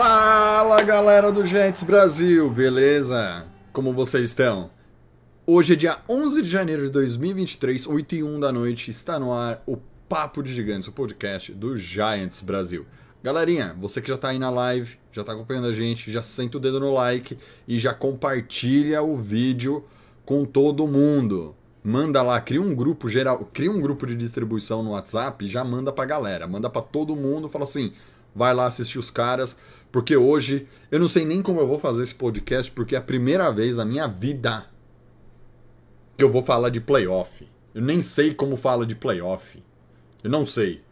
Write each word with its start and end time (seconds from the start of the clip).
Fala 0.00 0.80
galera 0.84 1.32
do 1.32 1.44
Giants 1.44 1.82
Brasil, 1.82 2.48
beleza? 2.48 3.44
Como 3.72 3.92
vocês 3.92 4.28
estão? 4.28 4.70
Hoje 5.44 5.72
é 5.72 5.76
dia 5.76 5.98
11 6.08 6.40
de 6.40 6.48
janeiro 6.48 6.84
de 6.84 6.90
2023, 6.90 7.84
8 7.84 8.14
e 8.14 8.22
1 8.22 8.38
da 8.38 8.52
noite, 8.52 8.92
está 8.92 9.18
no 9.18 9.32
ar 9.32 9.60
o 9.66 9.76
Papo 10.08 10.40
de 10.40 10.54
Gigantes, 10.54 10.86
o 10.86 10.92
podcast 10.92 11.52
do 11.52 11.76
Giants 11.76 12.42
Brasil. 12.42 12.86
Galerinha, 13.24 13.74
você 13.76 14.00
que 14.00 14.06
já 14.06 14.16
tá 14.16 14.28
aí 14.28 14.38
na 14.38 14.50
live, 14.50 15.00
já 15.10 15.24
tá 15.24 15.32
acompanhando 15.32 15.66
a 15.66 15.74
gente, 15.74 16.12
já 16.12 16.22
senta 16.22 16.58
o 16.58 16.60
dedo 16.60 16.78
no 16.78 16.94
like 16.94 17.36
e 17.66 17.76
já 17.80 17.92
compartilha 17.92 19.02
o 19.02 19.16
vídeo 19.16 19.84
com 20.24 20.44
todo 20.44 20.86
mundo. 20.86 21.56
Manda 21.82 22.22
lá, 22.22 22.40
cria 22.40 22.62
um 22.62 22.72
grupo 22.72 23.08
geral, 23.08 23.50
cria 23.52 23.70
um 23.70 23.80
grupo 23.80 24.06
de 24.06 24.14
distribuição 24.14 24.80
no 24.80 24.92
WhatsApp 24.92 25.44
e 25.44 25.48
já 25.48 25.64
manda 25.64 25.92
pra 25.92 26.04
galera, 26.04 26.46
manda 26.46 26.70
pra 26.70 26.82
todo 26.82 27.16
mundo, 27.16 27.48
fala 27.48 27.64
assim: 27.64 27.92
vai 28.34 28.54
lá 28.54 28.66
assistir 28.66 28.98
os 28.98 29.10
caras, 29.10 29.58
porque 29.92 30.16
hoje 30.16 30.66
eu 30.90 30.98
não 31.00 31.08
sei 31.08 31.24
nem 31.24 31.40
como 31.42 31.60
eu 31.60 31.66
vou 31.66 31.78
fazer 31.78 32.02
esse 32.02 32.14
podcast, 32.14 32.70
porque 32.70 32.94
é 32.94 32.98
a 32.98 33.02
primeira 33.02 33.50
vez 33.50 33.76
na 33.76 33.84
minha 33.84 34.06
vida 34.06 34.66
que 36.16 36.24
eu 36.24 36.30
vou 36.30 36.42
falar 36.42 36.68
de 36.70 36.80
playoff. 36.80 37.48
Eu 37.74 37.82
nem 37.82 38.00
sei 38.00 38.34
como 38.34 38.56
fala 38.56 38.84
de 38.84 38.94
playoff. 38.94 39.62
Eu 40.24 40.30
não 40.30 40.44
sei. 40.44 40.82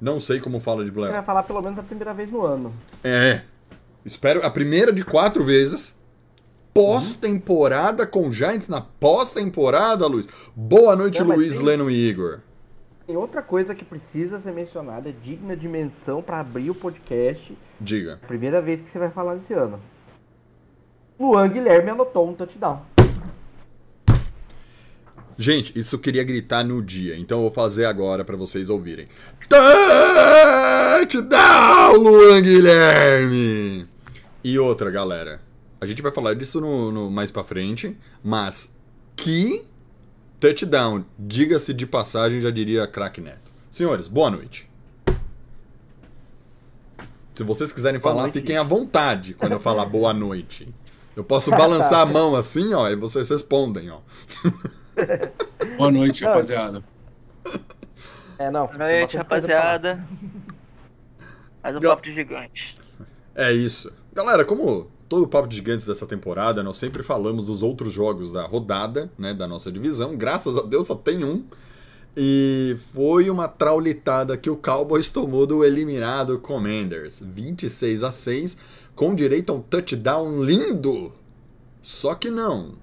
Não 0.00 0.18
sei 0.18 0.40
como 0.40 0.58
fala 0.58 0.82
de 0.84 0.90
Você 0.90 0.94
playoff. 0.94 1.16
vai 1.16 1.24
falar 1.24 1.42
pelo 1.44 1.62
menos 1.62 1.78
a 1.78 1.82
primeira 1.82 2.12
vez 2.12 2.30
no 2.30 2.44
ano. 2.44 2.72
É. 3.04 3.42
Espero 4.04 4.44
a 4.44 4.50
primeira 4.50 4.92
de 4.92 5.04
quatro 5.04 5.44
vezes. 5.44 5.96
Pós-temporada 6.74 8.06
com 8.06 8.32
Giants 8.32 8.68
na 8.68 8.80
pós-temporada, 8.80 10.06
Luiz. 10.06 10.28
Boa 10.56 10.96
noite, 10.96 11.20
Não, 11.22 11.36
Luiz, 11.36 11.54
tem- 11.56 11.64
Leno 11.64 11.88
e 11.90 12.08
Igor. 12.08 12.40
Tem 13.06 13.16
outra 13.16 13.42
coisa 13.42 13.74
que 13.74 13.84
precisa 13.84 14.40
ser 14.40 14.52
mencionada, 14.52 15.08
é 15.08 15.12
digna 15.12 15.56
de 15.56 15.66
menção 15.68 16.22
pra 16.22 16.40
abrir 16.40 16.70
o 16.70 16.74
podcast. 16.74 17.56
Diga. 17.80 18.20
Primeira 18.28 18.60
vez 18.62 18.80
que 18.80 18.92
você 18.92 18.98
vai 18.98 19.10
falar 19.10 19.36
esse 19.38 19.52
ano. 19.52 19.80
Luan 21.18 21.48
Guilherme 21.48 21.90
anotou 21.90 22.28
um 22.28 22.34
touchdown. 22.34 22.82
Gente, 25.36 25.76
isso 25.78 25.96
eu 25.96 25.98
queria 26.00 26.22
gritar 26.22 26.62
no 26.62 26.80
dia, 26.82 27.16
então 27.16 27.38
eu 27.38 27.42
vou 27.42 27.50
fazer 27.50 27.86
agora 27.86 28.24
pra 28.24 28.36
vocês 28.36 28.70
ouvirem. 28.70 29.08
Touchdown, 31.00 31.96
Luan 31.96 32.40
Guilherme! 32.42 33.88
E 34.44 34.58
outra, 34.58 34.90
galera. 34.90 35.40
A 35.80 35.86
gente 35.86 36.02
vai 36.02 36.12
falar 36.12 36.34
disso 36.34 36.60
no, 36.60 36.92
no- 36.92 37.10
mais 37.10 37.30
pra 37.30 37.42
frente, 37.42 37.96
mas 38.22 38.76
que 39.16 39.64
touchdown, 40.42 41.04
diga-se 41.16 41.72
de 41.72 41.86
passagem, 41.86 42.40
já 42.40 42.50
diria 42.50 42.84
craque 42.84 43.20
Neto. 43.20 43.48
Senhores, 43.70 44.08
boa 44.08 44.28
noite. 44.28 44.68
Se 47.32 47.44
vocês 47.44 47.72
quiserem 47.72 48.00
Boa 48.00 48.12
falar, 48.12 48.22
noite. 48.24 48.34
fiquem 48.40 48.56
à 48.56 48.64
vontade 48.64 49.34
quando 49.34 49.52
eu 49.52 49.60
falar 49.60 49.86
boa 49.86 50.12
noite. 50.12 50.74
Eu 51.14 51.22
posso 51.22 51.48
balançar 51.50 52.00
a 52.00 52.06
mão 52.06 52.34
assim, 52.34 52.74
ó, 52.74 52.88
e 52.90 52.96
vocês 52.96 53.30
respondem, 53.30 53.88
ó. 53.90 53.98
Boa 55.78 55.90
noite, 55.92 56.20
Não. 56.22 56.28
rapaziada. 56.28 56.84
É, 58.38 58.50
não. 58.50 58.66
Boa 58.66 58.78
noite, 58.78 59.16
rapaziada. 59.16 60.04
Mais 61.62 61.76
um 61.76 61.80
Gal- 61.80 61.96
papo 61.96 62.08
de 62.08 62.14
gigante. 62.14 62.76
É 63.34 63.52
isso. 63.52 63.96
Galera, 64.12 64.44
como 64.44 64.90
todo 65.12 65.24
o 65.24 65.28
papo 65.28 65.46
de 65.46 65.56
gigantes 65.56 65.84
dessa 65.84 66.06
temporada, 66.06 66.62
nós 66.62 66.78
sempre 66.78 67.02
falamos 67.02 67.44
dos 67.44 67.62
outros 67.62 67.92
jogos 67.92 68.32
da 68.32 68.46
rodada, 68.46 69.12
né, 69.18 69.34
da 69.34 69.46
nossa 69.46 69.70
divisão. 69.70 70.16
Graças 70.16 70.56
a 70.56 70.62
Deus 70.62 70.86
só 70.86 70.94
tem 70.94 71.22
um. 71.22 71.44
E 72.16 72.78
foi 72.94 73.28
uma 73.28 73.46
traulitada 73.46 74.38
que 74.38 74.48
o 74.48 74.56
Cowboys 74.56 75.10
tomou 75.10 75.46
do 75.46 75.62
eliminado 75.62 76.38
Commanders, 76.38 77.22
26 77.22 78.02
a 78.02 78.10
6, 78.10 78.56
com 78.96 79.14
direito 79.14 79.52
a 79.52 79.56
um 79.56 79.60
touchdown 79.60 80.42
lindo. 80.42 81.12
Só 81.82 82.14
que 82.14 82.30
não. 82.30 82.76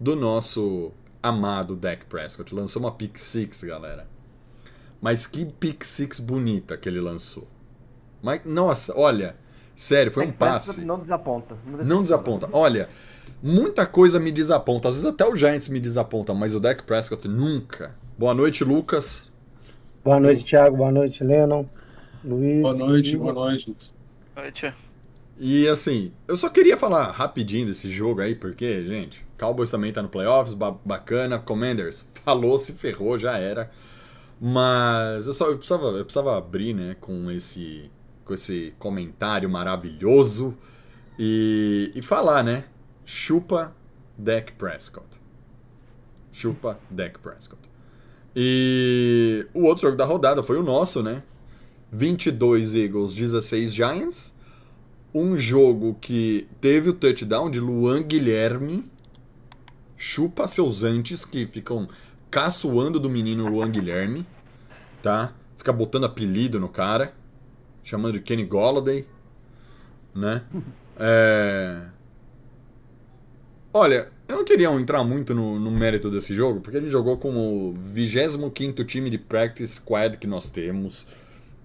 Do 0.00 0.16
nosso 0.16 0.90
amado 1.22 1.76
Dak 1.76 2.06
Prescott. 2.06 2.54
Lançou 2.54 2.80
uma 2.80 2.92
pick 2.92 3.18
six, 3.18 3.62
galera. 3.62 4.08
Mas 5.02 5.26
que 5.26 5.44
pick 5.44 5.84
six 5.84 6.18
bonita 6.18 6.78
que 6.78 6.88
ele 6.88 7.00
lançou. 7.00 7.46
Mas, 8.22 8.42
nossa, 8.46 8.98
olha, 8.98 9.36
sério, 9.76 10.10
foi 10.10 10.26
um 10.26 10.32
passe. 10.32 10.84
Não 10.84 10.98
desaponta. 10.98 11.56
Não 11.84 12.02
desaponta. 12.02 12.48
Olha, 12.52 12.88
muita 13.42 13.86
coisa 13.86 14.18
me 14.18 14.32
desaponta. 14.32 14.88
Às 14.88 14.96
vezes 14.96 15.08
até 15.10 15.24
o 15.24 15.36
Giants 15.36 15.68
me 15.68 15.78
desaponta, 15.78 16.34
mas 16.34 16.54
o 16.54 16.60
Dak 16.60 16.82
Prescott 16.84 17.28
nunca. 17.28 17.94
Boa 18.18 18.34
noite, 18.34 18.64
Lucas. 18.64 19.30
Boa 20.04 20.18
noite, 20.18 20.44
Thiago. 20.48 20.76
Boa 20.78 20.90
noite, 20.90 21.22
Lennon. 21.22 21.66
Luiz. 22.24 22.62
Boa 22.62 22.74
noite, 22.74 23.16
boa 23.16 23.32
noite. 23.32 23.76
Boa 24.34 24.44
noite. 24.46 24.74
E 25.38 25.68
assim, 25.68 26.12
eu 26.26 26.36
só 26.36 26.48
queria 26.48 26.78
falar 26.78 27.10
rapidinho 27.10 27.66
desse 27.66 27.90
jogo 27.90 28.22
aí, 28.22 28.34
porque, 28.34 28.86
gente, 28.86 29.24
Cowboys 29.38 29.70
também 29.70 29.92
tá 29.92 30.02
no 30.02 30.08
playoffs, 30.08 30.54
ba- 30.54 30.76
bacana. 30.84 31.38
Commanders 31.38 32.08
falou, 32.24 32.58
se 32.58 32.72
ferrou, 32.72 33.18
já 33.18 33.36
era. 33.36 33.70
Mas 34.40 35.26
eu 35.26 35.32
só 35.32 35.48
eu 35.48 35.56
precisava, 35.58 35.86
eu 35.88 36.04
precisava 36.04 36.36
abrir, 36.36 36.74
né, 36.74 36.96
com 37.00 37.30
esse 37.30 37.90
com 38.26 38.34
esse 38.34 38.74
comentário 38.78 39.48
maravilhoso 39.48 40.58
e, 41.18 41.90
e 41.94 42.02
falar, 42.02 42.42
né? 42.42 42.64
Chupa 43.04 43.74
Dak 44.18 44.52
Prescott. 44.52 45.06
Chupa 46.32 46.78
Dak 46.90 47.18
Prescott. 47.20 47.62
E 48.34 49.46
o 49.54 49.62
outro 49.62 49.82
jogo 49.82 49.96
da 49.96 50.04
rodada 50.04 50.42
foi 50.42 50.58
o 50.58 50.62
nosso, 50.62 51.02
né? 51.02 51.22
22 51.90 52.74
Eagles, 52.74 53.14
16 53.14 53.72
Giants. 53.72 54.36
Um 55.14 55.38
jogo 55.38 55.96
que 55.98 56.46
teve 56.60 56.90
o 56.90 56.92
touchdown 56.92 57.48
de 57.48 57.60
Luan 57.60 58.02
Guilherme. 58.02 58.90
Chupa 59.96 60.46
seus 60.46 60.82
antes 60.84 61.24
que 61.24 61.46
ficam 61.46 61.88
caçoando 62.30 63.00
do 63.00 63.08
menino 63.08 63.48
Luan 63.48 63.70
Guilherme, 63.70 64.26
tá? 65.02 65.32
Fica 65.56 65.72
botando 65.72 66.04
apelido 66.04 66.60
no 66.60 66.68
cara, 66.68 67.14
chamando 67.86 68.14
de 68.14 68.20
Kenny 68.20 68.44
Golladay, 68.44 69.06
né? 70.14 70.42
É... 70.98 71.82
Olha, 73.70 74.08
eu 74.26 74.36
não 74.36 74.44
queria 74.46 74.70
entrar 74.72 75.04
muito 75.04 75.34
no, 75.34 75.60
no 75.60 75.70
mérito 75.70 76.10
desse 76.10 76.34
jogo, 76.34 76.62
porque 76.62 76.78
ele 76.78 76.88
jogou 76.88 77.18
com 77.18 77.36
o 77.36 77.74
25º 77.74 78.82
time 78.86 79.10
de 79.10 79.18
practice 79.18 79.74
squad 79.74 80.16
que 80.16 80.26
nós 80.26 80.48
temos. 80.48 81.06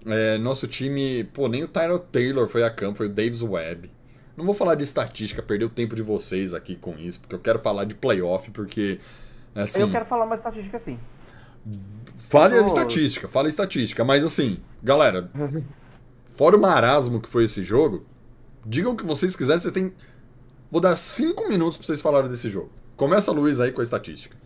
É, 0.04 0.36
nosso 0.36 0.68
time, 0.68 1.24
pô, 1.32 1.48
nem 1.48 1.64
o 1.64 1.68
Tyrell 1.68 1.98
Taylor 1.98 2.46
foi 2.46 2.62
a 2.62 2.68
campo, 2.68 2.98
foi 2.98 3.06
o 3.06 3.08
Davis 3.08 3.40
Webb. 3.40 3.90
Não 4.36 4.44
vou 4.44 4.52
falar 4.52 4.74
de 4.74 4.84
estatística, 4.84 5.42
perder 5.42 5.64
o 5.64 5.70
tempo 5.70 5.96
de 5.96 6.02
vocês 6.02 6.52
aqui 6.52 6.76
com 6.76 6.98
isso, 6.98 7.20
porque 7.20 7.34
eu 7.34 7.40
quero 7.40 7.58
falar 7.58 7.84
de 7.84 7.94
playoff, 7.94 8.50
porque, 8.50 8.98
assim... 9.54 9.80
Eu 9.80 9.90
quero 9.90 10.04
falar 10.04 10.26
uma 10.26 10.36
estatística 10.36 10.76
assim. 10.76 10.98
Fale 12.18 12.58
a 12.58 12.62
Oh. 12.62 12.66
estatística, 12.66 13.28
fale 13.28 13.46
a 13.46 13.48
estatística, 13.48 14.04
mas 14.04 14.22
assim, 14.22 14.58
galera, 14.82 15.30
fora 16.34 16.56
o 16.56 16.60
marasmo 16.60 17.20
que 17.20 17.28
foi 17.28 17.44
esse 17.44 17.62
jogo, 17.62 18.04
digam 18.64 18.92
o 18.92 18.96
que 18.96 19.06
vocês 19.06 19.36
quiserem, 19.36 19.60
vocês 19.60 19.72
têm. 19.72 19.92
Vou 20.70 20.80
dar 20.80 20.96
cinco 20.96 21.48
minutos 21.48 21.76
pra 21.76 21.86
vocês 21.86 22.00
falarem 22.00 22.30
desse 22.30 22.48
jogo. 22.48 22.70
Começa, 22.96 23.32
Luiz, 23.32 23.60
aí 23.60 23.72
com 23.72 23.80
a 23.80 23.84
estatística. 23.84 24.36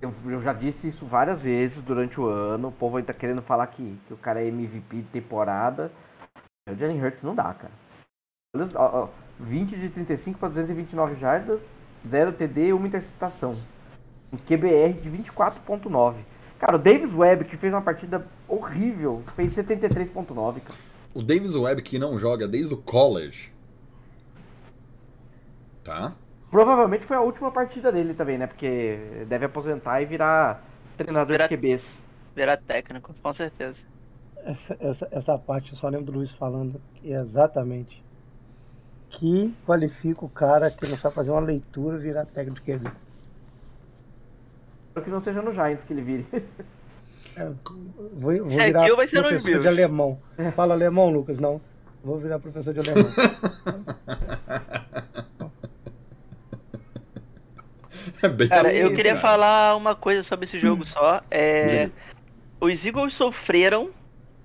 Eu, 0.00 0.14
eu 0.26 0.42
já 0.42 0.52
disse 0.52 0.88
isso 0.88 1.06
várias 1.06 1.40
vezes 1.40 1.82
durante 1.84 2.20
o 2.20 2.26
ano. 2.26 2.68
O 2.68 2.72
povo 2.72 2.96
aí 2.96 3.02
tá 3.02 3.12
querendo 3.14 3.42
falar 3.42 3.66
que, 3.68 3.98
que 4.06 4.12
o 4.12 4.16
cara 4.16 4.42
é 4.42 4.48
MVP 4.48 4.96
de 4.96 5.08
temporada. 5.08 5.90
O 6.68 6.74
Jalen 6.74 7.02
Hurts 7.02 7.22
não 7.22 7.34
dá, 7.34 7.54
cara. 7.54 7.72
Olha, 8.54 8.68
ó, 8.74 9.04
ó, 9.04 9.08
20 9.40 9.76
de 9.76 9.88
35 9.90 10.38
para 10.38 10.48
229 10.50 11.16
jardas, 11.16 11.60
0 12.08 12.32
TD 12.32 12.68
e 12.68 12.72
uma 12.72 12.86
interceptação. 12.86 13.56
Um 14.32 14.36
QBR 14.36 15.00
de 15.00 15.10
24.9. 15.10 16.14
Cara, 16.58 16.76
o 16.76 16.78
Davis 16.78 17.12
Webb, 17.14 17.44
que 17.44 17.56
fez 17.56 17.72
uma 17.72 17.82
partida 17.82 18.26
horrível, 18.48 19.22
fez 19.34 19.52
73.9, 19.54 20.60
cara. 20.60 20.78
O 21.14 21.22
Davis 21.22 21.56
Webb, 21.56 21.82
que 21.82 21.98
não 21.98 22.18
joga 22.18 22.46
desde 22.46 22.74
o 22.74 22.76
college. 22.76 23.50
Tá? 25.84 26.12
Provavelmente 26.50 27.06
foi 27.06 27.16
a 27.16 27.20
última 27.20 27.50
partida 27.50 27.90
dele 27.92 28.14
também, 28.14 28.38
né? 28.38 28.46
Porque 28.46 29.24
deve 29.28 29.46
aposentar 29.46 30.00
e 30.02 30.06
virar 30.06 30.62
treinador 30.96 31.26
Virar- 31.32 31.48
de 31.48 31.56
QBs. 31.56 31.82
Virar 32.34 32.56
técnico, 32.58 33.14
com 33.22 33.34
certeza. 33.34 33.76
Essa, 34.44 34.76
essa, 34.78 35.08
essa 35.10 35.38
parte 35.38 35.72
eu 35.72 35.78
só 35.78 35.88
lembro 35.88 36.06
do 36.12 36.18
Luiz 36.18 36.30
falando 36.32 36.80
exatamente 37.02 38.02
que 39.10 39.54
qualifica 39.64 40.24
o 40.24 40.28
cara 40.28 40.70
que 40.70 40.86
não 40.88 40.96
sabe 40.98 41.14
fazer 41.14 41.30
uma 41.30 41.40
leitura 41.40 41.96
e 41.96 42.00
virar 42.00 42.26
técnico 42.26 42.60
de 42.64 42.72
QB? 42.72 42.90
Espero 44.88 45.04
que 45.04 45.10
não 45.10 45.22
seja 45.22 45.42
no 45.42 45.52
Giants 45.52 45.84
que 45.86 45.92
ele 45.92 46.02
vire. 46.02 46.26
É, 47.36 47.44
vou, 48.14 48.38
vou 48.44 48.50
É, 48.60 48.66
virar 48.66 48.84
Gil 48.86 48.96
vai 48.96 49.08
ser 49.08 49.16
nos 49.22 49.28
professor 49.42 49.60
de 49.60 49.68
alemão. 49.68 50.18
Fala 50.54 50.74
alemão, 50.74 51.10
Lucas? 51.10 51.38
Não. 51.38 51.60
Vou 52.02 52.18
virar 52.18 52.38
professor 52.38 52.72
de 52.72 52.80
alemão. 52.80 53.10
É 58.22 58.28
bem 58.28 58.48
Cara, 58.48 58.68
assim, 58.68 58.78
eu 58.78 58.90
queria 58.94 59.12
cara. 59.16 59.20
falar 59.20 59.76
uma 59.76 59.94
coisa 59.94 60.22
sobre 60.24 60.46
esse 60.46 60.58
jogo 60.60 60.86
só. 60.86 61.20
É, 61.30 61.90
os 62.60 62.84
Eagles 62.84 63.14
sofreram 63.14 63.90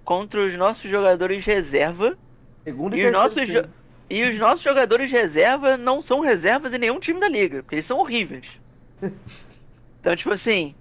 contra 0.04 0.42
os 0.46 0.58
nossos 0.58 0.90
jogadores 0.90 1.46
reserva 1.46 2.18
Segundo 2.64 2.96
e 2.98 3.06
os 3.06 3.12
nossos, 3.14 3.48
jo- 3.48 3.70
e 4.10 4.24
os 4.30 4.40
nossos 4.40 4.64
jogadores 4.64 5.12
reserva 5.12 5.78
não 5.78 6.02
são 6.04 6.20
reservas 6.22 6.74
em 6.74 6.78
nenhum 6.80 7.00
time 7.00 7.20
da 7.20 7.28
liga, 7.30 7.62
porque 7.64 7.76
eles 7.76 7.88
são 7.88 8.00
horríveis. 8.00 8.46
Então, 10.02 10.16
tipo 10.16 10.34
assim, 10.34 10.74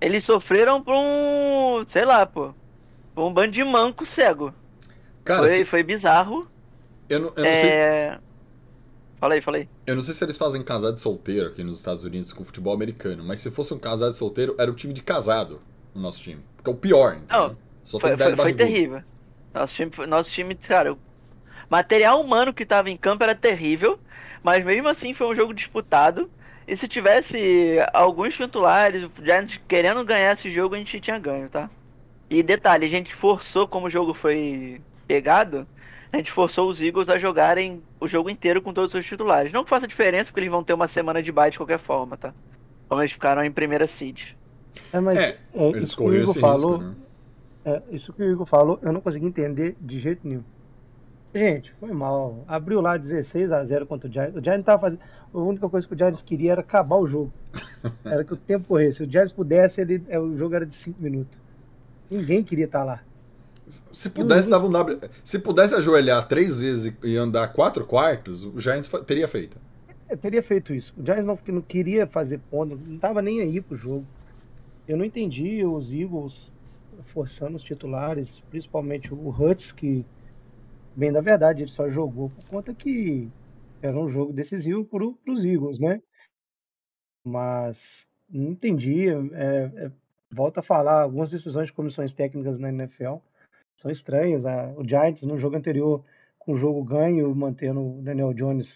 eles 0.00 0.24
sofreram 0.24 0.82
por 0.82 0.94
um, 0.94 1.86
sei 1.92 2.04
lá, 2.04 2.26
pô, 2.26 2.54
por 3.14 3.26
um 3.26 3.32
bando 3.32 3.52
de 3.52 3.64
manco 3.64 4.06
cego. 4.14 4.54
Cara, 5.24 5.48
Foi, 5.48 5.48
se- 5.48 5.66
foi 5.66 5.82
bizarro. 5.82 6.48
eu 7.08 7.20
não, 7.20 7.32
eu 7.36 7.46
não 7.46 7.54
sei. 7.54 7.80
É... 7.80 8.18
Fala 9.20 9.34
aí, 9.34 9.42
fala 9.42 9.58
aí. 9.58 9.68
Eu 9.86 9.94
não 9.94 10.02
sei 10.02 10.14
se 10.14 10.24
eles 10.24 10.36
fazem 10.36 10.62
casado 10.64 10.94
de 10.94 11.00
solteiro 11.00 11.48
aqui 11.48 11.62
nos 11.62 11.78
Estados 11.78 12.02
Unidos 12.04 12.32
com 12.32 12.44
futebol 12.44 12.74
americano, 12.74 13.24
mas 13.24 13.40
se 13.40 13.50
fosse 13.50 13.72
um 13.72 13.78
casado 13.78 14.10
de 14.12 14.16
solteiro, 14.18 14.54
era 14.58 14.70
o 14.70 14.74
time 14.74 14.92
de 14.92 15.02
casado 15.02 15.62
no 15.94 16.02
nosso 16.02 16.22
time. 16.22 16.42
Porque 16.56 16.70
é 16.70 16.72
o 16.72 16.76
pior, 16.76 17.16
entendeu? 17.16 17.28
Não, 17.50 17.56
Só 17.84 18.00
tem 18.00 18.10
Foi, 18.10 18.16
velho 18.16 18.36
foi, 18.36 18.52
foi 18.52 18.54
terrível. 18.54 19.02
Nosso 19.54 19.74
time, 19.74 20.06
nosso 20.06 20.30
time, 20.30 20.54
cara, 20.56 20.92
o 20.94 20.98
material 21.70 22.20
humano 22.20 22.54
que 22.54 22.66
tava 22.66 22.90
em 22.90 22.96
campo 22.96 23.24
era 23.24 23.34
terrível, 23.36 23.98
mas 24.42 24.64
mesmo 24.64 24.88
assim 24.88 25.14
foi 25.14 25.26
um 25.28 25.36
jogo 25.36 25.54
disputado. 25.54 26.30
E 26.68 26.76
se 26.78 26.88
tivesse 26.88 27.78
alguns 27.92 28.34
titulares, 28.34 29.04
o 29.04 29.10
Giants 29.22 29.56
querendo 29.68 30.04
ganhar 30.04 30.36
esse 30.36 30.52
jogo, 30.52 30.74
a 30.74 30.78
gente 30.78 31.00
tinha 31.00 31.18
ganho, 31.18 31.48
tá? 31.48 31.70
E 32.28 32.42
detalhe, 32.42 32.86
a 32.86 32.88
gente 32.88 33.14
forçou, 33.16 33.68
como 33.68 33.86
o 33.86 33.90
jogo 33.90 34.14
foi 34.14 34.80
pegado, 35.06 35.66
a 36.12 36.16
gente 36.16 36.32
forçou 36.32 36.68
os 36.68 36.80
Eagles 36.80 37.08
a 37.08 37.18
jogarem 37.18 37.82
o 38.00 38.08
jogo 38.08 38.28
inteiro 38.28 38.60
com 38.60 38.72
todos 38.72 38.88
os 38.88 38.92
seus 38.92 39.06
titulares. 39.06 39.52
Não 39.52 39.62
que 39.62 39.70
faça 39.70 39.86
diferença, 39.86 40.24
porque 40.26 40.40
eles 40.40 40.50
vão 40.50 40.64
ter 40.64 40.72
uma 40.72 40.88
semana 40.88 41.22
de 41.22 41.30
bye 41.30 41.52
de 41.52 41.56
qualquer 41.56 41.78
forma, 41.80 42.16
tá? 42.16 42.34
Como 42.88 43.00
eles 43.00 43.12
ficaram 43.12 43.44
em 43.44 43.52
primeira 43.52 43.88
seed. 43.98 44.18
É, 44.92 44.98
mas 44.98 45.18
É, 45.18 45.38
é, 45.54 45.68
eles 45.68 45.88
isso 45.88 45.96
que 45.96 46.02
o 46.02 46.14
Igor 46.14 46.38
falou, 46.40 46.78
risco, 46.78 46.90
né? 46.90 46.94
é, 47.64 47.82
isso 47.94 48.12
que 48.12 48.22
o 48.22 48.32
Igor 48.32 48.46
falou, 48.46 48.78
eu 48.82 48.92
não 48.92 49.00
consegui 49.00 49.26
entender 49.26 49.76
de 49.80 50.00
jeito 50.00 50.26
nenhum. 50.26 50.42
Gente, 51.36 51.70
foi 51.78 51.92
mal. 51.92 52.44
Abriu 52.48 52.80
lá 52.80 52.96
16 52.96 53.52
a 53.52 53.62
0 53.62 53.86
contra 53.86 54.08
o 54.08 54.12
Giants. 54.12 54.36
O 54.36 54.42
Giants 54.42 54.64
tava 54.64 54.80
fazendo. 54.80 55.00
A 55.34 55.38
única 55.38 55.68
coisa 55.68 55.86
que 55.86 55.92
o 55.92 55.96
Giants 55.96 56.22
queria 56.22 56.52
era 56.52 56.62
acabar 56.62 56.96
o 56.96 57.06
jogo. 57.06 57.32
Era 58.04 58.24
que 58.24 58.32
o 58.32 58.36
tempo 58.36 58.64
corresse. 58.68 58.96
Se 58.96 59.02
o 59.02 59.10
Giants 59.10 59.32
pudesse, 59.32 59.80
ele, 59.80 60.02
é, 60.08 60.18
o 60.18 60.36
jogo 60.36 60.54
era 60.54 60.66
de 60.66 60.76
5 60.82 61.00
minutos. 61.00 61.36
Ninguém 62.10 62.42
queria 62.42 62.64
estar 62.64 62.82
lá. 62.82 63.00
Se 63.92 64.10
pudesse, 64.10 64.48
dava 64.48 64.66
um 64.66 64.70
W. 64.70 64.98
Se 65.22 65.38
pudesse 65.38 65.74
ajoelhar 65.74 66.26
três 66.26 66.60
vezes 66.60 66.96
e 67.04 67.16
andar 67.16 67.52
quatro 67.52 67.84
quartos, 67.84 68.44
o 68.44 68.58
Giants 68.58 68.88
teria 69.06 69.28
feito. 69.28 69.58
Eu 70.08 70.16
teria 70.16 70.42
feito 70.42 70.72
isso. 70.72 70.92
O 70.96 71.04
Giants 71.04 71.26
não, 71.26 71.38
não 71.48 71.62
queria 71.62 72.06
fazer 72.06 72.40
ponto, 72.50 72.76
não 72.76 72.98
tava 72.98 73.20
nem 73.20 73.40
aí 73.40 73.60
pro 73.60 73.76
jogo. 73.76 74.06
Eu 74.88 74.96
não 74.96 75.04
entendi 75.04 75.64
os 75.64 75.92
Eagles 75.92 76.32
forçando 77.12 77.56
os 77.56 77.62
titulares, 77.62 78.28
principalmente 78.50 79.12
o 79.12 79.28
Hutz, 79.30 79.70
que, 79.72 80.04
bem 80.96 81.12
da 81.12 81.20
verdade, 81.20 81.62
ele 81.62 81.70
só 81.72 81.88
jogou 81.90 82.30
por 82.30 82.44
conta 82.48 82.74
que 82.74 83.28
era 83.82 83.96
um 83.96 84.10
jogo 84.10 84.32
decisivo 84.32 84.84
pro, 84.84 85.14
pros 85.18 85.44
Eagles, 85.44 85.78
né? 85.78 86.00
Mas 87.26 87.76
não 88.28 88.52
entendi. 88.52 89.08
é, 89.08 89.86
é, 89.86 89.92
volta 90.32 90.60
a 90.60 90.62
falar, 90.62 91.02
algumas 91.02 91.30
decisões 91.30 91.66
de 91.66 91.72
comissões 91.72 92.12
técnicas 92.14 92.58
na 92.58 92.68
NFL 92.70 93.16
são 93.80 93.90
estranhas. 93.90 94.44
A- 94.44 94.72
o 94.76 94.86
Giants, 94.86 95.22
no 95.22 95.38
jogo 95.38 95.56
anterior, 95.56 96.04
com 96.38 96.52
o 96.52 96.58
jogo 96.58 96.82
ganho, 96.84 97.34
mantendo 97.34 97.80
o 97.98 98.02
Daniel 98.02 98.32
Jones 98.32 98.66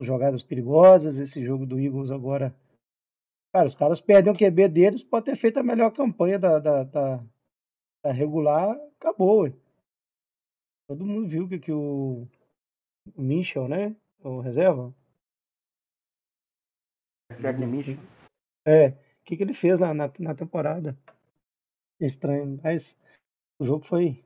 jogadas 0.00 0.42
perigosas. 0.42 1.16
Esse 1.16 1.44
jogo 1.44 1.66
do 1.66 1.78
Eagles 1.78 2.10
agora. 2.10 2.54
Cara, 3.52 3.68
os 3.68 3.74
caras 3.76 4.00
perdem 4.02 4.32
o 4.32 4.36
QB 4.36 4.68
deles, 4.68 5.02
pode 5.04 5.24
ter 5.26 5.36
feito 5.38 5.58
a 5.58 5.62
melhor 5.62 5.90
campanha 5.92 6.38
da, 6.38 6.58
da, 6.58 6.84
da, 6.84 7.24
da 8.04 8.12
regular, 8.12 8.76
acabou. 9.00 9.42
ué. 9.44 9.52
Todo 10.88 11.04
mundo 11.04 11.28
viu 11.28 11.46
que, 11.46 11.58
que 11.58 11.70
o, 11.70 12.26
Mitchell, 13.14 13.68
né? 13.68 13.94
O 14.24 14.40
reserva? 14.40 14.92
Jack 17.40 17.58
Mitchell. 17.58 17.98
É, 18.66 18.88
o 18.88 19.24
que, 19.26 19.36
que 19.36 19.42
ele 19.42 19.54
fez 19.54 19.78
na, 19.78 19.92
na, 19.92 20.10
na 20.18 20.34
temporada? 20.34 20.96
Estranho, 22.00 22.58
mas 22.62 22.82
o 23.60 23.66
jogo 23.66 23.84
foi, 23.86 24.24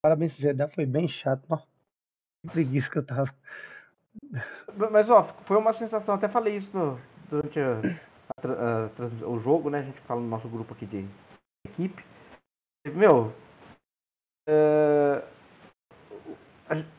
parabéns 0.00 0.34
sincero, 0.36 0.70
foi 0.72 0.86
bem 0.86 1.08
chato. 1.08 1.44
Nossa, 1.48 1.66
que 2.42 2.52
preguiça 2.52 2.88
que 2.90 2.98
eu 2.98 3.06
tava. 3.06 3.34
Mas 4.92 5.10
ó, 5.10 5.24
foi 5.46 5.56
uma 5.56 5.76
sensação, 5.76 6.14
até 6.14 6.28
falei 6.28 6.58
isso 6.58 6.76
no- 6.76 7.00
durante 7.28 7.58
a, 7.58 7.80
a 8.38 8.86
a 8.86 9.28
o 9.28 9.40
jogo, 9.40 9.68
né? 9.68 9.80
A 9.80 9.82
gente 9.82 10.00
fala 10.02 10.20
no 10.20 10.28
nosso 10.28 10.48
grupo 10.48 10.74
aqui 10.74 10.86
de 10.86 11.08
equipe. 11.66 12.04
Meu, 12.86 13.32
é, 14.46 15.22
a- 15.22 15.33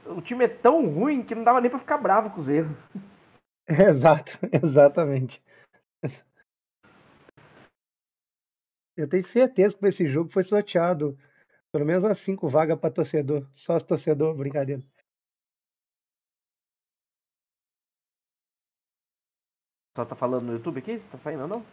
o 0.05 0.21
time 0.21 0.45
é 0.45 0.47
tão 0.47 0.87
ruim 0.87 1.23
que 1.23 1.35
não 1.35 1.43
dava 1.43 1.61
nem 1.61 1.69
pra 1.69 1.79
ficar 1.79 1.97
bravo 1.97 2.29
com 2.31 2.41
os 2.41 2.47
erros. 2.47 2.77
Exato, 3.67 4.31
exatamente. 4.53 5.41
Eu 8.95 9.09
tenho 9.09 9.27
certeza 9.29 9.75
que 9.75 9.87
esse 9.87 10.07
jogo 10.07 10.31
foi 10.31 10.43
sorteado 10.43 11.17
pelo 11.71 11.83
menos 11.85 12.03
umas 12.05 12.23
cinco 12.23 12.47
vagas 12.47 12.79
para 12.79 12.93
torcedor. 12.93 13.45
Sócio 13.65 13.87
torcedor, 13.87 14.33
brincadeira. 14.37 14.81
Só 19.97 20.05
tá 20.05 20.15
falando 20.15 20.45
no 20.45 20.53
YouTube 20.53 20.79
aqui? 20.79 20.99
Tá 21.11 21.17
saindo 21.17 21.47
não? 21.47 21.65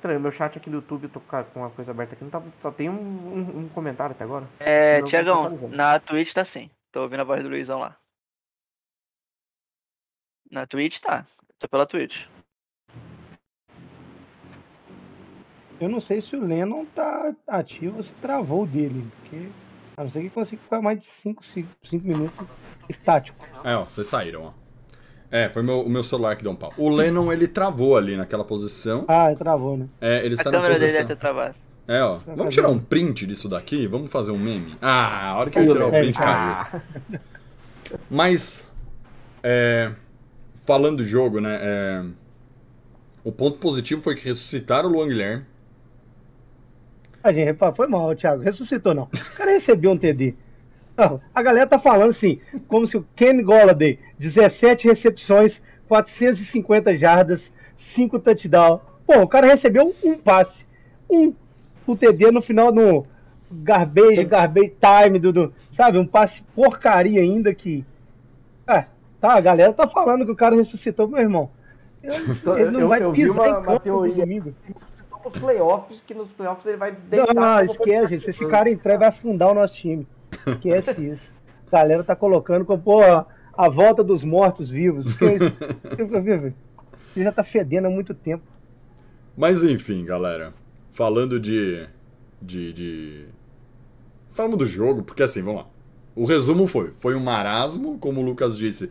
Estranho, 0.00 0.18
meu 0.18 0.32
chat 0.32 0.56
aqui 0.56 0.70
no 0.70 0.76
YouTube, 0.76 1.04
eu 1.04 1.10
tô 1.10 1.20
com 1.20 1.60
uma 1.60 1.68
coisa 1.68 1.90
aberta 1.90 2.14
aqui, 2.14 2.24
não 2.24 2.30
tá, 2.30 2.42
só 2.62 2.70
tem 2.70 2.88
um, 2.88 2.94
um- 2.94 3.58
um 3.64 3.68
comentário 3.68 4.12
até 4.14 4.24
agora. 4.24 4.48
É, 4.58 5.02
Tiagão, 5.02 5.58
tá 5.58 5.68
na 5.68 6.00
Twitch 6.00 6.32
tá 6.32 6.46
sim. 6.46 6.70
Tô 6.90 7.02
ouvindo 7.02 7.20
a 7.20 7.24
voz 7.24 7.42
do 7.42 7.50
Luizão 7.50 7.78
lá. 7.80 7.94
Na 10.50 10.66
Twitch 10.66 10.98
tá. 11.02 11.26
Tô 11.58 11.68
pela 11.68 11.86
Twitch. 11.86 12.16
Eu 15.78 15.90
não 15.90 16.00
sei 16.00 16.22
se 16.22 16.34
o 16.34 16.46
Lennon 16.46 16.86
tá 16.86 17.34
ativo 17.48 17.98
ou 17.98 18.02
se 18.02 18.10
travou 18.22 18.66
dele. 18.66 19.06
Porque 19.20 19.50
a 19.98 20.04
não 20.04 20.10
ser 20.12 20.22
que 20.22 20.30
consiga 20.30 20.62
ficar 20.62 20.80
mais 20.80 20.98
de 21.02 21.08
5 21.22 21.42
minutos 21.92 22.48
estático. 22.88 23.36
É, 23.62 23.76
ó, 23.76 23.84
vocês 23.84 24.06
saíram, 24.08 24.44
ó. 24.46 24.69
É, 25.30 25.48
foi 25.48 25.62
meu, 25.62 25.82
o 25.82 25.88
meu 25.88 26.02
celular 26.02 26.36
que 26.36 26.42
deu 26.42 26.52
um 26.52 26.56
pau. 26.56 26.72
O 26.76 26.88
Lennon, 26.88 27.32
ele 27.32 27.46
travou 27.46 27.96
ali 27.96 28.16
naquela 28.16 28.44
posição. 28.44 29.04
Ah, 29.06 29.32
travou, 29.38 29.76
né? 29.76 29.86
É, 30.00 30.18
ele 30.24 30.34
A 30.34 30.34
está 30.34 30.50
na 30.50 30.58
câmera 30.58 30.74
dele 30.74 30.86
posição. 30.86 31.02
deve 31.06 31.14
ter 31.14 31.20
travado. 31.20 31.54
É, 31.86 32.02
ó. 32.02 32.18
Vamos 32.36 32.54
tirar 32.54 32.68
um 32.68 32.78
print 32.78 33.26
disso 33.26 33.48
daqui? 33.48 33.86
Vamos 33.86 34.10
fazer 34.10 34.32
um 34.32 34.38
meme? 34.38 34.76
Ah, 34.82 35.30
a 35.30 35.38
hora 35.38 35.50
que 35.50 35.58
eu 35.58 35.66
tirar 35.66 35.86
o 35.86 35.90
print 35.90 36.18
caiu. 36.18 36.80
Mas, 38.08 38.66
é, 39.42 39.92
falando 40.64 40.98
do 40.98 41.04
jogo, 41.04 41.40
né? 41.40 41.58
é, 41.60 42.04
o 43.24 43.32
ponto 43.32 43.58
positivo 43.58 44.00
foi 44.00 44.14
que 44.14 44.24
ressuscitaram 44.24 44.88
o 44.88 44.92
Luan 44.92 45.08
Guilherme. 45.08 45.44
A 47.22 47.32
gente, 47.32 47.56
foi 47.76 47.86
mal, 47.86 48.14
Thiago. 48.16 48.42
Ressuscitou, 48.42 48.94
não. 48.94 49.04
O 49.04 49.36
cara 49.36 49.50
recebeu 49.52 49.90
um 49.90 49.98
TD. 49.98 50.34
Não, 51.00 51.20
a 51.34 51.42
galera 51.42 51.66
tá 51.66 51.78
falando 51.78 52.10
assim, 52.10 52.40
como 52.68 52.86
se 52.86 52.96
o 52.96 53.04
Kenny 53.16 53.42
Golladay, 53.42 53.98
17 54.18 54.86
recepções, 54.88 55.52
450 55.88 56.96
jardas, 56.98 57.40
5 57.94 58.18
touchdowns. 58.20 58.80
Pô, 59.06 59.20
o 59.22 59.28
cara 59.28 59.54
recebeu 59.54 59.92
um 60.04 60.14
passe. 60.18 60.52
Um. 61.10 61.34
O 61.86 61.96
TD 61.96 62.30
no 62.30 62.40
final 62.42 62.70
no 62.70 63.04
garbage, 63.50 64.24
garbage 64.24 64.74
time, 64.80 65.18
do, 65.18 65.32
do- 65.32 65.52
sabe? 65.76 65.98
Um 65.98 66.06
passe 66.06 66.40
porcaria 66.54 67.20
ainda 67.20 67.52
que... 67.52 67.84
É, 68.68 68.84
tá, 69.20 69.34
a 69.34 69.40
galera 69.40 69.72
tá 69.72 69.88
falando 69.88 70.24
que 70.24 70.30
o 70.30 70.36
cara 70.36 70.54
ressuscitou, 70.54 71.08
meu 71.08 71.18
irmão. 71.18 71.50
Ele, 72.02 72.14
ele 72.60 72.70
não 72.70 72.80
Eu- 72.80 72.88
vai 72.88 73.02
eu 73.02 73.10
pisar 73.12 73.32
uma- 73.32 73.46
em 73.48 73.50
uma 73.50 73.62
campo 73.62 73.80
teoria. 73.80 74.14
domingo. 74.14 74.54
Os 75.24 75.38
playoffs, 75.38 76.00
que 76.06 76.14
nos 76.14 76.28
playoffs 76.32 76.64
ele 76.66 76.76
vai 76.76 76.94
Não, 77.10 77.26
não, 77.34 77.60
esquece, 77.60 78.08
gente. 78.14 78.24
Se 78.24 78.30
esse 78.30 78.48
cara 78.48 78.70
entrar, 78.70 78.96
vai 78.96 79.08
afundar 79.08 79.50
o 79.50 79.54
nosso 79.54 79.74
time. 79.74 80.06
Esquece 80.46 81.00
isso. 81.00 81.22
A 81.70 81.76
galera 81.76 82.02
tá 82.02 82.16
colocando 82.16 82.64
como, 82.64 82.82
pô, 82.82 83.02
a 83.02 83.68
volta 83.68 84.02
dos 84.02 84.24
mortos-vivos. 84.24 85.14
Ele 85.20 86.54
já 87.24 87.32
tá 87.32 87.44
fedendo 87.44 87.86
há 87.86 87.90
muito 87.90 88.14
tempo. 88.14 88.44
Mas 89.36 89.62
enfim, 89.62 90.04
galera. 90.04 90.52
Falando 90.92 91.38
de. 91.38 91.86
de. 92.40 92.72
de... 92.72 93.26
Falamos 94.30 94.58
do 94.58 94.66
jogo, 94.66 95.02
porque 95.02 95.22
assim, 95.22 95.42
vamos 95.42 95.62
lá. 95.62 95.66
O 96.14 96.24
resumo 96.24 96.66
foi, 96.66 96.90
foi 96.90 97.14
um 97.14 97.20
marasmo, 97.20 97.98
como 97.98 98.20
o 98.20 98.24
Lucas 98.24 98.56
disse. 98.56 98.90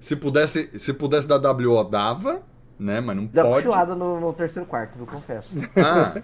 Se 0.00 0.16
pudesse, 0.16 0.70
se 0.78 0.94
pudesse 0.94 1.26
dar 1.26 1.38
WO, 1.38 1.84
dava, 1.84 2.42
né? 2.78 3.00
Mas 3.00 3.16
não 3.16 3.24
uma 3.24 3.42
pode. 3.42 3.66
cochilada 3.66 3.94
no, 3.94 4.20
no 4.20 4.32
terceiro 4.32 4.66
quarto, 4.66 4.98
eu 4.98 5.06
confesso. 5.06 5.48
Ah, 5.76 6.22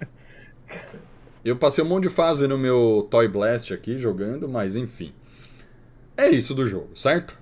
eu 1.45 1.57
passei 1.57 1.85
um 1.85 1.87
monte 1.87 2.05
de 2.05 2.09
fase 2.09 2.47
no 2.47 2.57
meu 2.57 3.07
Toy 3.11 3.29
Blast 3.29 3.73
aqui 3.73 3.99
jogando, 3.99 4.49
mas 4.49 4.77
enfim. 4.77 5.13
É 6.17 6.29
isso 6.29 6.55
do 6.55 6.67
jogo, 6.67 6.97
certo? 6.97 7.39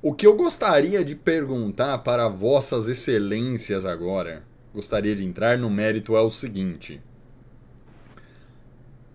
O 0.00 0.12
que 0.12 0.26
eu 0.26 0.34
gostaria 0.36 1.04
de 1.04 1.14
perguntar 1.14 1.98
para 1.98 2.28
vossas 2.28 2.88
excelências 2.88 3.86
agora, 3.86 4.44
gostaria 4.74 5.14
de 5.14 5.24
entrar 5.24 5.56
no 5.58 5.70
mérito 5.70 6.16
é 6.16 6.20
o 6.20 6.30
seguinte. 6.30 7.00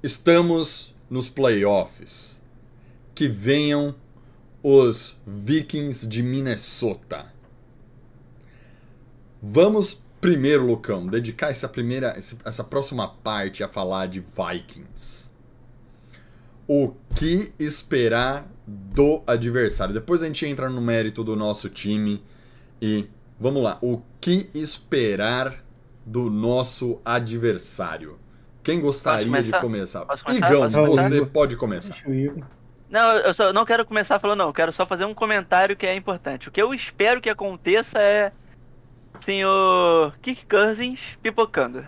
Estamos 0.01 0.95
nos 1.09 1.27
playoffs. 1.29 2.41
Que 3.13 3.27
venham 3.27 3.95
os 4.61 5.21
Vikings 5.25 6.07
de 6.07 6.21
Minnesota. 6.21 7.33
Vamos 9.41 10.03
primeiro, 10.27 10.65
Lucão, 10.65 11.07
dedicar 11.07 11.51
essa 11.51 11.69
primeira, 11.69 12.13
essa 12.17 12.61
próxima 12.61 13.07
parte 13.07 13.63
a 13.63 13.69
falar 13.69 14.07
de 14.07 14.19
Vikings. 14.19 15.31
O 16.67 16.93
que 17.15 17.53
esperar 17.57 18.45
do 18.67 19.23
adversário? 19.25 19.93
Depois 19.93 20.21
a 20.21 20.25
gente 20.25 20.45
entra 20.45 20.69
no 20.69 20.81
mérito 20.81 21.23
do 21.23 21.33
nosso 21.33 21.69
time 21.69 22.21
e 22.81 23.07
vamos 23.39 23.63
lá. 23.63 23.77
O 23.81 24.01
que 24.19 24.49
esperar 24.53 25.63
do 26.05 26.29
nosso 26.29 26.99
adversário? 27.05 28.19
Quem 28.61 28.81
gostaria 28.81 29.31
Posso 29.31 29.43
de 29.43 29.51
começar? 29.51 30.01
começar? 30.01 30.25
Começar? 30.25 30.45
Igão, 30.45 30.69
começar? 30.69 31.09
você 31.09 31.25
pode 31.25 31.55
começar. 31.55 32.03
Não, 32.89 33.17
eu 33.19 33.33
só 33.33 33.53
não 33.53 33.65
quero 33.65 33.85
começar 33.85 34.19
falando, 34.19 34.39
não. 34.39 34.47
Eu 34.47 34.53
quero 34.53 34.73
só 34.73 34.85
fazer 34.85 35.05
um 35.05 35.13
comentário 35.13 35.77
que 35.77 35.85
é 35.85 35.95
importante. 35.95 36.49
O 36.49 36.51
que 36.51 36.61
eu 36.61 36.73
espero 36.73 37.21
que 37.21 37.29
aconteça 37.29 37.97
é 37.97 38.33
senhor 39.27 40.17
Kirk 40.23 40.45
Cousins 40.47 40.99
pipocando. 41.21 41.85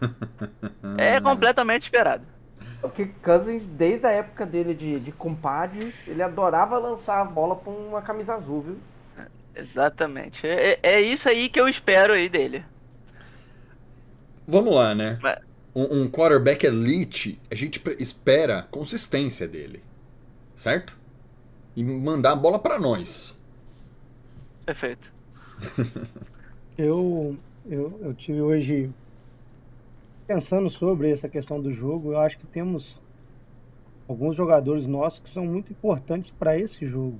É 0.98 1.20
completamente 1.20 1.82
esperado. 1.84 2.24
O 2.82 2.88
Kirk 2.88 3.12
Cousins, 3.22 3.62
desde 3.76 4.06
a 4.06 4.10
época 4.12 4.46
dele 4.46 4.72
de, 4.74 5.00
de 5.00 5.12
compadre, 5.12 5.94
ele 6.06 6.22
adorava 6.22 6.78
lançar 6.78 7.20
a 7.20 7.24
bola 7.24 7.56
pra 7.56 7.70
uma 7.70 8.00
camisa 8.02 8.34
azul, 8.34 8.62
viu? 8.62 8.78
Exatamente. 9.54 10.46
É, 10.46 10.72
é- 10.74 10.80
é 10.82 11.00
isso 11.00 11.28
aí 11.28 11.48
que 11.50 11.60
eu 11.60 11.68
espero 11.68 12.12
aí 12.12 12.28
dele. 12.28 12.64
Vamos 14.46 14.74
lá, 14.74 14.94
né? 14.94 15.18
Mas- 15.22 15.38
Um, 15.74 16.02
um 16.04 16.10
quarterback 16.10 16.64
elite, 16.64 17.38
a 17.50 17.54
gente 17.54 17.82
espera 17.98 18.60
a 18.60 18.62
consistência 18.62 19.46
dele, 19.46 19.82
certo? 20.54 20.96
E 21.74 21.84
mandar 21.84 22.32
a 22.32 22.36
bola 22.36 22.58
pra 22.58 22.78
nós. 22.78 23.38
Perfeito. 24.64 25.06
Eu, 26.78 27.34
eu, 27.64 27.98
eu 28.02 28.14
tive 28.14 28.42
hoje 28.42 28.92
pensando 30.26 30.70
sobre 30.72 31.10
essa 31.10 31.26
questão 31.26 31.58
do 31.58 31.72
jogo. 31.72 32.12
Eu 32.12 32.18
acho 32.20 32.38
que 32.38 32.46
temos 32.48 32.84
alguns 34.06 34.36
jogadores 34.36 34.86
nossos 34.86 35.18
que 35.20 35.32
são 35.32 35.46
muito 35.46 35.72
importantes 35.72 36.30
para 36.32 36.58
esse 36.58 36.86
jogo. 36.86 37.18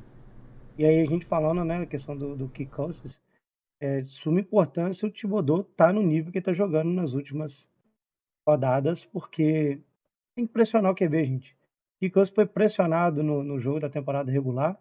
E 0.77 0.85
aí 0.85 1.01
a 1.01 1.07
gente 1.07 1.25
falando, 1.25 1.65
né, 1.65 1.79
na 1.79 1.87
questão 1.87 2.15
do, 2.15 2.37
do 2.37 2.49
kick 2.51 2.71
é 3.81 4.03
de 4.03 4.11
suma 4.23 4.41
importância 4.41 5.09
o 5.09 5.11
Thibodeau 5.11 5.65
tá 5.65 5.91
no 5.91 6.03
nível 6.03 6.31
que 6.31 6.39
ele 6.39 6.45
tá 6.45 6.53
jogando 6.53 6.91
nas 6.91 7.13
últimas 7.15 7.53
rodadas, 8.47 9.03
porque 9.07 9.81
tem 10.35 10.47
que 10.47 10.53
pressionar 10.53 10.93
o 10.93 10.95
QB, 10.95 11.25
gente. 11.25 11.51
O 11.51 12.01
Kick 12.01 12.13
Cousins 12.13 12.35
foi 12.35 12.45
pressionado 12.45 13.23
no, 13.23 13.43
no 13.43 13.59
jogo 13.59 13.81
da 13.81 13.89
temporada 13.89 14.31
regular. 14.31 14.79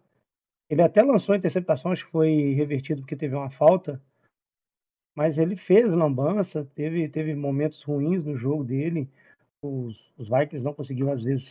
Ele 0.68 0.82
até 0.82 1.02
lançou 1.02 1.34
a 1.34 1.38
interceptação, 1.38 1.92
acho 1.92 2.04
que 2.04 2.12
foi 2.12 2.52
revertido 2.52 3.00
porque 3.00 3.16
teve 3.16 3.34
uma 3.34 3.50
falta. 3.52 4.00
Mas 5.16 5.38
ele 5.38 5.56
fez 5.56 5.90
lambança, 5.90 6.66
teve, 6.74 7.08
teve 7.08 7.34
momentos 7.34 7.82
ruins 7.84 8.24
no 8.24 8.36
jogo 8.36 8.62
dele. 8.62 9.08
Os, 9.62 9.96
os 10.18 10.28
Vikings 10.28 10.62
não 10.62 10.74
conseguiam, 10.74 11.10
às 11.10 11.22
vezes, 11.22 11.44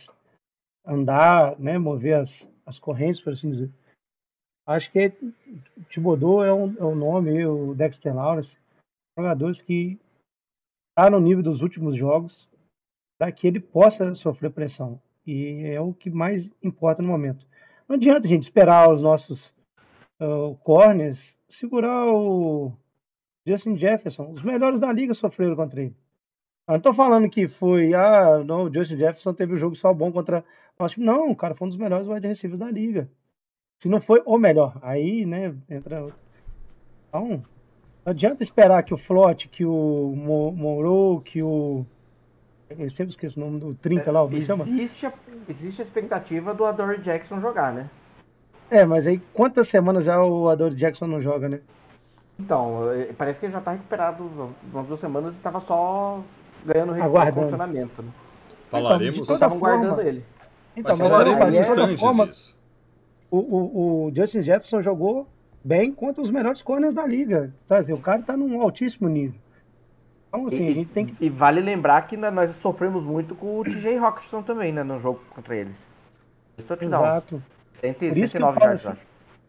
andar, 0.86 1.58
né, 1.58 1.76
mover 1.76 2.14
as, 2.14 2.30
as 2.64 2.78
correntes, 2.78 3.20
por 3.22 3.32
assim 3.32 3.50
dizer. 3.50 3.70
Acho 4.66 4.90
que 4.92 5.12
o 5.76 5.84
Thibodeau 5.90 6.44
é 6.44 6.52
um, 6.52 6.76
é 6.78 6.84
um 6.84 6.94
nome, 6.94 7.44
o 7.44 7.74
Dexter 7.74 8.14
Lawrence, 8.14 8.50
jogadores 9.18 9.60
que 9.62 9.98
está 10.90 11.10
no 11.10 11.20
nível 11.20 11.42
dos 11.42 11.60
últimos 11.60 11.96
jogos 11.96 12.48
para 13.18 13.32
que 13.32 13.46
ele 13.46 13.60
possa 13.60 14.14
sofrer 14.16 14.50
pressão. 14.50 15.00
E 15.26 15.62
é 15.64 15.80
o 15.80 15.92
que 15.92 16.10
mais 16.10 16.48
importa 16.62 17.02
no 17.02 17.08
momento. 17.08 17.44
Não 17.88 17.96
adianta, 17.96 18.28
gente, 18.28 18.44
esperar 18.44 18.92
os 18.92 19.02
nossos 19.02 19.40
uh, 20.20 20.56
corners 20.62 21.18
segurar 21.58 22.06
o 22.06 22.72
Justin 23.46 23.76
Jefferson. 23.76 24.30
Os 24.32 24.42
melhores 24.42 24.80
da 24.80 24.92
liga 24.92 25.14
sofreram 25.14 25.54
contra 25.56 25.80
ele. 25.82 25.94
Eu 26.68 26.74
não 26.74 26.80
tô 26.80 26.92
falando 26.94 27.30
que 27.30 27.46
foi, 27.48 27.94
ah, 27.94 28.42
não, 28.44 28.64
o 28.64 28.74
Justin 28.74 28.96
Jefferson 28.96 29.32
teve 29.34 29.54
um 29.54 29.58
jogo 29.58 29.76
só 29.76 29.94
bom 29.94 30.10
contra. 30.10 30.44
Nosso 30.78 30.94
time. 30.94 31.06
Não, 31.06 31.30
o 31.30 31.36
cara 31.36 31.54
foi 31.54 31.66
um 31.66 31.70
dos 31.70 31.78
melhores 31.78 32.06
wide 32.08 32.26
receivers 32.26 32.58
da 32.58 32.70
liga. 32.70 33.08
Se 33.80 33.88
não 33.88 34.00
foi 34.00 34.20
o 34.26 34.36
melhor, 34.38 34.76
aí, 34.82 35.24
né, 35.24 35.54
entra. 35.70 36.06
Então, 37.08 37.42
não 38.04 38.10
adianta 38.10 38.42
esperar 38.42 38.82
que 38.82 38.92
o 38.92 38.98
Flot, 38.98 39.48
que 39.48 39.64
o 39.64 40.12
Mo- 40.16 40.52
Moreau, 40.52 41.20
que 41.20 41.42
o. 41.42 41.84
Eu 42.68 42.90
sempre 42.90 43.10
esqueço 43.10 43.38
o 43.40 43.44
nome 43.44 43.60
do 43.60 43.74
30 43.74 44.10
lá, 44.10 44.22
como 44.22 44.42
chama? 44.44 44.68
Existe 44.68 45.06
a, 45.06 45.12
existe 45.48 45.82
a 45.82 45.84
expectativa 45.84 46.52
do 46.52 46.64
Adore 46.64 47.00
Jackson 47.00 47.40
jogar, 47.40 47.72
né? 47.72 47.88
É, 48.68 48.84
mas 48.84 49.06
aí 49.06 49.20
quantas 49.32 49.70
semanas 49.70 50.04
já 50.04 50.20
o 50.20 50.48
Adore 50.48 50.74
Jackson 50.74 51.06
não 51.06 51.22
joga, 51.22 51.48
né? 51.48 51.60
Então, 52.38 52.92
eh, 52.92 53.12
parece 53.16 53.38
que 53.40 53.46
ele 53.46 53.52
já 53.52 53.60
tá 53.60 53.72
recuperado 53.72 54.52
umas 54.72 54.86
duas 54.86 55.00
semanas 55.00 55.34
e 55.34 55.38
tava 55.38 55.60
só 55.62 56.22
ganhando 56.64 56.92
ritmo 56.92 57.02
de 57.02 57.08
Aguardando. 57.16 57.36
condicionamento. 57.36 58.02
Né? 58.02 58.08
Falaremos, 58.70 58.98
de 59.14 59.18
Eles 59.18 59.26
toda 59.26 59.34
estavam 59.34 59.58
forma- 59.58 59.76
guardando 59.86 60.06
ele. 60.06 60.24
Então, 60.76 60.90
mas 60.90 60.98
mas 60.98 61.08
falaremos 61.08 61.38
toda 61.48 61.58
instantes 61.58 62.00
forma, 62.00 62.26
disso. 62.26 62.58
o, 63.30 63.38
o, 63.38 64.06
o 64.08 64.12
Justin 64.14 64.42
Jefferson 64.42 64.82
jogou 64.82 65.26
bem 65.64 65.90
contra 65.92 66.22
os 66.22 66.30
melhores 66.30 66.60
corners 66.62 66.94
da 66.94 67.06
liga. 67.06 67.52
Tá? 67.66 67.78
assim, 67.78 67.92
O 67.92 67.98
cara 68.00 68.20
tá 68.22 68.36
num 68.36 68.60
altíssimo 68.60 69.08
nível. 69.08 69.38
Então, 70.28 70.46
assim, 70.48 70.68
a 70.68 70.72
gente 70.74 70.90
tem 70.90 71.06
que. 71.06 71.24
E 71.24 71.30
vale 71.30 71.62
lembrar 71.62 72.02
que 72.06 72.16
né, 72.16 72.30
nós 72.30 72.54
sofremos 72.60 73.02
muito 73.02 73.34
com 73.34 73.58
o 73.60 73.64
TJ 73.64 73.96
Hawkinson 73.96 74.42
também, 74.42 74.70
né, 74.72 74.82
no 74.82 75.00
jogo 75.00 75.20
contra 75.30 75.56
eles. 75.56 75.74
Isso 76.58 76.70
uns 76.72 76.82
Exato. 76.82 77.42
100, 77.80 77.94
Por 77.94 78.04
isso 78.04 78.12
que 78.12 78.36
eu 78.36 78.40
109 78.40 78.58
falo 78.58 78.70
yards, 78.70 78.84
eu 78.84 78.90
assim, 78.92 79.00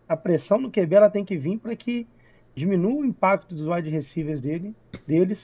a 0.07 0.15
pressão 0.17 0.57
no 0.59 0.71
QB 0.71 0.95
ela 0.95 1.09
tem 1.09 1.25
que 1.25 1.35
vir 1.37 1.57
para 1.57 1.75
que 1.75 2.07
diminua 2.57 3.01
o 3.01 3.05
impacto 3.05 3.53
dos 3.53 3.67
wide 3.67 3.89
receivers 3.89 4.41
dele, 4.41 4.75
deles 5.07 5.39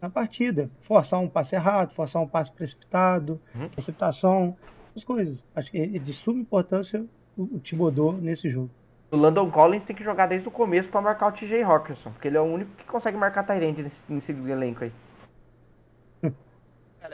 na 0.00 0.08
partida. 0.08 0.70
Forçar 0.88 1.20
um 1.20 1.28
passe 1.28 1.54
errado, 1.54 1.94
forçar 1.94 2.22
um 2.22 2.26
passe 2.28 2.50
precipitado, 2.52 3.38
Uhum. 3.54 3.66
interceptação, 3.66 4.56
essas 4.90 5.04
coisas. 5.04 5.38
Acho 5.54 5.70
que 5.70 5.78
é 5.78 5.86
de 5.86 6.12
suma 6.24 6.40
importância 6.40 7.04
o, 7.36 7.42
o 7.42 7.60
Thibodeau 7.60 8.12
nesse 8.12 8.50
jogo. 8.50 8.70
O 9.10 9.16
Landon 9.16 9.50
Collins 9.50 9.84
tem 9.84 9.94
que 9.94 10.02
jogar 10.02 10.26
desde 10.26 10.48
o 10.48 10.50
começo 10.50 10.88
pra 10.88 11.02
marcar 11.02 11.28
o 11.28 11.32
TJ 11.32 11.62
Hawkinson, 11.62 12.12
porque 12.12 12.28
ele 12.28 12.38
é 12.38 12.40
o 12.40 12.44
único 12.44 12.70
que 12.76 12.84
consegue 12.84 13.16
marcar 13.16 13.44
Tyrande 13.44 13.82
nesse, 13.82 13.96
nesse 14.08 14.32
elenco 14.32 14.84
aí. 14.84 14.92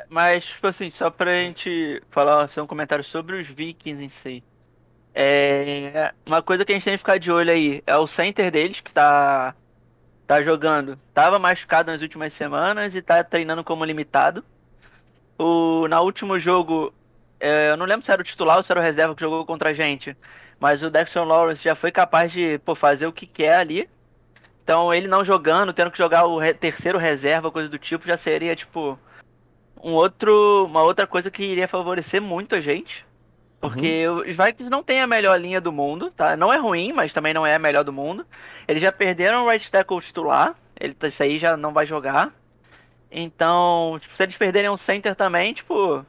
Mas, 0.08 0.44
tipo 0.44 0.66
assim, 0.66 0.90
só 0.92 1.10
pra 1.10 1.32
gente 1.32 2.02
falar 2.10 2.44
assim, 2.44 2.60
um 2.60 2.66
comentário 2.66 3.04
sobre 3.06 3.40
os 3.40 3.48
Vikings 3.48 4.04
em 4.04 4.12
si. 4.22 4.44
É, 5.20 6.12
uma 6.24 6.40
coisa 6.40 6.64
que 6.64 6.70
a 6.70 6.76
gente 6.76 6.84
tem 6.84 6.92
que 6.92 6.98
ficar 6.98 7.18
de 7.18 7.28
olho 7.28 7.50
aí 7.50 7.82
é 7.84 7.96
o 7.96 8.06
center 8.06 8.52
deles, 8.52 8.78
que 8.80 8.92
tá, 8.92 9.52
tá 10.28 10.40
jogando. 10.44 10.96
Tava 11.12 11.40
machucado 11.40 11.90
nas 11.90 12.00
últimas 12.00 12.32
semanas 12.34 12.94
e 12.94 13.02
tá 13.02 13.24
treinando 13.24 13.64
como 13.64 13.84
limitado. 13.84 14.44
O, 15.36 15.88
na 15.88 16.00
último 16.00 16.38
jogo, 16.38 16.94
é, 17.40 17.72
eu 17.72 17.76
não 17.76 17.84
lembro 17.84 18.06
se 18.06 18.12
era 18.12 18.22
o 18.22 18.24
titular 18.24 18.58
ou 18.58 18.62
se 18.62 18.70
era 18.70 18.78
o 18.78 18.82
reserva 18.82 19.12
que 19.12 19.20
jogou 19.20 19.44
contra 19.44 19.70
a 19.70 19.74
gente. 19.74 20.16
Mas 20.60 20.84
o 20.84 20.90
Dexter 20.90 21.24
Lawrence 21.24 21.64
já 21.64 21.74
foi 21.74 21.90
capaz 21.90 22.30
de 22.30 22.60
pô, 22.60 22.76
fazer 22.76 23.06
o 23.08 23.12
que 23.12 23.26
quer 23.26 23.56
ali. 23.56 23.88
Então 24.62 24.94
ele 24.94 25.08
não 25.08 25.24
jogando, 25.24 25.72
tendo 25.72 25.90
que 25.90 25.98
jogar 25.98 26.26
o 26.26 26.38
re- 26.38 26.54
terceiro 26.54 26.96
reserva, 26.96 27.50
coisa 27.50 27.68
do 27.68 27.78
tipo, 27.78 28.06
já 28.06 28.18
seria 28.18 28.54
tipo 28.54 28.96
um 29.82 29.94
outro, 29.94 30.66
uma 30.66 30.84
outra 30.84 31.08
coisa 31.08 31.28
que 31.28 31.42
iria 31.42 31.66
favorecer 31.66 32.22
muito 32.22 32.54
a 32.54 32.60
gente. 32.60 33.07
Porque 33.60 34.06
os 34.08 34.36
Vikings 34.36 34.70
não 34.70 34.84
têm 34.84 35.00
a 35.00 35.06
melhor 35.06 35.40
linha 35.40 35.60
do 35.60 35.72
mundo, 35.72 36.10
tá? 36.12 36.36
Não 36.36 36.52
é 36.52 36.58
ruim, 36.58 36.92
mas 36.92 37.12
também 37.12 37.34
não 37.34 37.44
é 37.44 37.56
a 37.56 37.58
melhor 37.58 37.82
do 37.82 37.92
mundo. 37.92 38.24
Eles 38.68 38.80
já 38.80 38.92
perderam 38.92 39.44
o 39.44 39.50
right 39.50 39.68
tackle 39.70 40.00
titular, 40.00 40.54
ele, 40.78 40.96
isso 41.02 41.22
aí 41.22 41.38
já 41.38 41.56
não 41.56 41.72
vai 41.72 41.84
jogar. 41.84 42.32
Então, 43.10 43.98
tipo, 44.00 44.14
se 44.16 44.22
eles 44.22 44.36
perderem 44.36 44.70
um 44.70 44.78
center 44.78 45.16
também, 45.16 45.54
tipo, 45.54 46.04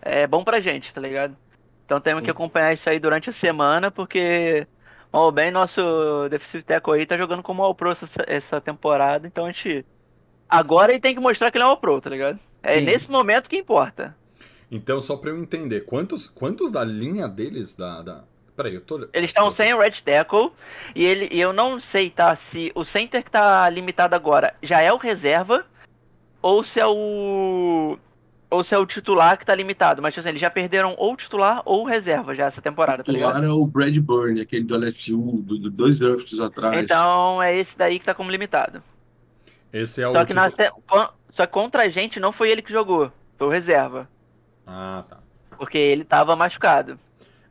é 0.00 0.26
bom 0.26 0.42
pra 0.42 0.60
gente, 0.60 0.92
tá 0.94 1.00
ligado? 1.00 1.36
Então 1.84 2.00
temos 2.00 2.24
que 2.24 2.30
acompanhar 2.30 2.72
isso 2.72 2.88
aí 2.88 2.98
durante 2.98 3.28
a 3.28 3.34
semana, 3.34 3.90
porque 3.90 4.66
mal 5.12 5.30
bem 5.30 5.50
nosso 5.50 6.28
defensive 6.30 6.64
tackle 6.64 6.94
aí 6.94 7.06
tá 7.06 7.16
jogando 7.16 7.42
como 7.42 7.62
All-Pro 7.62 7.92
essa, 7.92 8.08
essa 8.26 8.60
temporada, 8.60 9.26
então 9.26 9.44
a 9.44 9.52
gente... 9.52 9.84
Agora 10.48 10.92
ele 10.92 11.00
tem 11.00 11.14
que 11.14 11.20
mostrar 11.20 11.50
que 11.50 11.58
ele 11.58 11.64
é 11.64 11.66
All-Pro, 11.66 12.00
tá 12.00 12.08
ligado? 12.08 12.38
É 12.62 12.78
Sim. 12.78 12.84
nesse 12.84 13.10
momento 13.10 13.48
que 13.48 13.58
importa. 13.58 14.14
Então, 14.70 15.00
só 15.00 15.16
pra 15.16 15.30
eu 15.30 15.38
entender, 15.38 15.82
quantos, 15.82 16.28
quantos 16.28 16.72
da 16.72 16.84
linha 16.84 17.28
deles, 17.28 17.74
da... 17.76 18.02
da... 18.02 18.24
Peraí, 18.56 18.74
eu 18.74 18.80
tô... 18.80 19.06
Eles 19.12 19.28
estão 19.30 19.54
sem 19.54 19.72
o 19.74 19.78
Red 19.78 19.92
Tackle 20.04 20.50
e 20.94 21.04
ele, 21.04 21.28
e 21.30 21.38
eu 21.40 21.52
não 21.52 21.78
sei, 21.92 22.08
tá, 22.10 22.38
se 22.50 22.72
o 22.74 22.84
center 22.86 23.22
que 23.22 23.30
tá 23.30 23.68
limitado 23.68 24.14
agora 24.14 24.54
já 24.62 24.80
é 24.80 24.90
o 24.92 24.96
reserva 24.96 25.64
ou 26.40 26.64
se 26.64 26.80
é 26.80 26.86
o 26.86 27.98
ou 28.48 28.64
se 28.64 28.72
é 28.72 28.78
o 28.78 28.86
titular 28.86 29.36
que 29.38 29.44
tá 29.44 29.54
limitado. 29.54 30.00
Mas 30.00 30.16
assim, 30.16 30.28
eles 30.28 30.40
já 30.40 30.48
perderam 30.48 30.94
ou 30.96 31.12
o 31.12 31.16
titular 31.16 31.60
ou 31.66 31.82
o 31.82 31.86
reserva 31.86 32.34
já 32.34 32.46
essa 32.46 32.62
temporada, 32.62 33.04
tá 33.04 33.12
ligado? 33.12 33.34
Titular 33.34 33.50
é 33.50 33.52
o 33.52 33.66
Brad 33.66 33.96
Burn, 33.98 34.40
aquele 34.40 34.64
do 34.64 34.76
LSU, 34.76 35.42
do, 35.42 35.58
do 35.58 35.70
dois 35.70 35.98
drafts 35.98 36.38
atrás. 36.40 36.82
Então 36.82 37.42
é 37.42 37.58
esse 37.58 37.76
daí 37.76 37.98
que 37.98 38.06
tá 38.06 38.14
como 38.14 38.30
limitado. 38.30 38.82
Esse 39.72 40.00
é 40.02 40.08
o... 40.08 40.12
Só 40.12 40.24
que, 40.24 40.32
na, 40.32 40.48
titu- 40.50 40.62
se- 40.62 40.70
con- 40.88 41.08
só 41.34 41.44
que 41.46 41.52
contra 41.52 41.82
a 41.82 41.88
gente 41.90 42.18
não 42.20 42.32
foi 42.32 42.50
ele 42.50 42.62
que 42.62 42.72
jogou, 42.72 43.12
foi 43.36 43.46
o 43.48 43.50
reserva. 43.50 44.08
Ah, 44.66 45.04
tá. 45.08 45.20
Porque 45.56 45.78
ele 45.78 46.04
tava 46.04 46.36
machucado. 46.36 46.98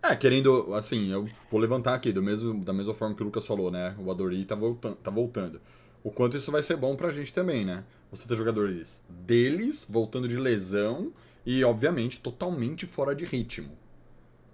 É, 0.03 0.15
querendo, 0.15 0.73
assim, 0.75 1.11
eu 1.11 1.27
vou 1.49 1.59
levantar 1.59 1.95
aqui, 1.95 2.11
do 2.11 2.21
mesmo, 2.21 2.63
da 2.63 2.71
mesma 2.73 2.93
forma 2.93 3.15
que 3.15 3.23
o 3.23 3.25
Lucas 3.25 3.47
falou, 3.47 3.71
né? 3.71 3.95
O 3.97 4.11
Adori 4.11 4.43
tá 4.45 4.53
voltando, 4.55 4.95
tá 4.97 5.09
voltando. 5.09 5.59
O 6.03 6.11
quanto 6.11 6.37
isso 6.37 6.51
vai 6.51 6.61
ser 6.61 6.75
bom 6.75 6.95
pra 6.95 7.11
gente 7.11 7.33
também, 7.33 7.65
né? 7.65 7.83
Você 8.11 8.27
ter 8.27 8.37
jogadores 8.37 9.03
deles, 9.09 9.85
voltando 9.89 10.27
de 10.27 10.37
lesão 10.37 11.11
e, 11.45 11.63
obviamente, 11.63 12.19
totalmente 12.19 12.85
fora 12.85 13.15
de 13.15 13.25
ritmo. 13.25 13.71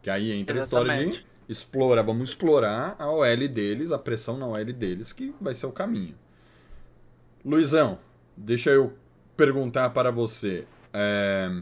Que 0.01 0.09
aí 0.09 0.31
entra 0.31 0.55
a 0.55 0.59
história 0.59 0.93
de 0.93 0.99
Exatamente. 1.01 1.27
explora, 1.49 2.01
vamos 2.01 2.29
explorar 2.29 2.95
a 2.97 3.11
OL 3.11 3.47
deles, 3.49 3.91
a 3.91 3.99
pressão 3.99 4.37
na 4.37 4.47
OL 4.47 4.65
deles, 4.65 5.11
que 5.11 5.35
vai 5.41 5.53
ser 5.53 5.65
o 5.65 5.71
caminho. 5.73 6.15
Luizão, 7.43 7.99
deixa 8.37 8.69
eu 8.69 8.93
perguntar 9.35 9.89
para 9.89 10.11
você. 10.11 10.65
é, 10.93 11.61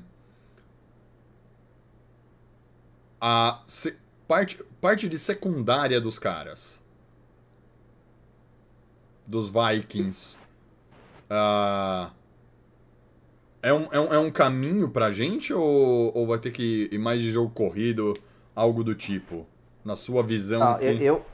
a 3.21 3.61
parte, 4.27 4.61
parte 4.81 5.07
de 5.09 5.17
secundária 5.19 5.99
dos 5.99 6.17
caras. 6.19 6.81
Dos 9.25 9.49
Vikings. 9.51 10.39
ah, 11.29 12.09
é, 13.61 13.73
um, 13.73 13.87
é, 13.91 13.99
um, 13.99 14.13
é 14.13 14.19
um 14.19 14.31
caminho 14.31 14.89
pra 14.89 15.11
gente 15.11 15.53
ou, 15.53 16.11
ou 16.17 16.25
vai 16.25 16.39
ter 16.39 16.51
que 16.51 16.89
ir 16.91 16.97
mais 16.97 17.21
de 17.21 17.31
jogo 17.31 17.49
corrido, 17.51 18.13
algo 18.55 18.83
do 18.83 18.95
tipo? 18.95 19.45
Na 19.85 19.95
sua 19.95 20.23
visão. 20.23 20.63
Ah, 20.63 20.77
que- 20.79 20.85
eu, 20.87 20.93
eu- 21.01 21.25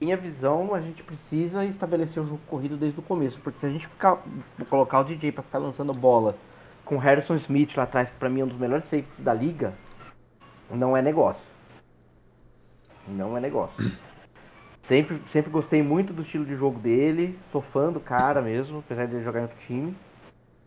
minha 0.00 0.16
visão, 0.16 0.72
a 0.74 0.80
gente 0.80 1.02
precisa 1.02 1.64
estabelecer 1.64 2.22
o 2.22 2.26
jogo 2.26 2.40
corrido 2.46 2.76
desde 2.76 2.98
o 3.00 3.02
começo, 3.02 3.36
porque 3.42 3.58
se 3.58 3.66
a 3.66 3.68
gente 3.70 3.86
ficar, 3.88 4.22
colocar 4.70 5.00
o 5.00 5.04
DJ 5.04 5.32
pra 5.32 5.42
ficar 5.42 5.58
lançando 5.58 5.92
bola 5.92 6.36
com 6.84 6.94
o 6.94 6.98
Harrison 6.98 7.34
Smith 7.36 7.70
lá 7.76 7.82
atrás, 7.82 8.08
que 8.08 8.14
pra 8.16 8.28
mim 8.30 8.40
é 8.40 8.44
um 8.44 8.48
dos 8.48 8.58
melhores 8.58 8.84
safeties 8.84 9.18
da 9.18 9.34
liga, 9.34 9.74
não 10.70 10.96
é 10.96 11.02
negócio. 11.02 11.42
Não 13.06 13.36
é 13.36 13.40
negócio. 13.40 13.74
Sempre, 14.86 15.20
sempre 15.32 15.50
gostei 15.50 15.82
muito 15.82 16.12
do 16.12 16.22
estilo 16.22 16.44
de 16.44 16.56
jogo 16.56 16.78
dele, 16.78 17.38
sou 17.52 17.60
fã 17.72 17.92
do 17.92 18.00
cara 18.00 18.40
mesmo, 18.40 18.78
apesar 18.78 19.06
de 19.06 19.16
ele 19.16 19.24
jogar 19.24 19.40
em 19.40 19.42
outro 19.42 19.58
time. 19.66 19.94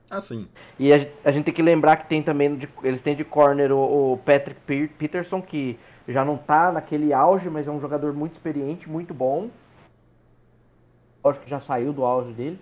Ah, 0.09 0.21
sim. 0.21 0.47
E 0.77 0.91
a, 0.93 1.07
a 1.23 1.31
gente 1.31 1.45
tem 1.45 1.53
que 1.53 1.61
lembrar 1.61 1.97
que 1.97 2.07
tem 2.09 2.21
também, 2.21 2.55
de- 2.55 2.69
eles 2.83 3.01
têm 3.01 3.15
de 3.15 3.23
corner 3.23 3.71
o, 3.71 4.13
o 4.13 4.17
Patrick 4.17 4.59
Pe- 4.61 4.87
Peterson, 4.97 5.41
que 5.41 5.79
já 6.07 6.25
não 6.25 6.37
tá 6.37 6.71
naquele 6.71 7.13
auge, 7.13 7.49
mas 7.49 7.67
é 7.67 7.71
um 7.71 7.79
jogador 7.79 8.13
muito 8.13 8.33
experiente, 8.33 8.89
muito 8.89 9.13
bom. 9.13 9.49
Acho 11.23 11.39
que 11.39 11.49
já 11.49 11.61
saiu 11.61 11.93
do 11.93 12.03
auge 12.03 12.33
dele. 12.33 12.59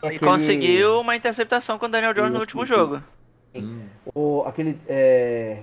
Tem 0.00 0.12
E 0.12 0.16
aquele- 0.16 0.30
conseguiu 0.30 1.00
uma 1.00 1.16
interceptação 1.16 1.78
com 1.78 1.86
o 1.86 1.88
Daniel 1.88 2.14
Jones 2.14 2.32
no 2.32 2.40
último 2.40 2.64
jogo. 2.66 3.02
Hum. 3.54 3.86
O, 4.14 4.42
aquele 4.46 4.78
é, 4.86 5.62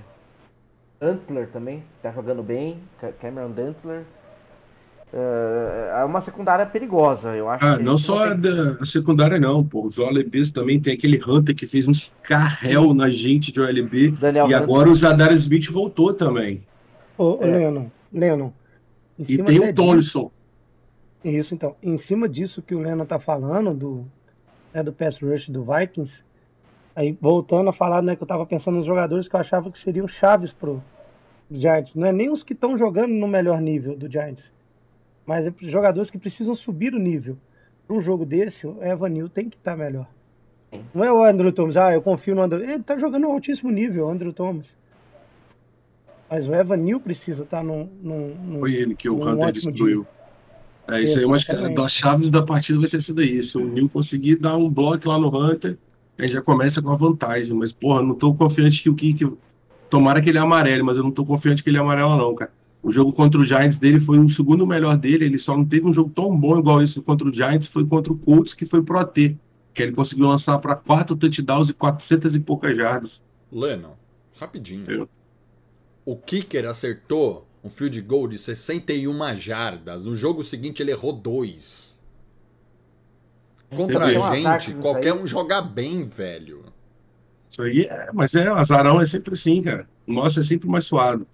Antler 1.01 1.47
também, 1.47 1.83
tá 2.01 2.11
jogando 2.11 2.43
bem, 2.43 2.77
Ca- 2.99 3.11
Cameron 3.13 3.51
Dantler. 3.51 4.03
É, 5.13 5.99
é 6.01 6.05
uma 6.05 6.23
secundária 6.23 6.65
perigosa, 6.65 7.35
eu 7.35 7.49
acho. 7.49 7.65
Ah, 7.65 7.77
que 7.77 7.83
não 7.83 7.97
só 7.97 8.23
a, 8.25 8.31
tem- 8.31 8.41
da, 8.41 8.77
a 8.79 8.85
secundária, 8.85 9.39
não, 9.39 9.61
pô. 9.63 9.85
Os 9.87 9.97
OLBs 9.97 10.51
também 10.53 10.79
tem 10.79 10.93
aquele 10.93 11.21
Hunter 11.25 11.53
que 11.55 11.67
fez 11.67 11.85
uns 11.87 12.09
carréu 12.23 12.93
na 12.93 13.09
gente 13.09 13.51
de 13.51 13.59
OLB. 13.59 14.11
Daniel 14.11 14.45
e 14.45 14.53
Hunter. 14.53 14.61
agora 14.63 14.89
o 14.89 14.95
Zadar 14.95 15.33
Smith 15.33 15.69
voltou 15.71 16.13
também. 16.13 16.63
Ô, 17.17 17.39
É. 17.41 17.45
Lennon, 17.45 17.87
Lennon. 18.13 18.53
E 19.19 19.37
tem 19.37 19.59
o 19.59 19.73
Tolson. 19.75 20.31
Isso, 21.25 21.53
então. 21.53 21.75
Em 21.83 21.99
cima 22.03 22.29
disso 22.29 22.61
que 22.61 22.73
o 22.73 22.79
Lennon 22.79 23.05
tá 23.05 23.19
falando, 23.19 23.73
do, 23.73 24.05
né, 24.73 24.81
do 24.81 24.93
pass 24.93 25.19
rush 25.21 25.47
do 25.49 25.63
Vikings, 25.65 26.11
aí 26.95 27.17
voltando 27.19 27.69
a 27.69 27.73
falar, 27.73 28.01
né, 28.01 28.15
que 28.15 28.23
eu 28.23 28.27
tava 28.27 28.45
pensando 28.45 28.77
nos 28.77 28.85
jogadores 28.85 29.27
que 29.27 29.35
eu 29.35 29.39
achava 29.39 29.71
que 29.71 29.81
seriam 29.83 30.07
chaves 30.07 30.51
pro 30.53 30.81
Giants. 31.49 31.93
Não 31.95 32.07
é 32.07 32.11
nem 32.11 32.29
os 32.29 32.43
que 32.43 32.53
estão 32.53 32.77
jogando 32.77 33.11
no 33.11 33.27
melhor 33.27 33.61
nível 33.61 33.97
do 33.97 34.09
Giants, 34.09 34.43
mas 35.25 35.45
é 35.45 35.53
jogadores 35.69 36.09
que 36.09 36.17
precisam 36.17 36.55
subir 36.55 36.93
o 36.93 36.99
nível. 36.99 37.37
Para 37.87 37.95
um 37.95 38.01
jogo 38.01 38.25
desse, 38.25 38.65
o 38.65 38.81
Evan 38.83 39.09
Neal 39.09 39.29
tem 39.29 39.49
que 39.49 39.57
estar 39.57 39.75
melhor. 39.75 40.07
Não 40.93 41.03
é 41.03 41.11
o 41.11 41.23
Andrew 41.23 41.51
Thomas, 41.51 41.75
ah, 41.75 41.93
eu 41.93 42.01
confio 42.01 42.33
no 42.33 42.41
Andrew. 42.41 42.63
Ele 42.63 42.83
tá 42.83 42.97
jogando 42.97 43.23
no 43.23 43.31
altíssimo 43.31 43.69
nível, 43.69 44.05
o 44.05 44.09
Andrew 44.09 44.31
Thomas. 44.31 44.65
Mas 46.29 46.47
o 46.47 46.55
Evan 46.55 46.77
Neal 46.77 46.99
precisa 47.01 47.43
estar 47.43 47.61
num, 47.61 47.89
num, 48.01 48.35
num, 48.35 48.59
Foi 48.59 48.73
ele 48.73 48.95
que 48.95 49.09
o 49.09 49.21
Hunter 49.21 49.51
destruiu. 49.51 50.07
É 50.87 51.01
isso 51.01 51.19
aí, 51.19 51.25
mas 51.25 51.43
Exatamente. 51.43 51.75
das 51.75 51.91
chaves 51.93 52.31
da 52.31 52.41
partida 52.41 52.79
vai 52.79 52.89
ser 52.89 52.99
isso 52.99 53.13
daí. 53.13 53.45
Se 53.49 53.57
o 53.57 53.65
Neil 53.65 53.89
conseguir 53.89 54.37
dar 54.37 54.55
um 54.55 54.69
bloco 54.69 55.07
lá 55.07 55.19
no 55.19 55.27
Hunter, 55.27 55.77
aí 56.21 56.31
já 56.31 56.41
começa 56.41 56.81
com 56.81 56.89
a 56.91 56.95
vantagem. 56.95 57.53
Mas, 57.53 57.71
porra, 57.71 58.01
não 58.01 58.15
tô 58.15 58.33
confiante 58.33 58.81
que 58.81 58.89
o 58.89 58.95
Kick. 58.95 59.27
Tomara 59.89 60.21
que 60.21 60.29
ele 60.29 60.37
é 60.37 60.41
amarelo, 60.41 60.85
mas 60.85 60.95
eu 60.97 61.03
não 61.03 61.11
tô 61.11 61.25
confiante 61.25 61.61
que 61.63 61.69
ele 61.69 61.77
é 61.77 61.81
amarelo, 61.81 62.15
não, 62.17 62.33
cara. 62.35 62.51
O 62.81 62.91
jogo 62.91 63.13
contra 63.13 63.39
o 63.39 63.45
Giants 63.45 63.77
dele 63.79 63.99
foi 64.05 64.17
o 64.17 64.29
segundo 64.31 64.65
melhor 64.65 64.97
dele. 64.97 65.25
Ele 65.25 65.37
só 65.39 65.55
não 65.55 65.65
teve 65.65 65.85
um 65.85 65.93
jogo 65.93 66.11
tão 66.15 66.35
bom 66.35 66.57
igual 66.57 66.81
esse 66.81 66.99
contra 67.01 67.27
o 67.27 67.33
Giants. 67.33 67.67
Foi 67.71 67.85
contra 67.85 68.11
o 68.11 68.17
Colts, 68.17 68.53
que 68.53 68.65
foi 68.65 68.81
pro 68.81 68.97
AT. 68.97 69.13
Que 69.75 69.83
ele 69.83 69.91
conseguiu 69.93 70.27
lançar 70.27 70.57
para 70.59 70.75
quatro 70.75 71.15
touchdowns 71.15 71.69
e 71.69 71.73
400 71.73 72.33
e 72.33 72.39
poucas 72.39 72.75
jardas. 72.75 73.11
Lennon, 73.51 73.91
rapidinho. 74.39 74.89
Eu- 74.89 75.09
O 76.05 76.15
kicker 76.15 76.65
acertou 76.65 77.45
um 77.63 77.69
field 77.69 78.01
goal 78.01 78.27
de 78.27 78.37
61 78.39 79.35
jardas. 79.35 80.03
No 80.03 80.15
jogo 80.15 80.43
seguinte 80.43 80.81
ele 80.81 80.89
errou 80.91 81.13
dois. 81.13 82.00
Contra 83.75 84.05
Tem 84.05 84.21
a 84.21 84.57
gente, 84.57 84.73
qualquer 84.75 85.13
um 85.13 85.25
joga 85.25 85.61
bem, 85.61 86.03
velho. 86.03 86.65
Isso 87.51 87.61
aí 87.61 87.83
é, 87.85 88.09
mas 88.13 88.33
é, 88.33 88.49
o 88.51 88.55
azarão 88.55 89.01
é 89.01 89.07
sempre 89.07 89.33
assim, 89.35 89.61
cara. 89.61 89.87
O 90.07 90.13
nosso 90.13 90.39
é 90.39 90.45
sempre 90.45 90.67
mais 90.67 90.85
suado. 90.85 91.25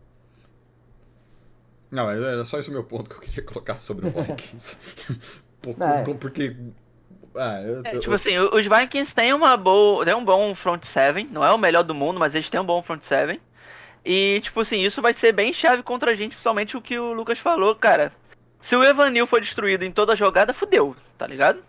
Não, 1.91 2.10
era 2.10 2.43
só 2.43 2.60
esse 2.60 2.69
o 2.69 2.73
meu 2.73 2.84
ponto 2.84 3.10
que 3.10 3.15
eu 3.15 3.19
queria 3.21 3.43
colocar 3.43 3.76
sobre 3.76 4.08
o 4.08 4.12
Vikings. 4.12 4.78
Não, 5.78 5.88
é. 5.88 6.04
Porque. 6.19 6.56
Ah, 7.36 7.62
eu- 7.62 7.82
É, 7.86 7.95
eu- 7.95 8.00
tipo 8.02 8.13
assim, 8.13 8.38
o- 8.38 8.56
os 8.56 8.63
Vikings 8.67 9.13
têm 9.13 9.34
uma 9.34 9.56
boa, 9.58 10.04
têm 10.06 10.15
um 10.15 10.26
bom 10.26 10.54
front 10.56 10.84
seven, 10.93 11.28
não 11.32 11.43
é 11.43 11.52
o 11.52 11.58
melhor 11.58 11.84
do 11.84 11.93
mundo, 11.93 12.19
mas 12.19 12.34
eles 12.34 12.50
têm 12.50 12.60
um 12.60 12.65
bom 12.65 12.82
front 12.84 13.02
seven. 13.08 13.39
E 14.06 14.41
tipo 14.43 14.62
assim, 14.62 14.78
isso 14.86 15.02
vai 15.02 15.13
ser 15.15 15.34
bem 15.34 15.54
chave 15.54 15.84
contra 15.84 16.12
a 16.12 16.15
gente, 16.15 16.32
principalmente 16.32 16.76
o 16.78 16.82
que 16.82 16.97
o 16.97 17.13
Lucas 17.13 17.38
falou, 17.39 17.76
cara. 17.76 18.12
Se 18.69 18.76
o 18.76 18.84
Evanil 18.84 19.28
for 19.28 19.39
destruído 19.41 19.84
em 19.84 19.91
toda 19.91 20.13
a 20.13 20.15
jogada, 20.15 20.54
fudeu, 20.54 20.95
tá 21.17 21.28
ligado? 21.28 21.60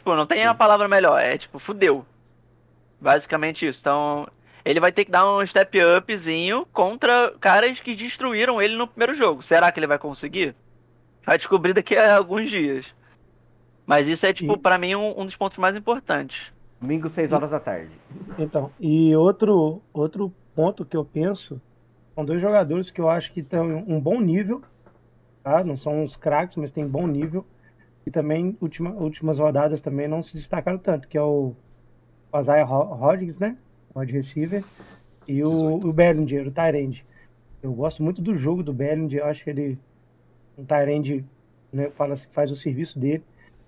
Tipo, 0.00 0.16
não 0.16 0.26
tem 0.26 0.46
a 0.46 0.54
palavra 0.54 0.88
melhor, 0.88 1.20
é 1.20 1.36
tipo, 1.36 1.58
fudeu. 1.58 2.06
Basicamente 2.98 3.66
isso. 3.68 3.78
Então, 3.78 4.26
ele 4.64 4.80
vai 4.80 4.90
ter 4.92 5.04
que 5.04 5.10
dar 5.10 5.30
um 5.30 5.46
step 5.46 5.78
upzinho 5.98 6.64
contra 6.72 7.34
caras 7.38 7.78
que 7.80 7.94
destruíram 7.94 8.62
ele 8.62 8.76
no 8.76 8.86
primeiro 8.88 9.14
jogo. 9.14 9.42
Será 9.42 9.70
que 9.70 9.78
ele 9.78 9.86
vai 9.86 9.98
conseguir? 9.98 10.54
Vai 11.26 11.36
descobrir 11.36 11.74
daqui 11.74 11.94
a 11.94 12.16
alguns 12.16 12.48
dias. 12.48 12.86
Mas 13.86 14.08
isso 14.08 14.24
é, 14.24 14.32
tipo, 14.32 14.54
E- 14.54 14.58
pra 14.58 14.78
mim, 14.78 14.94
um, 14.94 15.20
um 15.20 15.26
dos 15.26 15.36
pontos 15.36 15.58
mais 15.58 15.76
importantes. 15.76 16.36
Domingo, 16.80 17.10
6 17.10 17.30
horas 17.30 17.50
da 17.50 17.60
tarde. 17.60 17.90
Então, 18.38 18.72
e 18.80 19.14
outro, 19.14 19.82
outro 19.92 20.32
ponto 20.56 20.82
que 20.86 20.96
eu 20.96 21.04
penso, 21.04 21.60
são 22.14 22.24
dois 22.24 22.40
jogadores 22.40 22.90
que 22.90 23.02
eu 23.02 23.10
acho 23.10 23.30
que 23.34 23.40
estão 23.40 23.70
em 23.70 23.84
um 23.94 24.00
bom 24.00 24.18
nível, 24.18 24.62
tá? 25.44 25.62
Não 25.62 25.76
são 25.76 26.04
uns 26.04 26.16
craques, 26.16 26.56
mas 26.56 26.72
tem 26.72 26.86
bom 26.88 27.06
nível. 27.06 27.44
E 28.06 28.10
também, 28.10 28.56
última, 28.60 28.90
últimas 28.90 29.38
rodadas 29.38 29.80
também 29.82 30.08
não 30.08 30.22
se 30.22 30.36
destacaram 30.36 30.78
tanto, 30.78 31.06
que 31.06 31.18
é 31.18 31.22
o 31.22 31.54
Isaiah 32.34 32.64
Ho- 32.66 32.94
Hodgins, 32.94 33.38
né? 33.38 33.56
Wide 33.94 34.12
receiver. 34.12 34.64
E 35.28 35.44
o, 35.44 35.76
o 35.76 35.92
Bellinger, 35.92 36.48
o 36.48 36.50
Tyrande. 36.50 37.04
Eu 37.62 37.72
gosto 37.72 38.02
muito 38.02 38.22
do 38.22 38.38
jogo 38.38 38.62
do 38.62 38.72
Bellinger, 38.72 39.20
eu 39.20 39.26
acho 39.26 39.44
que 39.44 39.50
ele, 39.50 39.78
um 40.56 40.64
Tyrande, 40.64 41.24
né, 41.72 41.90
fala, 41.90 42.16
faz 42.32 42.50
o 42.50 42.56
serviço 42.56 42.98
dele. 42.98 43.22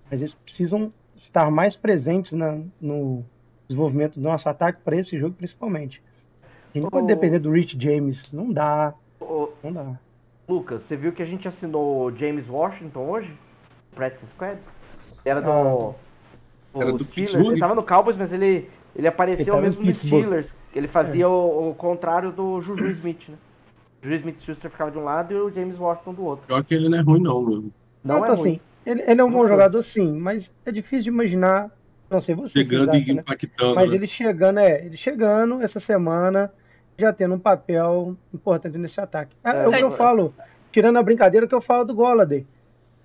Mas 0.09 0.19
eles 0.19 0.33
precisam 0.45 0.91
estar 1.17 1.49
mais 1.51 1.75
presentes 1.75 2.31
na, 2.31 2.59
no 2.81 3.23
desenvolvimento 3.67 4.15
do 4.15 4.21
nosso 4.21 4.49
ataque 4.49 4.81
para 4.83 4.97
esse 4.97 5.17
jogo, 5.17 5.35
principalmente. 5.35 6.01
A 6.43 6.73
gente 6.73 6.83
não 6.83 6.89
pode 6.89 7.07
depender 7.07 7.39
do 7.39 7.51
Rich 7.51 7.77
James. 7.79 8.19
Não 8.31 8.51
dá, 8.51 8.93
Ô, 9.21 9.49
não 9.63 9.71
dá. 9.71 9.99
Lucas, 10.49 10.81
você 10.83 10.95
viu 10.97 11.13
que 11.13 11.21
a 11.23 11.25
gente 11.25 11.47
assinou 11.47 12.05
o 12.05 12.11
James 12.17 12.49
Washington 12.49 13.09
hoje? 13.09 13.31
Practice 13.93 14.25
Squad? 14.35 14.57
Era 15.25 15.41
do. 15.41 15.49
Ah. 15.49 15.93
o 16.73 16.81
Era 16.81 16.91
do 16.91 17.03
Steelers. 17.05 17.31
Pittsburgh? 17.31 17.51
Ele 17.51 17.59
tava 17.59 17.75
no 17.75 17.83
Cowboys, 17.83 18.17
mas 18.17 18.31
ele, 18.31 18.45
ele 18.45 18.69
Ele 18.95 19.07
apareceu 19.07 19.57
em 19.57 19.61
mesmo 19.61 19.83
no. 19.83 19.95
Steelers. 19.95 20.47
Ele 20.75 20.87
fazia 20.87 21.29
o, 21.29 21.69
o 21.69 21.75
contrário 21.75 22.31
do 22.31 22.61
Juju 22.61 22.87
Smith, 22.91 23.29
né? 23.29 23.35
Juju 24.01 24.15
Smith-Schuster 24.15 24.69
ficava 24.71 24.91
de 24.91 24.97
um 24.97 25.03
lado 25.03 25.31
e 25.33 25.37
o 25.37 25.49
James 25.51 25.77
Washington 25.79 26.13
do 26.13 26.25
outro. 26.25 26.45
Pior 26.47 26.63
que 26.63 26.73
ele 26.73 26.89
não 26.89 26.97
é 26.97 27.01
ruim, 27.01 27.21
não, 27.21 27.41
meu. 27.41 27.61
Não 27.61 27.71
Não, 28.03 28.15
é 28.17 28.19
então, 28.27 28.35
ruim. 28.35 28.49
assim, 28.51 28.59
ele, 28.85 29.01
ele 29.03 29.21
é 29.21 29.23
um 29.23 29.29
Não 29.29 29.31
bom 29.31 29.45
é 29.45 29.49
jogador, 29.49 29.85
sim, 29.85 30.19
mas 30.19 30.43
é 30.65 30.71
difícil 30.71 31.03
de 31.03 31.09
imaginar. 31.09 31.71
Não 32.09 32.21
sei 32.21 32.35
você. 32.35 32.49
Chegando 32.49 32.93
e 32.95 33.13
né? 33.13 33.21
impactando. 33.21 33.75
Mas 33.75 33.89
né? 33.89 33.95
ele 33.95 34.07
chegando, 34.07 34.59
é, 34.59 34.85
ele 34.85 34.97
chegando 34.97 35.61
essa 35.61 35.79
semana, 35.79 36.51
já 36.99 37.13
tendo 37.13 37.35
um 37.35 37.39
papel 37.39 38.15
importante 38.33 38.77
nesse 38.77 38.99
ataque. 38.99 39.35
É, 39.43 39.49
É, 39.51 39.63
é 39.63 39.67
o 39.67 39.71
que 39.71 39.83
eu 39.83 39.93
é. 39.93 39.97
falo, 39.97 40.33
tirando 40.71 40.97
a 40.97 41.03
brincadeira 41.03 41.47
que 41.47 41.55
eu 41.55 41.61
falo 41.61 41.85
do 41.85 41.93
Golladay. 41.95 42.45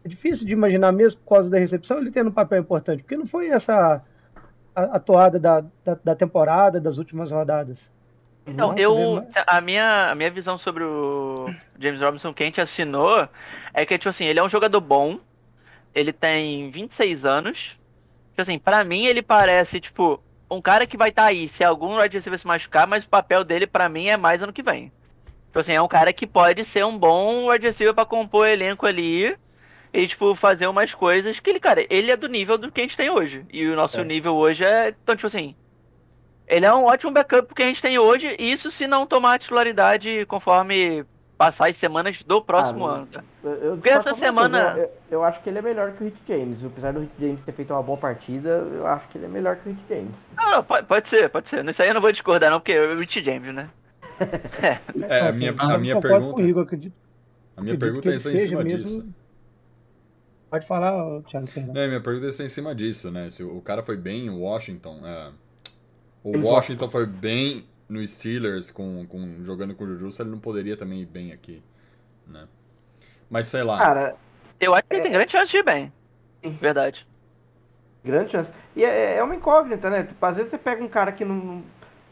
É 0.09 0.15
difícil 0.15 0.47
de 0.47 0.53
imaginar, 0.53 0.91
mesmo 0.91 1.21
por 1.21 1.37
causa 1.37 1.51
da 1.51 1.59
recepção, 1.59 1.99
ele 1.99 2.11
tendo 2.11 2.31
um 2.31 2.33
papel 2.33 2.61
importante, 2.61 3.03
porque 3.03 3.17
não 3.17 3.27
foi 3.27 3.49
essa 3.49 4.03
a, 4.75 4.83
a 4.97 4.99
toada 4.99 5.39
da, 5.39 5.61
da, 5.85 5.99
da 6.03 6.15
temporada, 6.17 6.81
das 6.81 6.97
últimas 6.97 7.31
rodadas. 7.31 7.77
Então, 8.47 8.69
Não, 8.69 8.79
eu. 8.79 9.27
A 9.47 9.61
minha, 9.61 10.11
a 10.11 10.15
minha 10.15 10.31
visão 10.31 10.57
sobre 10.57 10.83
o 10.83 11.53
James 11.79 12.01
Robinson 12.01 12.33
que 12.33 12.43
a 12.43 12.47
gente 12.47 12.61
assinou 12.61 13.29
é 13.75 13.85
que, 13.85 13.99
tipo 13.99 14.09
assim, 14.09 14.25
ele 14.25 14.39
é 14.39 14.43
um 14.43 14.49
jogador 14.49 14.81
bom. 14.81 15.21
Ele 15.95 16.13
tem 16.13 16.71
26 16.71 17.27
anos. 17.27 17.59
Tipo 18.31 18.43
assim, 18.43 18.59
pra 18.59 18.85
mim 18.85 19.05
ele 19.05 19.21
parece, 19.21 19.81
tipo, 19.81 20.23
um 20.51 20.63
cara 20.63 20.87
que 20.87 20.97
vai 20.97 21.11
estar 21.11 21.25
aí 21.25 21.51
se 21.59 21.65
algum 21.65 22.01
wide 22.01 22.17
receiver 22.17 22.41
se 22.41 22.47
machucar, 22.47 22.87
mas 22.87 23.05
o 23.05 23.09
papel 23.09 23.45
dele, 23.45 23.67
pra 23.67 23.89
mim, 23.89 24.07
é 24.07 24.17
mais 24.17 24.43
ano 24.43 24.53
que 24.53 24.63
vem. 24.63 24.91
Tipo 25.49 25.61
assim, 25.61 25.73
é 25.73 25.83
um 25.83 25.89
cara 25.89 26.13
que 26.13 26.27
pode 26.27 26.65
ser 26.73 26.87
um 26.87 26.97
bom 26.97 27.51
wide 27.51 27.67
receiver 27.67 27.93
pra 27.93 28.07
compor 28.07 28.43
o 28.43 28.47
elenco 28.47 28.87
ali. 28.87 29.37
E, 29.93 30.07
tipo, 30.07 30.35
fazer 30.37 30.67
umas 30.67 30.93
coisas 30.95 31.39
que 31.41 31.49
ele, 31.51 31.61
cara, 31.61 31.85
ele 31.89 32.11
é 32.11 32.17
do 32.17 32.29
nível 32.29 32.59
do 32.59 32.71
que 32.71 32.81
a 32.81 32.85
gente 32.85 32.97
tem 32.97 33.09
hoje. 33.11 33.45
E 33.53 33.67
o 33.67 33.75
nosso 33.77 33.99
É. 33.99 34.05
nível 34.05 34.35
hoje 34.35 34.63
é. 34.65 34.91
Então, 35.03 35.15
tipo 35.17 35.29
assim. 35.29 35.55
Ele 36.47 36.65
é 36.65 36.73
um 36.75 36.85
ótimo 36.85 37.11
backup 37.13 37.55
que 37.55 37.63
a 37.63 37.67
gente 37.67 37.83
tem 37.83 37.99
hoje, 37.99 38.35
isso 38.39 38.71
se 38.73 38.87
não 38.87 39.07
tomar 39.07 39.35
a 39.35 39.39
titularidade 39.39 40.25
conforme 40.27 41.05
passar 41.37 41.69
as 41.69 41.79
semanas 41.79 42.17
do 42.27 42.41
próximo 42.43 42.87
Ah, 42.87 42.95
ano. 42.97 43.07
tá? 43.07 43.23
Eu, 43.45 43.51
eu 43.53 43.73
Porque 43.77 43.91
essa 43.91 44.15
semana- 44.17 44.75
Eu, 44.77 44.83
eu- 44.85 44.91
eu 45.11 45.25
acho 45.25 45.43
que 45.43 45.51
ele 45.51 45.59
é 45.59 45.63
melhor 45.63 45.93
que 45.93 46.03
o 46.03 46.07
Rich 46.07 46.19
James. 46.27 46.65
Apesar 46.65 46.93
do 46.95 47.01
Rich 47.01 47.13
James 47.21 47.41
ter 47.45 47.53
feito 47.53 47.73
uma 47.73 47.83
boa 47.83 47.99
partida, 47.99 48.49
eu 48.49 48.87
acho 48.87 49.07
que 49.09 49.19
ele 49.19 49.27
é 49.27 49.29
melhor 49.29 49.57
que 49.57 49.69
o 49.69 49.73
Rich 49.73 49.85
James. 49.91 50.11
Não, 50.37 50.51
não, 50.51 50.65
pode, 50.65 50.87
pode 50.87 51.09
ser, 51.11 51.29
pode 51.29 51.49
ser. 51.51 51.63
Nisso 51.63 51.83
aí 51.83 51.89
eu 51.89 51.95
não 51.95 52.01
vou 52.01 52.13
discordar, 52.13 52.51
não, 52.51 52.61
porque 52.61 52.73
é 52.73 52.81
o 52.81 52.97
Rich 52.99 53.23
James, 53.23 53.55
né? 53.55 53.69
É. 54.21 54.79
É, 55.09 55.29
a 55.29 55.33
minha, 55.33 55.55
Ah, 55.59 55.75
a 55.75 55.79
minha 55.79 56.01
pergunta. 56.01 56.35
com 56.35 56.43
o 56.43 56.49
Igor, 56.49 56.63
acredito- 56.65 56.95
A 57.57 57.61
minha 57.61 57.75
acredito 57.75 57.79
pergunta 58.03 58.11
é 58.11 58.15
essa 58.15 58.33
em 58.33 58.39
cima 58.39 58.65
mesmo- 58.65 58.79
disso. 58.79 59.15
Pode 60.51 60.67
falar, 60.67 61.23
Thiago, 61.23 61.51
perdão. 61.53 61.83
É, 61.83 61.87
minha 61.87 62.01
pergunta 62.01 62.27
é 62.27 62.45
em 62.45 62.49
cima 62.49 62.75
disso, 62.75 63.11
né? 63.11 63.29
Se 63.29 63.43
o 63.43 63.61
cara 63.61 63.83
foi 63.83 63.97
bem 63.97 64.27
em 64.27 64.31
Washington. 64.31 65.01
é, 65.05 65.31
o 66.25 66.39
Washington 66.39 66.89
foi 66.89 67.07
bem 67.07 67.67
no 67.89 68.05
Steelers 68.07 68.71
com, 68.71 69.07
com, 69.07 69.45
jogando 69.45 69.75
com 69.75 69.85
o 69.85 69.87
Juju, 69.87 70.11
se 70.11 70.23
ele 70.23 70.31
não 70.31 70.39
poderia 70.39 70.77
também 70.77 71.01
ir 71.01 71.07
bem 71.07 71.33
aqui, 71.33 71.63
né? 72.27 72.47
Mas 73.31 73.47
sei 73.49 73.63
lá. 73.63 73.79
Cara, 73.79 74.17
Eu 74.61 74.75
acho 74.75 74.87
que 74.89 74.95
ele 74.95 75.03
tem 75.03 75.13
grande 75.13 75.33
chance 75.33 75.51
de 75.51 75.59
ir 75.59 75.65
bem. 75.65 75.93
Verdade. 76.61 77.07
grande 78.05 78.31
chance. 78.31 78.51
E 78.75 78.85
é, 78.85 79.17
é 79.17 79.23
uma 79.23 79.35
incógnita, 79.35 79.91
né? 79.91 80.05
Tipo, 80.05 80.25
às 80.25 80.37
vezes 80.37 80.51
você 80.51 80.59
pega 80.59 80.83
um 80.83 80.89
cara 80.89 81.13
que 81.13 81.25
não, 81.25 81.63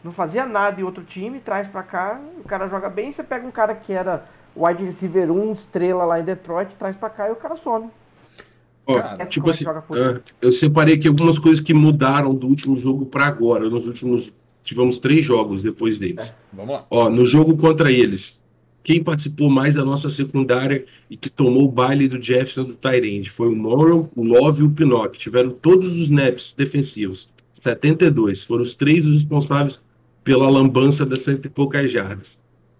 não 0.05 0.12
fazia 0.12 0.44
nada 0.46 0.81
em 0.81 0.85
outro 0.85 1.05
time, 1.05 1.40
traz 1.40 1.68
pra 1.68 1.83
cá, 1.83 2.20
o 2.38 2.44
cara 2.44 2.68
joga 2.68 2.88
bem, 2.88 3.12
você 3.12 3.22
pega 3.22 3.46
um 3.46 3.51
cara 3.51 3.75
que 3.75 3.92
era 3.92 4.25
wide 4.57 4.85
receiver 4.85 5.31
1, 5.31 5.53
estrela 5.53 6.05
lá 6.05 6.20
em 6.20 6.25
Detroit, 6.25 6.75
traz 6.77 6.96
pra 6.96 7.11
cá 7.11 7.29
e 7.29 7.33
o 7.33 7.37
cara 7.37 7.57
some. 7.57 7.90
Cara, 8.87 9.27
tipo 9.27 9.46
como 9.46 9.55
assim, 9.55 9.64
ah, 9.66 10.20
eu 10.40 10.53
separei 10.55 10.94
aqui 10.94 11.09
algumas 11.09 11.38
coisas 11.40 11.62
que 11.64 11.75
mudaram 11.75 12.35
do 12.35 12.46
último 12.46 12.81
jogo 12.81 13.07
pra 13.07 13.27
agora. 13.27 13.68
Nos 13.68 13.87
últimos. 13.87 14.31
Tivemos 14.64 14.99
três 14.99 15.25
jogos 15.25 15.62
depois 15.62 15.96
deles. 15.99 16.18
É. 16.18 16.35
Vamos 16.53 16.75
lá. 16.75 16.85
Ó, 16.90 17.09
no 17.09 17.27
jogo 17.29 17.57
contra 17.57 17.90
eles, 17.90 18.20
quem 18.83 19.03
participou 19.03 19.49
mais 19.49 19.75
da 19.75 19.85
nossa 19.85 20.11
secundária 20.11 20.85
e 21.11 21.16
que 21.16 21.31
tomou 21.31 21.64
o 21.64 21.70
baile 21.70 22.09
do 22.09 22.22
Jefferson 22.22 22.64
do 22.64 22.75
Tyrande 22.75 23.31
foi 23.37 23.49
o 23.49 23.57
Morrow, 23.57 24.11
o 24.14 24.25
Love 24.25 24.61
e 24.61 24.64
o 24.64 24.70
Pinocchio. 24.70 25.20
Tiveram 25.20 25.51
todos 25.51 25.92
os 25.92 26.09
snaps 26.09 26.53
defensivos. 26.57 27.29
72. 27.62 28.44
Foram 28.44 28.64
os 28.64 28.77
três 28.77 29.05
os 29.05 29.20
responsáveis 29.20 29.77
pela 30.22 30.49
lambança 30.49 31.05
das 31.05 31.22
cento 31.25 31.46
e 31.46 31.49
poucas 31.49 31.90
jardas. 31.92 32.27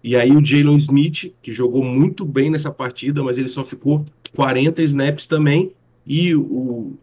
E 0.03 0.15
aí 0.15 0.31
o 0.31 0.45
Jalen 0.45 0.77
Smith, 0.77 1.33
que 1.43 1.53
jogou 1.53 1.83
muito 1.83 2.23
bem 2.23 2.49
nessa 2.49 2.71
partida, 2.71 3.21
mas 3.21 3.37
ele 3.37 3.49
só 3.49 3.65
ficou 3.65 4.05
40 4.35 4.81
snaps 4.83 5.27
também. 5.27 5.71
E 6.07 6.33
o, 6.35 6.93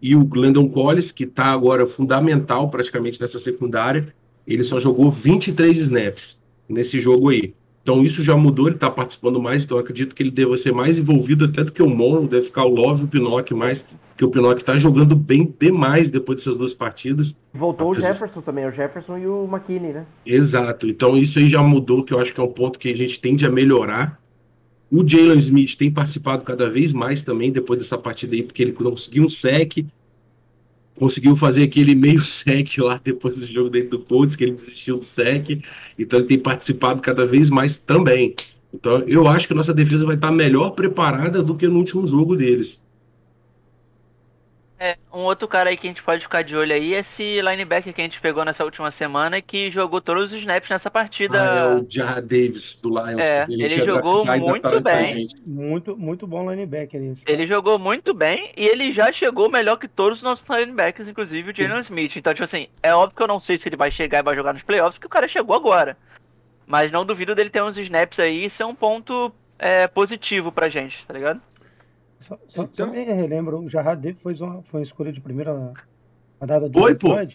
e 0.00 0.14
o 0.14 0.24
Glendon 0.24 0.68
Collins, 0.68 1.10
que 1.12 1.24
está 1.24 1.46
agora 1.46 1.86
fundamental 1.88 2.70
praticamente 2.70 3.20
nessa 3.20 3.40
secundária, 3.40 4.12
ele 4.46 4.64
só 4.64 4.80
jogou 4.80 5.10
23 5.10 5.76
snaps 5.78 6.22
nesse 6.68 7.00
jogo 7.00 7.30
aí. 7.30 7.52
Então 7.82 8.04
isso 8.04 8.22
já 8.22 8.36
mudou, 8.36 8.66
ele 8.68 8.76
está 8.76 8.90
participando 8.90 9.40
mais, 9.40 9.62
então 9.64 9.78
acredito 9.78 10.14
que 10.14 10.22
ele 10.22 10.30
deva 10.30 10.56
ser 10.58 10.72
mais 10.72 10.96
envolvido 10.96 11.46
até 11.46 11.64
do 11.64 11.72
que 11.72 11.82
o 11.82 11.88
Monroe, 11.88 12.28
deve 12.28 12.46
ficar 12.46 12.64
o 12.64 12.68
Love 12.68 13.02
e 13.02 13.04
o 13.04 13.08
Pinocchio 13.08 13.56
mais, 13.56 13.80
porque 14.10 14.24
o 14.24 14.30
Pinocchio 14.30 14.60
está 14.60 14.78
jogando 14.78 15.16
bem 15.16 15.52
demais 15.58 16.10
depois 16.10 16.38
dessas 16.38 16.58
duas 16.58 16.74
partidas. 16.74 17.32
Voltou 17.54 17.88
o 17.88 17.92
Apesar- 17.92 18.12
Jefferson 18.12 18.42
também, 18.42 18.66
o 18.66 18.70
Jefferson 18.70 19.16
e 19.16 19.26
o 19.26 19.48
McKinney, 19.50 19.94
né? 19.94 20.06
Exato. 20.26 20.86
Então 20.86 21.16
isso 21.16 21.38
aí 21.38 21.48
já 21.48 21.62
mudou, 21.62 22.04
que 22.04 22.12
eu 22.12 22.20
acho 22.20 22.32
que 22.34 22.40
é 22.40 22.44
um 22.44 22.52
ponto 22.52 22.78
que 22.78 22.92
a 22.92 22.96
gente 22.96 23.18
tende 23.20 23.46
a 23.46 23.50
melhorar. 23.50 24.19
O 24.90 25.08
Jalen 25.08 25.38
Smith 25.46 25.76
tem 25.76 25.92
participado 25.92 26.42
cada 26.42 26.68
vez 26.68 26.92
mais 26.92 27.22
também 27.24 27.52
depois 27.52 27.78
dessa 27.80 27.96
partida 27.96 28.34
aí, 28.34 28.42
porque 28.42 28.60
ele 28.60 28.72
conseguiu 28.72 29.24
um 29.24 29.30
sec, 29.30 29.86
conseguiu 30.96 31.36
fazer 31.36 31.62
aquele 31.62 31.94
meio 31.94 32.20
sec 32.42 32.76
lá 32.78 33.00
depois 33.04 33.36
do 33.36 33.46
jogo 33.46 33.70
dentro 33.70 33.90
do 33.90 34.00
Colts, 34.00 34.34
que 34.34 34.44
ele 34.44 34.56
desistiu 34.56 34.98
do 34.98 35.06
sec. 35.14 35.62
Então 35.96 36.18
ele 36.18 36.28
tem 36.28 36.38
participado 36.40 37.00
cada 37.00 37.24
vez 37.24 37.48
mais 37.48 37.76
também. 37.86 38.34
Então 38.74 38.98
eu 39.06 39.28
acho 39.28 39.46
que 39.46 39.54
nossa 39.54 39.72
defesa 39.72 40.04
vai 40.04 40.16
estar 40.16 40.32
melhor 40.32 40.70
preparada 40.70 41.40
do 41.40 41.54
que 41.54 41.68
no 41.68 41.78
último 41.78 42.08
jogo 42.08 42.36
deles. 42.36 42.79
É, 44.82 44.96
um 45.12 45.24
outro 45.24 45.46
cara 45.46 45.68
aí 45.68 45.76
que 45.76 45.86
a 45.86 45.90
gente 45.90 46.02
pode 46.02 46.22
ficar 46.22 46.42
de 46.42 46.56
olho 46.56 46.72
aí 46.72 46.94
é 46.94 47.00
esse 47.00 47.42
linebacker 47.42 47.92
que 47.92 48.00
a 48.00 48.04
gente 48.04 48.18
pegou 48.18 48.46
nessa 48.46 48.64
última 48.64 48.90
semana 48.92 49.36
e 49.36 49.42
que 49.42 49.70
jogou 49.70 50.00
todos 50.00 50.32
os 50.32 50.38
snaps 50.38 50.70
nessa 50.70 50.90
partida. 50.90 51.38
Ah, 51.38 51.56
é 51.56 51.74
o 51.74 51.86
Jarrah 51.90 52.22
Davis 52.22 52.78
do 52.80 52.88
Lions. 52.88 53.20
É, 53.20 53.44
ele 53.46 53.74
que 53.74 53.82
é 53.82 53.84
jogou 53.84 54.24
muito 54.24 54.80
bem. 54.80 55.28
Muito, 55.44 55.94
muito 55.98 56.26
bom 56.26 56.50
linebacker 56.50 56.98
esse. 56.98 57.20
Ele 57.26 57.46
jogou 57.46 57.78
muito 57.78 58.14
bem 58.14 58.52
e 58.56 58.64
ele 58.64 58.94
já 58.94 59.12
chegou 59.12 59.50
melhor 59.50 59.76
que 59.76 59.86
todos 59.86 60.16
os 60.16 60.24
nossos 60.24 60.48
linebackers, 60.48 61.06
inclusive 61.06 61.50
o 61.50 61.54
Jalen 61.54 61.82
Smith. 61.82 62.16
Então, 62.16 62.32
tipo 62.32 62.46
assim, 62.46 62.66
é 62.82 62.94
óbvio 62.94 63.18
que 63.18 63.22
eu 63.22 63.28
não 63.28 63.40
sei 63.42 63.58
se 63.58 63.68
ele 63.68 63.76
vai 63.76 63.90
chegar 63.90 64.20
e 64.20 64.22
vai 64.22 64.34
jogar 64.34 64.54
nos 64.54 64.62
playoffs, 64.62 64.94
porque 64.94 65.08
o 65.08 65.10
cara 65.10 65.28
chegou 65.28 65.54
agora. 65.54 65.94
Mas 66.66 66.90
não 66.90 67.04
duvido 67.04 67.34
dele 67.34 67.50
ter 67.50 67.62
uns 67.62 67.76
snaps 67.76 68.18
aí 68.18 68.46
e 68.46 68.50
ser 68.56 68.64
um 68.64 68.74
ponto 68.74 69.30
é, 69.58 69.86
positivo 69.88 70.50
pra 70.50 70.70
gente, 70.70 70.96
tá 71.06 71.12
ligado? 71.12 71.38
Só, 72.30 72.38
só, 72.48 72.62
Então- 72.62 72.86
só 72.86 72.92
me 72.92 73.02
relembro, 73.04 73.58
o 73.58 73.68
Jarrad 73.68 74.04
foi 74.22 74.34
uma, 74.34 74.62
foi 74.70 74.80
uma 74.80 74.86
escolha 74.86 75.12
de 75.12 75.20
primeira 75.20 75.72
rodada 76.40 76.68
do 76.68 76.78
Foi, 76.78 76.94
pô. 76.94 77.08
Foi, 77.10 77.28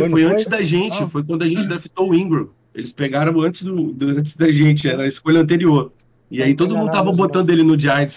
Foi, 0.00 0.10
foi, 0.10 0.24
antes 0.24 0.46
da 0.50 0.62
gente, 0.62 0.92
Ah. 0.94 1.08
foi 1.08 1.24
quando 1.24 1.42
a 1.42 1.48
gente 1.48 1.66
draftou 1.66 2.10
o 2.10 2.14
Ingram. 2.14 2.48
Eles 2.74 2.92
pegaram 2.92 3.40
antes, 3.40 3.62
do, 3.62 3.92
do- 3.92 4.10
antes 4.18 4.36
da 4.36 4.50
gente, 4.52 4.86
era 4.86 5.04
a 5.04 5.08
escolha 5.08 5.40
anterior. 5.40 5.90
E 6.30 6.42
aí 6.42 6.50
Não 6.50 6.56
todo 6.56 6.76
mundo 6.76 6.92
tava 6.92 7.10
botando 7.12 7.48
ele 7.50 7.62
no 7.62 7.78
Giants. 7.78 8.14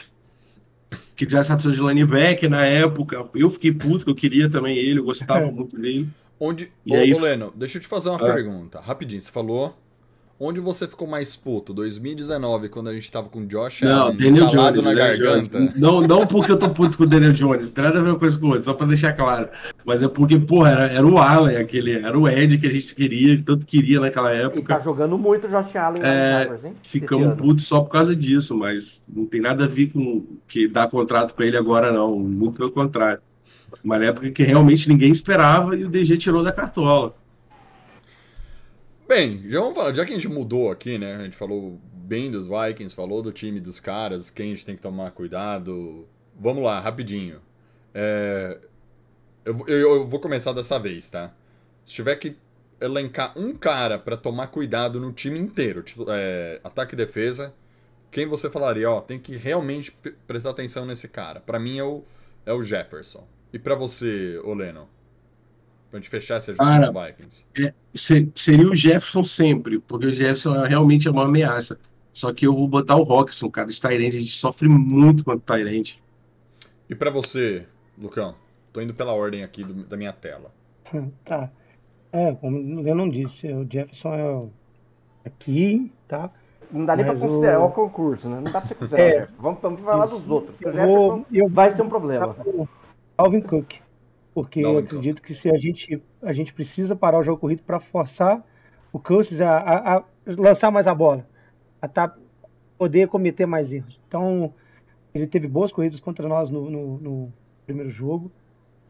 Que 1.15 1.25
já 1.29 1.43
precisava 1.43 1.71
de 1.71 1.81
linebacker 1.81 2.49
na 2.49 2.65
época. 2.65 3.25
Eu 3.35 3.51
fiquei 3.51 3.71
puto, 3.73 4.03
que 4.05 4.11
eu 4.11 4.15
queria 4.15 4.49
também 4.49 4.77
ele, 4.77 4.99
eu 4.99 5.03
gostava 5.05 5.45
muito 5.51 5.77
dele. 5.79 6.07
Onde. 6.39 6.71
E 6.85 6.91
Ô, 6.93 6.95
aí- 6.95 7.13
Leno, 7.13 7.53
deixa 7.55 7.77
eu 7.77 7.81
te 7.81 7.87
fazer 7.87 8.09
uma 8.09 8.17
Ah. 8.17 8.33
pergunta. 8.33 8.79
Rapidinho, 8.79 9.21
você 9.21 9.31
falou. 9.31 9.75
Onde 10.41 10.61
você 10.61 10.87
ficou 10.87 11.05
mais 11.05 11.35
puto? 11.35 11.73
2019, 11.73 12.69
quando 12.69 12.87
a 12.89 12.93
gente 12.93 13.11
tava 13.11 13.27
com 13.27 13.39
o 13.39 13.45
Josh 13.45 13.81
Não, 13.81 14.03
Allen 14.03 14.17
Daniel 14.17 14.45
Jones. 14.47 14.55
na 14.55 14.71
Daniel 14.71 14.95
garganta? 14.95 15.57
Jones. 15.59 15.79
Não, 15.79 15.99
não 16.01 16.19
porque 16.19 16.49
eu 16.51 16.57
tô 16.57 16.69
puto 16.69 16.95
com 16.97 17.03
o 17.03 17.07
Daniel 17.07 17.33
Jones, 17.33 17.63
não 17.63 17.71
tem 17.71 17.83
nada 17.83 17.99
a 17.99 18.01
ver 18.01 18.09
uma 18.11 18.19
coisa 18.19 18.37
com 18.37 18.47
outra, 18.47 18.63
só 18.63 18.73
pra 18.73 18.87
deixar 18.87 19.13
claro. 19.13 19.49
Mas 19.83 20.01
é 20.01 20.07
porque, 20.07 20.39
porra, 20.39 20.69
era, 20.69 20.85
era 20.93 21.05
o 21.05 21.17
Allen, 21.17 21.57
aquele, 21.57 21.91
era 21.91 22.17
o 22.17 22.25
Ed 22.29 22.57
que 22.57 22.67
a 22.67 22.71
gente 22.71 22.95
queria, 22.95 23.35
que 23.35 23.43
tanto 23.43 23.65
queria 23.65 23.99
naquela 23.99 24.31
época. 24.31 24.75
tá 24.77 24.79
jogando 24.79 25.17
muito 25.17 25.45
o 25.45 25.49
Josh 25.49 25.75
Allen 25.75 26.01
É, 26.03 26.49
hein? 26.63 26.73
Ficamos 26.89 27.35
putos 27.37 27.67
só 27.67 27.81
por 27.81 27.89
causa 27.91 28.15
disso, 28.15 28.55
mas 28.55 28.81
não 29.13 29.25
tem 29.25 29.41
nada 29.41 29.65
a 29.65 29.67
ver 29.67 29.87
com 29.91 30.23
que 30.47 30.69
dar 30.69 30.89
contrato 30.89 31.33
pra 31.33 31.45
ele 31.45 31.57
agora, 31.57 31.91
não. 31.91 32.17
Muito 32.17 32.55
pelo 32.57 32.71
contrário. 32.71 33.19
Uma 33.83 33.97
época 34.03 34.31
que 34.31 34.43
realmente 34.43 34.87
ninguém 34.87 35.11
esperava 35.11 35.75
e 35.75 35.83
o 35.83 35.89
DG 35.89 36.17
tirou 36.17 36.43
da 36.43 36.51
cartola. 36.51 37.13
Bem, 39.09 39.49
já 39.49 39.59
vamos 39.59 39.75
falar, 39.75 39.91
já 39.93 40.05
que 40.05 40.11
a 40.11 40.13
gente 40.13 40.27
mudou 40.27 40.71
aqui, 40.71 40.99
né? 40.99 41.15
A 41.15 41.23
gente 41.23 41.35
falou 41.35 41.79
bem 41.93 42.29
dos 42.29 42.47
Vikings, 42.47 42.93
falou 42.95 43.23
do 43.23 43.31
time 43.31 43.59
dos 43.59 43.79
caras, 43.79 44.29
quem 44.29 44.51
a 44.51 44.55
gente 44.55 44.65
tem 44.65 44.75
que 44.75 44.81
tomar 44.83 45.09
cuidado. 45.11 46.07
Vamos 46.39 46.63
lá, 46.63 46.79
rapidinho. 46.79 47.41
É, 47.93 48.59
eu, 49.45 49.65
eu- 49.67 49.79
eu 49.97 50.07
vou 50.07 50.19
começar 50.19 50.53
dessa 50.53 50.79
vez, 50.79 51.09
tá? 51.09 51.33
Se 51.85 51.93
tiver 51.95 52.15
que 52.17 52.37
elencar 52.81 53.33
um 53.37 53.55
cara 53.55 53.97
pra 53.99 54.17
tomar 54.17 54.47
cuidado 54.47 54.99
no 54.99 55.11
time 55.13 55.39
inteiro, 55.39 55.83
é, 56.09 56.61
ataque 56.63 56.93
e 56.95 56.97
defesa, 56.97 57.53
quem 58.11 58.27
você 58.27 58.49
falaria, 58.49 58.89
ó, 58.91 59.01
tem 59.01 59.19
que 59.19 59.35
realmente 59.37 59.93
prestar 60.27 60.51
atenção 60.51 60.85
nesse 60.85 61.07
cara? 61.09 61.39
Pra 61.41 61.59
mim 61.59 61.79
é 61.79 61.83
o, 61.83 62.03
é 62.45 62.53
o 62.53 62.63
Jefferson. 62.63 63.27
E 63.53 63.59
pra 63.59 63.75
você, 63.75 64.39
Oleno? 64.45 64.87
Pra 65.89 65.99
gente 65.99 66.09
fechar 66.09 66.39
Cara, 66.55 66.89
assunto 66.89 66.93
do 66.93 67.05
Vikings. 67.05 67.45
Se- 68.07 68.31
seria 68.45 68.69
o 68.69 68.75
Jefferson 68.75 69.23
sempre, 69.35 69.79
porque 69.79 70.05
o 70.05 70.15
Jefferson 70.15 70.55
é- 70.63 70.67
realmente 70.67 71.07
é 71.07 71.11
uma 71.11 71.25
ameaça. 71.25 71.77
Só 72.13 72.33
que 72.33 72.45
eu 72.45 72.53
vou 72.53 72.67
botar 72.67 72.95
o 72.95 73.03
Roxon, 73.03 73.49
cara. 73.49 73.69
Os 73.69 73.79
Tyrande, 73.79 74.17
a 74.17 74.19
gente 74.19 74.33
sofre 74.39 74.67
muito 74.67 75.23
com 75.23 75.31
o 75.31 75.39
Tyrande. 75.39 75.97
E 76.89 76.93
pra 76.93 77.09
você, 77.09 77.65
Lucão? 77.97 78.35
Tô 78.71 78.81
indo 78.81 78.93
pela 78.93 79.13
ordem 79.13 79.43
aqui 79.43 79.63
do- 79.63 79.85
da 79.87 79.97
minha 79.97 80.13
tela. 80.13 80.51
Tá. 81.25 81.49
É, 82.11 82.33
como 82.35 82.87
eu 82.87 82.95
não 82.95 83.07
disse, 83.09 83.47
o 83.53 83.67
Jefferson 83.71 84.13
é 84.15 84.23
o- 84.23 84.49
aqui, 85.25 85.91
tá? 86.07 86.29
Não 86.71 86.85
dá 86.85 86.95
nem 86.95 87.05
pra 87.05 87.13
Mas 87.15 87.23
considerar 87.23 87.59
o- 87.61 87.65
o 87.65 87.71
concurso, 87.71 88.27
né? 88.29 88.35
Não 88.35 88.43
dá 88.51 88.59
pra 88.59 88.67
você 88.67 88.75
considerar. 88.75 89.03
É. 89.23 89.27
Vamos, 89.39 89.61
vamos 89.61 89.81
falar 89.81 90.05
dos 90.05 90.27
outros. 90.29 90.55
O 90.59 90.63
Eu 90.67 90.71
Jefferson 90.71 90.95
vou, 91.07 91.25
eu 91.31 91.49
vai 91.49 91.75
ter 91.75 91.81
um 91.81 91.89
problema. 91.89 92.35
Alvin 93.17 93.41
Cook. 93.41 93.73
Porque 94.41 94.61
Dalvin 94.61 94.77
eu 94.79 94.83
acredito 94.85 95.21
que 95.21 95.35
se 95.35 95.49
a 95.49 95.57
gente, 95.57 96.01
a 96.21 96.33
gente 96.33 96.53
precisa 96.53 96.95
parar 96.95 97.19
o 97.19 97.23
jogo 97.23 97.39
corrido 97.39 97.63
para 97.63 97.79
forçar 97.79 98.43
o 98.93 98.99
Cousins 98.99 99.39
a, 99.41 99.57
a- 99.57 99.97
a 99.97 100.03
lançar 100.25 100.71
mais 100.71 100.87
a 100.87 100.95
bola, 100.95 101.25
a 101.81 101.87
tá, 101.87 102.15
poder 102.77 103.07
cometer 103.07 103.45
mais 103.45 103.71
erros. 103.71 103.99
Então, 104.07 104.53
ele 105.13 105.27
teve 105.27 105.47
boas 105.47 105.71
corridas 105.71 105.99
contra 105.99 106.27
nós 106.27 106.49
no, 106.49 106.69
no- 106.69 106.97
no 106.99 107.33
primeiro 107.65 107.91
jogo. 107.91 108.31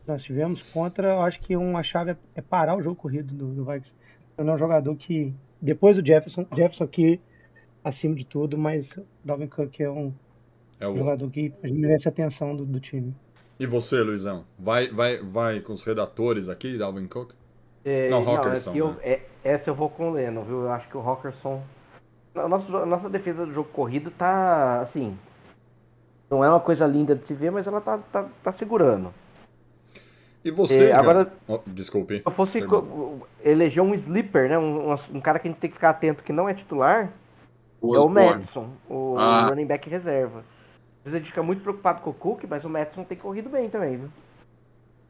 Nós 0.07 0.23
tivemos 0.23 0.61
contra, 0.71 1.07
eu 1.09 1.21
acho 1.21 1.39
que 1.41 1.55
uma 1.55 1.83
chave 1.83 2.11
é, 2.11 2.17
é 2.35 2.41
parar 2.41 2.75
o 2.75 2.81
jogo 2.81 2.95
corrido 2.95 3.33
do, 3.33 3.53
do 3.53 3.65
Vikings. 3.65 3.91
Ele 4.37 4.49
é 4.49 4.53
um 4.53 4.57
jogador 4.57 4.95
que, 4.95 5.33
depois 5.61 5.95
do 5.97 6.05
Jefferson, 6.05 6.45
Jefferson 6.55 6.83
aqui 6.85 7.19
acima 7.83 8.15
de 8.15 8.25
tudo, 8.25 8.57
mas 8.57 8.85
Dalvin 9.23 9.47
Cook 9.47 9.79
é 9.81 9.89
um 9.89 10.13
É 10.79 10.87
o... 10.87 10.95
jogador 10.97 11.29
que 11.29 11.53
merece 11.63 12.07
a 12.07 12.11
atenção 12.11 12.55
do, 12.55 12.65
do 12.65 12.79
time. 12.79 13.13
E 13.59 13.65
você, 13.65 14.01
Luizão? 14.01 14.45
Vai, 14.57 14.87
vai, 14.87 15.17
vai 15.17 15.59
com 15.59 15.73
os 15.73 15.83
redatores 15.83 16.47
aqui, 16.47 16.77
Dalvin 16.77 17.07
Cook? 17.07 17.31
É, 17.83 18.09
Não, 18.09 18.27
Hawkinson, 18.27 18.69
aqui 18.71 18.79
eu- 18.79 18.87
né? 18.91 18.97
é- 19.03 19.21
essa 19.43 19.69
eu 19.69 19.75
vou 19.75 19.89
com 19.89 20.09
o 20.09 20.13
Leno, 20.13 20.43
viu? 20.43 20.61
Eu 20.63 20.71
acho 20.71 20.87
que 20.89 20.97
o 20.97 21.01
Hawkinson. 21.01 21.61
A 22.35 22.47
nossa, 22.47 22.77
a 22.77 22.85
nossa 22.85 23.09
defesa 23.09 23.45
do 23.45 23.53
jogo 23.53 23.69
corrido 23.73 24.11
tá 24.11 24.81
assim. 24.81 25.17
Não 26.29 26.43
é 26.43 26.49
uma 26.49 26.59
coisa 26.59 26.85
linda 26.85 27.15
de 27.15 27.25
se 27.25 27.33
ver, 27.33 27.51
mas 27.51 27.65
ela 27.65 27.81
tá, 27.81 27.97
tá, 28.11 28.25
tá 28.43 28.53
segurando. 28.53 29.13
E 30.45 30.51
você, 30.51 30.89
É, 30.89 30.93
agora- 30.93 31.33
Oh, 31.47 31.59
desculpe. 31.67 32.19
Se 32.19 32.23
eu 32.25 32.31
fosse 32.31 32.59
eleger 33.43 33.83
um 33.83 33.93
sleeper, 33.95 34.47
né? 34.47 34.57
Um, 34.57 34.93
um- 34.93 34.99
um 35.15 35.21
cara 35.21 35.37
que 35.39 35.47
a 35.47 35.51
gente 35.51 35.59
tem 35.59 35.69
que 35.69 35.75
ficar 35.75 35.89
atento 35.89 36.23
que 36.23 36.31
não 36.31 36.47
é 36.47 36.53
titular, 36.53 37.05
é 37.05 37.85
o. 37.99 38.07
Madison, 38.07 38.69
o 38.89 39.17
Ah. 39.17 39.47
running 39.49 39.65
back 39.65 39.89
reserva. 39.89 40.43
Às 40.99 41.11
vezes 41.11 41.15
a 41.15 41.19
gente 41.19 41.29
fica 41.29 41.43
muito 41.43 41.61
preocupado 41.61 42.01
com 42.01 42.09
o 42.09 42.13
Cook, 42.13 42.43
mas 42.49 42.63
o 42.63 42.69
Madison 42.69 43.03
tem 43.03 43.17
corrido 43.17 43.49
bem 43.49 43.69
também, 43.69 43.97
viu? 43.97 44.09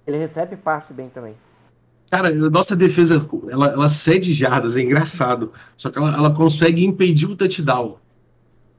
Ele 0.05 0.17
recebe 0.17 0.55
passe 0.57 0.93
bem 0.93 1.09
também. 1.09 1.35
Cara, 2.11 2.29
a 2.29 2.33
nossa 2.49 2.75
defesa, 2.75 3.23
ela, 3.51 3.67
ela 3.67 3.93
cede 4.03 4.33
jardas, 4.33 4.75
é 4.75 4.81
engraçado. 4.81 5.53
Só 5.77 5.91
que 5.91 5.97
ela, 5.97 6.11
ela 6.15 6.33
consegue 6.35 6.83
impedir 6.83 7.25
o 7.27 7.35
touchdown. 7.35 7.97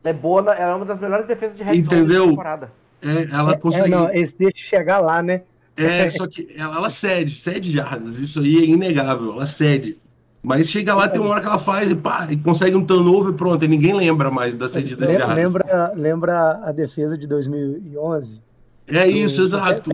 Ela 0.03 0.17
é 0.17 0.19
boa, 0.19 0.43
na- 0.43 0.55
ela 0.55 0.73
é 0.73 0.75
uma 0.75 0.85
das 0.87 1.01
melhores 1.01 1.27
defesas 1.27 1.57
de 1.57 1.63
red 1.63 1.83
da 1.83 1.91
temporada. 1.91 2.73
É, 3.03 3.23
ela 3.33 3.53
É, 3.53 3.59
consegue. 3.59 3.89
não, 3.89 4.11
esse 4.13 4.37
deixa 4.37 4.59
chegar 4.69 4.99
lá, 4.99 5.23
né? 5.23 5.43
É, 5.77 6.11
só 6.13 6.27
que 6.27 6.53
ela, 6.57 6.77
ela 6.77 6.91
cede, 6.97 7.41
cede 7.43 7.73
jardas. 7.73 8.17
Isso 8.19 8.41
aí 8.41 8.59
é 8.59 8.65
inegável, 8.65 9.33
ela 9.35 9.47
cede. 9.55 9.97
Mas 10.43 10.67
chega 10.69 10.95
lá, 10.95 11.09
tem 11.09 11.21
uma 11.21 11.31
hora 11.31 11.41
que 11.43 11.47
ela 11.47 11.63
faz 11.65 11.91
e 11.91 11.95
pá, 11.95 12.27
e 12.31 12.37
consegue 12.39 12.75
um 12.75 12.87
turnover 12.87 13.35
e 13.35 13.37
pronto, 13.37 13.63
e 13.65 13.69
ninguém 13.69 13.95
lembra 13.95 14.31
mais 14.31 14.57
da 14.57 14.71
cedida 14.71 15.05
de 15.07 15.13
Lem- 15.13 15.19
jardas. 15.19 15.37
Lembra, 15.37 15.93
lembra 15.95 16.61
a 16.65 16.73
defesa 16.73 17.17
de 17.19 17.27
2011? 17.27 18.41
É 18.89 19.07
isso, 19.07 19.37
Do- 19.37 19.47
exato. 19.49 19.91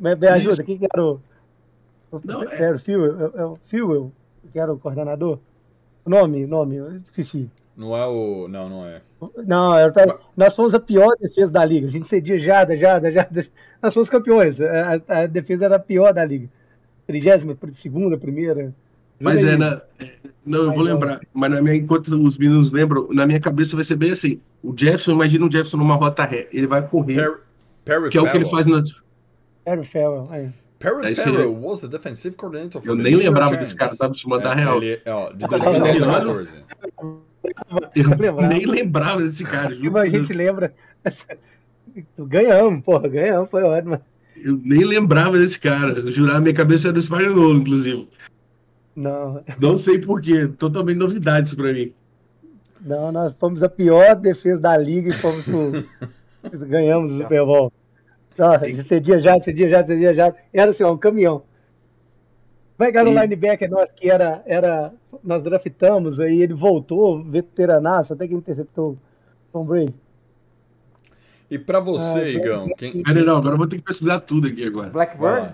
Me, 0.00 0.14
me 0.16 0.26
ajuda, 0.28 0.54
Isso. 0.54 0.64
quem 0.64 0.78
que 0.78 0.86
era 0.92 1.04
o. 1.04 1.20
o- 2.10 2.20
Não, 2.24 2.42
é- 2.42 2.62
Era 2.62 2.76
o 2.76 3.58
Fuel? 3.68 4.10
É, 4.44 4.48
é 4.48 4.50
que 4.52 4.58
era 4.58 4.72
o 4.72 4.78
coordenador? 4.78 5.38
Nome, 6.06 6.46
nome, 6.46 6.76
eu 6.76 6.96
esqueci. 6.96 7.50
Não 7.76 7.94
é 7.94 8.06
o. 8.06 8.48
Não, 8.48 8.68
não 8.70 8.86
é. 8.86 9.02
Não, 9.46 9.76
era, 9.76 9.92
nós 10.36 10.56
fomos 10.56 10.74
a 10.74 10.80
pior 10.80 11.14
defesa 11.20 11.50
da 11.52 11.64
liga. 11.64 11.86
A 11.86 11.90
gente 11.90 12.08
cedia 12.08 12.38
jada, 12.40 12.76
jada, 12.76 13.12
jada. 13.12 13.46
Nós 13.82 13.92
fomos 13.94 14.08
campeões. 14.08 14.56
A, 14.60 15.20
a 15.22 15.26
defesa 15.26 15.66
era 15.66 15.76
a 15.76 15.80
pior 15.80 16.12
da 16.14 16.24
liga. 16.24 16.48
Trigésima, 17.06 17.56
segunda, 17.82 18.16
primeira. 18.16 18.72
Mas 19.20 19.38
é, 19.38 19.56
na, 19.56 19.82
é, 19.98 20.10
não, 20.46 20.64
eu 20.64 20.72
vou 20.72 20.82
lembrar. 20.82 21.20
Mas 21.34 21.50
na 21.50 21.60
minha, 21.60 21.76
enquanto 21.76 22.08
os 22.08 22.38
meninos 22.38 22.72
lembram, 22.72 23.08
na 23.12 23.26
minha 23.26 23.40
cabeça 23.40 23.74
vai 23.74 23.84
ser 23.84 23.96
bem 23.96 24.12
assim. 24.12 24.40
O 24.62 24.74
Jefferson, 24.76 25.12
imagina 25.12 25.46
o 25.46 25.50
Jefferson 25.50 25.76
numa 25.76 25.96
rota 25.96 26.24
ré. 26.24 26.48
Ele 26.52 26.66
vai 26.66 26.86
correr, 26.86 27.14
Perry, 27.14 27.36
Perry 27.84 28.10
que 28.10 28.18
é 28.18 28.20
o 28.22 28.30
que 28.30 28.36
ele 28.36 28.50
faz 28.50 28.66
na. 28.66 28.78
O 28.78 29.84
Farrell. 29.84 30.28
é. 30.32 30.50
Perry 30.78 31.06
É 31.06 31.14
Farrell 31.14 31.54
was 31.60 31.80
the 31.80 31.88
defensive 31.88 32.36
coordinator 32.36 32.80
for 32.80 32.90
Eu 32.90 32.96
the 32.96 33.02
nem 33.02 33.16
lembrava 33.16 33.56
desse 33.56 33.74
cara, 33.74 33.96
tá? 33.96 34.10
Te 34.10 34.28
mandar 34.28 34.56
É, 34.56 34.62
real. 34.62 34.82
Ele, 34.82 35.00
ó, 35.06 35.32
de 35.32 35.46
2010 35.46 36.02
a 36.02 36.06
14. 36.06 36.58
Eu 37.94 38.48
nem 38.48 38.66
lembrava 38.66 39.22
desse 39.22 39.44
cara. 39.44 39.74
por 39.76 39.98
a 39.98 40.08
gente 40.08 40.32
lembra. 40.32 40.72
Ganhamos, 42.18 42.84
porra, 42.84 43.08
ganhamos, 43.08 43.50
foi 43.50 43.62
ótimo. 43.62 44.00
Eu 44.36 44.60
nem 44.64 44.84
lembrava 44.84 45.36
desse 45.36 45.58
cara. 45.58 45.98
Eu 45.98 46.12
jurava, 46.12 46.40
minha 46.40 46.54
cabeça 46.54 46.84
era 46.84 46.92
do 46.92 47.02
Spider-Man, 47.02 47.56
inclusive. 47.56 48.08
Não, 48.98 49.40
Não 49.60 49.78
sei 49.84 50.00
porquê. 50.00 50.48
Totalmente 50.58 50.96
novidade 50.96 51.46
isso 51.46 51.56
pra 51.56 51.72
mim. 51.72 51.92
não, 52.80 53.12
nós 53.12 53.32
fomos 53.38 53.62
a 53.62 53.68
pior 53.68 54.16
defesa 54.16 54.60
da 54.60 54.76
liga 54.76 55.08
e 55.10 55.12
fomos 55.12 55.44
pro, 55.44 56.58
ganhamos 56.66 57.12
o 57.12 57.22
Super 57.22 57.44
Bowl. 57.44 57.72
Cedia 58.88 59.20
já, 59.20 59.38
cedia 59.40 59.68
já, 59.68 59.84
cedia 59.84 60.14
já. 60.14 60.34
Era 60.52 60.72
assim, 60.72 60.82
ó, 60.82 60.92
um 60.92 60.98
caminhão. 60.98 61.42
Vai 62.76 62.90
ganhar 62.92 63.08
o 63.08 63.20
linebacker 63.20 63.70
nosso 63.70 63.92
que 63.94 64.10
era, 64.10 64.42
era. 64.46 64.92
Nós 65.24 65.42
draftamos, 65.42 66.18
aí 66.20 66.42
ele 66.42 66.54
voltou, 66.54 67.22
veteranaço, 67.24 68.12
até 68.12 68.26
que 68.28 68.34
interceptou 68.34 68.90
o 68.92 68.98
Tom 69.52 69.64
Brady. 69.64 69.94
E 71.50 71.58
pra 71.58 71.80
você, 71.80 72.20
Ah, 72.20 72.28
Igão, 72.30 72.68
quem, 72.76 73.02
Peraí, 73.02 73.24
não, 73.24 73.36
agora 73.38 73.54
eu 73.54 73.58
vou 73.58 73.66
ter 73.68 73.76
que 73.76 73.82
pesquisar 73.82 74.20
tudo 74.20 74.46
aqui 74.48 74.64
agora. 74.64 74.90
Vai 74.90 75.06
Blackburn, 75.06 75.52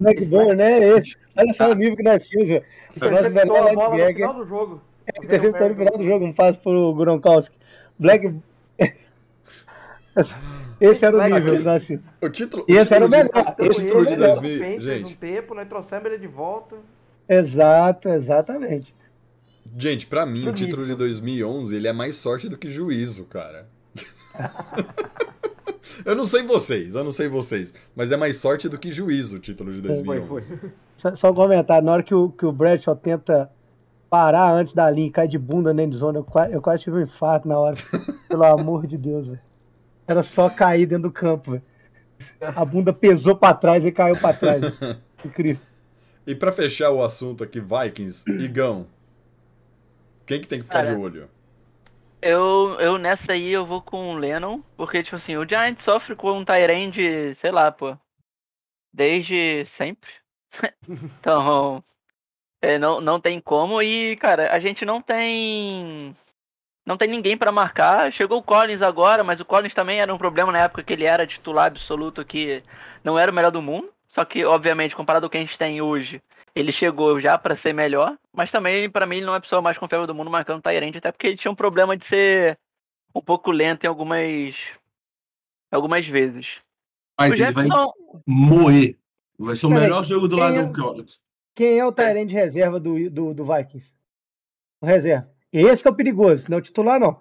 Blackburn, 0.00 0.54
né? 0.54 0.98
Esse. 0.98 1.16
Olha 1.36 1.54
só 1.56 1.70
o 1.70 1.74
nível 1.74 1.96
que 1.96 2.02
nós 2.02 2.22
tínhamos. 2.28 2.48
velho. 2.48 2.64
O 3.02 3.10
nosso 3.10 3.30
melhor 3.30 3.46
bola 3.46 3.72
no 3.72 3.90
linebacker. 3.96 4.14
final 4.16 4.34
do 4.34 4.46
jogo. 4.46 4.82
Interceptou 5.22 5.68
no 5.68 5.74
final 5.76 5.98
do 5.98 6.04
jogo, 6.04 6.24
um 6.26 6.32
passe 6.32 6.58
pro 6.58 6.94
Gronkowski. 6.94 7.54
Black. 7.98 8.34
Esse 10.80 11.04
era 11.04 11.16
o 11.16 11.18
Black- 11.18 11.34
nível 11.40 11.58
que 11.58 11.64
nós 11.64 11.84
tínhamos. 11.84 12.06
O 12.22 12.28
título, 12.28 12.64
o 12.68 12.72
Esse 12.74 12.86
título 12.86 12.96
era 12.96 13.04
o 13.04 13.08
de, 13.08 13.16
melhor. 13.16 13.54
o 13.58 13.68
título 13.68 14.06
de 14.06 14.14
o 14.14 14.18
melhor. 14.18 14.40
2000. 14.40 14.80
Gente, 14.80 15.12
um 15.14 15.16
tempo, 15.16 15.54
nós 15.54 15.68
trouxemos 15.68 16.06
ele 16.06 16.18
de 16.18 16.26
volta. 16.26 16.76
Exato, 17.28 18.08
exatamente. 18.08 18.94
gente, 19.76 20.06
pra 20.06 20.24
mim, 20.24 20.48
o 20.48 20.52
título 20.52 20.84
de 20.86 20.94
2011 20.94 21.74
ele 21.76 21.88
é 21.88 21.92
mais 21.92 22.16
sorte 22.16 22.48
do 22.48 22.56
que 22.56 22.70
juízo, 22.70 23.26
cara. 23.28 23.66
eu 26.04 26.14
não 26.14 26.24
sei 26.24 26.42
vocês, 26.42 26.94
eu 26.94 27.04
não 27.04 27.12
sei 27.12 27.28
vocês, 27.28 27.74
mas 27.94 28.10
é 28.12 28.16
mais 28.16 28.36
sorte 28.38 28.68
do 28.68 28.78
que 28.78 28.90
juízo 28.92 29.36
o 29.36 29.38
título 29.38 29.72
de 29.72 29.80
Foi, 29.80 29.88
2011. 29.88 30.56
foi. 30.58 30.70
Só, 31.00 31.16
só 31.16 31.30
um 31.30 31.34
comentário, 31.34 31.84
na 31.84 31.92
hora 31.92 32.02
que 32.02 32.14
o, 32.14 32.30
que 32.30 32.44
o 32.44 32.52
Bradshaw 32.52 32.96
tenta 32.96 33.50
parar 34.10 34.52
antes 34.54 34.74
da 34.74 34.90
linha 34.90 35.06
e 35.08 35.10
cai 35.12 35.28
de 35.28 35.38
bunda 35.38 35.72
na 35.74 35.82
endzone, 35.82 36.16
eu, 36.18 36.24
quase- 36.24 36.52
eu 36.52 36.62
quase 36.62 36.82
tive 36.82 36.96
um 36.96 37.02
infarto 37.02 37.46
na 37.46 37.58
hora. 37.58 37.76
Pelo 38.28 38.44
amor 38.44 38.86
de 38.86 38.96
Deus, 38.96 39.26
velho. 39.26 39.40
Era 40.06 40.22
só 40.30 40.48
cair 40.48 40.86
dentro 40.86 41.04
do 41.08 41.12
campo, 41.12 41.52
velho. 41.52 41.62
A 42.40 42.64
bunda 42.64 42.92
pesou 42.92 43.36
pra 43.36 43.54
trás 43.54 43.84
e 43.84 43.92
caiu 43.92 44.16
pra 44.18 44.32
trás. 44.32 44.62
Incrível. 45.24 45.62
E 46.26 46.34
pra 46.34 46.50
fechar 46.52 46.90
o 46.90 47.02
assunto 47.02 47.44
aqui, 47.44 47.60
Vikings, 47.60 48.24
Igão, 48.30 48.86
quem 50.26 50.40
que 50.40 50.46
tem 50.46 50.58
que 50.58 50.64
ficar 50.64 50.82
Cara, 50.84 50.94
de 50.96 51.00
olho? 51.00 51.28
Eu, 52.20 52.76
eu 52.80 52.98
nessa 52.98 53.32
aí 53.32 53.48
eu 53.50 53.64
vou 53.64 53.80
com 53.80 54.14
o 54.14 54.18
Lennon, 54.18 54.60
porque, 54.76 55.02
tipo 55.02 55.16
assim, 55.16 55.36
o 55.36 55.48
Giants 55.48 55.84
sofre 55.84 56.16
com 56.16 56.32
um 56.32 56.44
Tyrande, 56.44 57.36
sei 57.40 57.50
lá, 57.52 57.70
pô, 57.70 57.96
desde 58.92 59.66
sempre. 59.76 60.10
então, 60.88 61.82
é, 62.60 62.78
não, 62.78 63.00
não 63.00 63.20
tem 63.20 63.40
como. 63.40 63.80
E, 63.82 64.16
cara, 64.16 64.52
a 64.52 64.58
gente 64.58 64.84
não 64.84 65.00
tem. 65.00 66.16
Não 66.84 66.96
tem 66.96 67.08
ninguém 67.08 67.36
pra 67.36 67.52
marcar. 67.52 68.12
Chegou 68.14 68.38
o 68.38 68.42
Collins 68.42 68.82
agora, 68.82 69.22
mas 69.22 69.40
o 69.40 69.44
Collins 69.44 69.74
também 69.74 70.00
era 70.00 70.12
um 70.12 70.18
problema 70.18 70.50
na 70.50 70.60
época 70.60 70.82
que 70.82 70.92
ele 70.92 71.04
era 71.04 71.26
titular 71.26 71.66
absoluto, 71.66 72.24
que 72.24 72.62
não 73.04 73.18
era 73.18 73.30
o 73.30 73.34
melhor 73.34 73.50
do 73.52 73.62
mundo. 73.62 73.90
Só 74.14 74.24
que, 74.24 74.44
obviamente, 74.44 74.96
comparado 74.96 75.26
ao 75.26 75.30
que 75.30 75.36
a 75.36 75.40
gente 75.40 75.56
tem 75.58 75.80
hoje, 75.80 76.20
ele 76.54 76.72
chegou 76.72 77.20
já 77.20 77.36
pra 77.38 77.56
ser 77.58 77.72
melhor. 77.72 78.16
Mas 78.34 78.50
também, 78.50 78.90
pra 78.90 79.06
mim, 79.06 79.16
ele 79.16 79.26
não 79.26 79.34
é 79.34 79.38
a 79.38 79.40
pessoa 79.40 79.62
mais 79.62 79.78
confiável 79.78 80.06
do 80.06 80.14
mundo 80.14 80.30
marcando 80.30 80.62
Tyrande, 80.62 80.98
até 80.98 81.12
porque 81.12 81.26
ele 81.26 81.36
tinha 81.36 81.50
um 81.50 81.56
problema 81.56 81.96
de 81.96 82.06
ser 82.08 82.58
um 83.14 83.20
pouco 83.20 83.50
lento 83.50 83.84
em 83.84 83.86
algumas. 83.86 84.54
algumas 85.72 86.06
vezes. 86.06 86.46
Mas 87.18 87.32
o 87.32 87.34
ele 87.34 87.52
vai 87.52 87.66
moer. 88.26 88.96
Vai 89.38 89.56
ser 89.56 89.66
o 89.66 89.68
Peraí, 89.68 89.84
melhor 89.84 90.04
jogo 90.04 90.28
do 90.28 90.36
lado 90.36 90.56
é- 90.56 90.64
do 90.64 90.80
Collins. 90.80 91.18
Quem 91.54 91.78
é 91.78 91.84
o 91.84 91.92
Tyrande 91.92 92.32
reserva 92.32 92.78
do, 92.78 93.10
do, 93.10 93.34
do 93.34 93.44
Vikings? 93.44 93.86
O 94.80 94.86
reserva. 94.86 95.28
Esse 95.52 95.82
que 95.82 95.88
é 95.88 95.90
o 95.90 95.94
perigoso, 95.94 96.44
não 96.48 96.58
é 96.58 96.60
o 96.60 96.64
titular, 96.64 97.00
não. 97.00 97.20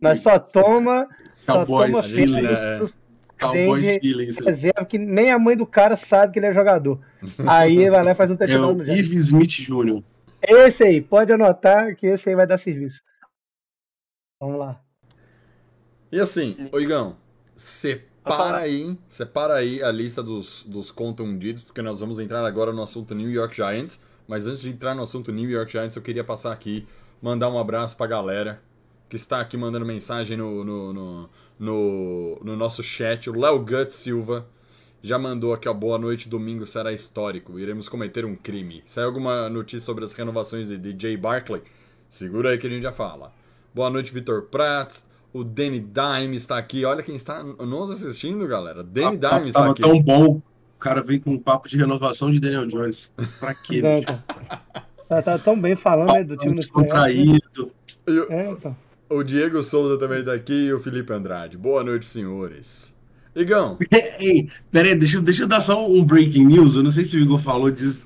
Nós 0.00 0.22
só 0.22 0.38
toma. 0.38 1.06
Só 1.44 1.64
Cowboy, 1.64 1.86
toma 1.86 2.00
a 2.00 2.08
gente, 2.08 2.30
feio 2.30 2.42
né, 2.42 2.76
é. 2.76 2.78
dos 2.78 2.92
Killings. 4.00 4.36
reserva 4.36 4.84
que 4.84 4.98
nem 4.98 5.30
a 5.30 5.38
mãe 5.38 5.56
do 5.56 5.66
cara 5.66 5.98
sabe 6.08 6.32
que 6.32 6.38
ele 6.38 6.46
é 6.46 6.54
jogador. 6.54 7.00
Aí 7.48 7.76
ele 7.76 7.90
vai 7.90 8.04
lá 8.04 8.12
e 8.12 8.14
faz 8.14 8.30
um 8.30 8.34
É 8.34 8.36
touchdown 8.36 8.72
o 8.72 8.74
no 8.74 8.84
Giants. 8.84 9.06
Steve 9.06 9.24
Smith 9.24 9.50
Jr. 9.66 10.02
Esse 10.42 10.82
aí, 10.82 11.00
pode 11.00 11.32
anotar 11.32 11.94
que 11.96 12.06
esse 12.06 12.28
aí 12.28 12.34
vai 12.34 12.46
dar 12.46 12.58
serviço. 12.60 12.98
Vamos 14.40 14.58
lá. 14.58 14.80
E 16.10 16.18
assim, 16.18 16.56
Oigão, 16.72 17.16
separa 17.56 18.58
aí, 18.58 18.82
hein? 18.82 18.98
separa 19.08 19.54
aí 19.54 19.82
a 19.82 19.92
lista 19.92 20.22
dos, 20.22 20.64
dos 20.64 20.90
contundidos, 20.90 21.62
porque 21.62 21.82
nós 21.82 22.00
vamos 22.00 22.18
entrar 22.18 22.44
agora 22.44 22.72
no 22.72 22.82
assunto 22.82 23.14
New 23.14 23.30
York 23.30 23.54
Giants. 23.54 24.02
Mas 24.26 24.46
antes 24.46 24.62
de 24.62 24.70
entrar 24.70 24.94
no 24.94 25.02
assunto 25.02 25.32
New 25.32 25.48
York 25.48 25.70
Giants, 25.70 25.96
eu 25.96 26.02
queria 26.02 26.24
passar 26.24 26.52
aqui, 26.52 26.86
mandar 27.20 27.50
um 27.50 27.58
abraço 27.58 27.96
pra 27.96 28.06
galera 28.06 28.60
que 29.10 29.16
está 29.16 29.40
aqui 29.40 29.56
mandando 29.56 29.84
mensagem 29.84 30.36
no, 30.36 30.64
no, 30.64 30.92
no, 30.92 31.30
no, 31.60 32.40
no 32.42 32.56
nosso 32.56 32.82
chat. 32.82 33.28
O 33.30 33.38
Léo 33.38 33.58
Guts 33.60 33.94
Silva 33.94 34.46
já 35.02 35.18
mandou 35.18 35.52
aqui, 35.52 35.68
ó, 35.68 35.74
boa 35.74 35.98
noite, 35.98 36.28
domingo 36.28 36.66
será 36.66 36.92
histórico, 36.92 37.58
iremos 37.58 37.88
cometer 37.88 38.24
um 38.24 38.34
crime. 38.34 38.82
Saiu 38.84 39.06
alguma 39.06 39.48
notícia 39.48 39.84
sobre 39.86 40.04
as 40.04 40.12
renovações 40.14 40.66
de 40.68 40.76
DJ 40.76 41.16
Barkley? 41.16 41.62
Segura 42.08 42.50
aí 42.50 42.58
que 42.58 42.66
a 42.66 42.70
gente 42.70 42.82
já 42.82 42.92
fala. 42.92 43.32
Boa 43.74 43.88
noite, 43.90 44.12
Vitor 44.12 44.42
Prats. 44.42 45.08
O 45.32 45.44
Danny 45.44 45.78
Dime 45.78 46.34
está 46.36 46.58
aqui. 46.58 46.84
Olha 46.84 47.04
quem 47.04 47.14
está 47.14 47.44
nos 47.44 47.90
assistindo, 47.92 48.44
galera. 48.48 48.82
Danny 48.82 49.16
Tava 49.16 49.36
Dime 49.36 49.48
está 49.48 49.70
aqui. 49.70 49.80
tão 49.82 50.02
bom. 50.02 50.42
O 50.76 50.80
cara 50.80 51.02
vem 51.02 51.20
com 51.20 51.30
um 51.34 51.38
papo 51.38 51.68
de 51.68 51.76
renovação 51.76 52.32
de 52.32 52.40
Daniel 52.40 52.66
Jones. 52.66 52.96
Pra 53.38 53.54
quê? 53.54 53.80
Tá, 55.08 55.22
tá 55.22 55.38
tão 55.38 55.60
bem 55.60 55.76
falando 55.76 56.12
né, 56.12 56.24
do 56.24 56.36
time 56.36 56.66
playoffs, 56.66 57.14
né? 57.16 57.34
Descontraído. 57.36 57.70
O- 58.08 58.32
É, 58.32 58.50
então. 58.50 58.76
O 59.10 59.22
Diego 59.22 59.62
Souza 59.62 59.98
também 59.98 60.20
está 60.20 60.32
aqui 60.32 60.66
e 60.68 60.72
o 60.72 60.80
Felipe 60.80 61.12
Andrade. 61.12 61.58
Boa 61.58 61.82
noite, 61.84 62.06
senhores. 62.06 62.98
Igão, 63.34 63.78
Ei, 64.18 64.48
peraí, 64.72 64.98
deixa, 64.98 65.20
deixa 65.20 65.42
eu 65.42 65.48
dar 65.48 65.64
só 65.64 65.88
um 65.88 66.04
breaking 66.04 66.46
news. 66.46 66.74
Eu 66.74 66.82
não 66.82 66.92
sei 66.92 67.08
se 67.08 67.16
o 67.16 67.20
Igor 67.20 67.42
falou 67.42 67.70
disso, 67.70 68.00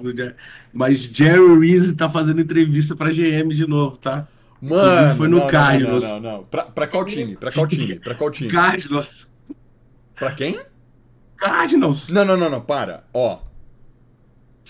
mas 0.72 1.00
Jerry 1.16 1.58
Reese 1.60 1.94
tá 1.94 2.10
fazendo 2.10 2.40
entrevista 2.40 2.94
pra 2.94 3.10
GM 3.10 3.48
de 3.54 3.66
novo, 3.66 3.96
tá? 3.98 4.28
mano. 4.60 5.16
Foi 5.16 5.28
no 5.28 5.38
não, 5.38 5.50
não. 5.50 5.80
Não, 5.80 6.00
não, 6.00 6.20
não. 6.20 6.44
Pra, 6.44 6.64
pra 6.64 6.86
qual 6.86 7.04
time? 7.04 7.36
Pra 7.36 7.52
qual 7.52 7.66
time? 7.66 7.98
Pra 8.00 8.14
qual 8.14 8.30
time? 8.30 8.50
Cardinals. 8.50 9.08
Pra 10.16 10.32
quem? 10.32 10.58
Cardinals. 11.38 12.06
Não, 12.08 12.24
não, 12.24 12.36
não, 12.36 12.50
não. 12.50 12.60
Para. 12.60 13.04
Ó, 13.12 13.38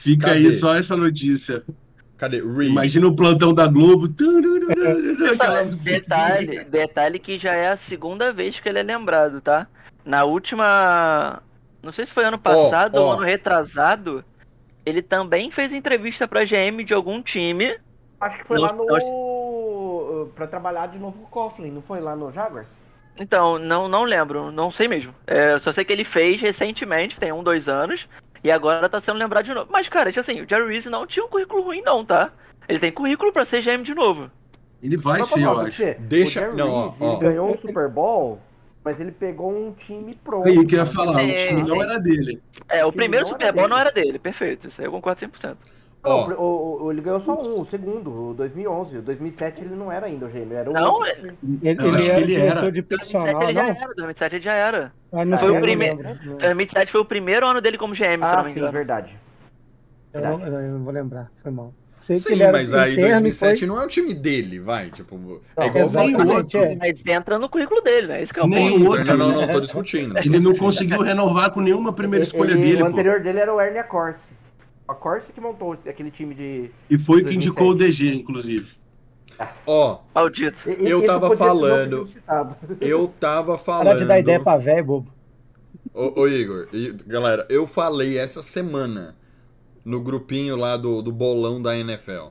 Fica 0.04 0.26
Cadê? 0.28 0.48
aí 0.48 0.60
só 0.60 0.74
essa 0.74 0.96
notícia. 0.96 1.64
Cadê? 2.24 2.38
Reeves. 2.38 2.70
Imagina 2.70 3.06
o 3.06 3.16
plantão 3.16 3.54
da 3.54 3.66
Globo. 3.66 4.08
Detalhe, 5.82 6.64
detalhe 6.64 7.18
que 7.18 7.38
já 7.38 7.52
é 7.52 7.72
a 7.72 7.78
segunda 7.88 8.32
vez 8.32 8.58
que 8.60 8.68
ele 8.68 8.80
é 8.80 8.82
lembrado, 8.82 9.40
tá? 9.40 9.66
Na 10.04 10.24
última. 10.24 11.42
Não 11.82 11.92
sei 11.92 12.06
se 12.06 12.12
foi 12.12 12.24
ano 12.24 12.38
passado 12.38 12.96
ó. 12.96 13.00
ou 13.00 13.12
ano 13.12 13.22
retrasado. 13.22 14.24
Ele 14.84 15.02
também 15.02 15.50
fez 15.50 15.72
entrevista 15.72 16.28
pra 16.28 16.44
GM 16.44 16.84
de 16.84 16.92
algum 16.92 17.22
time. 17.22 17.76
Acho 18.20 18.38
que 18.38 18.44
foi 18.46 18.58
lá 18.58 18.72
Nossa, 18.72 18.98
no. 18.98 20.30
Pra 20.34 20.46
trabalhar 20.46 20.88
de 20.88 20.98
novo 20.98 21.18
com 21.18 21.24
o 21.24 21.28
Coughlin, 21.28 21.70
não 21.70 21.82
foi 21.82 22.00
lá 22.00 22.14
no 22.16 22.32
Jaguars? 22.32 22.66
Então, 23.16 23.58
não, 23.58 23.88
não 23.88 24.02
lembro, 24.02 24.50
não 24.50 24.72
sei 24.72 24.88
mesmo. 24.88 25.14
É, 25.26 25.58
só 25.60 25.72
sei 25.72 25.84
que 25.84 25.92
ele 25.92 26.04
fez 26.04 26.40
recentemente, 26.40 27.18
tem 27.18 27.32
um, 27.32 27.44
dois 27.44 27.68
anos, 27.68 28.04
e 28.44 28.50
agora 28.52 28.88
tá 28.88 29.00
sendo 29.00 29.18
lembrado 29.18 29.46
de 29.46 29.54
novo. 29.54 29.68
Mas, 29.72 29.88
cara, 29.88 30.10
assim, 30.10 30.42
o 30.42 30.48
Jerry 30.48 30.68
Reese 30.72 30.88
não 30.90 31.06
tinha 31.06 31.24
um 31.24 31.28
currículo 31.28 31.62
ruim, 31.62 31.80
não, 31.82 32.04
tá? 32.04 32.30
Ele 32.68 32.78
tem 32.78 32.92
currículo 32.92 33.32
pra 33.32 33.46
ser 33.46 33.62
GM 33.62 33.82
de 33.82 33.94
novo. 33.94 34.30
Ele 34.82 34.96
vai 34.98 35.26
ser, 35.26 35.40
eu 35.40 35.60
acho. 35.60 35.82
Deixa- 36.00 36.40
o 36.40 36.42
Jerry 36.44 36.56
não, 36.56 36.70
ó, 36.70 36.88
Reese, 36.90 36.96
ó. 37.00 37.10
ele 37.12 37.20
ganhou 37.20 37.50
um 37.54 37.58
Super 37.58 37.88
Bowl, 37.88 38.38
mas 38.84 39.00
ele 39.00 39.12
pegou 39.12 39.50
um 39.50 39.72
time 39.72 40.14
pronto. 40.22 40.46
Aí 40.46 40.66
que 40.66 40.74
eu 40.76 40.84
ia 40.84 40.92
falar, 40.92 41.16
o 41.16 41.18
É, 41.20 41.48
time 41.48 41.62
não 41.66 41.82
é. 41.82 41.84
era 41.86 41.98
dele. 41.98 42.42
É, 42.68 42.84
o 42.84 42.90
Sim, 42.90 42.96
primeiro 42.98 43.26
Super 43.28 43.52
Bowl 43.52 43.62
dele. 43.64 43.68
não 43.74 43.78
era 43.78 43.90
dele, 43.90 44.18
perfeito. 44.18 44.68
Isso 44.68 44.78
aí 44.80 44.86
eu 44.86 44.92
concordo 44.92 45.20
100%. 45.20 45.56
Não, 46.04 46.28
o, 46.38 46.84
o- 46.84 46.92
ele 46.92 47.00
ganhou 47.00 47.20
só 47.22 47.32
um, 47.40 47.60
o 47.60 47.66
segundo, 47.66 48.30
o 48.30 48.34
2011. 48.34 48.98
O 48.98 49.02
2007 49.02 49.60
ele 49.62 49.74
não 49.74 49.90
era 49.90 50.06
ainda 50.06 50.26
o 50.26 50.28
GM, 50.28 50.52
era 50.52 50.68
o 50.68 50.72
Não, 50.72 50.92
outro. 50.94 51.08
é- 51.08 51.12
Ele, 51.16 51.30
acho 51.32 51.34
ele 51.64 51.76
que 52.02 52.10
era 52.10 52.18
ele 52.20 52.26
diretor 52.26 52.58
era. 52.58 52.72
de 52.72 52.82
2007 52.82 52.88
personal, 52.88 53.42
ele 53.42 53.52
já 53.54 53.62
não? 53.62 53.70
era, 53.70 53.94
2007 53.94 54.34
ele 54.36 54.44
já 54.44 54.52
era. 54.52 54.92
Ah, 55.12 55.24
não 55.24 55.38
Foi 55.38 55.50
o 55.56 55.60
primeiro- 55.60 55.96
não 56.02 56.10
lembro. 56.10 56.36
2007 56.38 56.92
foi 56.92 57.00
o 57.00 57.04
primeiro 57.04 57.46
ano 57.46 57.60
dele 57.60 57.78
como 57.78 57.94
GM, 57.94 57.98
se 58.00 58.06
eu 58.20 58.24
Ah, 58.24 58.36
não 58.36 58.44
me 58.44 58.52
sim, 58.52 58.58
engano. 58.58 58.72
verdade. 58.72 59.16
Eu 60.12 60.20
não, 60.20 60.46
eu 60.46 60.72
não 60.72 60.84
vou 60.84 60.92
lembrar, 60.92 61.30
foi 61.42 61.50
mal. 61.50 61.72
Sei 62.06 62.16
que 62.16 62.20
sim, 62.22 62.32
ele 62.34 62.42
era 62.42 62.52
mas 62.52 62.74
aí 62.74 62.92
interno 62.92 63.08
e 63.08 63.10
2007 63.22 63.58
foi- 63.60 63.68
não 63.68 63.80
é 63.80 63.84
o 63.86 63.88
time 63.88 64.12
dele, 64.12 64.60
vai. 64.60 64.90
Tipo, 64.90 65.16
Não, 65.16 65.40
é 65.56 65.66
igual 65.68 65.84
eu 65.84 65.90
falei. 65.90 66.14
exatamente, 66.14 66.56
é. 66.58 66.76
Mas 66.76 67.06
entra 67.06 67.38
no 67.38 67.48
currículo 67.48 67.80
dele, 67.80 68.06
né? 68.08 68.22
Esse 68.22 68.30
que 68.32 68.40
é 68.40 68.42
o 68.42 68.46
Nem 68.46 68.70
ponto. 68.78 68.88
outro. 68.90 69.04
Não, 69.06 69.16
não, 69.16 69.32
não, 69.40 69.48
tô 69.48 69.58
discutindo. 69.60 70.12
não 70.12 70.20
Ele 70.20 70.38
não 70.38 70.54
conseguiu 70.54 71.00
renovar 71.00 71.50
com 71.52 71.62
nenhuma 71.62 71.94
primeira 71.94 72.26
escolha 72.26 72.50
Ele- 72.52 72.60
dele, 72.60 72.82
O 72.82 72.86
pô. 72.86 72.92
anterior 72.92 73.20
dele 73.22 73.38
era 73.38 73.54
o 73.54 73.58
Ernie 73.58 73.82
Corsi. 73.84 74.18
A 74.86 74.94
Corsi 74.94 75.32
que 75.32 75.40
montou 75.40 75.72
aquele 75.72 76.10
time 76.10 76.34
de. 76.34 76.70
E 76.90 76.98
foi 77.04 77.22
o 77.22 77.24
que 77.26 77.34
2007. 77.34 77.36
indicou 77.36 77.70
o 77.70 77.74
DG, 77.74 78.14
inclusive. 78.14 78.68
Ó, 79.66 80.00
Maldito. 80.14 80.56
E- 80.68 80.88
Eu 80.88 81.04
tava 81.04 81.36
falando- 81.36 82.08
eu 82.80 83.08
tava 83.08 83.56
Para 83.58 83.94
de 83.98 84.04
dar 84.04 84.18
ideia 84.20 84.40
falando. 84.40 84.62
pra 84.64 84.72
velho, 84.72 84.84
bobo. 84.84 85.10
Ô, 85.94 86.20
ô, 86.22 86.28
Igor, 86.28 86.68
e- 86.72 86.92
galera, 87.06 87.46
eu 87.48 87.66
falei 87.66 88.18
essa 88.18 88.42
semana 88.42 89.16
no 89.84 90.00
grupinho 90.00 90.56
lá 90.56 90.76
do, 90.76 91.00
do 91.02 91.10
bolão 91.12 91.60
da 91.62 91.76
NFL. 91.76 92.28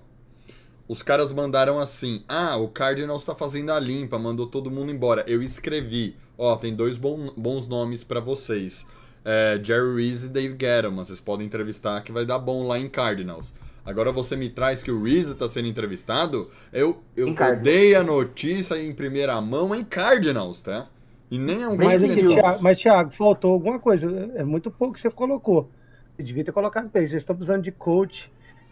Os 0.87 1.01
caras 1.01 1.31
mandaram 1.31 1.79
assim: 1.79 2.23
Ah, 2.27 2.55
o 2.57 2.67
Cardinals 2.67 3.25
tá 3.25 3.33
fazendo 3.33 3.71
a 3.71 3.79
limpa, 3.79 4.19
mandou 4.19 4.45
todo 4.47 4.69
mundo 4.69 4.91
embora. 4.91 5.23
Eu 5.27 5.41
escrevi: 5.41 6.15
Ó, 6.37 6.55
tem 6.55 6.75
dois 6.75 6.97
bom- 6.97 7.33
bons 7.35 7.65
nomes 7.67 8.03
pra 8.03 8.19
vocês: 8.19 8.85
É, 9.25 9.59
Jerry 9.63 9.95
Reese 9.95 10.27
e 10.27 10.29
Dave 10.29 10.55
Gettleman. 10.59 11.05
Vocês 11.05 11.19
podem 11.19 11.45
entrevistar 11.45 12.01
que 12.01 12.11
vai 12.11 12.25
dar 12.25 12.39
bom 12.39 12.67
lá 12.67 12.77
em 12.79 12.89
Cardinals. 12.89 13.55
Agora 13.85 14.11
você 14.11 14.35
me 14.35 14.49
traz 14.49 14.81
que 14.81 14.91
o 14.91 15.03
Reese 15.03 15.35
tá 15.35 15.47
sendo 15.47 15.67
entrevistado. 15.67 16.49
Eu, 16.71 17.01
eu 17.15 17.35
dei 17.61 17.95
a 17.95 18.03
notícia 18.03 18.81
em 18.81 18.93
primeira 18.93 19.39
mão 19.41 19.75
em 19.75 19.83
Cardinals, 19.83 20.61
tá? 20.61 20.87
E 21.29 21.37
nem 21.37 21.63
é 21.63 21.67
um 21.67 21.75
Mas, 21.75 21.99
de 21.99 22.15
Thiago, 22.15 22.63
mas, 22.63 22.79
Thiago, 22.79 23.11
faltou 23.17 23.51
alguma 23.53 23.79
coisa. 23.79 24.05
É 24.35 24.43
muito 24.43 24.69
pouco 24.69 24.93
que 24.93 25.01
você 25.01 25.09
colocou. 25.09 25.69
Você 26.15 26.23
devia 26.23 26.45
ter 26.45 26.51
colocado 26.51 26.89
bem. 26.89 27.07
Vocês 27.07 27.21
estão 27.21 27.35
precisando 27.35 27.63
de 27.63 27.71
coach, 27.71 28.13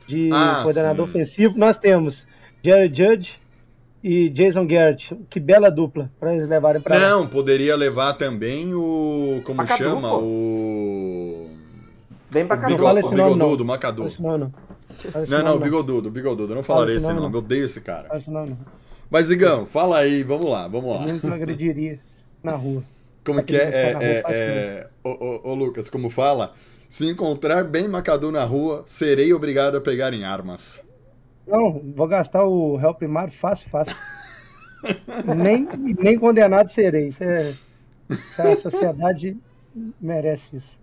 de 0.07 0.29
Ah, 0.31 0.61
coordenador 0.63 1.07
sim. 1.07 1.11
ofensivo. 1.11 1.57
Nós 1.57 1.77
temos 1.79 2.15
Jerry 2.63 2.87
Judge 2.89 3.40
e 4.03 4.29
Jason 4.29 4.65
Garrett. 4.65 5.15
Que 5.29 5.39
bela 5.39 5.69
dupla 5.69 6.11
para 6.19 6.33
eles 6.35 6.47
levarem 6.47 6.81
para 6.81 6.97
lá. 6.97 7.09
Não, 7.09 7.27
poderia 7.27 7.75
levar 7.75 8.13
também 8.13 8.73
o. 8.73 9.41
Como 9.45 9.57
Macadu, 9.57 9.83
chama? 9.83 10.09
pô. 10.09 10.19
O. 10.19 11.49
Vem 12.31 12.47
pra 12.47 12.57
O, 12.57 12.59
cá. 12.59 12.67
O 12.67 13.01
não. 13.15 13.33
bigodudo, 13.33 13.65
Macadu. 13.65 14.07
esse 14.07 14.21
nome, 14.21 14.37
não. 14.39 14.53
Não, 15.27 15.37
não, 15.39 15.43
nome, 15.43 15.57
o 15.57 15.59
bigodudo, 15.59 16.09
o 16.09 16.11
bigodudo. 16.11 16.51
Eu 16.51 16.57
não 16.57 16.63
falarei 16.63 16.95
esse 16.95 17.07
nome, 17.07 17.21
nome, 17.21 17.31
não. 17.31 17.39
eu 17.39 17.43
odeio 17.43 17.65
esse 17.65 17.81
cara. 17.81 18.07
Nome, 18.27 18.51
não. 18.51 18.57
Mas, 19.09 19.29
Igão, 19.29 19.65
fala 19.65 19.97
aí, 19.99 20.23
vamos 20.23 20.45
lá, 20.49 20.67
vamos 20.67 20.93
lá. 20.93 21.19
Que 21.19 21.27
não 21.27 21.35
agrediria 21.35 21.99
na 22.43 22.53
rua. 22.53 22.83
Como 23.25 23.43
que 23.43 23.55
é? 23.55 23.65
Que 23.65 23.71
tá 23.71 24.03
É, 24.03 24.03
é, 24.03 24.23
é... 24.27 24.87
Ô, 25.03 25.09
ô, 25.09 25.51
ô, 25.51 25.55
Lucas, 25.55 25.89
como 25.89 26.09
fala? 26.09 26.53
Se 26.89 27.07
encontrar 27.09 27.63
bem 27.63 27.87
Macadu 27.87 28.31
na 28.31 28.43
rua, 28.43 28.83
serei 28.85 29.33
obrigado 29.33 29.77
a 29.77 29.81
pegar 29.81 30.13
em 30.13 30.23
armas. 30.23 30.83
Não, 31.51 31.81
vou 31.93 32.07
gastar 32.07 32.45
o 32.45 32.77
réu 32.77 32.93
primário 32.93 33.33
fácil, 33.41 33.69
fácil. 33.69 33.95
nem, 35.35 35.67
nem 35.99 36.17
condenado 36.17 36.73
serei. 36.73 37.09
Isso 37.09 37.23
é, 37.23 37.53
a 38.39 38.55
sociedade 38.55 39.35
merece 39.99 40.43
isso. 40.53 40.81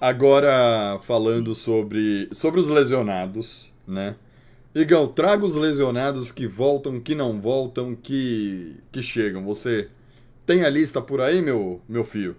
Agora, 0.00 0.98
falando 1.02 1.54
sobre, 1.54 2.28
sobre 2.32 2.58
os 2.58 2.68
lesionados, 2.68 3.72
né? 3.86 4.16
Igão, 4.74 5.06
traga 5.06 5.44
os 5.44 5.54
lesionados 5.54 6.32
que 6.32 6.44
voltam, 6.44 6.98
que 6.98 7.14
não 7.14 7.40
voltam, 7.40 7.94
que, 7.94 8.80
que 8.90 9.00
chegam. 9.00 9.44
Você 9.44 9.88
tem 10.44 10.64
a 10.64 10.70
lista 10.70 11.00
por 11.00 11.20
aí, 11.20 11.40
meu, 11.40 11.80
meu 11.88 12.04
filho? 12.04 12.34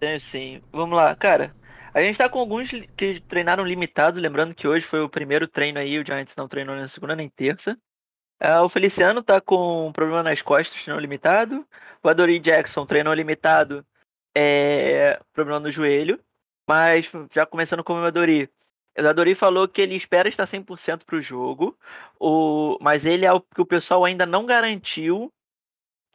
Tem 0.00 0.20
sim. 0.32 0.60
Vamos 0.72 0.96
lá, 0.96 1.14
cara. 1.14 1.54
A 1.92 2.00
gente 2.00 2.18
tá 2.18 2.28
com 2.28 2.38
alguns 2.38 2.70
que 2.96 3.20
treinaram 3.28 3.64
limitado, 3.66 4.20
lembrando 4.20 4.54
que 4.54 4.68
hoje 4.68 4.86
foi 4.86 5.00
o 5.00 5.08
primeiro 5.08 5.48
treino 5.48 5.78
aí, 5.78 5.98
o 5.98 6.06
Giants 6.06 6.34
não 6.36 6.46
treinou 6.46 6.76
na 6.76 6.88
segunda 6.90 7.16
nem 7.16 7.28
terça. 7.28 7.76
Ah, 8.38 8.62
o 8.62 8.68
Feliciano 8.68 9.22
tá 9.22 9.40
com 9.40 9.88
um 9.88 9.92
problema 9.92 10.22
nas 10.22 10.40
costas, 10.40 10.72
treinou 10.82 11.00
limitado. 11.00 11.66
O 12.02 12.08
Adoree 12.08 12.38
Jackson 12.38 12.86
treinou 12.86 13.12
limitado, 13.12 13.84
é, 14.34 15.20
problema 15.32 15.60
no 15.60 15.72
joelho. 15.72 16.18
Mas 16.68 17.04
já 17.34 17.44
começando 17.44 17.82
com 17.82 17.94
o 17.94 18.04
Adoree. 18.04 18.48
O 18.96 19.06
Adoree 19.08 19.34
falou 19.34 19.66
que 19.66 19.80
ele 19.80 19.96
espera 19.96 20.28
estar 20.28 20.46
100% 20.46 21.04
pro 21.04 21.22
jogo, 21.22 21.76
o, 22.18 22.78
mas 22.80 23.04
ele 23.04 23.24
é 23.24 23.32
o 23.32 23.40
que 23.40 23.60
o 23.60 23.66
pessoal 23.66 24.04
ainda 24.04 24.24
não 24.24 24.46
garantiu 24.46 25.32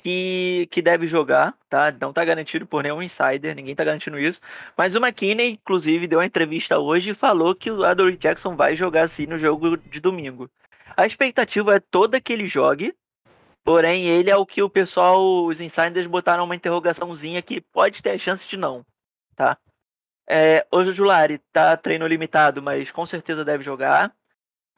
que, 0.05 0.69
que 0.71 0.83
deve 0.83 1.07
jogar, 1.07 1.55
tá? 1.67 1.91
Não 1.99 2.13
tá 2.13 2.23
garantido 2.23 2.67
por 2.67 2.83
nenhum 2.83 3.01
insider, 3.01 3.55
ninguém 3.55 3.75
tá 3.75 3.83
garantindo 3.83 4.19
isso. 4.19 4.39
Mas 4.77 4.93
o 4.93 4.99
McKinney, 4.99 5.53
inclusive, 5.53 6.07
deu 6.07 6.19
uma 6.19 6.25
entrevista 6.27 6.77
hoje 6.77 7.09
e 7.09 7.15
falou 7.15 7.55
que 7.55 7.71
o 7.71 7.83
Adoree 7.83 8.15
Jackson 8.15 8.55
vai 8.55 8.75
jogar 8.75 9.09
sim 9.15 9.25
no 9.25 9.39
jogo 9.39 9.75
de 9.75 9.99
domingo. 9.99 10.47
A 10.95 11.07
expectativa 11.07 11.75
é 11.75 11.79
toda 11.79 12.21
que 12.21 12.31
ele 12.31 12.47
jogue, 12.47 12.93
Porém, 13.63 14.05
ele 14.05 14.29
é 14.29 14.37
o 14.37 14.45
que 14.45 14.61
o 14.61 14.69
pessoal, 14.69 15.43
os 15.43 15.59
insiders 15.59 16.05
botaram 16.05 16.43
uma 16.43 16.55
interrogaçãozinha 16.55 17.41
que 17.41 17.59
pode 17.59 17.99
ter 17.99 18.11
a 18.11 18.19
chance 18.19 18.47
de 18.47 18.55
não, 18.55 18.85
tá? 19.35 19.57
É, 20.29 20.67
o 20.71 20.83
Julari 20.93 21.39
tá 21.51 21.75
treino 21.75 22.05
limitado, 22.05 22.61
mas 22.61 22.91
com 22.91 23.07
certeza 23.07 23.43
deve 23.43 23.63
jogar. 23.63 24.13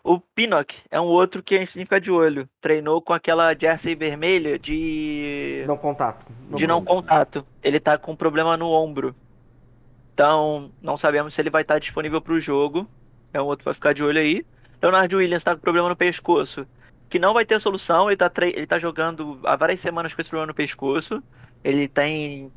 O 0.08 0.22
Pinnock 0.22 0.74
é 0.90 1.02
um 1.02 1.04
outro 1.04 1.44
que 1.44 1.54
a 1.54 1.60
gente 1.60 1.74
ficar 1.74 2.00
de 2.00 2.10
olho. 2.10 2.48
Treinou 2.62 3.02
com 3.02 3.12
aquela 3.12 3.54
jersey 3.54 3.94
vermelha 3.94 4.58
de 4.58 5.66
Não 5.68 5.76
contato. 5.76 6.26
de 6.56 6.66
não 6.66 6.82
contato. 6.82 7.46
Ele 7.62 7.78
tá 7.78 7.98
com 7.98 8.16
problema 8.16 8.56
no 8.56 8.72
ombro. 8.72 9.14
Então, 10.14 10.72
não 10.82 10.98
sabemos 10.98 11.34
se 11.34 11.42
ele 11.42 11.50
vai 11.50 11.64
estar 11.64 11.78
disponível 11.80 12.22
para 12.22 12.32
o 12.32 12.40
jogo. 12.40 12.88
É 13.34 13.42
um 13.42 13.46
outro 13.48 13.66
para 13.66 13.74
ficar 13.74 13.94
de 13.94 14.02
olho 14.02 14.18
aí. 14.18 14.46
Leonard 14.82 15.14
Williams 15.14 15.44
tá 15.44 15.54
com 15.56 15.62
problema 15.62 15.90
no 15.90 15.96
pescoço. 15.98 16.66
Que 17.10 17.20
não 17.20 17.34
vai 17.34 17.46
ter 17.46 17.60
solução. 17.60 18.10
Ele 18.10 18.16
tá, 18.16 18.32
ele 18.42 18.66
tá 18.66 18.80
jogando 18.80 19.38
há 19.44 19.58
várias 19.58 19.82
semanas 19.82 20.14
com 20.14 20.22
esse 20.22 20.30
problema 20.30 20.48
no 20.48 20.56
pescoço. 20.56 21.22
Ele 21.66 21.86
tem. 21.90 22.50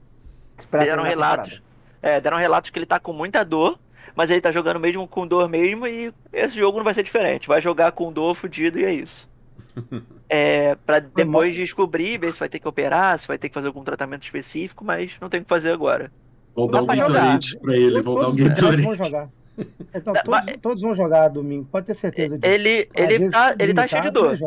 Deram 0.71 1.03
relatos. 1.03 1.61
É, 2.01 2.21
deram 2.21 2.39
relatos 2.39 2.71
que 2.71 2.79
ele 2.79 2.87
tá 2.87 3.01
com 3.01 3.13
muita 3.13 3.45
dor. 3.45 3.77
Mas 4.15 4.31
ele 4.31 4.41
tá 4.41 4.53
jogando 4.53 4.81
mesmo 4.81 5.07
com 5.09 5.27
dor 5.27 5.49
mesmo. 5.49 5.87
E 5.87 6.13
esse 6.33 6.57
jogo 6.59 6.79
não 6.79 6.85
vai 6.85 6.95
ser 6.95 7.03
diferente. 7.03 7.49
Vai 7.49 7.61
jogar 7.63 7.93
com 7.93 8.13
dor 8.13 8.35
fudido 8.37 8.79
e 8.79 8.85
é 8.85 8.93
isso. 8.95 9.29
É, 10.33 10.77
pra 10.87 11.01
depois 11.01 11.53
descobrir, 11.57 12.17
ver 12.17 12.33
se 12.33 12.39
vai 12.39 12.49
ter 12.49 12.61
que 12.61 12.69
operar, 12.69 13.21
se 13.21 13.27
vai 13.27 13.37
ter 13.37 13.49
que 13.49 13.55
fazer 13.55 13.67
algum 13.67 13.83
tratamento 13.83 14.23
específico, 14.23 14.85
mas 14.85 15.11
não 15.21 15.29
tem 15.29 15.41
o 15.41 15.43
que 15.43 15.49
fazer 15.49 15.73
agora. 15.73 16.09
Vão 16.55 16.69
dar 16.69 16.83
um 16.83 16.87
pra 16.87 16.95
jogar. 16.95 17.13
Gatorade 17.15 17.59
pra 17.61 17.75
ele, 17.77 18.01
vão 18.01 18.15
dar 18.15 18.29
um 18.29 18.37
Gatorade. 18.37 18.83
vão 18.83 18.95
jogar. 18.97 19.29
Então, 19.93 20.15
todos, 20.15 20.29
mas- 20.29 20.57
todos 20.63 20.81
vão 20.83 20.95
jogar 20.95 21.29
domingo, 21.31 21.67
pode 21.71 21.87
ter 21.87 21.97
certeza 21.97 22.39
disso. 22.39 22.47
Ele, 22.47 22.89
Às 22.95 23.01
ele, 23.03 23.19
vezes, 23.19 23.33
tá, 23.33 23.55
ele 23.59 23.75
tá 23.75 23.89
cheio 23.89 24.03
de 24.03 24.11
dor. 24.11 24.39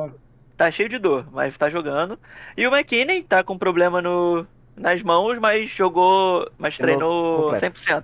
Tá 0.58 0.72
cheio 0.72 0.88
de 0.88 0.98
dor, 0.98 1.26
mas 1.34 1.58
tá 1.58 1.70
jogando. 1.70 2.18
E 2.58 2.66
o 2.66 2.74
McKinney 2.74 3.22
tá 3.24 3.44
com 3.44 3.58
problema 3.58 4.02
no, 4.02 4.48
nas 4.78 5.02
mãos, 5.04 5.38
mas 5.38 5.70
jogou. 5.76 6.50
Mas 6.58 6.78
Treinou 6.78 7.52
treinou 7.52 7.52
completo. 7.52 7.80
100%. 7.82 8.04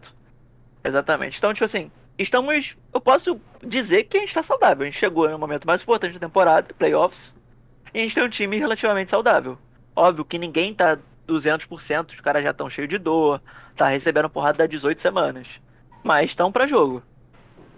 Exatamente. 0.83 1.37
Então, 1.37 1.53
tipo 1.53 1.65
assim, 1.65 1.91
estamos. 2.17 2.73
Eu 2.93 3.01
posso 3.01 3.39
dizer 3.65 4.05
que 4.05 4.17
a 4.17 4.21
gente 4.21 4.33
tá 4.33 4.43
saudável. 4.43 4.83
A 4.83 4.89
gente 4.89 4.99
chegou 4.99 5.29
no 5.29 5.39
momento 5.39 5.65
mais 5.65 5.81
importante 5.81 6.13
da 6.13 6.27
temporada, 6.27 6.73
playoffs. 6.73 7.19
E 7.93 7.99
a 7.99 8.03
gente 8.03 8.15
tem 8.15 8.23
um 8.23 8.29
time 8.29 8.57
relativamente 8.57 9.09
saudável. 9.09 9.57
Óbvio 9.95 10.25
que 10.25 10.37
ninguém 10.37 10.73
tá 10.73 10.97
200%, 11.27 12.11
os 12.11 12.21
caras 12.21 12.43
já 12.43 12.51
estão 12.51 12.69
cheios 12.69 12.89
de 12.89 12.97
dor, 12.97 13.41
tá 13.75 13.87
recebendo 13.89 14.29
porrada 14.29 14.63
há 14.63 14.67
18 14.67 15.01
semanas. 15.01 15.47
Mas 16.03 16.29
estão 16.29 16.51
pra 16.51 16.67
jogo. 16.67 17.01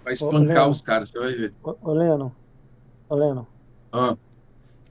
Vai 0.03 0.13
espancar 0.13 0.69
os 0.69 0.81
caras, 0.81 1.09
você 1.09 1.19
vai 1.19 1.33
ver. 1.33 1.53
Ô, 1.63 1.75
ô 1.81 1.93
Leno, 1.93 2.35
ô 3.09 3.15
Leno, 3.15 3.47
Ah, 3.91 4.15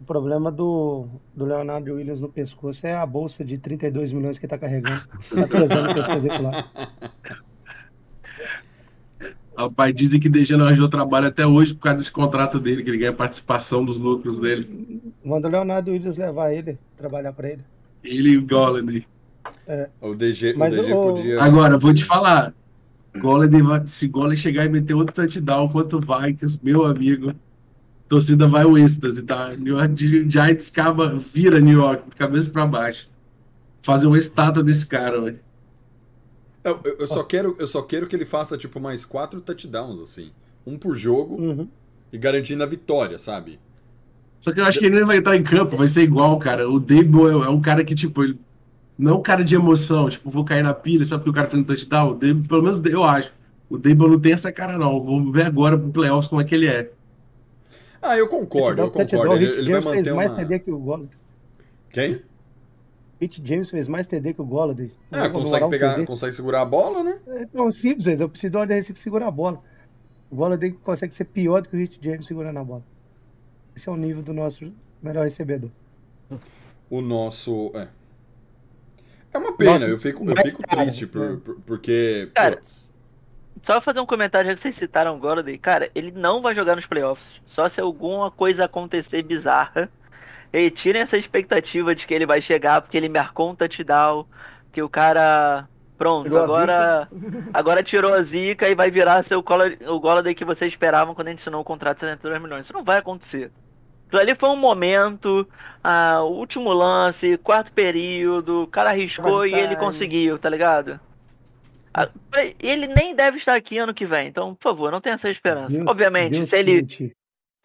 o 0.01 0.05
problema 0.05 0.51
do, 0.51 1.07
do 1.35 1.45
Leonardo 1.45 1.95
Williams 1.95 2.21
no 2.21 2.29
pescoço 2.29 2.87
é 2.87 2.95
a 2.95 3.05
bolsa 3.05 3.45
de 3.45 3.59
32 3.59 4.13
milhões 4.13 4.39
que 4.39 4.47
ele 4.47 4.51
tá 4.51 4.59
carregando. 4.59 5.07
Tá 5.07 5.47
pesando 5.49 5.91
o 5.91 5.95
pescoço 5.95 6.43
lá. 6.43 7.41
rapaz, 9.57 9.95
dizem 9.95 10.19
que 10.21 10.29
Dejano 10.29 10.65
arranjou 10.65 10.89
trabalho 10.89 11.29
até 11.29 11.47
hoje 11.47 11.75
por 11.75 11.83
causa 11.83 11.99
desse 11.99 12.13
contrato 12.13 12.59
dele, 12.59 12.83
que 12.83 12.91
ele 12.91 12.99
ganha 12.99 13.13
participação 13.13 13.85
dos 13.85 13.99
lucros 13.99 14.41
dele. 14.41 15.01
Manda 15.25 15.49
o 15.49 15.51
Leonardo 15.51 15.91
Williams 15.91 16.17
levar 16.17 16.53
ele, 16.53 16.79
trabalhar 16.97 17.33
pra 17.33 17.51
ele. 17.51 17.63
Ele 18.03 18.31
e 18.31 18.39
o 18.39 18.47
Golladay. 18.47 19.05
O 20.01 20.15
DG, 20.15 20.55
Mas 20.57 20.75
o 20.75 20.83
DG 20.83 20.95
o- 20.95 21.03
podia. 21.03 21.43
Agora, 21.43 21.79
vou 21.79 21.93
te 21.95 22.05
falar. 22.07 22.55
Vai, 23.15 23.85
se 23.99 24.07
Golladay 24.09 24.39
chegar 24.41 24.65
e 24.67 24.69
meter 24.69 24.95
outro 24.95 25.15
touchdown 25.15 25.69
contra 25.69 25.97
o 25.97 26.01
Vikings, 26.01 26.59
meu 26.63 26.87
amigo, 26.87 27.35
torcida 28.09 28.47
vai 28.49 28.65
o 28.65 28.79
êxtase, 28.79 29.23
tá? 29.23 29.51
New 29.59 29.77
York 29.77 30.31
Giants 30.31 30.71
cava, 30.71 31.21
vira 31.35 31.61
New 31.61 31.79
York, 31.79 32.09
de 32.09 32.17
cabeça 32.17 32.49
pra 32.51 32.67
baixo. 32.67 33.09
Fazer 33.85 34.07
uma 34.07 34.19
estátua 34.19 34.63
desse 34.63 34.87
cara, 34.87 35.21
velho. 35.21 35.39
Eu, 36.63 36.81
eu- 36.85 36.97
eu 37.01 37.07
só 37.09 37.23
quero, 37.23 37.57
eu 37.59 37.67
só 37.67 37.83
quero 37.83 38.07
que 38.07 38.15
ele 38.15 38.27
faça 38.27 38.57
tipo 38.59 38.79
mais 38.81 39.05
quatro 39.05 39.41
touchdowns 39.41 40.01
assim, 40.01 40.31
um 40.67 40.77
por 40.79 40.95
jogo 40.95 41.37
Uhum. 41.41 41.69
e 42.13 42.19
garantindo 42.19 42.63
a 42.63 42.67
vitória, 42.67 43.19
sabe? 43.19 43.59
Só 44.43 44.53
que 44.53 44.61
eu 44.61 44.65
acho 44.65 44.79
que 44.79 44.87
ele 44.87 44.97
nem 44.97 45.05
vai 45.05 45.19
entrar 45.19 45.37
em 45.37 45.45
campo, 45.45 45.77
vai 45.77 45.91
ser 45.93 46.01
igual, 46.03 46.39
cara. 46.39 46.69
O 46.69 46.79
Dable 46.81 47.31
é, 47.45 47.49
um 47.49 47.61
cara 47.61 47.85
que, 47.85 47.95
tipo, 47.95 48.23
ele 48.25 48.39
não 48.99 49.13
é 49.13 49.15
um 49.19 49.23
cara 49.23 49.45
de 49.45 49.55
emoção, 49.55 50.09
tipo, 50.11 50.31
vou 50.31 50.45
cair 50.45 50.63
na 50.63 50.73
pilha 50.75 51.07
só 51.07 51.17
porque 51.17 51.31
o 51.31 51.33
cara 51.33 51.49
fez 51.51 51.61
um 51.63 51.65
touchdown. 51.65 52.11
O 52.13 52.15
Dable, 52.15 52.49
pelo 52.49 52.63
menos 52.63 52.85
eu 52.87 53.05
acho. 53.05 53.31
O 53.69 53.77
Dable 53.79 54.09
não 54.09 54.21
tem 54.21 54.33
essa 54.33 54.51
cara, 54.51 54.79
não. 54.79 55.03
Vamos 55.05 55.33
ver 55.33 55.47
agora 55.47 55.79
pro 55.79 55.91
playoffs 55.91 56.29
como 56.29 56.41
é 56.41 56.45
que 56.45 56.55
ele 56.55 56.67
é. 56.67 56.91
Ah, 58.03 58.17
eu 58.17 58.29
concordo, 58.29 58.81
eu 58.83 58.91
concordo. 58.91 59.35
Ele, 59.37 59.47
ele 59.47 59.73
vai 59.73 59.81
manter 59.81 60.15
mais 60.15 60.31
uma. 60.31 60.37
TD 60.39 60.59
que 60.61 60.71
o 60.71 60.79
Golladay. 60.79 61.09
Quem? 61.91 62.23
Pete 63.21 63.41
James 63.47 63.69
fez 63.71 63.87
mais 63.87 64.07
TD 64.09 64.35
que 64.35 64.41
o 64.41 64.45
Golladay. 64.47 64.91
Ah, 65.13 65.29
Vou 65.29 65.43
consegue 65.43 65.65
um 65.65 65.69
pegar, 65.69 65.95
TD. 65.95 66.07
consegue 66.07 66.33
segurar 66.35 66.63
a 66.63 66.65
bola, 66.65 67.05
né? 67.05 67.21
Então, 67.43 67.71
simples, 67.75 68.19
eu 68.19 68.29
preciso 68.29 68.51
de 68.51 68.57
uma 68.57 68.65
receita 68.65 68.95
que 68.95 69.03
segurar 69.05 69.29
a 69.29 69.31
bola. 69.31 69.63
O 70.31 70.37
Golladay 70.37 70.73
consegue 70.73 71.15
ser 71.17 71.25
pior 71.27 71.61
do 71.63 71.69
que 71.69 71.77
o 71.77 71.79
Rich 71.79 71.99
James 72.03 72.27
segurando 72.27 72.59
a 72.59 72.65
bola. 72.65 72.83
Esse 73.77 73.89
é 73.89 73.93
o 73.93 73.97
nível 73.97 74.23
do 74.23 74.33
nosso 74.33 74.73
melhor 75.03 75.29
recebedor. 75.29 75.71
O 76.89 77.01
nosso. 77.03 77.71
É. 77.75 77.89
É 79.33 79.39
uma 79.39 79.57
pena, 79.57 79.73
Nossa, 79.81 79.91
eu 79.93 79.99
fico, 79.99 80.29
eu 80.29 80.37
fico 80.43 80.63
cara, 80.63 80.83
triste 80.83 81.07
por, 81.07 81.23
é. 81.33 81.37
por- 81.37 81.61
porque. 81.61 82.31
Cara, 82.35 82.57
putz, 82.57 82.91
Só 83.67 83.81
fazer 83.83 84.01
um 84.01 84.07
comentário, 84.07 84.51
já 84.51 84.57
que 84.57 84.63
vocês 84.63 84.79
citaram 84.79 85.17
o 85.17 85.21
Golladay. 85.21 85.59
Cara, 85.59 85.91
ele 85.95 86.11
não 86.11 86.41
vai 86.41 86.55
jogar 86.55 86.75
nos 86.75 86.87
playoffs. 86.87 87.25
Só 87.55 87.69
se 87.71 87.81
alguma 87.81 88.31
coisa 88.31 88.65
acontecer 88.65 89.23
bizarra. 89.25 89.91
E 90.53 90.71
tirem 90.71 91.03
essa 91.03 91.17
expectativa 91.17 91.95
de 91.95 92.07
que 92.07 92.13
ele 92.15 92.27
vai 92.27 92.41
chegar 92.43 92.81
porque 92.83 92.97
ele 92.97 93.09
marcou 93.09 93.51
um 93.51 93.55
touchdown. 93.55 94.27
Que 94.73 94.83
o 94.83 94.89
cara. 94.89 95.67
Pronto, 95.99 96.25
Tirou 96.25 96.43
agora. 96.43 97.09
Agora 97.53 97.83
tirou 97.83 98.15
a 98.15 98.23
zica 98.23 98.69
e 98.69 98.75
vai 98.75 98.91
virar 98.91 99.25
seu 99.27 99.43
Golla- 99.43 99.71
o 99.87 100.01
Golladay 100.01 100.35
que 100.35 100.45
vocês 100.47 100.73
esperavam 100.73 101.15
quando 101.15 101.29
a 101.29 101.31
gente 101.33 101.41
assinou 101.41 101.61
o 101.61 101.65
contrato 101.65 101.97
de 101.99 102.07
72 102.07 102.41
milhões. 102.43 102.65
Isso 102.65 102.73
não 102.73 102.83
vai 102.83 102.99
acontecer. 102.99 103.51
Aquilo 104.07 104.23
ali 104.23 104.35
foi 104.35 104.49
um 104.49 104.57
momento, 104.57 105.47
ah, 105.85 106.21
o 106.23 106.31
último 106.39 106.73
lance, 106.73 107.37
quarto 107.39 107.71
período, 107.73 108.63
o 108.63 108.67
cara 108.67 108.91
arriscou 108.91 109.47
e 109.47 109.53
ele 109.55 109.77
conseguiu, 109.77 110.39
tá 110.39 110.49
ligado? 110.49 110.99
Ah, 111.95 112.09
Ele 112.59 112.87
nem 112.89 113.15
deve 113.15 113.39
estar 113.39 113.55
aqui 113.55 113.77
ano 113.79 113.93
que 113.95 114.07
vem, 114.07 114.29
então, 114.29 114.55
por 114.55 114.63
favor, 114.63 114.91
não 114.91 115.01
tenha 115.01 115.17
essa 115.17 115.29
esperança. 115.29 115.69
Deus- 115.71 115.87
Obviamente, 115.87 116.31
Deus 116.33 116.49
se 116.49 116.57
ele. 116.57 116.83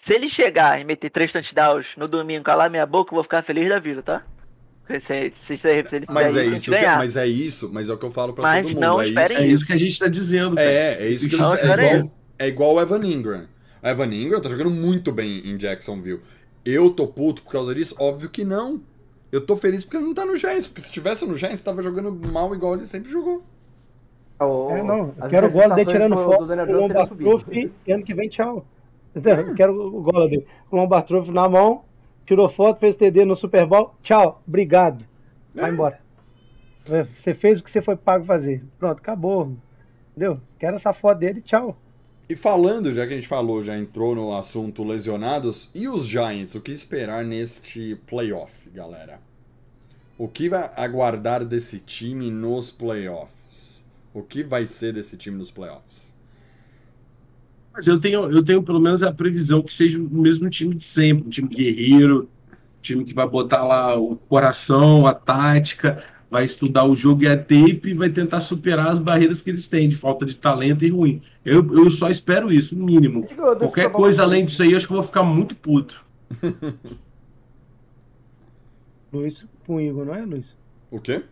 Se 0.05 0.13
ele 0.13 0.29
chegar 0.29 0.79
e 0.79 0.83
meter 0.83 1.09
três 1.09 1.31
touchdowns 1.31 1.85
no 1.97 2.07
domingo, 2.07 2.43
calar 2.43 2.69
minha 2.69 2.85
boca, 2.85 3.11
eu 3.11 3.15
vou 3.15 3.23
ficar 3.23 3.43
feliz 3.43 3.67
da 3.69 3.79
vida, 3.79 4.01
tá? 4.03 4.23
Se, 4.87 5.33
se, 5.47 5.57
se, 5.57 5.95
ele 5.95 6.05
Mas 6.07 6.35
é 6.35 6.41
a 6.41 6.45
isso, 6.45 6.71
que, 6.71 6.85
mas 6.85 7.17
é 7.17 7.25
isso, 7.25 7.71
mas 7.73 7.89
é 7.89 7.93
o 7.93 7.97
que 7.97 8.05
eu 8.05 8.11
falo 8.11 8.33
pra 8.33 8.43
Mas 8.43 8.61
todo 8.67 8.73
mundo. 8.75 8.81
não 8.81 9.01
é 9.01 9.07
esperem 9.07 9.27
isso. 9.31 9.41
É 9.41 9.47
isso 9.47 9.65
que 9.65 9.73
a 9.73 9.77
gente 9.77 9.99
tá 9.99 10.07
dizendo. 10.07 10.55
cara. 10.55 10.67
É, 10.69 11.03
é 11.05 11.09
isso 11.09 11.27
que 11.27 11.33
eles. 11.35 11.47
É 11.47 11.63
igual, 11.65 12.11
é 12.37 12.47
igual 12.47 12.73
o 12.75 12.79
Evan 12.81 13.03
Ingram. 13.03 13.45
O 13.83 13.87
Evan 13.87 14.13
Ingram 14.13 14.39
tá 14.39 14.47
jogando 14.49 14.69
muito 14.69 15.11
bem 15.11 15.39
em 15.43 15.57
Jacksonville. 15.57 16.21
Eu 16.63 16.91
tô 16.91 17.07
puto 17.07 17.41
por 17.41 17.51
causa 17.51 17.73
disso? 17.73 17.95
Óbvio 17.99 18.29
que 18.29 18.45
não. 18.45 18.79
Eu 19.31 19.41
tô 19.43 19.57
feliz 19.57 19.83
porque 19.83 19.97
ele 19.97 20.05
não 20.05 20.13
tá 20.13 20.23
no 20.23 20.37
Giants. 20.37 20.67
Porque 20.67 20.81
se 20.81 20.93
tivesse 20.93 21.25
no 21.27 21.35
Giants, 21.35 21.63
tava 21.63 21.81
jogando 21.81 22.11
mal 22.31 22.53
igual 22.53 22.75
ele 22.75 22.85
sempre 22.85 23.09
jogou. 23.09 23.43
O- 24.39 24.69
É, 24.69 24.83
não, 24.83 25.15
eu 25.19 25.29
quero 25.29 25.47
o 25.47 25.49
Golladay 25.51 25.83
interceptações 25.83 25.87
tirando 25.87 26.15
do- 26.15 26.23
foto 26.25 26.41
do 26.41 26.47
Daniel 26.47 27.41
Jones 27.47 27.71
e 27.87 27.91
ano 27.91 28.03
que 28.03 28.13
vem 28.13 28.29
tchau. 28.29 28.65
Eu 29.15 29.21
quero 29.55 29.73
o 29.73 30.01
Golladay 30.01 30.45
com 30.69 30.77
o 30.77 30.79
Lombardo 30.81 31.31
na 31.31 31.47
mão, 31.47 31.83
tirou 32.27 32.49
foto, 32.51 32.79
fez 32.79 32.95
TD 32.97 33.25
no 33.25 33.35
Super 33.37 33.65
Bowl, 33.65 33.95
tchau, 34.03 34.41
obrigado. 34.47 35.05
Vai 35.53 35.69
É. 35.69 35.73
embora. 35.73 35.99
Você 36.85 37.33
fez 37.33 37.59
o 37.59 37.63
que 37.63 37.71
você 37.71 37.81
foi 37.81 37.95
pago 37.95 38.25
fazer. 38.25 38.63
Pronto, 38.77 38.99
acabou. 38.99 39.53
Entendeu? 40.11 40.39
Quero 40.59 40.77
essa 40.77 40.93
foto 40.93 41.17
dele, 41.17 41.41
tchau. 41.41 41.75
E 42.29 42.35
falando, 42.35 42.93
já 42.93 43.05
que 43.05 43.13
a 43.13 43.15
gente 43.15 43.27
falou, 43.27 43.61
já 43.61 43.77
entrou 43.77 44.15
no 44.15 44.35
assunto 44.35 44.83
lesionados, 44.83 45.69
e 45.75 45.87
os 45.87 46.05
Giants? 46.05 46.55
O 46.55 46.61
que 46.61 46.71
esperar 46.71 47.23
neste 47.23 47.95
playoff, 48.07 48.69
galera? 48.69 49.19
O 50.17 50.27
que 50.27 50.47
vai 50.49 50.71
aguardar 50.75 51.43
desse 51.43 51.79
time 51.79 52.31
nos 52.31 52.71
playoffs? 52.71 53.85
O 54.13 54.23
que 54.23 54.43
vai 54.43 54.65
ser 54.65 54.93
desse 54.93 55.17
time 55.17 55.37
nos 55.37 55.51
playoffs? 55.51 56.14
Mas 57.75 57.85
eu 57.85 57.99
tenho, 57.99 58.31
eu 58.31 58.43
tenho 58.43 58.63
pelo 58.63 58.79
menos 58.79 59.03
a 59.03 59.11
previsão 59.11 59.61
que 59.61 59.75
seja 59.75 59.97
o 59.97 60.09
mesmo 60.09 60.49
time 60.49 60.75
de 60.75 60.85
sempre, 60.93 61.27
um 61.27 61.29
time 61.29 61.49
guerreiro, 61.49 62.29
um 62.51 62.81
time 62.81 63.03
que 63.03 63.13
vai 63.13 63.27
botar 63.27 63.65
lá 63.65 63.99
o 63.99 64.15
coração, 64.15 65.05
a 65.05 65.13
tática, 65.13 66.01
vai 66.31 66.45
estudar 66.45 66.85
o 66.85 66.95
jogo 66.95 67.23
e 67.23 67.27
a 67.27 67.37
tape 67.37 67.81
e 67.83 67.93
vai 67.93 68.09
tentar 68.09 68.41
superar 68.43 68.93
as 68.93 68.99
barreiras 68.99 69.41
que 69.41 69.49
eles 69.49 69.67
têm 69.67 69.89
de 69.89 69.97
falta 69.97 70.25
de 70.25 70.35
talento 70.35 70.85
e 70.85 70.89
ruim. 70.89 71.21
Eu, 71.43 71.65
eu 71.75 71.91
só 71.91 72.09
espero 72.09 72.49
isso, 72.51 72.73
no 72.73 72.85
mínimo. 72.85 73.27
Qualquer 73.59 73.91
coisa 73.91 74.21
além 74.21 74.45
disso 74.45 74.61
aí, 74.61 74.71
eu 74.71 74.77
acho 74.77 74.87
que 74.87 74.93
eu 74.93 74.97
vou 74.97 75.07
ficar 75.07 75.23
muito 75.23 75.53
puto. 75.55 75.93
Luiz 79.11 79.35
com 79.67 79.75
o 79.75 79.81
Igor, 79.81 80.05
não 80.05 80.15
é, 80.15 80.21
Luiz? 80.21 80.45
O 80.91 80.99
quê? 80.99 81.23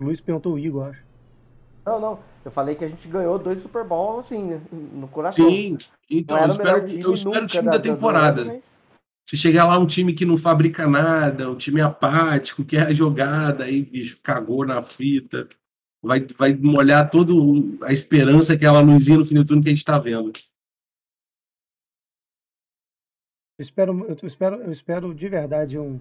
Luiz 0.00 0.20
perguntou 0.20 0.54
o 0.54 0.58
Igor, 0.58 0.90
acho. 0.90 1.02
Não, 1.84 2.00
não. 2.00 2.35
Eu 2.46 2.52
falei 2.52 2.76
que 2.76 2.84
a 2.84 2.88
gente 2.88 3.08
ganhou 3.08 3.40
dois 3.40 3.60
Super 3.60 3.82
Bowl, 3.82 4.20
assim, 4.20 4.40
no 4.70 5.08
coração. 5.08 5.50
Sim, 5.50 5.76
então 6.08 6.38
eu 6.38 6.52
espero, 6.52 6.88
eu 6.88 7.14
espero 7.14 7.44
o 7.44 7.46
time 7.48 7.62
da- 7.64 7.70
da 7.72 7.76
da- 7.76 7.76
da 7.78 7.82
temporada. 7.82 8.44
mas- 8.44 8.62
Se 9.28 9.36
chegar 9.38 9.66
lá 9.66 9.76
um 9.80 9.88
time 9.88 10.14
que 10.14 10.24
não 10.24 10.38
fabrica 10.38 10.86
nada, 10.86 11.50
um 11.50 11.56
time 11.58 11.80
apático, 11.80 12.64
que 12.64 12.76
é 12.76 12.82
a 12.82 12.94
jogada, 12.94 13.64
aí 13.64 13.82
bicho, 13.82 14.16
cagou 14.22 14.64
na 14.64 14.80
fita, 14.84 15.48
vai, 16.00 16.20
vai 16.38 16.54
molhar 16.54 17.10
toda 17.10 17.32
a 17.84 17.92
esperança, 17.92 18.52
aquela 18.52 18.78
luzinha 18.78 19.18
no 19.18 19.26
fim 19.26 19.34
do 19.34 19.44
túnel 19.44 19.64
que 19.64 19.68
a 19.70 19.72
gente 19.72 19.80
está 19.80 19.98
vendo. 19.98 20.32
Eu 23.58 23.64
espero, 23.64 24.04
eu 24.08 24.28
espero, 24.28 24.56
eu 24.62 24.72
espero 24.72 25.12
de 25.12 25.28
verdade 25.28 25.76
um 25.76 26.00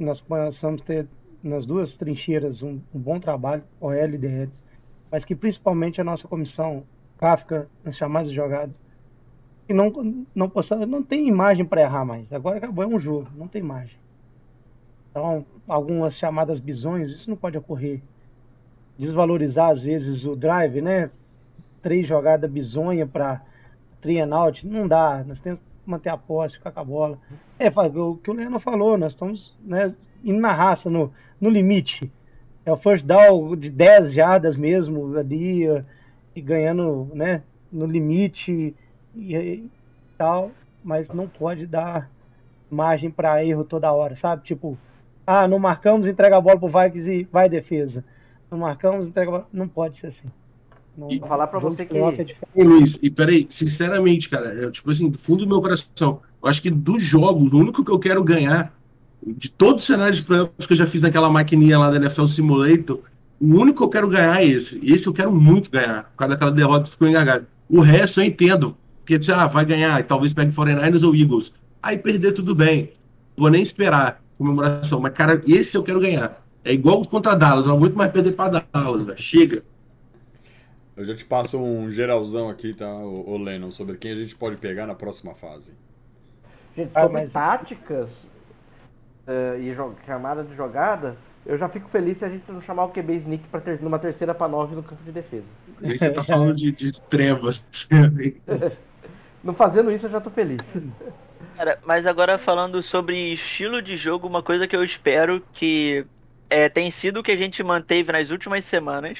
nós 0.00 0.20
possamos 0.22 0.82
ter 0.82 1.06
nas 1.42 1.64
duas 1.66 1.94
trincheiras 1.98 2.60
um, 2.62 2.80
um 2.92 2.98
bom 2.98 3.20
trabalho, 3.20 3.62
OL 3.80 3.94
e 3.94 4.18
DL, 4.18 4.50
mas 5.10 5.24
que 5.24 5.34
principalmente 5.34 6.00
a 6.00 6.04
nossa 6.04 6.26
comissão 6.26 6.84
Kafka 7.18 7.68
nas 7.84 7.96
chamadas 7.96 8.30
de 8.30 8.36
jogada 8.36 8.72
e 9.68 9.72
não 9.72 10.24
não 10.34 10.48
possa, 10.48 10.74
não 10.86 11.02
tem 11.02 11.28
imagem 11.28 11.64
para 11.64 11.82
errar 11.82 12.04
mais. 12.04 12.30
Agora 12.32 12.58
acabou 12.58 12.84
é 12.84 12.86
um 12.86 13.00
jogo, 13.00 13.28
não 13.34 13.48
tem 13.48 13.62
imagem. 13.62 13.96
Então, 15.10 15.46
algumas 15.68 16.14
chamadas 16.16 16.58
bisões, 16.58 17.10
isso 17.10 17.30
não 17.30 17.36
pode 17.36 17.56
ocorrer. 17.56 18.02
Desvalorizar 18.98 19.70
às 19.70 19.80
vezes 19.80 20.24
o 20.24 20.34
drive, 20.34 20.80
né? 20.80 21.10
Três 21.82 22.06
jogadas 22.06 22.50
bizonha 22.50 23.06
para 23.06 23.40
out, 24.32 24.66
não 24.66 24.88
dá. 24.88 25.24
Nós 25.26 25.38
temos 25.40 25.60
que 25.60 25.90
manter 25.90 26.08
a 26.08 26.16
posse, 26.16 26.56
ficar 26.56 26.72
com 26.72 26.80
a 26.80 26.84
bola. 26.84 27.18
É, 27.58 27.68
o 27.68 28.16
que 28.16 28.30
o 28.30 28.34
Leandro 28.34 28.60
falou, 28.60 28.98
nós 28.98 29.12
estamos 29.12 29.56
né, 29.64 29.94
indo 30.22 30.40
na 30.40 30.52
raça, 30.52 30.90
no, 30.90 31.12
no 31.40 31.48
limite. 31.48 32.10
É 32.66 32.72
o 32.72 32.76
first 32.78 33.04
down 33.04 33.56
de 33.56 33.70
10 33.70 34.14
jardas 34.14 34.56
mesmo, 34.56 35.16
ali, 35.18 35.64
e 36.34 36.40
ganhando 36.40 37.10
né, 37.14 37.42
no 37.70 37.86
limite 37.86 38.74
e, 39.14 39.36
e 39.36 39.70
tal, 40.16 40.50
mas 40.82 41.06
não 41.08 41.28
pode 41.28 41.66
dar 41.66 42.08
margem 42.70 43.10
para 43.10 43.44
erro 43.44 43.64
toda 43.64 43.92
hora, 43.92 44.16
sabe? 44.20 44.44
Tipo, 44.44 44.76
ah, 45.26 45.46
não 45.48 45.58
marcamos, 45.58 46.06
entrega 46.06 46.36
a 46.36 46.40
bola 46.40 46.58
pro 46.58 46.68
Vikings 46.68 47.10
e 47.10 47.24
vai 47.24 47.48
defesa. 47.48 48.04
Não 48.50 48.58
marcamos, 48.58 49.06
entrega 49.06 49.28
a 49.28 49.32
bola. 49.32 49.48
Não 49.52 49.68
pode 49.68 49.98
ser 50.00 50.08
assim. 50.08 50.28
Não, 50.96 51.08
Vou 51.08 51.28
falar 51.28 51.46
pra 51.48 51.58
você 51.58 51.84
que. 51.84 51.96
É 51.96 52.62
Luiz, 52.62 52.96
e 53.02 53.10
peraí, 53.10 53.48
sinceramente, 53.58 54.28
cara, 54.28 54.54
eu, 54.54 54.70
tipo 54.70 54.90
assim, 54.90 55.10
do 55.10 55.18
fundo 55.18 55.44
do 55.44 55.48
meu 55.48 55.60
coração, 55.60 56.20
eu 56.42 56.48
acho 56.48 56.62
que 56.62 56.70
dos 56.70 57.04
jogos, 57.08 57.52
o 57.52 57.58
único 57.58 57.84
que 57.84 57.90
eu 57.90 57.98
quero 57.98 58.22
ganhar, 58.22 58.72
de 59.26 59.48
todos 59.50 59.82
os 59.82 59.86
cenários 59.86 60.20
de 60.20 60.26
playoffs 60.26 60.66
que 60.66 60.72
eu 60.74 60.76
já 60.78 60.86
fiz 60.88 61.00
naquela 61.00 61.30
maquininha 61.30 61.78
lá 61.78 61.90
da 61.90 61.96
NFL 61.96 62.26
Simulator, 62.28 63.00
o 63.40 63.46
único 63.46 63.78
que 63.78 63.84
eu 63.84 63.88
quero 63.88 64.08
ganhar 64.08 64.42
é 64.42 64.46
esse. 64.46 64.78
E 64.82 64.92
esse 64.92 65.06
eu 65.06 65.12
quero 65.14 65.32
muito 65.32 65.70
ganhar, 65.70 66.04
por 66.10 66.16
causa 66.18 66.34
daquela 66.34 66.50
derrota 66.52 66.84
que 66.84 66.90
ficou 66.92 67.08
engasgada. 67.08 67.46
O 67.68 67.80
resto 67.80 68.20
eu 68.20 68.24
entendo, 68.24 68.76
porque 69.00 69.18
ah, 69.32 69.46
vai 69.46 69.64
ganhar, 69.64 69.98
e 70.00 70.04
talvez 70.04 70.32
pegue 70.32 70.52
49ers 70.52 71.02
ou 71.02 71.14
Eagles. 71.16 71.52
Aí 71.82 71.98
perder 71.98 72.32
tudo 72.34 72.54
bem, 72.54 72.92
vou 73.36 73.50
nem 73.50 73.62
esperar 73.62 74.22
comemoração, 74.38 75.00
mas 75.00 75.12
cara, 75.14 75.42
esse 75.46 75.74
eu 75.74 75.82
quero 75.82 76.00
ganhar. 76.00 76.42
É 76.64 76.72
igual 76.72 77.04
contra 77.06 77.34
Dallas, 77.34 77.66
não 77.66 77.78
muito 77.78 77.96
mais 77.96 78.10
perder 78.12 78.32
pra 78.34 78.64
Dallas, 78.72 79.04
velho. 79.04 79.20
Chega. 79.22 79.62
Eu 80.96 81.04
já 81.06 81.14
te 81.14 81.24
passo 81.24 81.58
um 81.58 81.90
geralzão 81.90 82.48
aqui, 82.48 82.72
tá, 82.72 82.86
o, 82.86 83.30
o 83.32 83.38
Lennon, 83.38 83.70
sobre 83.70 83.96
quem 83.96 84.12
a 84.12 84.16
gente 84.16 84.36
pode 84.36 84.56
pegar 84.56 84.86
na 84.86 84.94
próxima 84.94 85.34
fase. 85.34 85.76
Gente, 86.76 86.90
Ah, 86.94 87.02
sobre 87.02 87.22
mas- 87.22 87.32
táticas 87.32 88.08
eh, 89.26 89.58
e 89.60 89.76
chamada 90.06 90.42
de 90.42 90.54
jogada, 90.54 91.16
eu 91.46 91.58
já 91.58 91.68
fico 91.68 91.88
feliz 91.90 92.18
se 92.18 92.24
a 92.24 92.28
gente 92.28 92.50
não 92.50 92.62
chamar 92.62 92.84
o 92.84 92.90
QB 92.90 93.16
Sneak 93.16 93.44
pra 93.48 93.60
ter, 93.60 93.80
numa 93.82 93.98
terceira 93.98 94.34
pra 94.34 94.48
nove 94.48 94.74
no 94.74 94.82
campo 94.82 95.02
de 95.04 95.12
defesa. 95.12 95.44
Aí 95.82 95.98
você 95.98 96.10
tá 96.10 96.24
falando 96.24 96.54
de, 96.54 96.72
de 96.72 96.92
trevas. 97.10 97.60
Não 99.44 99.52
fazendo 99.52 99.90
isso, 99.90 100.06
eu 100.06 100.10
já 100.10 100.22
tô 100.22 100.30
feliz. 100.30 100.58
Cara, 101.54 101.78
mas 101.84 102.06
agora 102.06 102.38
falando 102.38 102.82
sobre 102.84 103.34
estilo 103.34 103.82
de 103.82 103.98
jogo, 103.98 104.26
uma 104.26 104.42
coisa 104.42 104.66
que 104.66 104.74
eu 104.74 104.82
espero 104.82 105.42
que 105.52 106.06
é, 106.48 106.70
tem 106.70 106.90
sido 106.92 107.20
o 107.20 107.22
que 107.22 107.30
a 107.30 107.36
gente 107.36 107.62
manteve 107.62 108.10
nas 108.10 108.30
últimas 108.30 108.64
semanas 108.70 109.18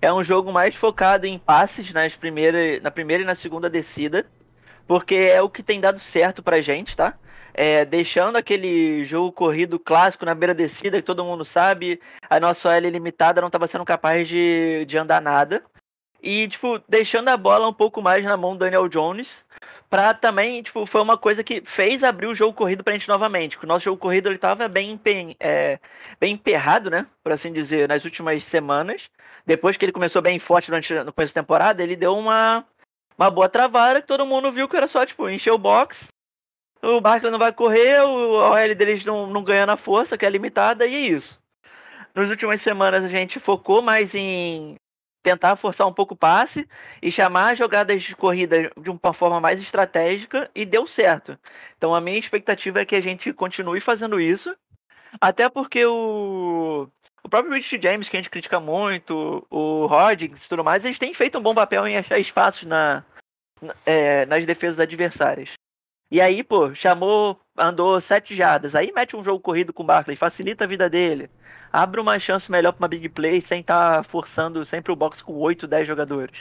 é 0.00 0.12
um 0.12 0.22
jogo 0.22 0.52
mais 0.52 0.74
focado 0.76 1.26
em 1.26 1.38
passes 1.38 1.92
nas 1.92 2.14
primeira, 2.16 2.80
na 2.80 2.90
primeira 2.90 3.22
e 3.22 3.26
na 3.26 3.36
segunda 3.36 3.68
descida, 3.68 4.26
porque 4.86 5.14
é 5.14 5.42
o 5.42 5.50
que 5.50 5.62
tem 5.62 5.80
dado 5.80 6.00
certo 6.12 6.42
pra 6.42 6.62
gente, 6.62 6.94
tá? 6.94 7.14
É, 7.58 7.86
deixando 7.86 8.36
aquele 8.36 9.06
jogo 9.06 9.32
corrido 9.32 9.78
clássico 9.78 10.26
na 10.26 10.34
beira 10.34 10.54
descida, 10.54 11.00
que 11.00 11.06
todo 11.06 11.24
mundo 11.24 11.42
sabe, 11.54 11.98
a 12.28 12.38
nossa 12.38 12.68
OL 12.68 12.80
limitada 12.80 13.40
não 13.40 13.48
estava 13.48 13.66
sendo 13.68 13.82
capaz 13.82 14.28
de, 14.28 14.84
de 14.86 14.98
andar 14.98 15.22
nada. 15.22 15.62
E, 16.22 16.48
tipo, 16.48 16.78
deixando 16.86 17.28
a 17.28 17.36
bola 17.36 17.66
um 17.66 17.72
pouco 17.72 18.02
mais 18.02 18.22
na 18.22 18.36
mão 18.36 18.52
do 18.52 18.58
Daniel 18.58 18.88
Jones, 18.88 19.26
pra 19.88 20.12
também, 20.12 20.62
tipo, 20.62 20.84
foi 20.86 21.00
uma 21.00 21.16
coisa 21.16 21.42
que 21.42 21.62
fez 21.74 22.04
abrir 22.04 22.26
o 22.26 22.34
jogo 22.34 22.52
corrido 22.52 22.84
pra 22.84 22.92
gente 22.92 23.08
novamente. 23.08 23.56
O 23.62 23.66
nosso 23.66 23.86
jogo 23.86 23.96
corrido 23.96 24.28
ele 24.28 24.36
tava 24.36 24.68
bem, 24.68 25.00
é, 25.40 25.78
bem 26.20 26.34
emperrado, 26.34 26.90
né? 26.90 27.06
Por 27.24 27.32
assim 27.32 27.54
dizer, 27.54 27.88
nas 27.88 28.04
últimas 28.04 28.44
semanas. 28.50 29.00
Depois 29.46 29.78
que 29.78 29.84
ele 29.86 29.92
começou 29.92 30.20
bem 30.20 30.38
forte 30.40 30.66
durante, 30.66 30.92
no 30.92 31.12
começo 31.12 31.32
da 31.32 31.40
temporada, 31.40 31.82
ele 31.82 31.96
deu 31.96 32.14
uma, 32.14 32.64
uma 33.16 33.30
boa 33.30 33.48
travada 33.48 34.02
que 34.02 34.08
todo 34.08 34.26
mundo 34.26 34.52
viu 34.52 34.68
que 34.68 34.76
era 34.76 34.88
só, 34.88 35.06
tipo, 35.06 35.26
encher 35.30 35.52
o 35.52 35.58
box. 35.58 35.96
O 36.86 37.00
Barkley 37.00 37.32
não 37.32 37.38
vai 37.38 37.52
correr, 37.52 38.00
o 38.02 38.34
OL 38.34 38.74
deles 38.76 39.04
não, 39.04 39.26
não 39.26 39.42
ganha 39.42 39.66
na 39.66 39.76
força, 39.76 40.16
que 40.16 40.24
é 40.24 40.30
limitada, 40.30 40.86
e 40.86 40.94
é 40.94 40.98
isso. 41.16 41.40
Nas 42.14 42.30
últimas 42.30 42.62
semanas 42.62 43.04
a 43.04 43.08
gente 43.08 43.40
focou 43.40 43.82
mais 43.82 44.08
em 44.14 44.76
tentar 45.22 45.56
forçar 45.56 45.86
um 45.88 45.92
pouco 45.92 46.14
o 46.14 46.16
passe 46.16 46.66
e 47.02 47.10
chamar 47.10 47.56
jogadas 47.56 48.00
de 48.04 48.14
corrida 48.14 48.70
de 48.76 48.88
uma 48.88 49.12
forma 49.12 49.40
mais 49.40 49.60
estratégica 49.60 50.48
e 50.54 50.64
deu 50.64 50.86
certo. 50.88 51.36
Então 51.76 51.92
a 51.92 52.00
minha 52.00 52.18
expectativa 52.18 52.80
é 52.80 52.86
que 52.86 52.94
a 52.94 53.00
gente 53.00 53.32
continue 53.32 53.80
fazendo 53.80 54.20
isso, 54.20 54.54
até 55.20 55.48
porque 55.48 55.84
o, 55.84 56.88
o 57.24 57.28
próprio 57.28 57.54
Rich 57.54 57.80
James, 57.82 58.08
que 58.08 58.16
a 58.16 58.20
gente 58.20 58.30
critica 58.30 58.60
muito, 58.60 59.44
o 59.50 59.86
Rodgers 59.86 60.40
e 60.44 60.48
tudo 60.48 60.62
mais, 60.62 60.84
eles 60.84 60.98
têm 60.98 61.12
feito 61.14 61.36
um 61.36 61.42
bom 61.42 61.54
papel 61.54 61.84
em 61.88 61.98
achar 61.98 62.20
espaços 62.20 62.62
na- 62.62 63.02
é, 63.84 64.24
nas 64.26 64.46
defesas 64.46 64.78
adversárias. 64.78 65.50
E 66.10 66.20
aí, 66.20 66.42
pô, 66.44 66.74
chamou, 66.74 67.38
andou 67.56 68.00
sete 68.02 68.36
jardas, 68.36 68.74
aí 68.74 68.92
mete 68.92 69.16
um 69.16 69.24
jogo 69.24 69.40
corrido 69.40 69.72
com 69.72 69.82
o 69.82 69.86
Barkley, 69.86 70.16
facilita 70.16 70.64
a 70.64 70.68
vida 70.68 70.88
dele 70.88 71.28
abre 71.76 72.00
uma 72.00 72.18
chance 72.18 72.50
melhor 72.50 72.72
para 72.72 72.84
uma 72.84 72.88
big 72.88 73.08
play 73.10 73.44
sem 73.48 73.60
estar 73.60 74.02
forçando 74.06 74.64
sempre 74.66 74.92
o 74.92 74.96
box 74.96 75.20
com 75.22 75.34
8, 75.34 75.66
10 75.66 75.86
jogadores. 75.86 76.34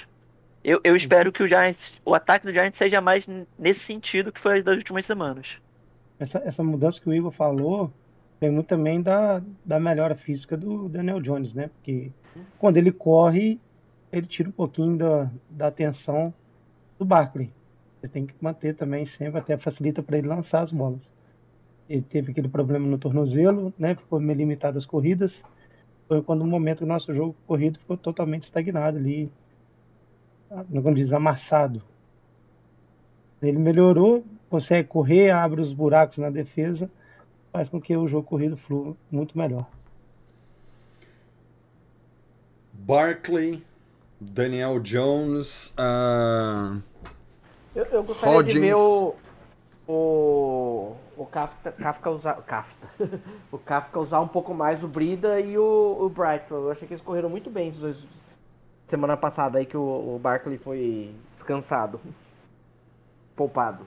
Eu, 0.63 0.79
eu 0.83 0.95
espero 0.95 1.31
que 1.31 1.43
o 1.43 1.47
Giants, 1.47 1.77
o 2.05 2.15
ataque 2.15 2.45
do 2.45 2.53
Giants 2.53 2.77
seja 2.77 3.01
mais 3.01 3.25
nesse 3.59 3.85
sentido 3.85 4.31
que 4.31 4.41
foi 4.41 4.63
das 4.63 4.77
últimas 4.77 5.05
semanas. 5.05 5.45
Essa, 6.19 6.39
essa 6.39 6.63
mudança 6.63 7.01
que 7.01 7.09
o 7.09 7.13
Igor 7.13 7.31
falou 7.33 7.91
vem 8.39 8.49
muito 8.49 8.67
também 8.67 9.01
da, 9.01 9.41
da 9.65 9.77
melhora 9.77 10.15
física 10.15 10.55
do 10.55 10.87
Daniel 10.87 11.21
Jones, 11.21 11.53
né? 11.53 11.69
Porque 11.75 12.11
quando 12.57 12.77
ele 12.77 12.91
corre, 12.91 13.59
ele 14.11 14.25
tira 14.25 14.47
um 14.47 14.53
pouquinho 14.53 14.97
da, 14.97 15.29
da 15.49 15.67
atenção 15.67 16.33
do 16.97 17.05
Barkley. 17.05 17.51
Você 17.99 18.07
tem 18.07 18.25
que 18.25 18.33
manter 18.41 18.75
também 18.75 19.07
sempre, 19.17 19.39
até 19.39 19.57
facilita 19.57 20.03
para 20.03 20.17
ele 20.17 20.27
lançar 20.27 20.63
as 20.63 20.71
bolas. 20.71 20.99
Ele 21.89 22.01
teve 22.01 22.31
aquele 22.31 22.47
problema 22.49 22.87
no 22.87 22.97
tornozelo, 22.97 23.73
né? 23.77 23.95
Ficou 23.95 24.19
meio 24.19 24.37
limitado 24.37 24.77
as 24.77 24.85
corridas. 24.85 25.31
Foi 26.07 26.21
quando 26.21 26.41
o 26.41 26.47
momento 26.47 26.79
que 26.79 26.83
o 26.83 26.87
nosso 26.87 27.13
jogo 27.13 27.35
corrido 27.47 27.79
ficou 27.79 27.97
totalmente 27.97 28.45
estagnado 28.45 28.97
ali. 28.97 29.31
ah, 30.51 30.63
Como 30.69 30.95
diz, 30.95 31.11
amassado. 31.11 31.81
Ele 33.41 33.57
melhorou, 33.59 34.23
consegue 34.49 34.87
correr, 34.87 35.29
abre 35.29 35.61
os 35.61 35.73
buracos 35.73 36.17
na 36.17 36.29
defesa, 36.29 36.89
faz 37.51 37.69
com 37.69 37.79
que 37.79 37.95
o 37.95 38.07
jogo 38.07 38.27
corrido 38.27 38.57
flua 38.57 38.95
muito 39.11 39.37
melhor. 39.37 39.67
Barkley, 42.73 43.63
Daniel 44.19 44.79
Jones, 44.79 45.73
ah, 45.77 46.79
Eu, 47.75 47.85
eu 47.85 48.03
gostaria 48.03 48.43
de 48.43 48.59
ver 48.59 48.75
o. 48.75 49.15
O. 49.87 50.95
O 51.17 51.25
Kafka, 51.27 51.71
Kafka 51.71 52.09
usar. 52.09 52.33
Kafka. 52.43 52.87
o 53.51 53.57
Kafka 53.57 53.99
usar 53.99 54.19
um 54.21 54.27
pouco 54.27 54.53
mais 54.53 54.83
o 54.83 54.87
Brida 54.87 55.39
e 55.39 55.57
o, 55.57 55.97
o 56.01 56.09
Brighton. 56.09 56.55
Eu 56.55 56.71
achei 56.71 56.87
que 56.87 56.93
eles 56.93 57.03
correram 57.03 57.29
muito 57.29 57.49
bem 57.49 57.69
esses 57.69 57.79
dois. 57.81 57.97
Semana 58.89 59.17
passada 59.17 59.57
aí 59.57 59.65
que 59.65 59.77
o, 59.77 60.15
o 60.15 60.19
Barkley 60.19 60.57
foi 60.57 61.13
descansado. 61.37 61.99
Poupado. 63.35 63.83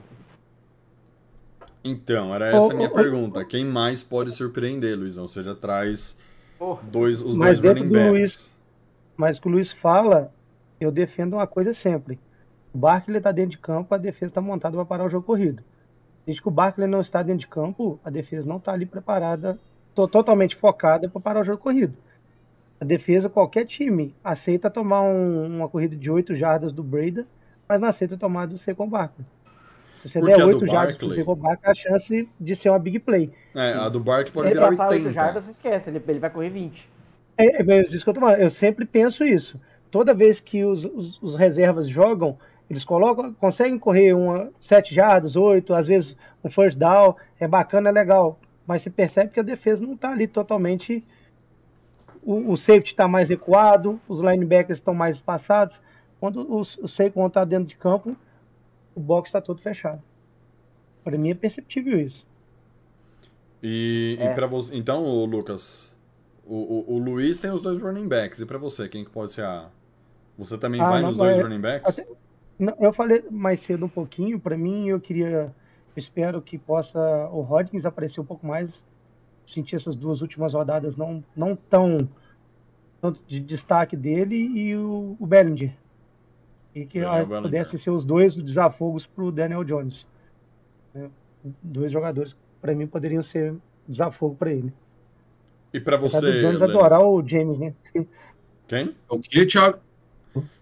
Então, 1.84 2.34
era 2.34 2.48
essa 2.48 2.72
a 2.72 2.76
minha 2.76 2.90
pergunta. 2.92 3.44
Quem 3.44 3.64
mais 3.64 4.02
pode 4.02 4.32
surpreender, 4.32 4.98
Luizão? 4.98 5.26
Você 5.28 5.42
já 5.42 5.54
traz 5.54 6.18
Oh, 6.60 6.76
dois, 6.82 7.22
os 7.22 7.36
Mas 7.36 7.60
dois 7.60 7.78
running 7.78 7.88
do 7.88 7.94
backs. 7.94 8.10
Luiz- 8.10 8.56
Mas 9.16 9.38
o 9.38 9.40
que 9.40 9.48
o 9.48 9.50
Luiz 9.52 9.72
fala, 9.80 10.32
eu 10.80 10.90
defendo 10.90 11.34
uma 11.34 11.46
coisa 11.46 11.74
sempre. 11.82 12.18
O 12.74 12.78
Barkley 12.78 13.18
está 13.18 13.32
dentro 13.32 13.52
de 13.52 13.58
campo, 13.58 13.94
a 13.94 13.98
defesa 13.98 14.26
está 14.30 14.40
montada 14.40 14.76
para 14.76 14.84
parar 14.84 15.04
o 15.06 15.10
jogo 15.10 15.26
corrido. 15.26 15.62
Desde 16.26 16.42
que 16.42 16.48
o 16.48 16.52
Barkley 16.52 16.86
não 16.86 17.00
está 17.00 17.22
dentro 17.22 17.40
de 17.40 17.46
campo, 17.48 17.98
a 18.04 18.10
defesa 18.10 18.46
não 18.46 18.56
está 18.58 18.72
ali 18.72 18.84
preparada, 18.86 19.58
to- 19.94 20.08
totalmente 20.08 20.54
focada 20.56 21.08
para 21.08 21.20
parar 21.20 21.40
o 21.40 21.44
jogo 21.44 21.58
corrido. 21.62 21.94
A 22.80 22.84
defesa, 22.84 23.28
qualquer 23.28 23.66
time, 23.66 24.14
aceita 24.22 24.70
tomar 24.70 25.02
um- 25.02 25.46
uma 25.56 25.68
corrida 25.68 25.96
de 25.96 26.10
8 26.10 26.36
jardas 26.36 26.72
do 26.72 26.82
Breda, 26.82 27.26
mas 27.68 27.80
não 27.80 27.88
aceita 27.88 28.16
tomar 28.16 28.46
do 28.46 28.58
C 28.58 28.74
com 28.74 28.84
o 28.84 28.88
Barkley. 28.90 29.26
Se 30.02 30.08
você 30.10 30.20
Porque 30.20 30.34
der 30.34 30.42
do 30.42 30.48
8 30.48 30.66
jardas 30.66 30.96
pro 30.96 31.08
Barkley- 31.08 31.24
Barkley, 31.36 31.70
a 31.70 31.74
chance 31.74 32.28
de 32.38 32.56
ser 32.56 32.68
uma 32.68 32.78
big 32.78 33.00
play. 33.00 33.32
É, 33.56 33.72
a 33.72 33.88
do 33.88 33.98
Bart 33.98 34.30
pode 34.30 34.48
Ele 34.48 34.54
virar 34.54 34.68
passar 34.68 34.88
8 34.90 35.06
80. 35.06 35.12
jardas, 35.12 35.48
esquece, 35.48 35.90
ele, 35.90 36.00
ele 36.06 36.18
vai 36.20 36.30
correr 36.30 36.50
20. 36.50 36.88
É, 37.36 37.62
é 37.62 37.80
isso 37.90 38.04
que 38.04 38.10
eu. 38.18 38.28
Eu 38.30 38.50
sempre 38.52 38.84
penso 38.84 39.24
isso. 39.24 39.58
Toda 39.90 40.12
vez 40.14 40.38
que 40.40 40.64
os, 40.64 40.84
os- 40.84 41.22
os 41.22 41.36
reservas 41.38 41.88
jogam, 41.88 42.36
eles 42.70 42.84
colocam, 42.84 43.32
conseguem 43.34 43.78
correr 43.78 44.12
uma 44.14 44.50
7 44.68 44.94
jardas, 44.94 45.36
8, 45.36 45.72
às 45.74 45.86
vezes 45.86 46.14
um 46.44 46.50
first 46.50 46.76
down, 46.78 47.14
é 47.40 47.48
bacana, 47.48 47.88
é 47.88 47.92
legal. 47.92 48.38
Mas 48.66 48.82
você 48.82 48.90
percebe 48.90 49.30
que 49.32 49.40
a 49.40 49.42
defesa 49.42 49.80
não 49.84 49.94
está 49.94 50.10
ali 50.10 50.28
totalmente. 50.28 51.02
O, 52.22 52.52
o 52.52 52.56
safety 52.58 52.90
está 52.90 53.08
mais 53.08 53.28
recuado, 53.28 53.98
os 54.08 54.20
linebackers 54.20 54.78
estão 54.78 54.92
mais 54.92 55.16
espaçados. 55.16 55.74
Quando 56.20 56.40
o, 56.42 56.60
o 56.60 56.88
Saquon 56.88 57.26
está 57.28 57.44
dentro 57.44 57.66
de 57.66 57.76
campo, 57.76 58.14
o 58.94 59.00
box 59.00 59.28
está 59.28 59.40
todo 59.40 59.60
fechado. 59.62 60.02
Para 61.04 61.16
mim 61.16 61.30
é 61.30 61.34
perceptível 61.34 61.98
isso. 61.98 62.26
E, 63.62 64.16
e 64.20 64.22
É. 64.22 64.34
para 64.34 64.46
você. 64.46 64.76
Então, 64.76 65.24
Lucas, 65.24 65.96
o, 66.46 66.54
o, 66.54 66.94
o 66.96 66.98
Luiz 66.98 67.40
tem 67.40 67.50
os 67.50 67.62
dois 67.62 67.80
running 67.80 68.06
backs. 68.08 68.40
E 68.40 68.46
pra 68.46 68.58
você, 68.58 68.88
quem 68.88 69.04
que 69.04 69.10
pode 69.10 69.32
ser 69.32 69.44
a. 69.44 69.68
Você 70.36 70.56
também 70.58 70.80
Ah, 70.80 70.88
vai 70.90 71.02
nos 71.02 71.16
dois 71.16 71.36
é- 71.36 71.42
running 71.42 71.60
backs? 71.60 71.98
até- 71.98 72.08
Eu 72.80 72.92
falei 72.92 73.24
mais 73.30 73.64
cedo 73.66 73.84
um 73.84 73.88
pouquinho, 73.88 74.40
para 74.40 74.56
mim 74.56 74.88
eu 74.88 75.00
queria, 75.00 75.28
eu 75.28 75.52
espero 75.96 76.42
que 76.42 76.58
possa 76.58 76.98
o 77.32 77.40
Hodgins 77.40 77.84
aparecer 77.84 78.20
um 78.20 78.24
pouco 78.24 78.46
mais. 78.46 78.68
Senti 79.54 79.76
essas 79.76 79.94
duas 79.96 80.20
últimas 80.20 80.52
rodadas 80.52 80.96
não 80.96 81.24
não 81.34 81.56
tão 81.56 82.08
tanto 83.00 83.20
de 83.26 83.40
destaque 83.40 83.96
dele 83.96 84.36
e 84.36 84.76
o, 84.76 85.16
o 85.18 85.26
Bellinger. 85.26 85.72
E 86.74 86.84
que 86.84 87.00
Daniel 87.00 87.26
pudessem 87.26 87.80
ser 87.80 87.90
os 87.90 88.04
dois 88.04 88.34
desafogos 88.34 89.06
para 89.06 89.24
o 89.24 89.32
Daniel 89.32 89.64
Jones. 89.64 90.06
né? 90.92 91.08
Dois 91.62 91.92
jogadores 91.92 92.34
para 92.60 92.74
mim 92.74 92.86
poderiam 92.86 93.22
ser 93.24 93.54
desafogo 93.86 94.34
para 94.34 94.52
ele. 94.52 94.72
E 95.72 95.80
pra 95.80 95.96
Apesar 95.96 96.20
você. 96.20 96.42
Jones 96.42 96.60
adorar 96.60 97.00
o 97.00 97.26
James, 97.26 97.58
né? 97.58 97.74
Quem? 98.66 98.94
O 99.08 99.18
que, 99.18 99.46
Thiago? 99.46 99.78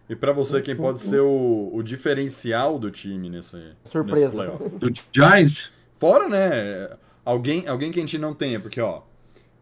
E 0.09 0.15
pra 0.15 0.33
você, 0.33 0.63
quem 0.63 0.77
pode 0.77 1.01
ser 1.01 1.21
o, 1.21 1.71
o 1.73 1.83
diferencial 1.83 2.79
do 2.79 2.91
time 2.91 3.29
nesse, 3.29 3.73
Surpresa. 3.91 4.27
nesse 4.27 4.29
playoff? 4.29 4.69
Do 4.79 4.93
Giants? 5.13 5.59
Fora, 5.97 6.29
né? 6.29 6.97
Alguém, 7.25 7.67
alguém 7.67 7.91
que 7.91 7.99
a 7.99 8.03
gente 8.03 8.19
não 8.19 8.33
tenha, 8.33 8.61
porque, 8.61 8.81
ó, 8.81 9.03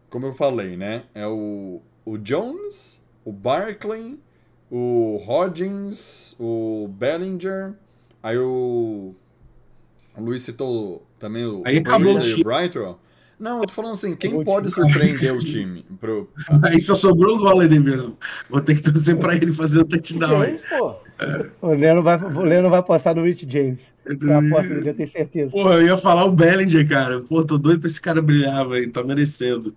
como 0.09 0.27
eu 0.27 0.33
falei, 0.33 0.77
né? 0.77 1.03
É 1.15 1.25
o, 1.25 1.81
o 2.05 2.17
Jones, 2.17 3.03
o 3.23 3.31
Barkley, 3.31 4.19
o 4.69 5.17
Hodgins, 5.25 6.35
o 6.39 6.87
Bellinger, 6.89 7.73
aí 8.21 8.37
o. 8.37 9.15
O 10.17 10.21
Luiz 10.21 10.43
citou 10.43 11.05
também 11.19 11.45
o, 11.45 11.63
Aí 11.65 11.79
o 11.79 11.81
o. 11.81 12.43
Brighton. 12.43 12.97
Não, 13.39 13.59
eu 13.59 13.67
tô 13.67 13.73
falando 13.73 13.93
assim, 13.93 14.15
quem 14.15 14.43
pode 14.43 14.71
time. 14.71 14.87
surpreender 14.87 15.33
o 15.35 15.43
time? 15.43 15.85
Pro, 15.99 16.29
Aí 16.63 16.81
só 16.85 16.95
sobrou 16.95 17.37
o 17.37 17.43
Holiday 17.45 17.79
mesmo. 17.79 18.17
Vou 18.49 18.61
ter 18.61 18.81
que 18.81 18.91
torcer 18.91 19.17
pra 19.17 19.35
ele 19.35 19.53
fazer 19.55 19.77
o 19.79 19.85
touchdown. 19.85 20.39
James, 20.45 20.61
pô. 20.69 20.95
O 21.61 21.73
Leandro 21.73 22.03
vai, 22.03 22.17
o 22.23 22.41
Leandro 22.41 22.69
vai 22.69 22.81
passar 22.83 23.13
no 23.15 23.23
Rich 23.25 23.45
James. 23.49 23.79
É 24.05 24.13
dele, 24.13 24.89
eu 24.89 24.93
tenho 24.95 25.11
certeza. 25.11 25.51
Pô, 25.51 25.71
eu 25.73 25.81
ia 25.85 25.97
falar 25.99 26.25
o 26.25 26.31
Bellinger, 26.31 26.87
cara. 26.87 27.21
Pô, 27.21 27.43
tô 27.43 27.57
doido 27.57 27.81
pra 27.81 27.89
esse 27.89 27.99
cara 27.99 28.21
brilhar, 28.21 28.67
velho. 28.69 28.91
Tá 28.91 29.03
merecendo. 29.03 29.73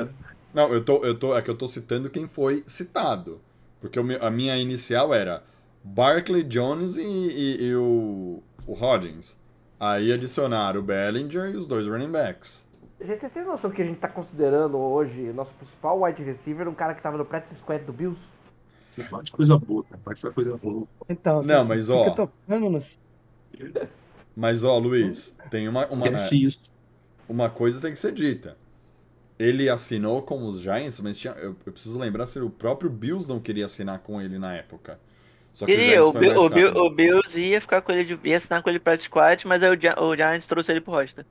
Eu. 0.00 0.08
Não, 0.54 0.72
eu 0.72 0.80
tô, 0.82 1.04
eu 1.04 1.14
tô, 1.14 1.36
é 1.36 1.42
que 1.42 1.50
eu 1.50 1.54
tô 1.54 1.68
citando 1.68 2.08
quem 2.08 2.26
foi 2.26 2.62
citado. 2.66 3.38
Porque 3.80 4.00
o 4.00 4.04
meu- 4.04 4.18
a 4.22 4.30
minha 4.30 4.56
inicial 4.56 5.12
era 5.12 5.42
Barkley, 5.84 6.42
Jones 6.42 6.96
e, 6.96 7.02
e- 7.02 7.66
e 7.68 7.74
o, 7.76 8.42
o 8.66 8.72
Hodgins. 8.72 9.36
Aí 9.78 10.10
adicionaram 10.12 10.80
o 10.80 10.82
Bellinger 10.82 11.50
e 11.52 11.56
os 11.56 11.66
dois 11.66 11.86
running 11.86 12.10
backs. 12.10 12.63
Gente, 13.06 13.20
vocês 13.20 13.32
têm 13.32 13.44
noção 13.44 13.70
que 13.70 13.82
a 13.82 13.84
gente 13.84 13.98
tá 14.00 14.08
considerando 14.08 14.78
hoje 14.78 15.20
nosso 15.32 15.52
principal 15.54 16.00
wide 16.02 16.22
receiver 16.22 16.68
um 16.68 16.74
cara 16.74 16.94
que 16.94 17.02
tava 17.02 17.18
no 17.18 17.24
practice 17.24 17.58
squad 17.60 17.84
do 17.84 17.92
Bills? 17.92 18.18
Pode 19.10 19.30
coisa 19.32 19.58
boa. 19.58 19.84
Pode 20.04 20.20
coisa 20.20 20.56
boa. 20.56 20.86
Então, 21.08 21.42
Não, 21.42 21.64
mas, 21.64 21.90
ó. 21.90 22.10
tocando 22.10 22.82
Mas, 24.36 24.64
ó, 24.64 24.78
Luiz, 24.78 25.36
tem 25.50 25.68
uma, 25.68 25.86
uma, 25.88 26.06
uma 27.28 27.50
coisa 27.50 27.80
tem 27.80 27.92
que 27.92 27.98
ser 27.98 28.12
dita. 28.12 28.56
Ele 29.38 29.68
assinou 29.68 30.22
com 30.22 30.46
os 30.46 30.60
Giants, 30.60 31.00
mas 31.00 31.18
tinha- 31.18 31.34
eu, 31.34 31.56
eu 31.66 31.72
preciso 31.72 31.98
lembrar 31.98 32.24
se 32.26 32.38
o 32.38 32.48
próprio 32.48 32.88
Bills 32.88 33.28
não 33.28 33.40
queria 33.40 33.66
assinar 33.66 33.98
com 33.98 34.20
ele 34.20 34.38
na 34.38 34.54
época. 34.54 34.98
Só 35.52 35.66
que 35.66 35.72
Queria, 35.72 36.02
o 36.04 36.08
o, 36.08 36.12
Bill- 36.12 36.38
o, 36.38 36.48
Bill- 36.50 36.66
rápido. 36.68 36.84
o 36.84 36.90
Bills 36.90 37.38
ia 37.38 37.60
ficar 37.60 37.82
com 37.82 37.92
ele, 37.92 38.16
de, 38.16 38.28
ia 38.28 38.38
assinar 38.38 38.62
com 38.62 38.70
ele 38.70 38.78
pra 38.78 38.96
squad, 38.98 39.46
mas 39.46 39.62
aí 39.62 39.70
o, 39.70 39.80
Gi- 39.80 39.98
o 39.98 40.16
Giants 40.16 40.46
trouxe 40.46 40.70
ele 40.70 40.80
pro 40.80 40.92
roster. 40.94 41.26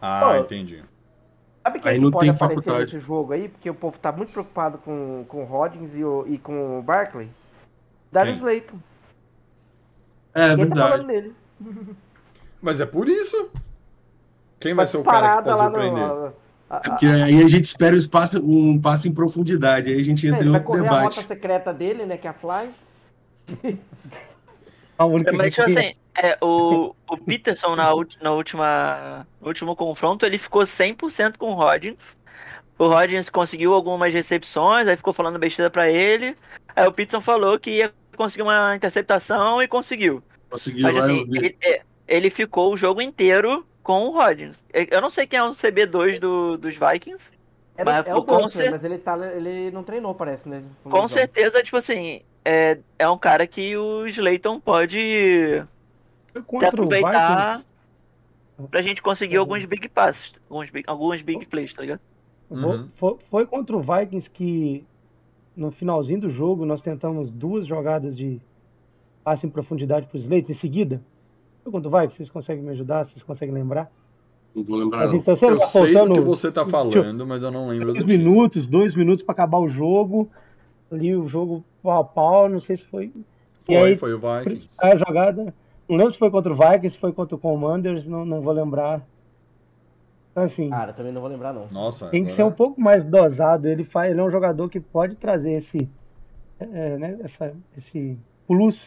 Ah, 0.00 0.38
entendi. 0.40 0.82
Sabe 1.62 1.78
quem 1.80 1.90
Aí 1.92 1.98
que 1.98 2.04
não 2.04 2.10
pode 2.10 2.26
tem 2.26 2.34
aparecer 2.34 2.62
faculdade. 2.64 2.94
nesse 2.94 3.06
jogo 3.06 3.32
aí? 3.32 3.48
Porque 3.48 3.70
o 3.70 3.74
povo 3.74 3.96
tá 3.98 4.10
muito 4.10 4.32
preocupado 4.32 4.78
com, 4.78 5.24
com 5.28 5.44
o 5.44 5.46
Hodgins 5.46 5.94
e, 5.94 6.02
o, 6.04 6.24
e 6.26 6.38
com 6.38 6.78
o 6.78 6.82
Barkley. 6.82 7.28
Darius? 8.10 8.38
Slayton. 8.38 8.76
É 10.34 10.56
Quem 10.56 10.68
tá 10.68 10.74
falando 10.76 11.06
verdade. 11.06 11.06
dele? 11.06 11.34
Mas 12.60 12.80
é 12.80 12.86
por 12.86 13.08
isso. 13.08 13.50
Quem 14.60 14.74
vai 14.74 14.86
ser 14.86 14.96
o 14.98 15.04
cara 15.04 15.36
que 15.38 15.48
pode 15.48 15.58
surpreender? 15.60 16.06
no... 16.06 16.24
a- 16.26 16.32
a- 16.70 16.76
É 16.84 16.88
porque 16.88 17.06
aí 17.06 17.42
a 17.44 17.48
gente 17.48 17.66
espera 17.68 17.94
um 17.94 17.98
espaço, 17.98 18.38
um 18.38 18.80
passo 18.80 19.06
em 19.06 19.12
profundidade. 19.14 19.88
Aí 19.90 20.00
a 20.00 20.04
gente 20.04 20.26
entra 20.26 20.40
ele 20.40 20.48
em 20.48 20.52
vai 20.52 20.60
outro 20.60 20.66
correr 20.66 20.80
a 20.88 20.98
debate. 21.00 21.16
rota 21.16 21.28
secreta 21.28 21.72
dele, 21.72 22.06
né? 22.06 22.16
Que 22.16 22.26
é 22.26 22.30
a 22.30 22.34
Fly. 22.34 22.70
A 24.98 25.04
única 25.04 25.32
Mas, 25.32 25.54
tipo 25.54 25.66
que- 25.66 25.78
assim, 25.78 25.94
é, 26.14 26.36
o, 26.40 26.94
o 27.08 27.16
Peterson 27.16 27.74
na, 27.76 27.92
ulti- 27.94 28.18
na 28.22 28.32
última, 28.32 29.26
no 29.40 29.48
último 29.48 29.74
confronto, 29.74 30.26
ele 30.26 30.38
ficou 30.38 30.66
100% 30.66 31.36
com 31.38 31.52
o 31.52 31.54
Rodgers. 31.54 31.96
O 32.78 32.88
Rodgers 32.88 33.28
conseguiu 33.30 33.74
algumas 33.74 34.12
recepções, 34.12 34.88
aí 34.88 34.96
ficou 34.96 35.12
falando 35.12 35.38
besteira 35.38 35.70
pra 35.70 35.90
ele. 35.90 36.36
Aí 36.74 36.86
o 36.86 36.92
Peterson 36.92 37.22
falou 37.22 37.58
que 37.58 37.70
ia 37.70 37.92
conseguir 38.16 38.42
uma 38.42 38.74
interceptação 38.76 39.62
e 39.62 39.68
conseguiu. 39.68 40.22
Conseguiu 40.50 40.82
Mas 40.82 40.96
assim, 40.96 41.26
ele, 41.30 41.56
é, 41.62 41.82
ele 42.08 42.30
ficou 42.30 42.72
o 42.72 42.76
jogo 42.76 43.00
inteiro 43.00 43.64
com 43.82 44.06
o 44.08 44.10
Rodgers. 44.12 44.56
Eu 44.72 45.00
não 45.00 45.10
sei 45.10 45.26
quem 45.26 45.38
é 45.38 45.42
o 45.42 45.54
CB2 45.56 46.18
do, 46.18 46.56
dos 46.58 46.74
Vikings. 46.74 47.22
Era, 47.76 47.90
Mas 47.90 48.06
é 48.06 48.14
o 48.14 48.20
Dustin, 48.20 48.58
cer- 48.58 48.70
mas 48.70 48.84
ele, 48.84 48.98
tá, 48.98 49.16
ele 49.34 49.70
não 49.70 49.82
treinou, 49.82 50.14
parece, 50.14 50.46
né? 50.46 50.62
Com 50.84 51.08
certeza, 51.08 51.62
tipo 51.62 51.78
assim, 51.78 52.20
é, 52.44 52.78
é 52.98 53.08
um 53.08 53.16
cara 53.16 53.46
que 53.46 53.74
o 53.76 54.06
Slayton 54.08 54.60
pode 54.60 55.62
Foi 56.32 56.42
o 56.42 56.66
aproveitar 56.66 57.58
Vikings. 57.58 58.68
pra 58.70 58.82
gente 58.82 59.02
conseguir 59.02 59.36
alguns 59.36 59.64
big 59.64 59.88
passes, 59.88 60.32
alguns 60.48 60.70
big, 60.70 60.84
alguns 60.88 61.22
big 61.22 61.46
plays, 61.46 61.72
tá 61.74 61.82
ligado? 61.82 62.00
Uhum. 62.50 62.88
Foi, 62.96 63.16
foi 63.30 63.46
contra 63.46 63.76
o 63.76 63.80
Vikings 63.80 64.28
que 64.30 64.84
no 65.56 65.70
finalzinho 65.72 66.20
do 66.20 66.30
jogo 66.30 66.64
nós 66.64 66.80
tentamos 66.82 67.30
duas 67.30 67.66
jogadas 67.66 68.16
de 68.16 68.40
passe 69.24 69.46
em 69.46 69.50
profundidade 69.50 70.06
para 70.06 70.18
os 70.18 70.24
em 70.30 70.58
seguida. 70.58 71.00
Foi 71.62 71.72
contra 71.72 71.88
o 71.88 71.92
Vikings, 71.92 72.16
vocês 72.16 72.30
conseguem 72.30 72.62
me 72.62 72.70
ajudar? 72.70 73.04
Vocês 73.06 73.22
conseguem 73.22 73.54
lembrar? 73.54 73.90
Não 74.54 74.62
vou 74.64 74.76
lembrar, 74.76 74.98
Mas 74.98 75.10
não. 75.12 75.16
então, 75.18 75.34
Eu 75.40 75.58
tá 75.58 75.66
sei 75.66 75.94
do 75.94 76.12
que 76.12 76.20
você 76.20 76.52
tá 76.52 76.66
falando, 76.66 77.26
mas 77.26 77.42
eu 77.42 77.50
não 77.50 77.68
lembro 77.68 77.88
do 77.88 77.92
três 77.94 78.06
time. 78.06 78.18
minutos, 78.18 78.66
dois 78.66 78.94
minutos 78.94 79.24
para 79.24 79.32
acabar 79.32 79.58
o 79.58 79.68
jogo. 79.70 80.28
Ali 80.90 81.16
o 81.16 81.26
jogo 81.26 81.64
pau 81.82 82.00
a 82.00 82.04
pau, 82.04 82.48
não 82.50 82.60
sei 82.60 82.76
se 82.76 82.84
foi. 82.84 83.10
Foi, 83.64 83.76
aí, 83.76 83.96
foi 83.96 84.12
o 84.12 84.18
Vikings. 84.18 84.76
A 84.82 84.94
jogada, 84.96 85.54
não 85.88 85.96
lembro 85.96 86.12
se 86.12 86.18
foi 86.18 86.30
contra 86.30 86.52
o 86.52 86.56
Vikings, 86.56 86.94
se 86.94 87.00
foi 87.00 87.12
contra 87.12 87.34
o 87.34 87.38
Commanders, 87.38 88.06
não, 88.06 88.24
não 88.24 88.40
vou 88.40 88.52
lembrar. 88.52 89.02
Então, 90.30 90.44
assim, 90.44 90.70
Cara, 90.70 90.92
também 90.92 91.12
não 91.12 91.20
vou 91.20 91.30
lembrar, 91.30 91.52
não. 91.52 91.66
Nossa, 91.70 92.08
tem 92.10 92.24
que 92.24 92.34
ser 92.34 92.42
um 92.42 92.46
agora... 92.46 92.56
pouco 92.56 92.80
mais 92.80 93.04
dosado. 93.04 93.68
Ele, 93.68 93.84
faz, 93.84 94.10
ele 94.10 94.20
é 94.20 94.24
um 94.24 94.30
jogador 94.30 94.68
que 94.68 94.80
pode 94.80 95.14
trazer 95.16 95.62
esse, 95.62 95.88
é, 96.58 96.96
né, 96.96 97.18
essa, 97.22 97.54
esse 97.76 98.18
plus 98.46 98.78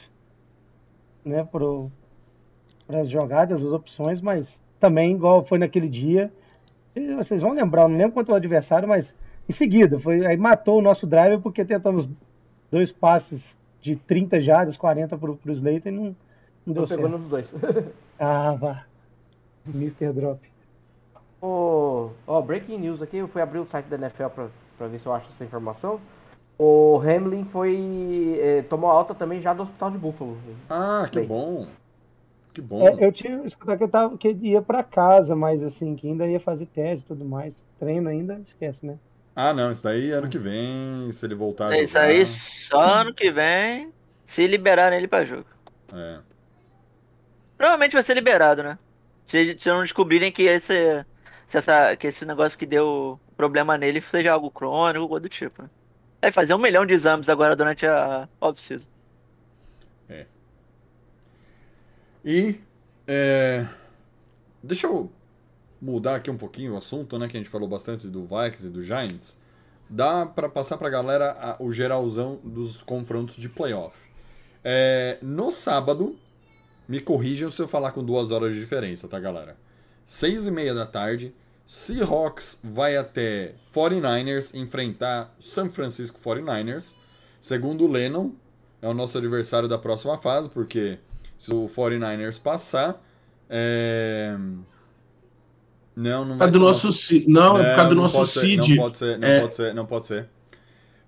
né, 1.24 1.48
para 1.52 3.00
as 3.00 3.10
jogadas, 3.10 3.62
as 3.62 3.72
opções, 3.72 4.22
mas 4.22 4.46
também, 4.80 5.14
igual 5.16 5.46
foi 5.46 5.58
naquele 5.58 5.90
dia, 5.90 6.32
vocês 7.18 7.42
vão 7.42 7.54
lembrar, 7.54 7.84
eu 7.84 7.90
não 7.90 7.98
lembro 7.98 8.14
quanto 8.14 8.32
o 8.32 8.36
adversário, 8.36 8.88
mas 8.88 9.06
em 9.50 9.54
seguida, 9.54 10.00
foi, 10.00 10.26
aí 10.26 10.38
matou 10.38 10.80
o 10.80 10.82
nosso 10.82 11.06
driver 11.06 11.40
porque 11.40 11.66
tentamos 11.66 12.08
dois 12.72 12.92
passes 12.92 13.42
de 13.82 13.96
30 13.96 14.42
jardas, 14.42 14.78
40 14.78 15.18
para 15.18 15.32
o 15.32 15.40
Slayton 15.46 15.90
e 15.90 15.92
não, 15.92 16.16
não 16.66 16.88
pegou 16.88 17.10
nos 17.10 17.30
dois. 17.30 17.46
Ah, 18.18 18.54
vá. 18.54 18.86
Mr. 19.68 20.14
Drop. 20.14 20.40
Ô, 21.42 22.12
ó, 22.26 22.42
breaking 22.42 22.78
news 22.80 23.02
aqui, 23.02 23.18
eu 23.18 23.28
fui 23.28 23.42
abrir 23.42 23.60
o 23.60 23.68
site 23.68 23.88
da 23.88 23.98
NFL 23.98 24.28
pra, 24.28 24.48
pra 24.78 24.88
ver 24.88 25.00
se 25.00 25.06
eu 25.06 25.14
acho 25.14 25.28
essa 25.36 25.44
informação. 25.44 26.00
O 26.58 26.98
Hamlin 27.02 27.44
foi. 27.52 28.40
eh, 28.40 28.62
tomou 28.70 28.90
alta 28.90 29.14
também 29.14 29.42
já 29.42 29.54
do 29.54 29.64
hospital 29.64 29.92
de 29.92 29.98
Buffalo. 29.98 30.38
Ah, 30.70 31.06
que 31.12 31.20
Bem. 31.20 31.28
bom. 31.28 31.68
Que 32.54 32.62
bom. 32.62 32.88
É, 32.88 33.06
eu 33.06 33.12
tinha 33.12 33.46
escutado 33.46 33.78
que, 33.78 33.84
eu 33.84 33.90
tava, 33.90 34.18
que 34.18 34.30
ele 34.30 34.48
ia 34.48 34.62
pra 34.62 34.82
casa, 34.82 35.36
mas 35.36 35.62
assim, 35.62 35.96
que 35.98 36.08
ainda 36.08 36.26
ia 36.26 36.40
fazer 36.40 36.66
teste 36.68 37.04
e 37.04 37.08
tudo 37.08 37.26
mais. 37.26 37.54
Treino 37.78 38.08
ainda, 38.08 38.42
esquece, 38.48 38.78
né? 38.82 38.98
Ah, 39.36 39.54
não, 39.54 39.70
isso 39.70 39.84
daí 39.84 40.12
ano 40.12 40.30
que 40.30 40.38
vem, 40.38 41.12
se 41.12 41.26
ele 41.26 41.36
voltar 41.36 41.74
É 41.74 41.84
isso 41.84 41.98
aí, 41.98 42.26
só 42.70 42.82
ano 42.82 43.14
que 43.14 43.30
vem, 43.30 43.92
se 44.34 44.48
liberarem 44.48 44.98
ele 44.98 45.10
pra 45.10 45.26
jogo. 45.26 45.46
É. 45.94 46.20
Provavelmente 47.58 47.94
vai 47.94 48.04
ser 48.06 48.14
liberado, 48.14 48.64
né? 48.64 48.78
Se, 49.32 49.58
se 49.62 49.68
não 49.68 49.84
descobrirem 49.84 50.32
que 50.32 50.44
esse, 50.44 51.06
se 51.52 51.58
essa, 51.58 51.96
que 51.96 52.08
esse 52.08 52.26
negócio 52.26 52.58
que 52.58 52.66
deu 52.66 53.20
problema 53.38 53.78
nele 53.78 54.04
seja 54.12 54.32
algo 54.32 54.52
crônico 54.52 55.14
ou 55.14 55.20
do 55.20 55.30
tipo. 55.30 55.64
Né? 55.64 55.70
Vai 56.22 56.32
fazer 56.32 56.54
um 56.54 56.60
milhão 56.60 56.86
de 56.86 56.94
exames 56.94 57.28
agora 57.30 57.56
durante 57.56 57.86
a 57.86 58.28
off-season. 58.42 58.86
E 62.24 62.60
é, 63.08 63.66
deixa 64.64 64.88
eu 64.88 65.12
mudar 65.82 66.16
aqui 66.16 66.32
um 66.32 66.38
pouquinho 66.38 66.74
o 66.74 66.78
assunto, 66.78 67.20
né? 67.20 67.28
Que 67.28 67.38
a 67.38 67.40
gente 67.40 67.50
falou 67.50 67.68
bastante 67.68 68.08
do 68.08 68.24
Vikings 68.24 68.68
e 68.68 68.70
do 68.70 68.84
Giants. 68.84 69.40
Dá 69.88 70.26
pra 70.26 70.50
passar 70.50 70.78
pra 70.78 70.90
galera 70.90 71.32
a- 71.34 71.58
o 71.60 71.72
geralzão 71.72 72.40
dos 72.44 72.82
confrontos 72.82 73.36
de 73.38 73.48
playoff. 73.48 73.96
É, 74.64 75.20
no 75.22 75.52
sábado, 75.52 76.18
me 76.88 77.00
corrijam 77.00 77.50
se 77.50 77.62
eu 77.62 77.68
falar 77.68 77.92
com 77.92 78.04
duas 78.04 78.32
horas 78.32 78.54
de 78.54 78.60
diferença, 78.60 79.08
tá, 79.08 79.20
galera? 79.20 79.58
Seis 80.06 80.46
e 80.46 80.52
meia 80.52 80.74
da 80.74 80.86
tarde, 80.86 81.34
Seahawks 81.66 82.60
vai 82.64 82.96
até 82.96 83.56
49ers 83.74 84.54
enfrentar 84.56 85.34
San 85.40 85.70
Francisco 85.70 86.20
49ers. 86.20 86.96
Segundo 87.42 87.86
o 87.86 87.92
Lennon, 87.92 88.32
é 88.82 88.88
o 88.88 88.94
nosso 88.94 89.18
adversário 89.18 89.68
da 89.68 89.78
próxima 89.78 90.18
fase, 90.18 90.50
porque 90.50 91.00
se 91.38 91.54
o 91.54 91.66
49ers 91.68 92.42
passar, 92.42 93.02
é... 93.50 94.36
Não, 95.96 96.26
não 96.26 96.38
vai 96.38 96.52
ser 96.52 96.60
nosso. 96.60 96.92
ci- 97.08 97.24
Não, 97.28 97.58
é 97.58 97.70
por 97.70 97.76
causa 97.76 97.90
do 97.90 97.96
não 97.96 98.04
nosso 98.04 98.14
pode 98.16 98.34
seed. 98.34 98.60
Não 98.60 98.76
pode 98.76 98.98
ser, 98.98 99.18
não 99.18 99.28
É. 99.28 99.40
pode 99.40 99.56
ser, 99.56 99.74
não 99.74 99.86
pode 99.86 100.06
ser. 100.08 100.30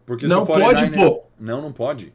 Porque 0.06 0.26
Não 0.28 0.46
se 0.46 0.52
o 0.52 0.56
pode, 0.56 0.80
49ers... 0.80 0.96
pô. 1.10 1.24
Não, 1.38 1.62
não 1.62 1.72
pode. 1.74 2.14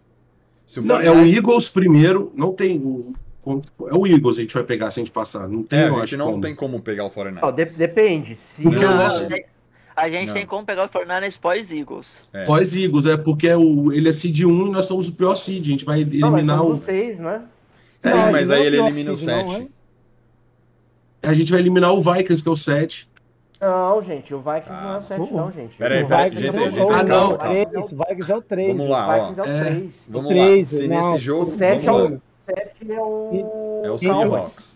Se 0.67 0.81
o 0.81 0.83
Não, 0.83 0.97
49ers... 0.97 1.05
é 1.05 1.11
o 1.11 1.27
Eagles 1.27 1.69
primeiro, 1.69 2.33
não 2.35 2.55
tem. 2.55 3.13
O- 3.45 3.63
É 3.89 3.95
o 3.95 4.07
Eagles 4.07 4.39
a 4.39 4.41
gente 4.41 4.55
vai 4.55 4.63
pegar 4.65 4.93
se 4.93 5.01
a 5.01 5.03
gente 5.03 5.13
passar. 5.13 5.49
Não 5.49 5.63
tem 5.63 5.79
É, 5.79 5.85
a 5.89 5.93
gente 5.93 6.17
não 6.17 6.27
como. 6.33 6.41
tem 6.41 6.55
como 6.55 6.81
pegar 6.81 7.05
o 7.05 7.11
49ers. 7.11 7.43
Ó, 7.43 7.51
de- 7.51 7.77
depende. 7.79 8.39
Se 8.57 8.65
Não, 8.65 8.71
Não, 8.73 8.81
não 8.97 9.07
a 9.07 9.11
tem. 9.21 9.29
gente- 9.31 9.47
a 9.97 10.09
gente 10.09 10.27
Não. 10.29 10.35
tem 10.35 10.47
como 10.47 10.65
pegar 10.67 10.85
o 10.85 10.89
Fortnite 10.89 11.39
pós-Eagles. 11.41 12.07
É. 12.33 12.45
Pós-Eagles, 12.47 13.07
é 13.07 13.17
porque 13.17 13.49
é 13.49 13.57
o, 13.57 13.93
ele 13.93 14.09
é 14.09 14.15
seed 14.21 14.41
1 14.45 14.69
e 14.69 14.71
nós 14.73 14.87
somos 14.89 15.09
o 15.09 15.13
pior 15.13 15.37
seed. 15.45 15.65
A 15.67 15.69
gente 15.71 15.85
vai 15.85 16.05
Não, 16.05 16.29
eliminar 16.29 16.59
são 16.59 16.71
o. 16.71 16.85
seis, 16.85 17.19
né? 17.19 17.43
Sim, 18.01 18.09
Não, 18.17 18.33
mas 18.33 18.49
não 18.49 18.57
aí 18.57 18.63
é 18.63 18.67
ele 18.67 18.79
elimina 18.81 19.13
o 19.13 19.15
seed, 19.17 19.37
não, 19.43 19.49
7. 19.49 19.71
A 21.23 21.35
gente 21.35 21.51
vai 21.53 21.61
eliminar 21.61 21.93
o 21.93 22.03
Vikings, 22.03 22.43
que 22.43 22.49
é 22.49 22.53
o 22.53 22.57
7. 22.57 23.09
Não, 23.61 24.03
gente, 24.03 24.35
o 24.35 24.39
Vikings 24.41 24.71
não 24.71 24.91
é 24.91 24.95
Ah. 24.95 24.99
o 24.99 25.07
7 25.07 25.33
não, 25.33 25.53
gente. 25.53 25.77
Pera 25.77 25.95
aí, 25.95 26.03
O 26.03 26.09
pera 26.09 26.23
aí, 26.23 26.31
Vikings 26.31 26.47
gente, 26.47 26.57
é 26.57 26.61
o 26.61 26.71
gente, 26.73 26.81
dois. 26.81 26.91
Ah, 26.93 27.05
calma, 27.05 27.31
não, 27.31 27.39
calma. 27.39 27.55
É 27.55 27.63
isso, 27.63 27.79
o 27.79 27.87
Vikings 28.09 28.33
é 28.33 28.37
o 28.37 28.43
3. 28.43 28.77
Vamos 28.77 28.91
lá, 28.91 29.07
O 29.07 29.11
ó. 29.11 29.15
Vikings 29.15 29.41
é 29.41 29.43
o 29.43 29.47
É. 29.47 29.61
3. 29.65 29.91
Vamos 30.09 30.31
O 30.31 30.35
lá. 30.35 30.65
Se 30.65 30.89
não, 30.89 30.97
nesse 30.97 31.15
o 31.15 31.19
jogo... 31.21 31.53
O 31.55 31.59
7 31.59 31.87
é 31.87 31.93
o... 31.93 32.21
lá. 32.89 32.89
7 32.89 32.93
é 32.93 33.01
o... 33.01 33.83
É 33.85 33.87
o 33.89 33.91
Não, 33.91 33.99
Seahawks. 33.99 34.75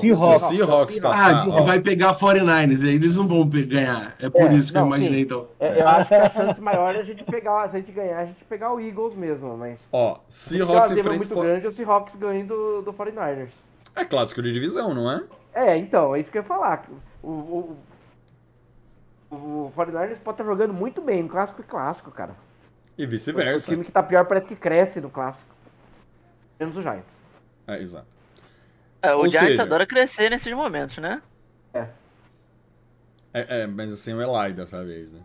Se 0.00 0.10
o 0.10 0.16
Seahawks. 0.16 0.40
Seahawks 0.48 0.98
Ah, 0.98 1.02
passar... 1.02 1.30
a 1.30 1.44
gente 1.44 1.54
ó, 1.58 1.62
vai 1.64 1.80
pegar 1.80 2.18
49ers, 2.18 2.82
aí 2.82 2.94
eles 2.94 3.14
não 3.14 3.28
vão 3.28 3.46
ganhar. 3.46 4.16
É 4.18 4.30
por 4.30 4.40
É, 4.40 4.54
isso 4.54 4.72
que 4.72 4.76
eu 4.76 4.80
não, 4.80 4.86
imaginei, 4.88 5.20
sim. 5.20 5.26
então. 5.26 5.46
É, 5.60 5.80
eu 5.82 5.88
acho 5.88 6.08
que 6.08 6.14
a 6.14 6.30
chance 6.30 6.60
maior 6.62 6.94
é 6.94 7.00
a 7.00 7.02
gente 7.04 7.22
pegar, 7.24 7.68
se 7.70 7.76
a 7.76 7.80
gente 7.80 7.92
ganhar, 7.92 8.18
a 8.20 8.24
gente 8.24 8.42
pegar 8.44 8.72
o 8.72 8.80
Eagles 8.80 9.14
mesmo, 9.14 9.54
mas... 9.58 9.78
ó, 9.92 10.18
Se 10.28 10.62
o 10.62 10.66
Seahawks 10.66 10.90
é 10.92 10.94
enfrenta... 11.00 11.16
muito 11.18 11.38
o- 11.38 11.42
grande, 11.42 11.66
o 11.66 11.74
Seahawks 11.74 12.14
ganha 12.18 12.44
do, 12.44 12.80
do 12.82 12.92
49ers. 12.94 13.50
É 13.94 14.04
clássico 14.06 14.40
de 14.40 14.50
divisão, 14.50 14.94
não 14.94 15.10
é? 15.12 15.22
É, 15.54 15.76
então, 15.76 16.16
é 16.16 16.20
isso 16.20 16.30
que 16.30 16.38
eu 16.38 16.42
ia 16.42 16.48
falar. 16.48 16.86
O, 17.22 17.28
o, 17.28 17.76
o, 19.30 19.34
o 19.66 19.72
49ers 19.76 20.16
pode 20.24 20.36
estar 20.40 20.44
jogando 20.44 20.72
muito 20.72 21.02
bem 21.02 21.28
clássico 21.28 21.60
e 21.60 21.64
clássico, 21.64 22.10
cara. 22.10 22.34
E 22.96 23.04
O 23.04 23.08
vice-versa. 23.08 23.70
time 23.72 23.84
que 23.84 23.92
tá 23.92 24.02
pior 24.02 24.24
parece 24.24 24.46
que 24.46 24.56
cresce 24.56 25.00
no 25.02 25.10
clássico. 25.10 25.51
Menos 26.62 26.76
o 26.76 26.82
Giants. 26.82 27.04
É, 27.66 27.78
exato. 27.80 28.06
É, 29.02 29.12
o 29.14 29.18
Ou 29.18 29.28
Giants 29.28 29.48
seja- 29.50 29.62
adora 29.62 29.86
crescer 29.86 30.30
nesses 30.30 30.52
momentos, 30.54 30.96
né? 30.98 31.20
É. 31.74 31.88
É, 33.34 33.62
é, 33.62 33.66
mas 33.66 33.92
assim, 33.92 34.12
o 34.14 34.20
Eli 34.22 34.52
dessa 34.52 34.84
vez, 34.84 35.12
né? 35.12 35.20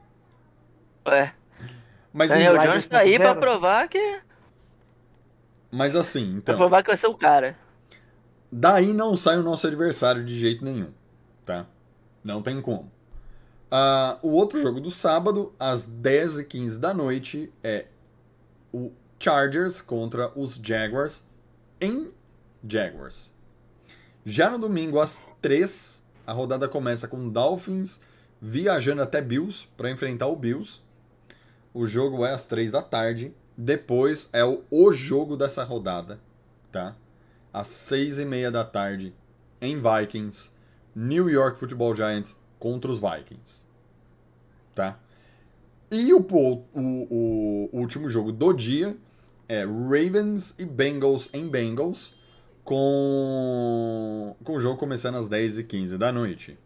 É. 1.06 1.32
Mas, 2.12 2.30
Daniel 2.30 2.56
em- 2.56 2.60
Eli- 2.60 2.68
Jones 2.68 2.90
tá 2.90 3.00
aí 3.00 3.18
pra 3.18 3.36
provar 3.36 3.88
que. 3.88 4.22
mas 5.72 5.96
assim, 5.96 6.32
Pra 6.32 6.38
então... 6.54 6.58
provar 6.58 6.82
que 6.84 6.90
vai 6.90 6.98
ser 6.98 7.08
o 7.08 7.16
cara. 7.16 7.56
Daí 8.52 8.94
não 8.94 9.16
sai 9.16 9.38
o 9.38 9.44
nosso 9.44 9.68
adversário 9.68 10.24
de 10.24 10.38
jeito 10.40 10.64
nenhum, 10.64 10.92
tá? 11.46 11.66
Não 12.24 12.42
tem 12.42 12.60
como. 12.62 12.90
Ah, 13.70 14.18
o 14.24 14.30
outro 14.32 14.60
jogo 14.62 14.80
do 14.80 14.90
sábado, 14.90 15.54
às 15.60 15.86
10h15 15.86 16.80
da 16.80 16.94
noite, 16.94 17.52
é 17.64 17.86
o 18.74 18.92
Chargers 19.20 19.82
contra 19.82 20.32
os 20.40 20.56
Jaguars 20.56 21.27
em 21.80 22.12
Jaguars. 22.68 23.34
Já 24.26 24.50
no 24.50 24.60
domingo, 24.60 25.00
às 25.00 25.22
3 25.42 26.04
a 26.26 26.34
rodada 26.34 26.68
começa 26.68 27.08
com 27.08 27.30
Dolphins 27.30 28.02
viajando 28.42 29.02
até 29.02 29.22
Bills 29.22 29.68
para 29.78 29.90
enfrentar 29.90 30.28
o 30.28 30.36
Bills. 30.36 30.82
O 31.74 31.88
jogo 31.88 32.26
é 32.26 32.34
às 32.34 32.46
3 32.46 32.72
da 32.72 32.82
tarde. 32.82 33.34
Depois 33.56 34.30
é 34.34 34.44
o, 34.44 34.64
o 34.70 34.92
jogo 34.92 35.36
dessa 35.36 35.64
rodada, 35.64 36.20
tá? 36.72 36.96
às 37.58 37.70
seis 37.70 38.20
e 38.20 38.26
meia 38.26 38.52
da 38.52 38.64
tarde 38.64 39.16
em 39.60 39.82
Vikings, 39.82 40.52
New 40.96 41.28
York 41.28 41.60
Football 41.60 41.96
Giants 41.96 42.40
contra 42.60 42.92
os 42.92 43.00
Vikings. 43.00 43.66
Tá? 44.76 45.00
E 45.90 46.14
o, 46.14 46.20
o, 46.20 47.70
o 47.72 47.80
último 47.80 48.10
jogo 48.10 48.32
do 48.32 48.54
dia 48.54 48.96
é 49.50 49.64
Ravens 49.64 50.56
e 50.60 50.66
Bengals 50.66 51.30
em 51.34 51.48
Bengals, 51.48 52.18
com, 52.64 54.36
com 54.44 54.54
o 54.58 54.60
jogo 54.62 54.78
começando 54.78 55.16
às 55.16 55.28
10h15 55.30 55.98
da 55.98 56.12
noite. 56.12 56.58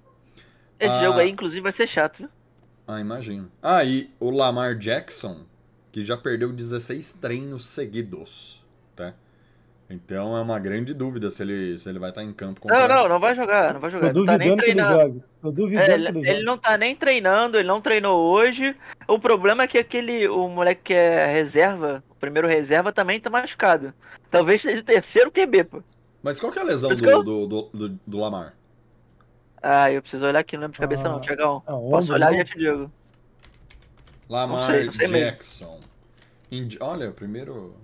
Esse 0.80 0.92
Ah. 0.92 1.04
jogo 1.04 1.20
aí, 1.20 1.30
inclusive, 1.30 1.62
vai 1.62 1.74
ser 1.74 1.88
chato, 1.88 2.18
viu? 2.18 2.30
Ah, 2.88 3.00
imagino. 3.00 3.52
Ah, 3.62 3.84
e 3.86 4.10
o 4.20 4.32
Lamar 4.32 4.76
Jackson, 4.78 5.46
que 5.92 6.04
já 6.04 6.18
perdeu 6.18 6.52
16 6.52 7.14
treinos 7.14 7.66
seguidos, 7.66 8.62
tá? 8.96 9.14
Então 9.94 10.38
é 10.38 10.42
uma 10.42 10.58
grande 10.58 10.94
dúvida 10.94 11.30
se 11.30 11.44
ele, 11.44 11.78
se 11.78 11.90
ele 11.90 12.00
vai 12.00 12.10
estar 12.12 12.24
em 12.24 12.32
campo 12.32 12.62
contra... 12.62 12.88
Não, 12.88 12.96
não, 13.04 13.10
não 13.10 13.20
vai 13.20 13.36
jogar, 13.36 13.74
não 13.74 13.82
vai 13.82 13.92
jogar. 13.92 14.14
Tô 14.14 14.20
Ele 14.22 14.26
não 14.26 14.26
tá 14.26 14.38
nem 14.38 14.48
duvidando 14.56 14.64
que 14.64 14.70
ele 14.72 14.82
treinando. 14.82 15.02
jogue. 15.14 15.24
Tô 15.42 15.52
duvidando 15.52 15.82
É, 15.92 16.12
que 16.12 16.18
ele, 16.20 16.30
ele 16.30 16.44
não 16.46 16.58
tá 16.58 16.78
nem 16.78 16.96
treinando, 16.96 17.58
ele 17.58 17.68
não 17.68 17.82
treinou 17.82 18.32
hoje. 18.32 18.74
O 19.08 19.20
problema 19.20 19.64
é 19.64 19.68
que 19.68 19.78
aquele, 19.78 20.28
o 20.30 20.48
moleque 20.48 20.82
que 20.86 20.94
é 20.94 21.26
reserva, 21.32 22.02
o 22.10 22.16
primeiro 22.16 22.48
reserva, 22.48 22.94
também 22.94 23.20
tá 23.20 23.30
machucado. 23.30 23.94
Talvez 24.30 24.62
seja 24.62 24.80
o 24.80 24.86
terceiro 24.86 25.30
QB, 25.32 25.64
pô. 25.66 25.84
Mas 26.24 26.40
qual 26.40 26.52
que 26.54 26.60
é 26.60 26.62
a 26.62 26.66
lesão 26.66 26.92
Mas 26.92 27.00
do, 27.00 27.24
do, 27.24 27.48
do, 27.48 27.70
do, 27.74 28.00
do 28.08 28.20
Lamar? 28.20 28.54
Ah, 29.62 29.92
eu 29.92 30.02
preciso 30.02 30.26
olhar 30.26 30.40
aqui, 30.40 30.56
não 30.56 30.62
lembro 30.62 30.76
de 30.76 30.80
cabeça 30.80 31.02
Ah, 31.02 31.10
não, 31.10 31.22
Tiagão. 31.22 31.64
a 31.68 31.72
Posso 31.72 32.14
olhar 32.14 32.30
e 32.30 32.32
não? 32.32 32.38
já 32.38 32.46
te 32.46 32.58
digo. 32.58 32.92
Lamar 34.30 34.70
Não 34.70 34.76
sei, 34.78 34.86
não 34.86 34.94
sei. 34.94 35.08
Jackson. 35.08 35.80
Indi- 36.50 36.78
Olha, 36.80 37.12
primeiro. 37.12 37.76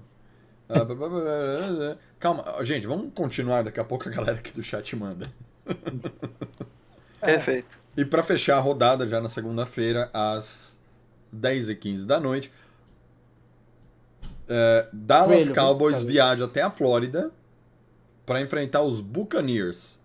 Calma, 2.19 2.43
gente, 2.63 2.85
vamos 2.85 3.13
continuar. 3.13 3.63
Daqui 3.63 3.79
a 3.79 3.83
pouco 3.83 4.07
a 4.09 4.11
galera 4.11 4.37
aqui 4.37 4.53
do 4.53 4.61
chat 4.61 4.95
manda. 4.95 5.31
Perfeito. 7.21 7.67
E 7.95 8.05
para 8.05 8.21
fechar 8.21 8.57
a 8.57 8.59
rodada, 8.59 9.07
já 9.07 9.19
na 9.19 9.29
segunda-feira, 9.29 10.09
às 10.13 10.79
10h15 11.35 12.05
da 12.05 12.19
noite, 12.19 12.51
é, 14.47 14.87
Dallas 14.93 15.43
Coelho, 15.43 15.55
Cowboys 15.55 16.01
viaja 16.03 16.45
até 16.45 16.61
a 16.61 16.69
Flórida 16.69 17.31
para 18.25 18.41
enfrentar 18.41 18.81
os 18.81 19.01
Buccaneers, 19.01 19.99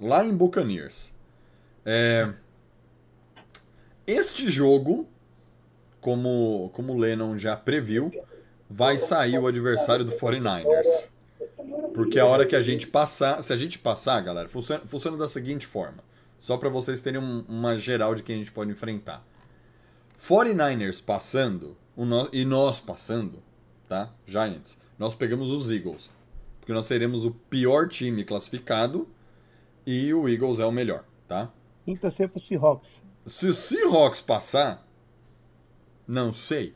lá 0.00 0.24
em 0.24 0.34
Buccaneers. 0.34 1.12
É, 1.84 2.32
este 4.06 4.48
jogo, 4.48 5.06
como, 6.00 6.70
como 6.72 6.94
o 6.94 6.98
Lennon 6.98 7.36
já 7.36 7.56
previu, 7.56 8.10
vai 8.68 8.98
sair 8.98 9.38
o 9.38 9.46
adversário 9.46 10.04
do 10.04 10.12
49ers. 10.12 11.08
Porque 11.92 12.18
a 12.18 12.26
hora 12.26 12.44
que 12.46 12.56
a 12.56 12.62
gente 12.62 12.86
passar, 12.86 13.42
se 13.42 13.52
a 13.52 13.56
gente 13.56 13.78
passar, 13.78 14.20
galera, 14.20 14.48
funciona, 14.48 14.84
funciona 14.86 15.16
da 15.16 15.28
seguinte 15.28 15.66
forma. 15.66 16.02
Só 16.38 16.56
para 16.56 16.68
vocês 16.68 17.00
terem 17.00 17.20
um- 17.20 17.44
uma 17.48 17.76
geral 17.76 18.14
de 18.14 18.22
quem 18.22 18.36
a 18.36 18.38
gente 18.38 18.52
pode 18.52 18.70
enfrentar. 18.70 19.24
49ers 20.18 21.00
passando 21.00 21.76
no- 21.96 22.28
e 22.32 22.44
nós 22.44 22.80
passando, 22.80 23.42
tá? 23.88 24.12
Giants. 24.26 24.78
Nós 24.98 25.14
pegamos 25.14 25.50
os 25.50 25.70
Eagles. 25.70 26.10
Porque 26.60 26.72
nós 26.72 26.86
seremos 26.86 27.24
o 27.24 27.30
pior 27.30 27.88
time 27.88 28.24
classificado 28.24 29.08
e 29.86 30.12
o 30.14 30.28
Eagles 30.28 30.58
é 30.58 30.64
o 30.66 30.72
melhor, 30.72 31.04
tá? 31.28 31.50
Tem 31.84 31.94
que 31.94 32.00
torcer 32.00 32.28
pro 32.28 32.40
Seahawks. 32.46 32.88
Se 33.26 33.46
o 33.46 33.52
Seahawks 33.54 34.20
passar, 34.20 34.86
não 36.06 36.32
sei. 36.32 36.74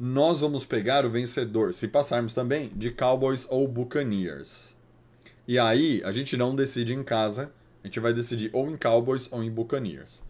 Nós 0.00 0.42
vamos 0.42 0.64
pegar 0.64 1.04
o 1.04 1.10
vencedor, 1.10 1.74
se 1.74 1.88
passarmos 1.88 2.32
também, 2.32 2.68
de 2.68 2.92
Cowboys 2.92 3.48
ou 3.50 3.66
Buccaneers. 3.66 4.76
E 5.46 5.58
aí, 5.58 6.00
a 6.04 6.12
gente 6.12 6.36
não 6.36 6.54
decide 6.54 6.94
em 6.94 7.02
casa, 7.02 7.52
a 7.82 7.86
gente 7.88 7.98
vai 7.98 8.12
decidir 8.12 8.48
ou 8.52 8.70
em 8.70 8.76
Cowboys 8.76 9.28
ou 9.32 9.42
em 9.42 9.50
Buccaneers. 9.50 10.22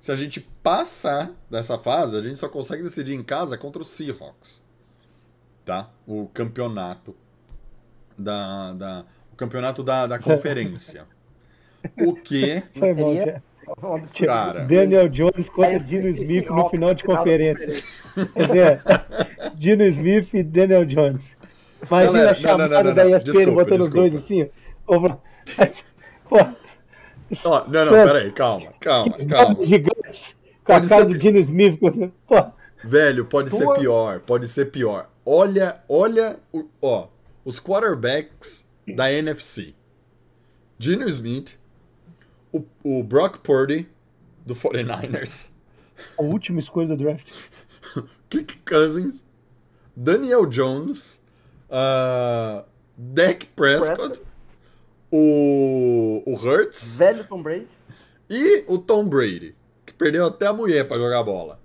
Se 0.00 0.10
a 0.10 0.16
gente 0.16 0.40
passar 0.62 1.30
dessa 1.50 1.76
fase, 1.76 2.16
a 2.16 2.22
gente 2.22 2.38
só 2.38 2.48
consegue 2.48 2.82
decidir 2.82 3.12
em 3.12 3.22
casa 3.22 3.58
contra 3.58 3.82
o 3.82 3.84
Seahawks. 3.84 4.64
Tá? 5.66 5.90
O 6.06 6.26
campeonato 6.32 7.14
da, 8.16 8.72
da 8.72 9.04
o 9.30 9.36
campeonato 9.36 9.82
da, 9.82 10.06
da 10.06 10.16
conferência. 10.18 11.06
O 11.98 12.14
que, 12.14 12.62
Foi 12.78 12.94
bom, 12.94 13.14
Seria- 13.14 13.42
cara. 13.66 14.52
cara? 14.52 14.64
Daniel 14.66 15.08
Jones 15.08 15.48
contra 15.54 15.78
Dino 15.80 16.08
Smith 16.08 16.46
no 16.48 16.68
final 16.70 16.94
de 16.94 17.02
conferência. 17.04 17.66
Quer 18.34 18.46
dizer, 18.46 18.82
Dino 19.56 19.84
Smith 19.86 20.34
e 20.34 20.42
Daniel 20.42 20.84
Jones. 20.86 21.20
Imagina 21.86 22.12
Galera, 22.12 22.30
a 22.30 22.34
não, 22.34 22.42
não, 22.42 22.58
não, 22.58 22.68
chamada 22.68 22.82
não, 22.84 22.94
da 22.94 23.04
não. 23.04 23.16
ESPN 23.16 23.32
Desculpa, 23.32 23.64
botando 23.64 23.80
os 23.80 23.88
dois 23.90 24.14
assim. 24.16 24.48
Pô, 26.28 26.36
Ó, 27.44 27.64
não, 27.68 27.84
não, 27.84 27.92
peraí, 28.04 28.32
calma, 28.32 28.72
calma, 28.80 29.16
calma. 29.26 29.54
bola 29.54 29.66
gigante. 29.66 30.20
Com 30.64 30.72
a 30.72 30.76
Pode 30.76 30.88
cara 30.88 31.02
ser 31.02 31.08
do 31.08 31.12
pi- 31.14 31.18
Dino 31.20 31.38
Smith. 31.40 31.78
Pô, 32.26 32.44
Velho, 32.84 33.24
pode 33.26 33.50
ser 33.50 33.68
pior, 33.74 34.20
pode 34.20 34.48
ser 34.48 34.66
pior. 34.66 35.08
Olha, 35.24 35.76
olha, 35.88 36.38
o- 36.52 36.66
ó, 36.82 37.06
os 37.44 37.60
quarterbacks 37.60 38.68
da 38.96 39.12
NFC. 39.12 39.74
Geno 40.78 41.06
Smith, 41.08 41.58
o, 42.52 42.64
o 42.82 43.02
Brock 43.02 43.38
Purdy, 43.38 43.88
do 44.44 44.54
49ers, 44.54 45.50
a 46.18 46.22
última 46.22 46.60
escolha 46.60 46.88
do 46.88 46.96
draft. 46.96 47.26
Kirk 48.28 48.58
Cousins, 48.64 49.26
Daniel 49.94 50.46
Jones, 50.46 51.20
uh, 51.68 52.64
Dak 52.96 53.46
Prescott, 53.56 54.22
o, 55.10 56.22
o 56.24 56.34
Hurts 56.34 56.96
Velho 56.96 57.24
Tom 57.24 57.42
Brady. 57.42 57.68
e 58.28 58.64
o 58.68 58.78
Tom 58.78 59.06
Brady, 59.06 59.54
que 59.84 59.92
perdeu 59.92 60.26
até 60.26 60.46
a 60.46 60.52
mulher 60.52 60.86
pra 60.86 60.96
jogar 60.96 61.22
bola. 61.22 61.60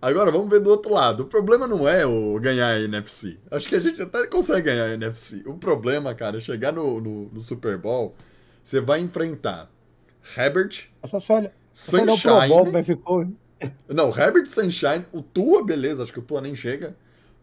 Agora 0.00 0.30
vamos 0.30 0.50
ver 0.50 0.60
do 0.60 0.68
outro 0.68 0.92
lado. 0.92 1.22
O 1.22 1.26
problema 1.26 1.66
não 1.66 1.88
é 1.88 2.04
o 2.04 2.38
ganhar 2.38 2.68
a 2.68 2.78
NFC. 2.78 3.38
Acho 3.50 3.66
que 3.66 3.74
a 3.74 3.80
gente 3.80 4.02
até 4.02 4.26
consegue 4.26 4.66
ganhar 4.66 4.84
a 4.84 4.92
NFC. 4.92 5.42
O 5.46 5.54
problema, 5.54 6.14
cara, 6.14 6.36
é 6.36 6.40
chegar 6.42 6.72
no, 6.72 7.00
no, 7.00 7.30
no 7.30 7.40
Super 7.40 7.78
Bowl, 7.78 8.14
você 8.62 8.82
vai 8.82 9.00
enfrentar 9.00 9.70
Herbert, 10.36 10.88
Só 11.10 11.20
se 11.20 11.32
olha. 11.32 11.52
Só 11.72 11.96
olha 11.98 12.12
o 12.12 12.18
Pro 12.20 12.30
Bowl 12.32 12.48
como 12.48 12.64
Sunshine. 12.66 12.78
é 12.78 12.84
ficou. 12.84 13.26
Não, 13.88 14.08
Herbert 14.10 14.46
Sunshine, 14.46 15.06
o 15.12 15.22
Tua, 15.22 15.64
beleza, 15.64 16.02
acho 16.02 16.12
que 16.12 16.18
o 16.18 16.22
Tua 16.22 16.40
nem 16.40 16.54
chega. 16.54 16.94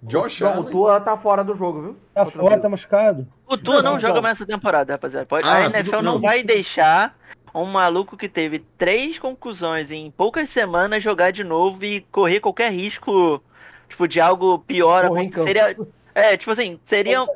Josh 0.04 0.40
Não, 0.42 0.48
o 0.50 0.54
Allen. 0.54 0.72
Tua 0.72 1.00
tá 1.02 1.16
fora 1.18 1.44
do 1.44 1.56
jogo, 1.56 1.82
viu? 1.82 1.98
Tá 2.14 2.24
Contra 2.26 2.40
o 2.40 2.42
fora, 2.44 2.60
tá 2.60 2.70
machucado. 2.70 3.28
O 3.48 3.58
Tua 3.58 3.82
não 3.84 3.94
Não, 3.94 4.00
joga 4.00 4.16
não. 4.16 4.22
mais 4.24 4.36
essa 4.36 4.46
temporada, 4.46 4.94
rapaziada. 4.94 5.26
Pode... 5.28 5.48
Ah, 5.48 5.58
a 5.58 5.66
NFL 5.68 5.84
tudo- 5.92 6.02
não. 6.04 6.14
não. 6.14 6.22
vai 6.22 6.44
deixar 6.44 7.16
um 7.54 7.66
maluco 7.66 8.18
que 8.18 8.28
teve 8.30 8.60
três 8.78 9.20
concussões 9.20 9.92
em 9.92 10.10
poucas 10.10 10.52
semanas 10.54 11.04
jogar 11.04 11.32
de 11.32 11.44
novo 11.44 11.84
e 11.86 12.02
correr 12.12 12.40
qualquer 12.40 12.72
risco, 12.72 13.44
tipo, 13.90 14.08
de 14.08 14.20
algo 14.20 14.58
pior. 14.60 15.08
Seria, 15.46 15.76
é, 16.16 16.36
tipo 16.38 16.50
assim, 16.52 16.80
seria 16.90 17.22
um- 17.24 17.28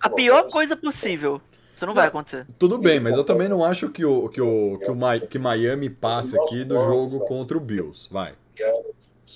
a 0.00 0.08
pior 0.10 0.48
coisa 0.50 0.76
possível. 0.76 1.40
Isso 1.78 1.86
não 1.86 1.94
vai 1.94 2.08
acontecer. 2.08 2.44
Tudo 2.58 2.76
bem, 2.76 2.98
mas 2.98 3.16
eu 3.16 3.22
também 3.22 3.48
não 3.48 3.64
acho 3.64 3.88
que 3.88 4.04
o, 4.04 4.28
que 4.28 4.40
o, 4.40 4.78
que 4.80 4.90
o 4.90 5.26
que 5.28 5.38
Miami 5.38 5.88
passe 5.88 6.36
aqui 6.36 6.64
do 6.64 6.74
jogo 6.80 7.20
contra 7.20 7.56
o 7.56 7.60
Bills. 7.60 8.08
Vai. 8.12 8.32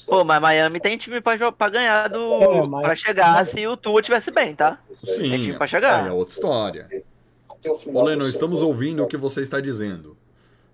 Pô, 0.07 0.25
mas 0.25 0.43
Miami 0.43 0.81
tem 0.81 0.99
time 0.99 1.21
pra, 1.21 1.53
pra 1.53 1.71
ganhar 1.71 2.09
do. 2.09 2.43
É, 2.43 2.67
mas- 2.67 2.83
pra 2.83 2.97
chegar 2.97 3.47
se 3.49 3.65
o 3.67 3.77
Tua 3.77 4.03
tivesse 4.03 4.31
bem, 4.33 4.55
tá? 4.57 4.79
Sim, 5.05 5.23
time 5.31 5.53
pra 5.55 5.69
chegar. 5.69 6.03
aí 6.03 6.09
é 6.09 6.13
outra 6.13 6.33
história. 6.35 6.89
Ô, 7.87 8.03
Lennon, 8.03 8.27
estamos 8.27 8.61
ouvindo 8.61 9.05
o 9.05 9.07
que 9.07 9.17
você 9.17 9.41
está 9.41 9.61
dizendo. 9.61 10.17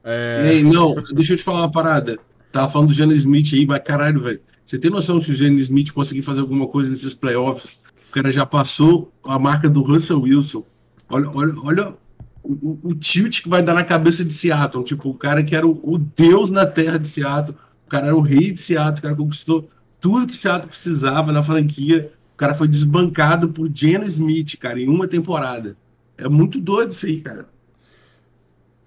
É, 0.02 0.52
Ei, 0.54 0.64
não, 0.64 0.94
deixa 1.12 1.34
eu 1.34 1.36
te 1.36 1.44
falar 1.44 1.58
uma 1.60 1.70
parada. 1.70 2.18
Tava 2.50 2.72
falando 2.72 2.88
do 2.88 2.94
Geno 2.94 3.12
Smith 3.12 3.52
aí, 3.52 3.66
mas 3.66 3.84
caralho, 3.84 4.22
velho. 4.22 4.40
Você 4.66 4.78
tem 4.78 4.90
noção 4.90 5.22
se 5.22 5.30
o 5.30 5.36
Geno 5.36 5.60
Smith 5.60 5.92
conseguir 5.92 6.22
fazer 6.22 6.40
alguma 6.40 6.66
coisa 6.66 6.88
nesses 6.88 7.12
playoffs? 7.14 7.70
O 8.08 8.12
cara 8.12 8.32
já 8.32 8.46
passou 8.46 9.12
a 9.22 9.38
marca 9.38 9.68
do 9.68 9.82
Russell 9.82 10.20
Wilson. 10.22 10.64
Olha, 11.10 11.28
olha, 11.30 11.54
olha 11.62 11.94
o, 12.42 12.78
o- 12.82 12.94
tilt 12.94 13.42
que 13.42 13.48
vai 13.48 13.62
dar 13.62 13.74
na 13.74 13.84
cabeça 13.84 14.24
de 14.24 14.38
Seattle. 14.40 14.84
Tipo, 14.84 15.10
o 15.10 15.14
cara 15.14 15.42
que 15.42 15.54
era 15.54 15.66
o, 15.66 15.78
o 15.82 15.98
deus 15.98 16.50
na 16.50 16.66
terra 16.66 16.98
de 16.98 17.12
Seattle. 17.14 17.56
O 17.86 17.90
cara 17.90 18.06
era 18.08 18.16
o 18.16 18.20
rei 18.20 18.52
de 18.52 18.66
Seattle. 18.66 18.98
O 18.98 19.02
cara 19.02 19.14
conquistou 19.16 19.70
tudo 20.00 20.26
que 20.32 20.40
Seattle 20.40 20.70
precisava 20.70 21.32
na 21.32 21.42
franquia. 21.44 22.12
O 22.34 22.36
cara 22.36 22.54
foi 22.56 22.68
desbancado 22.68 23.48
por 23.48 23.68
Geno 23.74 24.06
Smith, 24.10 24.56
cara, 24.60 24.80
em 24.80 24.88
uma 24.88 25.08
temporada. 25.08 25.76
É 26.16 26.28
muito 26.28 26.60
doido 26.60 26.92
isso 26.94 27.06
aí, 27.06 27.20
cara. 27.20 27.48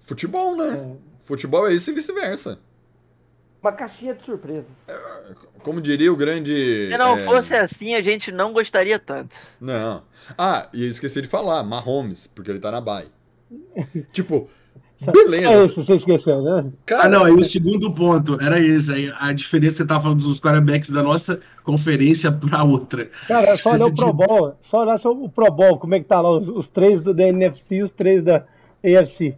futebol, 0.00 0.56
né? 0.56 0.96
Futebol 1.24 1.66
é 1.68 1.74
isso 1.74 1.90
e 1.90 1.94
vice-versa. 1.94 2.58
Uma 3.62 3.72
caixinha 3.72 4.14
de 4.14 4.24
surpresa. 4.24 4.66
Como 5.62 5.80
diria 5.80 6.12
o 6.12 6.16
grande. 6.16 6.88
Se 6.88 6.98
não 6.98 7.16
é, 7.16 7.24
fosse 7.24 7.54
assim, 7.54 7.94
a 7.94 8.02
gente 8.02 8.32
não 8.32 8.52
gostaria 8.52 8.98
tanto. 8.98 9.30
Não. 9.60 10.02
Ah, 10.36 10.68
e 10.74 10.82
eu 10.84 10.90
esqueci 10.90 11.22
de 11.22 11.28
falar, 11.28 11.62
Mahomes, 11.62 12.26
porque 12.26 12.50
ele 12.50 12.58
tá 12.58 12.72
na 12.72 12.80
bye. 12.80 13.06
tipo, 14.12 14.48
É 15.06 15.12
beleza. 15.12 15.58
esse, 15.58 15.74
você 15.76 15.94
esqueceu, 15.94 16.42
né? 16.42 16.72
Cara, 16.86 17.04
Ah, 17.04 17.08
não, 17.08 17.24
aí 17.24 17.32
o 17.32 17.50
segundo 17.50 17.94
ponto 17.94 18.40
era 18.40 18.58
esse. 18.58 18.90
Aí 18.90 19.12
a 19.20 19.32
diferença 19.32 19.74
que 19.74 19.78
você 19.82 19.86
tava 19.86 20.02
falando 20.02 20.22
dos 20.24 20.40
quarterbacks 20.40 20.92
da 20.92 21.02
nossa 21.02 21.38
conferência 21.62 22.32
pra 22.32 22.64
outra. 22.64 23.08
Cara, 23.28 23.56
só 23.58 23.72
olhar 23.74 23.86
o 23.86 23.94
Pro 23.94 24.12
Bowl. 24.12 24.56
Só 24.70 24.78
olhar 24.82 24.98
só 25.00 25.12
o 25.12 25.28
Pro 25.28 25.52
Bowl, 25.52 25.78
como 25.78 25.94
é 25.94 26.00
que 26.00 26.06
tá 26.06 26.20
lá, 26.20 26.30
os, 26.36 26.48
os 26.48 26.68
três 26.70 27.00
do, 27.02 27.14
da 27.14 27.28
NFC 27.28 27.62
e 27.70 27.82
os 27.84 27.92
três 27.92 28.24
da 28.24 28.44
AFC. 28.84 29.36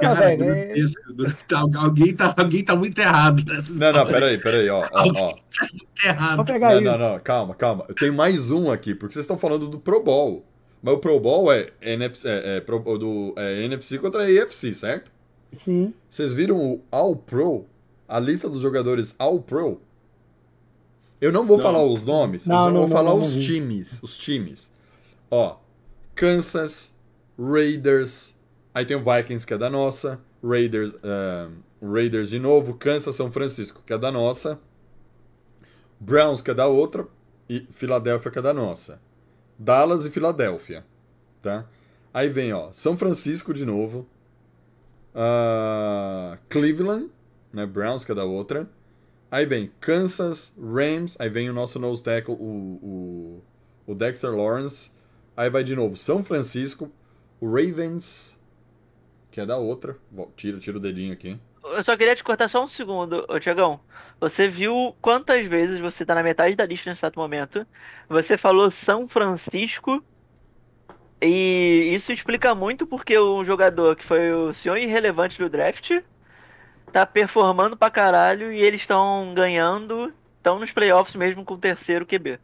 Ah, 0.00 0.14
Cara, 0.14 0.20
velho, 0.36 0.44
é-. 0.54 0.74
Tá- 1.48 1.62
alguém, 1.80 2.14
tá, 2.14 2.34
alguém 2.38 2.64
tá 2.64 2.76
muito 2.76 2.98
errado 3.00 3.44
nessa 3.44 3.68
Não, 3.68 3.92
não, 3.92 4.06
peraí, 4.06 4.38
peraí, 4.38 4.68
ó, 4.70 4.86
ó, 4.92 5.12
ó. 5.16 5.34
errado. 6.04 6.36
Vou 6.36 6.44
pegar 6.44 6.68
Não, 6.70 6.74
isso. 6.80 6.84
não, 6.84 6.98
não, 6.98 7.18
calma, 7.20 7.54
calma. 7.54 7.84
Eu 7.88 7.94
tenho 7.94 8.14
mais 8.14 8.50
um 8.52 8.70
aqui, 8.70 8.94
porque 8.94 9.14
vocês 9.14 9.24
estão 9.24 9.36
falando 9.38 9.68
do 9.68 9.78
Pro 9.80 10.02
Bowl. 10.02 10.44
Mas 10.80 10.94
o 10.94 10.98
Pro 10.98 11.18
Bowl 11.18 11.52
é 11.52 11.70
NFC, 11.82 12.28
é, 12.28 12.56
é 12.56 12.60
Pro- 12.60 12.96
do, 12.96 13.34
é 13.36 13.62
NFC 13.64 13.98
contra 13.98 14.22
a 14.22 14.26
AFC, 14.26 14.72
certo? 14.72 15.10
Sim. 15.64 15.92
Vocês 16.08 16.32
viram 16.32 16.56
o 16.56 16.80
All 16.92 17.16
Pro? 17.16 17.66
A 18.06 18.20
lista 18.20 18.48
dos 18.48 18.60
jogadores 18.60 19.16
All 19.18 19.40
Pro? 19.40 19.80
Eu 21.20 21.32
não 21.32 21.44
vou 21.44 21.56
Não. 21.56 21.64
falar 21.64 21.82
os 21.82 22.04
nomes, 22.04 22.46
Não, 22.46 22.54
eu 22.56 22.62
só 22.62 22.66
não, 22.70 22.80
vou 22.80 22.88
não, 22.88 22.96
falar 22.96 23.10
não, 23.10 23.18
os 23.18 23.34
times. 23.34 24.00
Os 24.02 24.16
times. 24.16 24.70
Ó, 25.28 25.56
Kansas, 26.14 26.94
Raiders, 27.36 28.37
aí 28.78 28.86
tem 28.86 28.96
o 28.96 29.00
Vikings 29.00 29.44
que 29.44 29.52
é 29.52 29.58
da 29.58 29.68
nossa, 29.68 30.20
Raiders, 30.42 30.94
ah, 31.02 31.50
Raiders 31.82 32.30
de 32.30 32.38
novo, 32.38 32.74
Kansas, 32.74 33.16
São 33.16 33.30
Francisco 33.30 33.82
que 33.84 33.92
é 33.92 33.98
da 33.98 34.12
nossa, 34.12 34.60
Browns 35.98 36.40
que 36.40 36.52
é 36.52 36.54
da 36.54 36.68
outra 36.68 37.06
e 37.48 37.66
Filadélfia 37.70 38.30
que 38.30 38.38
é 38.38 38.42
da 38.42 38.54
nossa. 38.54 39.00
Dallas 39.58 40.04
e 40.04 40.10
Filadélfia, 40.10 40.86
tá? 41.42 41.66
Aí 42.14 42.28
vem, 42.28 42.52
ó, 42.52 42.70
São 42.70 42.96
Francisco 42.96 43.52
de 43.52 43.66
novo, 43.66 44.08
ah, 45.12 46.38
Cleveland, 46.48 47.10
né, 47.52 47.66
Browns 47.66 48.04
que 48.04 48.12
é 48.12 48.14
da 48.14 48.24
outra. 48.24 48.70
Aí 49.28 49.44
vem 49.44 49.72
Kansas, 49.80 50.54
Rams, 50.56 51.16
aí 51.18 51.28
vem 51.28 51.50
o 51.50 51.52
nosso 51.52 51.80
nose 51.80 52.02
tackle, 52.02 52.34
o, 52.34 52.44
o, 52.46 53.42
o 53.88 53.94
Dexter 53.94 54.30
Lawrence. 54.30 54.92
Aí 55.36 55.50
vai 55.50 55.64
de 55.64 55.74
novo 55.74 55.96
São 55.96 56.22
Francisco, 56.22 56.90
o 57.40 57.46
Ravens, 57.46 58.37
que 59.38 59.42
é 59.42 59.46
da 59.46 59.56
outra. 59.56 59.96
Tira, 60.36 60.58
tira 60.58 60.76
o 60.76 60.80
dedinho 60.80 61.12
aqui. 61.12 61.38
Eu 61.62 61.84
só 61.84 61.96
queria 61.96 62.16
te 62.16 62.24
cortar 62.24 62.50
só 62.50 62.64
um 62.64 62.68
segundo, 62.70 63.24
ô 63.28 63.38
Tiagão. 63.38 63.78
Você 64.20 64.48
viu 64.48 64.96
quantas 65.00 65.46
vezes 65.48 65.80
você 65.80 66.04
tá 66.04 66.12
na 66.14 66.24
metade 66.24 66.56
da 66.56 66.66
lista 66.66 66.90
nesse 66.90 67.00
exato 67.00 67.20
momento? 67.20 67.64
Você 68.08 68.36
falou 68.36 68.72
São 68.84 69.06
Francisco. 69.08 70.02
E 71.22 71.96
isso 72.00 72.10
explica 72.12 72.52
muito 72.54 72.86
porque 72.86 73.18
um 73.18 73.44
jogador 73.44 73.94
que 73.96 74.06
foi 74.06 74.32
o 74.32 74.54
senhor 74.54 74.76
irrelevante 74.76 75.36
do 75.38 75.48
draft 75.48 75.88
tá 76.92 77.04
performando 77.06 77.76
pra 77.76 77.90
caralho 77.90 78.52
e 78.52 78.60
eles 78.60 78.80
estão 78.80 79.32
ganhando, 79.34 80.12
estão 80.36 80.58
nos 80.58 80.70
playoffs 80.72 81.14
mesmo 81.16 81.44
com 81.44 81.54
o 81.54 81.58
terceiro 81.58 82.06
QB. 82.06 82.38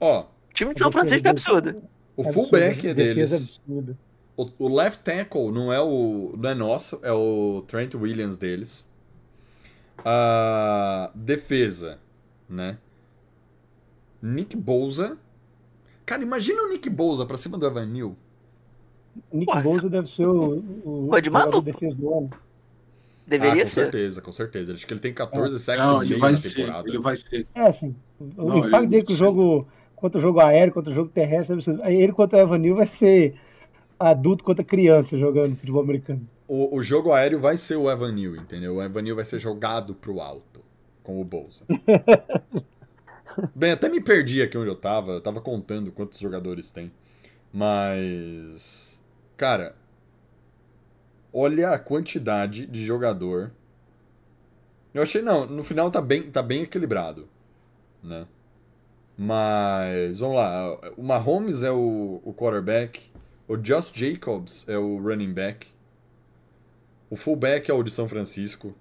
Ó, 0.00 0.22
O 0.22 0.54
time 0.54 0.74
de 0.74 0.80
São 0.80 0.90
Francisco 0.92 1.26
é 1.26 1.30
absurdo. 1.30 1.82
o 2.16 2.22
Absurdo, 2.22 2.32
fullback 2.50 2.88
é 2.88 2.94
deles. 2.94 3.32
absurda. 3.32 3.96
O, 4.36 4.48
o 4.58 4.74
left 4.74 5.02
tackle 5.04 5.50
não 5.52 5.72
é 5.72 5.80
o 5.80 6.34
não 6.36 6.50
é 6.50 6.54
nosso, 6.54 7.00
é 7.04 7.12
o 7.12 7.62
Trent 7.68 7.94
Williams 7.94 8.36
deles. 8.36 8.88
A 10.04 11.10
defesa, 11.14 11.98
né? 12.48 12.78
Nick 14.22 14.56
Bosa. 14.56 15.16
Cara, 16.04 16.22
imagina 16.22 16.62
o 16.62 16.68
Nick 16.68 16.90
Bosa 16.90 17.24
pra 17.24 17.36
cima 17.36 17.56
do 17.56 17.66
Evan 17.66 17.86
Neal. 17.86 18.16
Nick 19.32 19.46
Porra. 19.46 19.62
Bosa 19.62 19.88
deve 19.88 20.08
ser 20.14 20.26
o, 20.26 20.58
o 20.84 21.08
Pô, 21.08 21.20
de 21.20 21.30
de 21.30 21.72
defesa 21.72 21.94
do 21.94 22.12
ano. 22.12 22.30
Ah, 22.32 22.38
Deveria 23.26 23.64
com 23.64 23.70
ser. 23.70 23.82
certeza, 23.82 24.20
com 24.20 24.32
certeza. 24.32 24.72
Acho 24.74 24.86
que 24.86 24.92
ele 24.92 25.00
tem 25.00 25.14
14 25.14 25.58
sacks 25.58 25.86
Não, 25.88 26.02
e 26.02 26.08
meio 26.10 26.20
na 26.20 26.40
ser. 26.40 26.54
temporada. 26.54 26.88
Ele 26.88 26.98
vai 26.98 27.16
ser. 27.16 27.46
É, 27.54 27.68
assim, 27.68 27.94
o 28.20 28.58
impacto 28.58 28.76
ele- 28.82 28.86
dele 28.88 29.04
com 29.04 29.12
o 29.14 29.16
jogo, 29.16 29.68
contra 29.96 30.18
o 30.18 30.22
jogo 30.22 30.40
aéreo, 30.40 30.74
contra 30.74 30.90
o 30.90 30.94
jogo 30.94 31.10
terrestre, 31.10 31.56
é 31.84 31.92
ele 31.94 32.12
contra 32.12 32.38
o 32.38 32.42
Evanil 32.42 32.76
vai 32.76 32.90
ser 32.98 33.34
adulto 34.10 34.44
contra 34.44 34.64
criança 34.64 35.18
jogando 35.18 35.56
futebol 35.56 35.82
americano. 35.82 36.28
O, 36.46 36.76
o 36.76 36.82
jogo 36.82 37.12
aéreo 37.12 37.40
vai 37.40 37.56
ser 37.56 37.76
o 37.76 37.90
Evan 37.90 38.12
Neal, 38.12 38.36
entendeu? 38.36 38.76
O 38.76 38.82
Evan 38.82 39.02
Neal 39.02 39.16
vai 39.16 39.24
ser 39.24 39.40
jogado 39.40 39.94
pro 39.94 40.20
alto 40.20 40.60
com 41.02 41.20
o 41.20 41.24
Bolsa. 41.24 41.64
Bem, 43.54 43.72
até 43.72 43.88
me 43.88 44.00
perdi 44.00 44.42
aqui 44.42 44.56
onde 44.56 44.68
eu 44.68 44.76
tava. 44.76 45.12
Eu 45.12 45.20
tava 45.20 45.40
contando 45.40 45.90
quantos 45.90 46.18
jogadores 46.18 46.70
tem. 46.70 46.92
Mas. 47.52 49.02
Cara, 49.36 49.74
olha 51.32 51.70
a 51.70 51.78
quantidade 51.78 52.66
de 52.66 52.84
jogador. 52.84 53.52
Eu 54.92 55.02
achei, 55.02 55.20
não, 55.20 55.44
no 55.46 55.64
final 55.64 55.90
tá 55.90 56.00
bem, 56.00 56.22
tá 56.22 56.40
bem 56.40 56.62
equilibrado, 56.62 57.28
né? 58.00 58.26
Mas, 59.16 60.20
vamos 60.20 60.36
lá, 60.36 60.78
o 60.96 61.02
Mahomes 61.02 61.62
é 61.62 61.70
o, 61.70 62.20
o 62.24 62.32
quarterback, 62.32 63.10
o 63.48 63.56
Josh 63.56 63.90
Jacobs 63.94 64.68
é 64.68 64.76
o 64.78 64.96
running 64.98 65.32
back, 65.32 65.66
o 67.10 67.16
fullback 67.16 67.70
é 67.70 67.74
o 67.74 67.82
de 67.82 67.90
São 67.90 68.08
Francisco. 68.08 68.74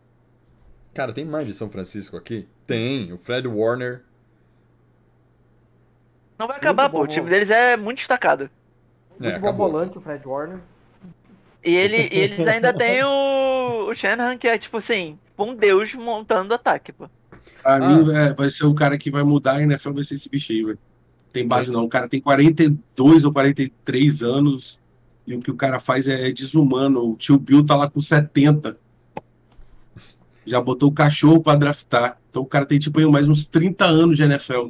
Cara, 0.94 1.12
tem 1.12 1.26
mais 1.26 1.46
de 1.48 1.54
São 1.54 1.70
Francisco 1.70 2.16
aqui? 2.18 2.48
Tem, 2.68 3.12
o 3.12 3.18
Fred 3.18 3.48
Warner. 3.48 4.04
Não 6.38 6.48
vai 6.48 6.58
acabar, 6.58 6.90
pô. 6.90 7.00
bom. 7.00 7.04
O 7.04 7.08
time 7.08 7.30
deles 7.30 7.50
é 7.50 7.78
muito 7.78 7.98
destacado. 8.00 8.50
É, 9.20 9.24
Muito 9.24 9.40
bom 9.42 9.48
acabou. 9.50 9.72
volante, 9.72 9.98
o 9.98 10.02
Fred 10.02 10.28
Warner. 10.28 10.60
E 11.64 11.72
ele, 11.74 11.98
e 12.12 12.18
eles 12.20 12.48
ainda 12.48 12.74
têm 12.76 13.04
o, 13.04 13.90
o 13.90 13.96
Shanahan, 13.96 14.38
que 14.38 14.48
é 14.48 14.58
tipo 14.58 14.78
assim, 14.78 15.18
um 15.38 15.56
deus 15.56 15.94
montando 15.94 16.54
ataque, 16.54 16.92
pô. 16.92 17.10
Pra 17.62 17.76
Ah. 17.76 17.80
mim, 17.80 18.14
é, 18.16 18.34
vai 18.34 18.52
ser 18.52 18.66
o 18.66 18.74
cara 18.76 18.98
que 18.98 19.10
vai 19.12 19.24
mudar 19.24 19.54
a 19.58 19.62
NFL, 19.62 19.92
vai 19.94 20.04
ser 20.04 20.16
esse 20.16 20.28
bicho 20.30 20.52
aí, 20.52 20.64
velho. 20.64 20.80
Tem 21.34 21.48
base 21.48 21.72
não. 21.72 21.86
O 21.86 21.90
cara 21.90 22.08
tem 22.08 22.22
42 22.22 23.26
ou 23.26 23.34
43 23.34 24.22
anos 24.22 24.78
e 25.26 25.36
o 25.36 25.42
que 25.42 25.50
o 25.50 25.56
cara 25.56 25.80
faz 25.80 26.08
é 26.08 26.32
desumano. 26.32 27.12
O 27.12 27.18
tio 27.18 27.40
Bill 27.40 27.66
tá 27.66 27.76
lá 27.76 27.90
com 27.90 28.02
70. 28.02 28.78
Já 30.46 30.62
botou 30.62 30.90
o 30.90 30.94
cachorro 30.94 31.42
pra 31.42 31.56
draftar. 31.56 32.18
Então 32.30 32.44
o 32.44 32.46
cara 32.46 32.68
tem 32.68 32.78
tipo 32.78 33.00
mais 33.12 33.28
uns 33.28 33.46
30 33.48 33.84
anos 33.84 34.16
de 34.16 34.24
NFL. 34.24 34.68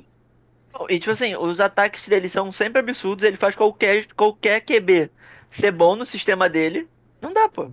E 0.89 0.99
tipo 0.99 1.11
assim, 1.11 1.35
os 1.35 1.59
ataques 1.59 2.01
dele 2.07 2.29
são 2.29 2.51
sempre 2.53 2.79
absurdos, 2.79 3.23
ele 3.23 3.37
faz 3.37 3.55
qualquer, 3.55 4.07
qualquer 4.15 4.61
QB 4.61 5.09
ser 5.59 5.71
bom 5.71 5.95
no 5.95 6.05
sistema 6.07 6.49
dele. 6.49 6.87
Não 7.23 7.33
dá, 7.33 7.47
pô. 7.47 7.63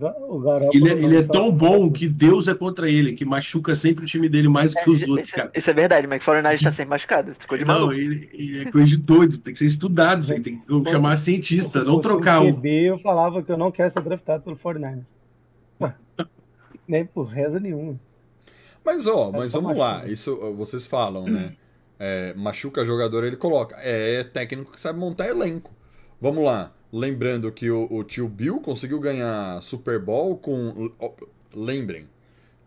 Ele, 0.71 0.89
é- 0.89 0.93
ele 0.93 1.17
é 1.17 1.21
não 1.23 1.27
tão 1.27 1.51
tá- 1.51 1.57
bom 1.57 1.91
que 1.91 2.07
Deus 2.07 2.47
é 2.47 2.53
contra 2.55 2.89
ele, 2.89 3.13
que 3.17 3.25
machuca 3.25 3.77
sempre 3.81 4.05
o 4.05 4.07
time 4.07 4.29
dele 4.29 4.47
mais 4.47 4.73
que 4.73 4.89
os 4.89 5.01
É, 5.01 5.05
outros, 5.05 5.27
isso, 5.27 5.35
cara. 5.35 5.51
isso 5.53 5.69
é 5.69 5.73
verdade, 5.73 6.07
mas 6.07 6.21
o 6.21 6.25
49 6.25 6.63
tá 6.63 6.69
sempre 6.71 6.85
machucado. 6.85 7.35
Ficou 7.37 7.57
de 7.57 7.65
Não, 7.65 7.91
ele, 7.91 8.29
ele 8.33 8.61
é 8.61 8.71
coisa 8.71 8.87
de 8.87 8.95
doido, 8.97 9.37
tem 9.39 9.53
que 9.53 9.59
ser 9.59 9.65
estudado, 9.71 10.25
tem 10.25 10.41
que 10.41 10.61
chamar 10.89 11.21
cientista, 11.25 11.83
não 11.83 11.99
trocar 11.99 12.41
o. 12.41 12.53
QB, 12.53 12.69
eu 12.85 12.99
falava 12.99 13.43
que 13.43 13.51
eu 13.51 13.57
não 13.57 13.71
quero 13.71 13.91
ser 13.93 14.01
draftado 14.01 14.41
pelo 14.43 14.55
49ers. 14.55 15.03
Ué, 15.81 15.93
Nem 16.87 17.05
por 17.05 17.23
reza 17.25 17.59
nenhuma. 17.59 17.99
Mas, 18.85 19.05
ó, 19.05 19.29
É 19.29 19.37
mas 19.37 19.51
só 19.51 19.59
vamos 19.61 19.77
lá. 19.77 19.93
machuca. 19.95 20.11
Isso 20.11 20.39
ó, 20.41 20.51
vocês 20.53 20.87
falam, 20.87 21.25
né? 21.25 21.53
É, 21.99 22.33
machuca 22.35 22.83
jogador, 22.85 23.23
ele 23.25 23.35
coloca. 23.35 23.75
É 23.79 24.23
técnico 24.23 24.71
que 24.71 24.81
sabe 24.81 24.97
montar 24.97 25.27
elenco. 25.27 25.71
Vamos 26.19 26.43
lá. 26.43 26.71
Lembrando 26.91 27.51
que 27.51 27.69
o, 27.71 27.87
o 27.91 28.03
tio 28.03 28.27
Bill 28.27 28.59
conseguiu 28.59 28.99
ganhar 28.99 29.61
Super 29.61 29.99
Bowl 29.99 30.37
com. 30.37 30.91
lembrem. 31.53 32.09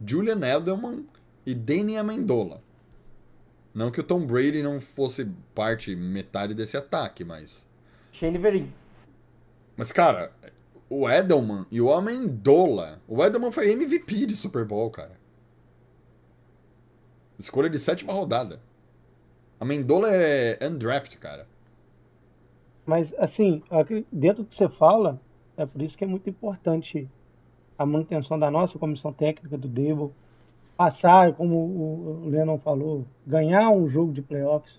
Julian 0.04 0.40
Edelman 0.40 1.04
e 1.44 1.54
Danny 1.54 1.96
Amendola. 1.96 2.62
Não 3.74 3.90
que 3.90 4.00
o 4.00 4.04
Tom 4.04 4.24
Brady 4.24 4.62
não 4.62 4.80
fosse 4.80 5.30
parte, 5.54 5.94
metade 5.94 6.54
desse 6.54 6.76
ataque, 6.76 7.24
mas. 7.24 7.66
Shane 8.12 8.38
Verin. 8.38 8.72
Mas, 9.76 9.90
cara, 9.90 10.32
o 10.88 11.08
Edelman 11.08 11.66
e 11.70 11.80
o 11.80 11.92
Amendola. 11.92 13.02
O 13.08 13.22
Edelman 13.22 13.50
foi 13.50 13.72
MVP 13.72 14.26
de 14.26 14.36
Super 14.36 14.64
Bowl, 14.64 14.90
cara. 14.90 15.18
Escolha 17.38 17.68
de 17.68 17.78
sétima 17.78 18.12
rodada. 18.12 18.60
Amendola 19.58 20.08
é 20.10 20.58
undraft, 20.62 21.16
cara. 21.18 21.46
Mas, 22.86 23.12
assim, 23.18 23.62
dentro 24.12 24.42
do 24.42 24.48
que 24.48 24.56
você 24.56 24.68
fala, 24.70 25.20
é 25.56 25.64
por 25.64 25.80
isso 25.80 25.96
que 25.96 26.04
é 26.04 26.06
muito 26.06 26.28
importante 26.28 27.08
a 27.78 27.86
manutenção 27.86 28.38
da 28.38 28.50
nossa 28.50 28.78
comissão 28.78 29.12
técnica 29.12 29.56
do 29.56 29.68
Debo, 29.68 30.12
passar, 30.76 31.32
como 31.34 31.56
o 31.56 32.28
Lennon 32.28 32.58
falou, 32.58 33.04
ganhar 33.26 33.70
um 33.70 33.88
jogo 33.88 34.12
de 34.12 34.22
playoffs. 34.22 34.72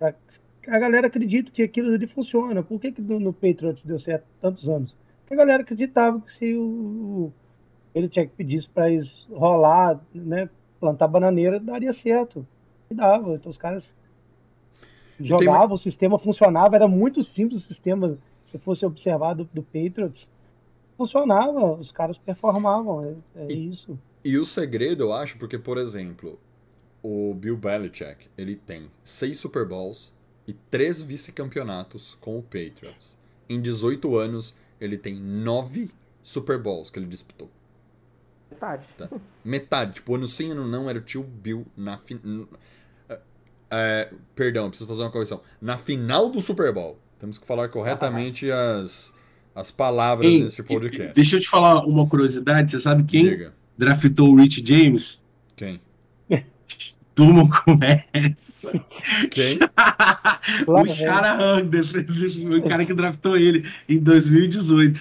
A 0.00 0.78
galera 0.78 1.06
acredita 1.06 1.50
que 1.50 1.62
aquilo 1.62 1.92
ali 1.94 2.06
funciona. 2.06 2.62
Por 2.62 2.80
que, 2.80 2.92
que 2.92 3.00
no, 3.00 3.32
Patriots 3.32 3.82
deu 3.84 3.98
certo 4.00 4.26
tantos 4.40 4.68
anos? 4.68 4.94
Porque 5.20 5.34
a 5.34 5.36
galera 5.36 5.62
acreditava 5.62 6.20
que 6.20 6.38
se 6.38 6.54
o 6.54 7.32
ele 7.94 8.08
tinha 8.08 8.26
que 8.26 8.34
pedir 8.36 8.68
para 8.72 8.90
eles 8.90 9.08
rolar, 9.30 10.00
né, 10.14 10.48
plantar 10.78 11.08
bananeira, 11.08 11.58
daria 11.58 11.92
certo. 12.02 12.46
E 12.90 12.94
dava. 12.94 13.34
Então 13.34 13.50
os 13.50 13.58
caras 13.58 13.82
tem 15.28 15.38
jogavam, 15.38 15.76
o 15.76 15.80
sistema 15.80 16.18
funcionava, 16.18 16.76
era 16.76 16.88
muito 16.88 17.22
simples 17.34 17.62
o 17.64 17.68
sistema, 17.68 18.18
se 18.50 18.58
fosse 18.58 18.84
observado 18.84 19.44
do, 19.44 19.50
do 19.54 19.62
Patriots. 19.62 20.26
Funcionava, 20.96 21.72
os 21.74 21.90
caras 21.92 22.16
performavam, 22.18 23.04
é, 23.04 23.42
é 23.42 23.52
E- 23.52 23.70
isso. 23.70 23.98
E 24.24 24.36
o 24.36 24.44
segredo, 24.44 25.04
eu 25.04 25.12
acho, 25.14 25.38
porque, 25.38 25.58
por 25.58 25.78
exemplo, 25.78 26.38
o 27.02 27.32
Bill 27.34 27.56
Belichick, 27.56 28.26
ele 28.36 28.54
tem 28.54 28.90
seis 29.02 29.38
Super 29.38 29.66
Bowls 29.66 30.14
e 30.46 30.52
três 30.52 31.02
vice-campeonatos 31.02 32.16
com 32.20 32.38
o 32.38 32.42
Patriots. 32.42 33.16
Em 33.48 33.60
18 33.60 34.16
anos, 34.16 34.54
ele 34.80 34.98
tem 34.98 35.14
nove 35.14 35.90
Super 36.22 36.58
Bowls 36.58 36.90
que 36.90 36.98
ele 36.98 37.06
disputou. 37.06 37.48
Metade. 38.50 38.86
Tá. 38.98 39.08
Metade, 39.44 39.92
tipo, 39.94 40.14
ano 40.14 40.26
sim, 40.26 40.50
ano 40.50 40.66
não, 40.66 40.88
era 40.90 40.98
o 40.98 41.02
tio 41.02 41.22
Bill 41.22 41.66
na 41.76 41.96
fin... 41.96 42.20
É, 43.70 44.08
perdão, 44.34 44.68
preciso 44.68 44.88
fazer 44.88 45.02
uma 45.02 45.10
correção. 45.10 45.40
Na 45.60 45.76
final 45.76 46.30
do 46.30 46.40
Super 46.40 46.72
Bowl. 46.72 46.98
Temos 47.20 47.38
que 47.38 47.46
falar 47.46 47.68
corretamente 47.68 48.50
as, 48.50 49.14
as 49.54 49.70
palavras 49.70 50.30
Ei, 50.30 50.42
neste 50.42 50.62
podcast. 50.62 51.14
Deixa 51.14 51.36
eu 51.36 51.40
te 51.40 51.50
falar 51.50 51.84
uma 51.84 52.06
curiosidade. 52.08 52.70
Você 52.70 52.82
sabe 52.82 53.04
quem 53.04 53.20
Diga. 53.20 53.52
draftou 53.76 54.30
o 54.30 54.36
Rich 54.36 54.64
James? 54.66 55.04
Quem? 55.54 55.80
Turma 57.14 57.46
começa. 57.64 58.36
Quem? 59.30 59.58
O. 60.66 60.86
Shara 60.96 61.40
Anders, 61.40 61.88
o 61.90 62.68
cara 62.68 62.84
que 62.84 62.94
draftou 62.94 63.36
ele 63.36 63.68
em 63.88 63.98
2018. 63.98 65.00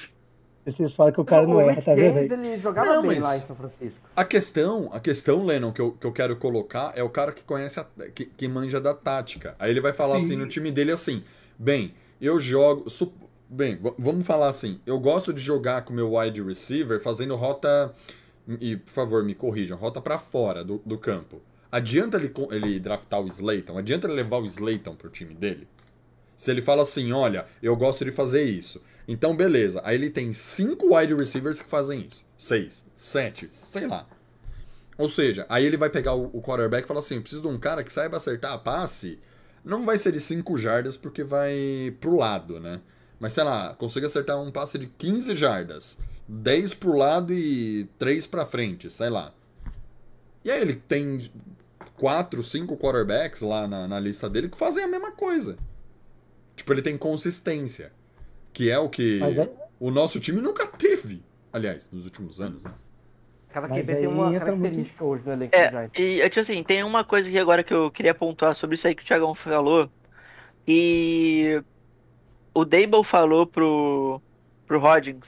Vocês 0.77 0.93
falam 0.95 1.11
que 1.13 1.21
o 1.21 1.25
cara 1.25 1.45
não, 1.47 1.55
o 1.55 1.61
erra, 1.61 1.73
Rich 1.73 1.85
tá 1.85 1.95
vendo 1.95 2.33
ele 2.33 2.57
jogava 2.59 2.95
Não, 2.95 3.01
bem 3.01 3.19
mas- 3.19 3.23
lá 3.23 3.35
em 3.37 3.39
São 3.39 3.55
Francisco. 3.55 3.99
A 4.15 4.25
questão, 4.25 4.89
a 4.93 4.99
questão, 4.99 5.45
Lennon, 5.45 5.71
que 5.71 5.81
eu, 5.81 5.91
que 5.93 6.05
eu 6.07 6.11
quero 6.11 6.35
colocar 6.35 6.91
é 6.95 7.03
o 7.03 7.09
cara 7.09 7.31
que 7.31 7.43
conhece, 7.43 7.79
a, 7.79 7.85
que, 8.13 8.25
que 8.25 8.47
manja 8.47 8.79
da 8.81 8.93
tática. 8.93 9.55
Aí 9.59 9.71
ele 9.71 9.81
vai 9.81 9.93
falar 9.93 10.17
assim 10.17 10.35
no 10.35 10.47
time 10.47 10.71
dele 10.71 10.91
assim: 10.91 11.23
bem, 11.57 11.93
eu 12.21 12.39
jogo. 12.39 12.89
su- 12.89 13.13
bem, 13.49 13.79
vamos 13.97 14.25
falar 14.25 14.47
assim: 14.47 14.79
eu 14.85 14.99
gosto 14.99 15.33
de 15.33 15.41
jogar 15.41 15.83
com 15.83 15.93
meu 15.93 16.13
wide 16.15 16.41
receiver 16.41 17.01
fazendo 17.01 17.35
rota. 17.35 17.93
E, 18.59 18.77
por 18.77 18.89
favor, 18.91 19.23
me 19.23 19.35
corrijam, 19.35 19.77
rota 19.77 20.01
pra 20.01 20.17
fora 20.17 20.63
do, 20.63 20.81
do 20.83 20.97
campo. 20.97 21.39
Adianta 21.71 22.17
ele, 22.17 22.33
ele 22.49 22.79
draftar 22.79 23.21
o 23.21 23.27
Slayton? 23.27 23.77
Adianta 23.77 24.07
ele 24.07 24.15
levar 24.15 24.37
o 24.39 24.45
Slayton 24.45 24.95
pro 24.95 25.07
time 25.07 25.35
dele? 25.35 25.67
Se 26.35 26.49
ele 26.49 26.59
fala 26.59 26.81
assim, 26.81 27.11
olha, 27.11 27.45
eu 27.61 27.75
gosto 27.75 28.03
de 28.03 28.11
fazer 28.11 28.41
isso. 28.43 28.81
Então, 29.11 29.35
beleza. 29.35 29.81
Aí 29.83 29.95
ele 29.95 30.11
tem 30.11 30.31
cinco 30.31 30.95
wide 30.95 31.15
receivers 31.15 31.59
que 31.59 31.67
fazem 31.67 32.05
isso. 32.05 32.23
Seis, 32.37 32.85
sete, 32.93 33.49
sei 33.49 33.87
lá. 33.87 34.07
Ou 34.99 35.09
seja, 35.09 35.47
aí 35.49 35.65
ele 35.65 35.77
vai 35.77 35.89
pegar 35.89 36.13
o, 36.13 36.39
quarterback 36.39 36.83
e 36.83 36.87
falar 36.87 36.99
assim, 36.99 37.19
preciso 37.19 37.41
de 37.41 37.47
um 37.47 37.57
cara 37.57 37.83
que 37.83 37.91
saiba 37.91 38.17
acertar 38.17 38.53
a 38.53 38.59
passe. 38.59 39.17
Não 39.65 39.83
vai 39.83 39.97
ser 39.97 40.11
de 40.11 40.19
5 40.19 40.55
jardas 40.59 40.95
porque 40.95 41.23
vai 41.23 41.97
pro 41.99 42.17
lado, 42.17 42.59
né? 42.59 42.81
Mas 43.19 43.33
sei 43.33 43.43
lá, 43.43 43.73
consiga 43.73 44.05
acertar 44.05 44.39
um 44.39 44.51
passe 44.51 44.77
de 44.77 44.85
15 44.85 45.35
jardas. 45.35 45.97
10 46.27 46.75
pro 46.75 46.95
lado 46.95 47.33
e 47.33 47.89
3 47.97 48.27
pra 48.27 48.45
frente, 48.45 48.91
sei 48.91 49.09
lá. 49.09 49.33
E 50.45 50.51
aí 50.51 50.61
ele 50.61 50.75
tem 50.75 51.27
4, 51.97 52.43
5 52.43 52.77
quarterbacks 52.77 53.41
lá 53.41 53.67
na, 53.67 53.87
na 53.87 53.99
lista 53.99 54.29
dele 54.29 54.49
que 54.49 54.57
fazem 54.57 54.83
a 54.83 54.87
mesma 54.87 55.11
coisa. 55.13 55.57
Tipo, 56.55 56.73
ele 56.73 56.83
tem 56.83 56.95
consistência. 56.95 57.91
Que 58.59 58.69
é 58.69 58.77
o 58.77 58.89
que 58.89 59.23
é- 59.23 59.49
o 59.79 59.89
nosso 59.89 60.19
time 60.19 60.41
nunca 60.41 60.67
teve. 60.67 61.23
Aliás, 61.53 61.89
nos 61.93 62.03
últimos 62.03 62.41
anos, 62.41 62.65
né? 62.65 62.73
QB 63.53 63.73
aí 63.73 63.85
tem 63.85 64.07
uma 64.07 64.37
característica 64.37 65.01
hoje 65.01 65.23
no 65.25 65.31
elenco 65.31 65.55
É, 65.55 65.89
e 65.97 66.19
é, 66.19 66.29
tipo 66.29 66.41
assim, 66.41 66.61
tem 66.65 66.83
uma 66.83 67.05
coisa 67.05 67.29
que 67.29 67.39
agora 67.39 67.63
que 67.63 67.73
eu 67.73 67.89
queria 67.89 68.13
pontuar 68.13 68.57
sobre 68.57 68.75
isso 68.75 68.85
aí 68.85 68.93
que 68.93 69.01
o 69.01 69.05
Thiagão 69.05 69.33
falou. 69.35 69.89
E 70.67 71.63
o 72.53 72.65
Dable 72.65 73.05
falou 73.09 73.47
pro, 73.47 74.21
pro 74.67 74.77
Rodgers 74.77 75.23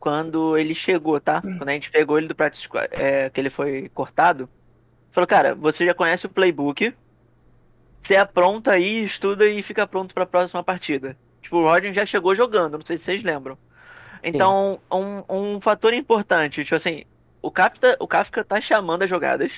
quando 0.00 0.56
ele 0.56 0.74
chegou, 0.74 1.20
tá? 1.20 1.42
Quando 1.42 1.68
a 1.68 1.72
gente 1.72 1.90
pegou 1.90 2.16
ele 2.16 2.28
do 2.28 2.34
practice 2.34 2.66
é, 2.92 3.28
que 3.28 3.38
ele 3.38 3.50
foi 3.50 3.90
cortado. 3.90 4.48
Falou, 5.12 5.28
cara, 5.28 5.54
você 5.54 5.84
já 5.84 5.92
conhece 5.92 6.24
o 6.24 6.30
playbook. 6.30 6.94
Você 8.06 8.16
apronta 8.16 8.70
aí, 8.70 9.04
estuda 9.04 9.46
e 9.46 9.62
fica 9.62 9.86
pronto 9.86 10.14
pra 10.14 10.24
próxima 10.24 10.64
partida. 10.64 11.14
Tipo, 11.44 11.58
o 11.58 11.64
Rodgers 11.64 11.94
já 11.94 12.06
chegou 12.06 12.34
jogando, 12.34 12.78
não 12.78 12.84
sei 12.86 12.98
se 12.98 13.04
vocês 13.04 13.22
lembram. 13.22 13.56
Então, 14.22 14.80
um, 14.90 15.24
um 15.56 15.60
fator 15.60 15.92
importante, 15.94 16.64
tipo 16.64 16.76
assim, 16.76 17.04
o 17.42 17.50
Kafka, 17.50 17.96
o 18.00 18.08
Kafka 18.08 18.44
tá 18.44 18.60
chamando 18.60 19.02
as 19.04 19.10
jogadas. 19.10 19.52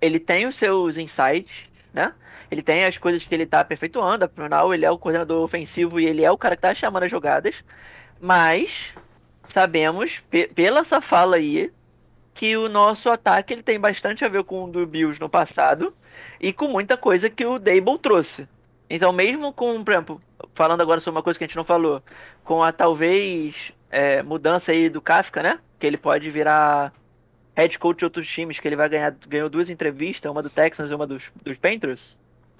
Ele 0.00 0.20
tem 0.20 0.46
os 0.46 0.56
seus 0.58 0.96
insights, 0.96 1.52
né? 1.92 2.14
Ele 2.50 2.62
tem 2.62 2.84
as 2.84 2.98
coisas 2.98 3.24
que 3.24 3.34
ele 3.34 3.46
tá 3.46 3.60
aperfeiçoando, 3.60 4.24
afinal 4.24 4.74
ele 4.74 4.84
é 4.84 4.90
o 4.90 4.98
coordenador 4.98 5.42
ofensivo 5.44 5.98
e 6.00 6.06
ele 6.06 6.24
é 6.24 6.30
o 6.30 6.38
cara 6.38 6.56
que 6.56 6.62
tá 6.62 6.74
chamando 6.74 7.04
as 7.04 7.10
jogadas. 7.10 7.54
Mas 8.20 8.70
sabemos, 9.52 10.10
pe- 10.30 10.48
pela 10.54 10.80
essa 10.80 11.00
fala 11.02 11.36
aí, 11.36 11.70
que 12.34 12.56
o 12.56 12.68
nosso 12.68 13.08
ataque 13.10 13.52
ele 13.52 13.62
tem 13.62 13.78
bastante 13.80 14.24
a 14.24 14.28
ver 14.28 14.44
com 14.44 14.64
o 14.64 14.70
do 14.72 14.86
Bills 14.86 15.20
no 15.20 15.28
passado 15.28 15.94
e 16.40 16.52
com 16.52 16.68
muita 16.68 16.96
coisa 16.96 17.30
que 17.30 17.44
o 17.46 17.58
Dable 17.58 17.98
trouxe. 18.00 18.48
Então, 18.94 19.10
mesmo 19.10 19.54
com, 19.54 19.82
por 19.82 19.94
exemplo, 19.94 20.20
falando 20.54 20.82
agora 20.82 21.00
sobre 21.00 21.16
uma 21.16 21.22
coisa 21.22 21.38
que 21.38 21.44
a 21.44 21.46
gente 21.46 21.56
não 21.56 21.64
falou, 21.64 22.02
com 22.44 22.62
a 22.62 22.70
talvez 22.70 23.54
é, 23.90 24.22
mudança 24.22 24.70
aí 24.70 24.90
do 24.90 25.00
Kafka, 25.00 25.42
né? 25.42 25.58
Que 25.80 25.86
ele 25.86 25.96
pode 25.96 26.30
virar 26.30 26.92
head 27.56 27.78
coach 27.78 28.00
de 28.00 28.04
outros 28.04 28.28
times, 28.28 28.60
que 28.60 28.68
ele 28.68 28.76
vai 28.76 28.90
ganhar 28.90 29.16
ganhou 29.26 29.48
duas 29.48 29.70
entrevistas, 29.70 30.30
uma 30.30 30.42
do 30.42 30.50
Texans 30.50 30.90
e 30.90 30.94
uma 30.94 31.06
dos, 31.06 31.22
dos 31.42 31.56
Panthers. 31.56 32.00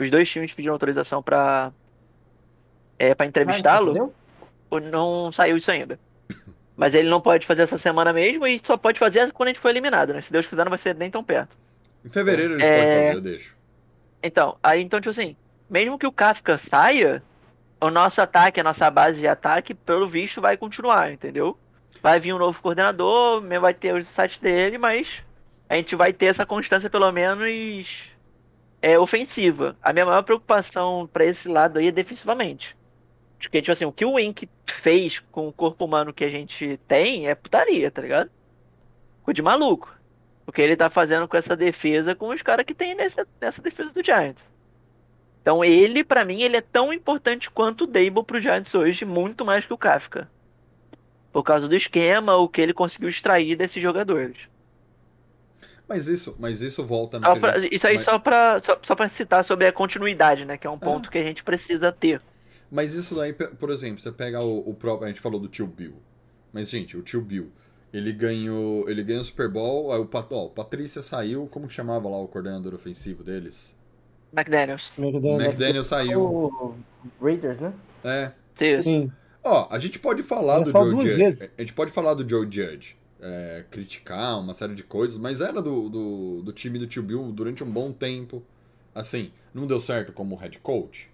Os 0.00 0.10
dois 0.10 0.26
times 0.30 0.50
pediram 0.54 0.72
autorização 0.72 1.22
para 1.22 1.70
é, 2.98 3.14
para 3.14 3.26
entrevistá-lo. 3.26 4.14
Ou 4.70 4.80
não 4.80 5.30
saiu 5.32 5.58
isso 5.58 5.70
ainda. 5.70 6.00
Mas 6.74 6.94
ele 6.94 7.10
não 7.10 7.20
pode 7.20 7.46
fazer 7.46 7.64
essa 7.64 7.78
semana 7.80 8.10
mesmo 8.10 8.46
e 8.46 8.58
só 8.66 8.78
pode 8.78 8.98
fazer 8.98 9.30
quando 9.32 9.50
a 9.50 9.52
gente 9.52 9.60
for 9.60 9.68
eliminado, 9.68 10.14
né? 10.14 10.22
Se 10.22 10.32
Deus 10.32 10.46
quiser, 10.46 10.64
não 10.64 10.70
vai 10.70 10.80
ser 10.80 10.94
nem 10.94 11.10
tão 11.10 11.22
perto. 11.22 11.54
Em 12.02 12.08
fevereiro 12.08 12.54
ele 12.54 12.64
É. 12.64 12.78
pode 12.78 12.90
fazer, 12.90 13.14
eu 13.16 13.20
deixo. 13.20 13.54
Então, 14.22 14.56
aí 14.62 14.80
então, 14.80 14.98
tipo 14.98 15.10
assim, 15.10 15.36
mesmo 15.72 15.98
que 15.98 16.06
o 16.06 16.12
Kafka 16.12 16.60
saia, 16.68 17.22
o 17.80 17.90
nosso 17.90 18.20
ataque, 18.20 18.60
a 18.60 18.62
nossa 18.62 18.90
base 18.90 19.18
de 19.18 19.26
ataque, 19.26 19.72
pelo 19.72 20.06
visto, 20.06 20.38
vai 20.38 20.58
continuar, 20.58 21.10
entendeu? 21.10 21.56
Vai 22.02 22.20
vir 22.20 22.34
um 22.34 22.38
novo 22.38 22.60
coordenador, 22.60 23.42
vai 23.58 23.72
ter 23.72 23.94
os 23.94 24.06
sites 24.14 24.38
dele, 24.38 24.76
mas 24.76 25.08
a 25.70 25.76
gente 25.76 25.96
vai 25.96 26.12
ter 26.12 26.26
essa 26.26 26.44
constância, 26.44 26.90
pelo 26.90 27.10
menos, 27.10 27.88
é, 28.82 28.98
ofensiva. 28.98 29.74
A 29.82 29.94
minha 29.94 30.04
maior 30.04 30.22
preocupação 30.22 31.08
pra 31.10 31.24
esse 31.24 31.48
lado 31.48 31.78
aí 31.78 31.88
é 31.88 31.92
defensivamente. 31.92 32.76
Porque, 33.40 33.62
tipo 33.62 33.72
assim, 33.72 33.86
o 33.86 33.92
que 33.92 34.04
o 34.04 34.12
Wink 34.12 34.46
fez 34.82 35.18
com 35.32 35.48
o 35.48 35.52
corpo 35.52 35.86
humano 35.86 36.12
que 36.12 36.24
a 36.24 36.28
gente 36.28 36.78
tem 36.86 37.28
é 37.28 37.34
putaria, 37.34 37.90
tá 37.90 38.02
ligado? 38.02 38.30
Ficou 39.20 39.32
de 39.32 39.40
maluco. 39.40 39.90
O 40.46 40.52
que 40.52 40.60
ele 40.60 40.76
tá 40.76 40.90
fazendo 40.90 41.26
com 41.26 41.36
essa 41.38 41.56
defesa 41.56 42.14
com 42.14 42.28
os 42.28 42.42
caras 42.42 42.66
que 42.66 42.74
tem 42.74 42.94
nessa, 42.94 43.26
nessa 43.40 43.62
defesa 43.62 43.90
do 43.90 44.04
Giants. 44.04 44.51
Então 45.42 45.64
ele, 45.64 46.04
pra 46.04 46.24
mim, 46.24 46.40
ele 46.42 46.56
é 46.56 46.60
tão 46.62 46.92
importante 46.92 47.50
quanto 47.50 47.82
o 47.84 47.86
Dable 47.86 48.24
pro 48.24 48.40
Giants 48.40 48.72
hoje, 48.74 49.04
muito 49.04 49.44
mais 49.44 49.66
que 49.66 49.74
o 49.74 49.78
Kafka. 49.78 50.28
Por 51.32 51.42
causa 51.42 51.66
do 51.66 51.74
esquema, 51.74 52.36
o 52.36 52.48
que 52.48 52.60
ele 52.60 52.72
conseguiu 52.72 53.08
extrair 53.08 53.56
desses 53.56 53.82
jogadores. 53.82 54.36
Mas 55.88 56.06
isso, 56.06 56.36
mas 56.38 56.62
isso 56.62 56.84
volta 56.84 57.18
no 57.18 57.40
pra- 57.40 57.58
gente- 57.58 57.74
isso 57.74 57.86
aí 57.86 57.96
mas, 57.96 58.04
só 58.04 58.18
pra, 58.18 58.62
só, 58.64 58.78
só 58.86 58.94
pra 58.94 59.10
citar 59.10 59.44
sobre 59.46 59.66
a 59.66 59.72
continuidade, 59.72 60.44
né? 60.44 60.56
Que 60.56 60.66
é 60.66 60.70
um 60.70 60.78
ponto 60.78 61.10
que 61.10 61.18
a 61.18 61.22
gente 61.22 61.42
precisa 61.42 61.92
ter. 61.92 62.20
mas 62.70 62.94
isso 62.94 63.14
daí, 63.16 63.32
por 63.32 63.68
exemplo, 63.70 64.00
você 64.00 64.12
pega 64.12 64.40
o, 64.40 64.70
o 64.70 64.74
próprio. 64.74 65.06
A 65.06 65.08
gente 65.08 65.20
falou 65.20 65.40
do 65.40 65.48
tio 65.48 65.66
Bill. 65.66 65.94
Mas, 66.52 66.70
gente, 66.70 66.96
o 66.96 67.02
tio 67.02 67.20
Bill. 67.20 67.50
Ele 67.92 68.12
ganhou. 68.12 68.88
Ele 68.88 69.02
ganhou 69.02 69.20
o 69.20 69.24
Super 69.24 69.48
Bowl. 69.50 69.92
Aí 69.92 69.98
o, 70.00 70.06
Pat, 70.06 70.26
ó, 70.32 70.44
o 70.46 70.50
Patrícia 70.50 71.02
saiu. 71.02 71.46
Como 71.48 71.66
que 71.66 71.74
chamava 71.74 72.08
lá 72.08 72.16
o 72.16 72.28
coordenador 72.28 72.72
ofensivo 72.74 73.22
deles? 73.22 73.76
McDaniels. 74.32 74.82
O 74.96 75.02
McDaniels. 75.02 75.44
McDaniel 75.44 75.84
saiu. 75.84 76.20
O 76.22 76.74
Raiders, 77.20 77.60
né? 77.60 77.72
É. 78.04 78.32
Sim. 78.58 78.82
Sim. 78.82 79.12
Ó, 79.44 79.66
a 79.70 79.78
gente 79.78 79.98
pode 79.98 80.22
falar 80.22 80.60
Olha 80.60 80.64
do 80.64 80.72
Joe 80.72 80.90
Judge. 81.00 81.14
vezes. 81.16 81.50
A 81.58 81.60
gente 81.60 81.72
pode 81.72 81.90
falar 81.92 82.14
do 82.14 82.28
Joe 82.28 82.44
Judge. 82.50 82.96
é, 83.20 83.64
criticar 83.70 84.40
uma 84.40 84.52
série 84.54 84.74
de 84.74 84.82
coisas, 84.82 85.16
mas 85.16 85.40
era 85.40 85.62
do, 85.62 85.88
do, 85.88 86.42
do 86.42 86.52
time 86.52 86.76
do 86.78 86.86
tio 86.88 87.02
Bill 87.04 87.30
durante 87.32 87.62
um 87.62 87.70
bom 87.70 87.92
tempo. 87.92 88.42
Assim, 88.94 89.30
não 89.54 89.66
deu 89.66 89.78
certo 89.80 90.12
como 90.12 90.34
head 90.36 90.58
coach. 90.58 91.08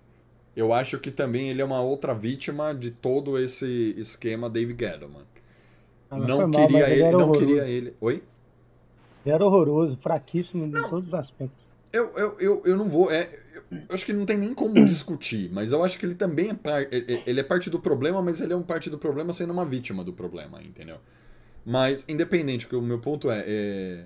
Eu 0.56 0.72
acho 0.72 0.98
que 0.98 1.10
também 1.10 1.48
ele 1.50 1.60
é 1.62 1.64
uma 1.64 1.80
outra 1.80 2.14
vítima 2.14 2.74
de 2.74 2.90
todo 2.90 3.38
esse 3.38 3.94
esquema 3.98 4.48
Dave 4.50 4.72
Gettleman. 4.78 5.24
Ah, 6.10 6.16
Não 6.18 6.48
mal, 6.48 6.66
queria 6.66 6.80
mas 6.80 6.88
ele, 6.90 7.02
era 7.02 7.12
não 7.12 7.20
horroroso. 7.28 7.46
queria 7.46 7.68
ele. 7.68 7.94
Oi? 8.00 8.22
Ele 9.24 9.34
era 9.34 9.44
horroroso, 9.44 9.96
fraquíssimo 10.02 10.64
em 10.66 10.70
todos 10.72 11.06
os 11.08 11.14
aspectos. 11.14 11.67
Eu, 11.98 12.12
eu, 12.16 12.36
eu, 12.38 12.62
eu 12.64 12.76
não 12.76 12.88
vou. 12.88 13.10
É, 13.10 13.28
eu 13.70 13.94
acho 13.94 14.06
que 14.06 14.12
não 14.12 14.24
tem 14.24 14.36
nem 14.38 14.54
como 14.54 14.84
discutir, 14.84 15.50
mas 15.52 15.72
eu 15.72 15.82
acho 15.82 15.98
que 15.98 16.06
ele 16.06 16.14
também 16.14 16.50
é, 16.50 16.54
par, 16.54 16.82
ele 16.92 17.22
ele 17.26 17.40
é 17.40 17.42
parte 17.42 17.68
do 17.68 17.80
problema, 17.80 18.22
mas 18.22 18.40
ele 18.40 18.52
é 18.52 18.56
um 18.56 18.62
parte 18.62 18.88
do 18.88 18.98
problema 18.98 19.32
sendo 19.32 19.52
uma 19.52 19.64
vítima 19.64 20.04
do 20.04 20.12
problema, 20.12 20.62
entendeu? 20.62 20.98
Mas, 21.64 22.04
independente, 22.08 22.66
o 22.74 22.80
meu 22.80 22.98
ponto 22.98 23.30
é, 23.30 23.44
é, 23.46 24.04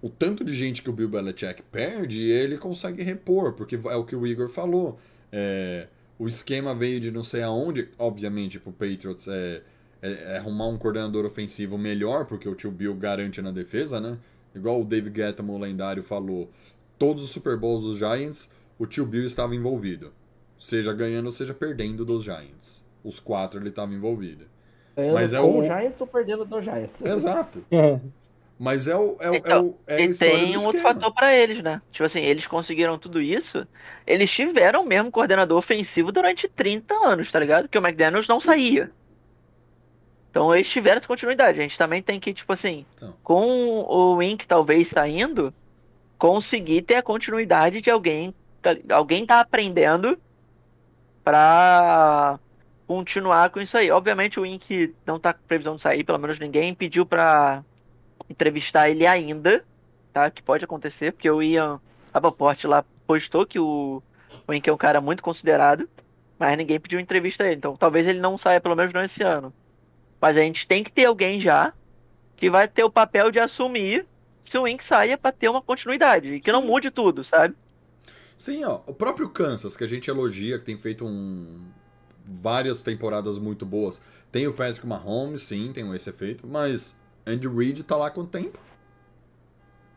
O 0.00 0.08
tanto 0.08 0.44
de 0.44 0.54
gente 0.54 0.82
que 0.82 0.88
o 0.88 0.92
Bill 0.92 1.08
Belichick 1.08 1.62
perde, 1.70 2.20
ele 2.22 2.56
consegue 2.56 3.02
repor, 3.02 3.52
porque 3.52 3.74
é 3.76 3.96
o 3.96 4.04
que 4.04 4.16
o 4.16 4.26
Igor 4.26 4.48
falou. 4.48 4.98
É, 5.32 5.88
o 6.18 6.26
esquema 6.26 6.74
veio 6.74 7.00
de 7.00 7.10
não 7.10 7.24
sei 7.24 7.42
aonde, 7.42 7.88
obviamente, 7.98 8.58
pro 8.58 8.72
Patriots 8.72 9.28
é, 9.28 9.62
é, 10.00 10.10
é 10.10 10.38
arrumar 10.38 10.68
um 10.68 10.78
coordenador 10.78 11.26
ofensivo 11.26 11.76
melhor, 11.76 12.24
porque 12.26 12.48
o 12.48 12.54
tio 12.54 12.70
Bill 12.70 12.94
garante 12.94 13.42
na 13.42 13.50
defesa, 13.50 14.00
né? 14.00 14.16
Igual 14.58 14.80
o 14.82 14.84
Dave 14.84 15.10
Gettman, 15.14 15.54
o 15.56 15.58
lendário, 15.58 16.02
falou. 16.02 16.50
Todos 16.98 17.22
os 17.24 17.30
Super 17.30 17.56
Bowls 17.56 17.82
dos 17.84 17.98
Giants, 17.98 18.52
o 18.78 18.86
tio 18.86 19.06
Bill 19.06 19.24
estava 19.24 19.54
envolvido. 19.54 20.12
Seja 20.58 20.92
ganhando 20.92 21.26
ou 21.26 21.32
seja 21.32 21.54
perdendo 21.54 22.04
dos 22.04 22.24
Giants. 22.24 22.86
Os 23.04 23.20
quatro 23.20 23.60
ele 23.60 23.68
estava 23.68 23.92
envolvido. 23.94 24.44
Ganhando 24.96 25.14
Mas 25.14 25.32
é 25.32 25.40
o- 25.40 25.62
Giants 25.62 26.00
ou 26.00 26.06
perdendo 26.06 26.44
do 26.44 26.60
Giants? 26.60 26.90
Exato. 27.04 27.64
É. 27.70 28.00
Mas 28.60 28.88
é, 28.88 28.96
o, 28.96 29.16
é, 29.20 29.30
o- 29.30 29.34
é, 29.34 29.36
Então, 29.36 29.66
o, 29.66 29.78
é 29.86 29.94
a 29.94 30.00
E 30.00 30.04
história 30.06 30.34
tem 30.34 30.52
do 30.52 30.60
um 30.60 30.66
outro 30.66 30.80
fator 30.80 31.14
pra 31.14 31.32
eles, 31.32 31.62
né? 31.62 31.80
Tipo 31.92 32.06
assim, 32.06 32.18
eles 32.18 32.44
conseguiram 32.48 32.98
tudo 32.98 33.20
isso. 33.22 33.64
Eles 34.04 34.28
tiveram 34.32 34.82
o 34.82 34.86
mesmo 34.86 35.12
coordenador 35.12 35.58
ofensivo 35.58 36.10
durante 36.10 36.48
30 36.56 36.92
anos, 37.06 37.30
tá 37.30 37.38
ligado? 37.38 37.68
Que 37.68 37.78
o 37.78 37.80
McDaniels 37.80 38.26
não 38.26 38.40
saía. 38.40 38.90
Então 40.30 40.54
eles 40.54 40.70
tiveram 40.70 40.98
essa 40.98 41.06
continuidade. 41.06 41.58
A 41.58 41.62
gente 41.62 41.76
também 41.78 42.02
tem 42.02 42.20
que, 42.20 42.32
tipo 42.34 42.52
assim, 42.52 42.84
Então. 42.96 43.14
com 43.24 43.80
o 43.80 44.16
Wink 44.16 44.46
talvez 44.46 44.88
saindo, 44.90 45.52
conseguir 46.18 46.82
ter 46.82 46.96
a 46.96 47.02
continuidade 47.02 47.80
de 47.80 47.90
alguém. 47.90 48.34
tá- 48.62 48.76
Alguém 48.90 49.24
tá 49.24 49.40
aprendendo 49.40 50.18
pra 51.24 52.38
continuar 52.86 53.50
com 53.50 53.60
isso 53.60 53.76
aí. 53.76 53.90
Obviamente 53.90 54.38
o 54.38 54.42
Wink 54.42 54.94
não 55.06 55.18
tá 55.18 55.32
com 55.32 55.42
previsão 55.46 55.76
de 55.76 55.82
sair, 55.82 56.04
pelo 56.04 56.18
menos 56.18 56.38
ninguém 56.38 56.74
pediu 56.74 57.04
pra 57.04 57.62
entrevistar 58.28 58.88
ele 58.90 59.06
ainda, 59.06 59.62
tá? 60.12 60.30
Que 60.30 60.42
pode 60.42 60.64
acontecer, 60.64 61.12
porque 61.12 61.30
o 61.30 61.42
Ian 61.42 61.80
Rapoport 62.12 62.62
lá 62.64 62.84
postou 63.06 63.46
que 63.46 63.58
o, 63.58 64.02
o 64.46 64.52
Wink 64.52 64.68
é 64.68 64.72
um 64.72 64.76
cara 64.78 65.00
muito 65.00 65.22
considerado, 65.22 65.88
mas 66.38 66.56
ninguém 66.56 66.80
pediu 66.80 66.98
entrevista 67.00 67.44
a 67.44 67.46
ele. 67.46 67.56
Então 67.56 67.76
talvez 67.76 68.06
ele 68.06 68.20
não 68.20 68.38
saia, 68.38 68.60
pelo 68.60 68.74
menos 68.76 68.92
não 68.92 69.04
esse 69.04 69.22
ano. 69.22 69.52
Mas 70.20 70.36
a 70.36 70.40
gente 70.40 70.66
tem 70.66 70.82
que 70.84 70.92
ter 70.92 71.04
alguém 71.04 71.40
já 71.40 71.72
que 72.36 72.50
vai 72.50 72.68
ter 72.68 72.84
o 72.84 72.90
papel 72.90 73.30
de 73.30 73.38
assumir 73.38 74.06
se 74.50 74.56
o 74.56 74.62
Wink 74.62 74.82
saia 74.88 75.18
pra 75.18 75.30
ter 75.32 75.48
uma 75.48 75.60
continuidade 75.62 76.34
e 76.34 76.40
que 76.40 76.50
não 76.52 76.64
mude 76.64 76.90
tudo, 76.90 77.24
sabe? 77.24 77.54
Sim, 78.36 78.64
ó, 78.64 78.80
o 78.86 78.94
próprio 78.94 79.28
Kansas, 79.28 79.76
que 79.76 79.84
a 79.84 79.86
gente 79.86 80.08
elogia, 80.08 80.58
que 80.58 80.64
tem 80.64 80.78
feito 80.78 81.04
um, 81.04 81.60
várias 82.24 82.80
temporadas 82.82 83.38
muito 83.38 83.66
boas. 83.66 84.00
Tem 84.30 84.46
o 84.46 84.52
Patrick 84.52 84.86
Mahomes, 84.86 85.42
sim, 85.42 85.72
tem 85.72 85.90
esse 85.94 86.08
efeito, 86.08 86.46
mas 86.46 86.98
Andy 87.26 87.48
Reid 87.48 87.82
tá 87.82 87.96
lá 87.96 88.06
há 88.06 88.10
quanto 88.10 88.30
tempo? 88.30 88.58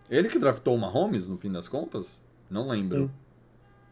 Ele 0.10 0.28
que 0.28 0.40
draftou 0.40 0.76
o 0.76 0.78
Mahomes, 0.80 1.28
no 1.28 1.38
fim 1.38 1.52
das 1.52 1.70
contas? 1.70 2.22
Não 2.50 2.68
lembro. 2.68 3.04
Sim. 3.06 3.12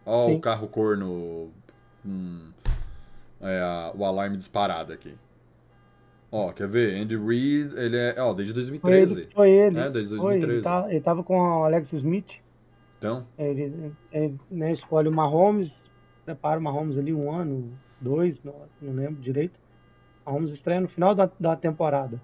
Ó, 0.05 0.25
o 0.25 0.29
Sim. 0.33 0.39
carro 0.39 0.67
corno. 0.67 1.51
hum, 2.05 2.51
é, 3.41 3.61
a- 3.61 3.91
o 3.95 4.03
alarme 4.03 4.35
disparado 4.35 4.91
aqui. 4.91 5.13
Ó, 6.31 6.51
quer 6.51 6.67
ver? 6.67 6.95
Andy 7.01 7.17
Reid, 7.17 7.73
ele 7.77 7.97
é. 7.97 8.15
Ó, 8.19 8.33
desde 8.33 8.53
Foi 8.53 8.61
2013. 8.61 9.21
ele. 9.21 9.29
Foi 9.33 9.49
ele. 9.49 9.79
É, 9.79 9.89
desde 9.89 10.15
Foi, 10.17 10.35
ele, 10.35 10.45
2013. 10.45 10.63
tá- 10.63 10.85
ele 10.89 11.01
tava 11.01 11.23
com 11.23 11.39
o 11.39 11.63
Alex 11.65 11.91
Smith. 11.93 12.27
Então, 12.99 13.25
Ele, 13.37 13.93
ele, 14.11 14.37
né, 14.51 14.73
escolhe 14.73 15.07
o 15.07 15.11
Mahomes, 15.11 15.71
prepara 16.25 16.59
o 16.59 16.61
Mahomes 16.63 16.97
ali 16.97 17.13
um 17.13 17.31
ano, 17.31 17.71
dois, 18.01 18.35
não, 18.43 18.53
não 18.81 18.93
lembro 18.93 19.21
direito. 19.21 19.57
Mahomes 20.25 20.51
estreia 20.51 20.81
no 20.81 20.89
final 20.89 21.15
da, 21.15 21.31
da 21.39 21.55
temporada. 21.55 22.21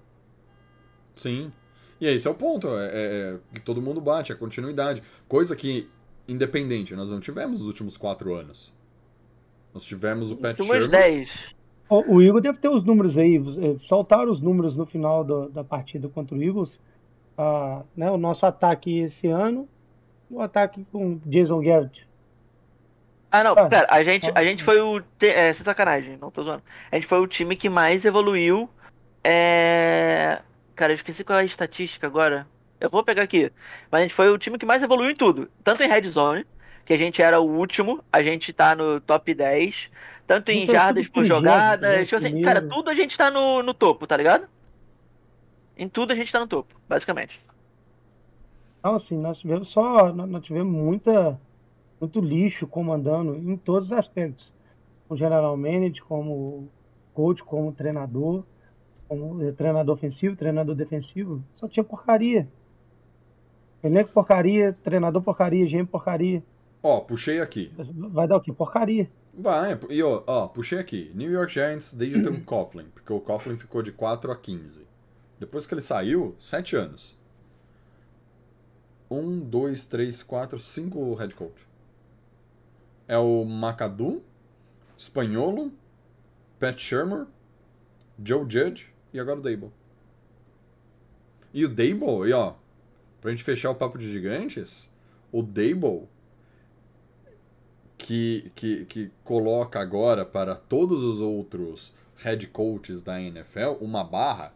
Sim. 1.14 1.50
E 1.98 2.06
esse 2.06 2.28
é 2.28 2.30
o 2.30 2.34
ponto, 2.34 2.68
é, 2.68 2.90
é- 2.92 3.34
é 3.34 3.38
que 3.54 3.60
todo 3.60 3.80
mundo 3.80 4.02
bate, 4.02 4.32
a 4.32 4.36
continuidade. 4.36 5.02
Coisa 5.26 5.56
que, 5.56 5.88
independente, 6.28 6.94
nós 6.94 7.10
não 7.10 7.20
tivemos 7.20 7.60
nos 7.60 7.66
últimos 7.68 7.96
quatro 7.96 8.34
anos. 8.34 8.76
Nós 9.72 9.82
tivemos 9.84 10.30
o 10.30 10.36
Pat 10.36 10.58
Shermer. 10.60 11.26
10. 11.90 12.04
O, 12.08 12.20
Eagles 12.22 12.42
deve 12.42 12.58
ter 12.58 12.68
os 12.68 12.84
números 12.84 13.16
aí, 13.16 13.36
eh, 13.36 13.76
soltaram 13.88 14.30
os 14.32 14.40
números 14.40 14.76
no 14.76 14.86
final 14.86 15.22
do- 15.24 15.48
da 15.50 15.62
partida 15.64 16.08
contra 16.08 16.34
o 16.36 16.42
Eagles. 16.42 16.70
Ah, 17.38 17.82
né, 17.96 18.10
o 18.10 18.16
nosso 18.16 18.44
ataque 18.46 19.00
esse 19.00 19.26
ano, 19.28 19.68
o 20.30 20.40
ataque 20.40 20.84
com 20.90 21.18
Jason 21.26 21.60
Garrett. 21.60 22.06
Ah, 23.30 23.44
não, 23.44 23.52
Ah, 23.52 23.66
pera, 23.68 23.86
a 23.90 24.02
gente, 24.02 24.26
ah, 24.26 24.32
a 24.34 24.44
gente 24.44 24.64
foi 24.64 24.80
o. 24.80 25.00
te- 25.18 25.26
É, 25.26 25.52
sem 25.54 25.62
sacanagem, 25.64 26.16
não 26.16 26.30
tô 26.30 26.42
zoando. 26.42 26.62
A 26.90 26.96
gente 26.96 27.06
foi 27.08 27.18
o 27.20 27.26
time 27.26 27.54
que 27.56 27.68
mais 27.68 28.04
evoluiu. 28.04 28.68
É. 29.22 30.40
Cara, 30.74 30.92
eu 30.92 30.96
esqueci 30.96 31.24
qual 31.24 31.38
é 31.38 31.42
a 31.42 31.46
estatística 31.46 32.06
agora. 32.06 32.46
Eu 32.80 32.88
vou 32.90 33.02
pegar 33.04 33.22
aqui. 33.22 33.50
Mas 33.90 34.00
a 34.00 34.02
gente 34.04 34.14
foi 34.14 34.30
o 34.30 34.38
time 34.38 34.58
que 34.58 34.66
mais 34.66 34.82
evoluiu 34.82 35.10
em 35.10 35.16
tudo. 35.16 35.48
Tanto 35.64 35.82
em 35.82 35.88
Red 35.88 36.10
Zone, 36.10 36.44
que 36.84 36.92
a 36.92 36.96
gente 36.96 37.20
era 37.20 37.40
o 37.40 37.44
último, 37.58 38.02
a 38.12 38.22
gente 38.22 38.52
tá 38.52 38.74
no 38.76 39.00
top 39.00 39.34
10. 39.34 39.74
Tanto 40.26 40.50
em 40.50 40.60
Não 40.60 40.66
tem 40.66 40.74
jardas 40.74 41.08
por 41.08 41.24
jogada. 41.24 41.88
né, 41.88 42.04
Tipo 42.04 42.16
assim, 42.16 42.42
cara, 42.42 42.66
tudo 42.68 42.90
a 42.90 42.94
gente 42.94 43.16
tá 43.16 43.30
no, 43.30 43.62
no 43.62 43.72
topo, 43.72 44.06
tá 44.06 44.16
ligado? 44.16 44.46
Em 45.76 45.88
tudo 45.88 46.12
a 46.12 46.16
gente 46.16 46.32
tá 46.32 46.40
no 46.40 46.48
topo, 46.48 46.74
basicamente. 46.88 47.38
Então, 48.78 48.96
assim, 48.96 49.16
nós 49.18 49.38
tivemos 49.38 49.70
só. 49.72 50.12
Nós 50.12 50.44
tivemos 50.44 50.72
muita, 50.72 51.38
muito 52.00 52.20
lixo 52.20 52.66
comandando 52.66 53.34
em 53.36 53.56
todos 53.56 53.90
os 53.90 53.96
aspectos. 53.96 54.46
Como 55.06 55.18
general 55.18 55.56
manager, 55.56 56.02
como 56.04 56.68
coach, 57.14 57.42
como 57.44 57.72
treinador, 57.72 58.42
como 59.08 59.52
treinador 59.52 59.94
ofensivo, 59.96 60.36
treinador 60.36 60.74
defensivo. 60.74 61.42
Só 61.56 61.68
tinha 61.68 61.84
porcaria. 61.84 62.48
Elenco 63.82 64.10
porcaria, 64.10 64.76
treinador 64.82 65.22
porcaria, 65.22 65.66
GM 65.66 65.86
porcaria. 65.86 66.42
Ó, 66.82 67.00
puxei 67.00 67.40
aqui. 67.40 67.70
Vai 67.76 68.26
dar 68.26 68.36
o 68.36 68.40
quê? 68.40 68.52
Porcaria. 68.52 69.08
Vai, 69.38 69.78
e 69.90 70.02
ó, 70.02 70.22
ó, 70.26 70.48
puxei 70.48 70.78
aqui. 70.78 71.12
New 71.14 71.30
York 71.30 71.52
Giants 71.52 71.92
desde 71.92 72.26
o 72.26 72.40
Coughlin, 72.42 72.86
porque 72.94 73.12
o 73.12 73.20
Coughlin 73.20 73.58
ficou 73.58 73.82
de 73.82 73.92
4 73.92 74.32
a 74.32 74.36
15. 74.36 74.86
Depois 75.38 75.66
que 75.66 75.74
ele 75.74 75.82
saiu, 75.82 76.34
7 76.40 76.74
anos. 76.74 77.18
1, 79.10 79.40
2, 79.40 79.84
3, 79.86 80.22
4, 80.22 80.58
5 80.58 81.14
head 81.14 81.34
coach. 81.34 81.68
É 83.06 83.18
o 83.18 83.44
McAdoo, 83.44 84.24
Espanholo, 84.96 85.70
Pat 86.58 86.78
Shermer, 86.78 87.26
Joe 88.24 88.46
Judge 88.48 88.90
e 89.12 89.20
agora 89.20 89.38
o 89.38 89.42
Dable. 89.42 89.70
E 91.52 91.62
o 91.62 91.68
Dable, 91.68 92.30
e 92.30 92.32
ó, 92.32 92.54
pra 93.20 93.30
gente 93.30 93.44
fechar 93.44 93.70
o 93.70 93.74
papo 93.74 93.98
de 93.98 94.10
gigantes, 94.10 94.90
o 95.30 95.42
Dable 95.42 96.08
que, 97.98 98.50
que, 98.54 98.84
que 98.84 99.10
coloca 99.24 99.80
agora 99.80 100.24
para 100.24 100.54
todos 100.54 101.02
os 101.02 101.20
outros 101.20 101.94
head 102.16 102.46
coaches 102.48 103.02
da 103.02 103.20
NFL 103.20 103.74
uma 103.80 104.02
barra, 104.04 104.54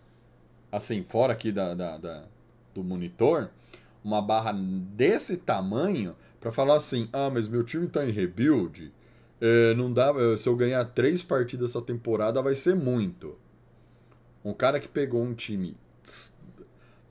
assim, 0.71 1.03
fora 1.03 1.33
aqui 1.33 1.51
da, 1.53 1.75
da, 1.75 1.99
da- 1.99 2.25
do 2.75 2.83
monitor, 2.85 3.51
uma 4.05 4.23
barra 4.23 4.53
desse 4.53 5.39
tamanho 5.39 6.15
para 6.41 6.53
falar 6.53 6.77
assim: 6.77 7.09
ah, 7.13 7.29
mas 7.31 7.49
meu 7.49 7.63
time 7.65 7.87
tá 7.89 8.05
em 8.07 8.11
rebuild, 8.11 8.93
é, 9.41 9.75
não 9.75 9.93
dá, 9.93 10.13
eh, 10.17 10.37
se 10.39 10.49
eu 10.49 10.57
ganhar 10.57 10.85
três 10.87 11.23
partidas 11.23 11.71
essa 11.71 11.83
temporada 11.83 12.41
vai 12.41 12.55
ser 12.55 12.75
muito. 12.75 13.37
Um 14.45 14.55
cara 14.55 14.81
que 14.81 14.89
pegou 14.89 15.23
um 15.23 15.35
time 15.35 15.77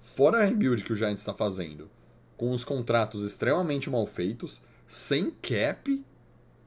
fora 0.01 0.39
a 0.41 0.45
rebuild 0.45 0.84
que 0.84 0.93
o 0.93 0.95
Giants 0.95 1.22
está 1.22 1.34
fazendo, 1.34 1.89
com 2.38 2.51
os 2.51 2.64
contratos 2.64 3.23
extremamente 3.23 3.89
mal 3.89 4.06
feitos, 4.07 4.61
sem 4.88 5.30
cap 5.30 6.03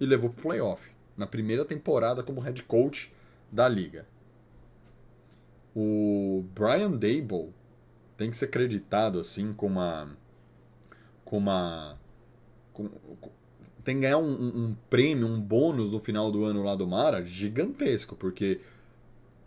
e 0.02 0.06
levou 0.06 0.30
pro 0.30 0.42
playoff 0.42 0.90
na 1.16 1.26
primeira 1.26 1.64
temporada 1.64 2.22
como 2.22 2.40
head 2.40 2.62
coach 2.64 3.12
da 3.50 3.68
liga. 3.68 4.04
O 5.74 6.44
Brian 6.54 6.90
Dable 6.90 7.50
tem 8.16 8.30
que 8.30 8.36
ser 8.36 8.48
creditado 8.48 9.18
assim 9.18 9.52
com 9.52 9.66
uma 9.66 10.08
com 11.24 11.38
uma 11.38 11.98
com- 12.72 12.88
com- 13.20 13.30
tem 13.84 13.96
que 13.96 14.02
ganhar 14.02 14.18
um, 14.18 14.32
um- 14.32 14.76
prêmio, 14.90 15.26
um 15.26 15.40
bônus 15.40 15.90
no 15.90 15.98
final 15.98 16.30
do 16.30 16.44
ano 16.44 16.62
lá 16.62 16.74
do 16.76 16.86
Mara 16.86 17.24
gigantesco, 17.24 18.14
porque 18.16 18.60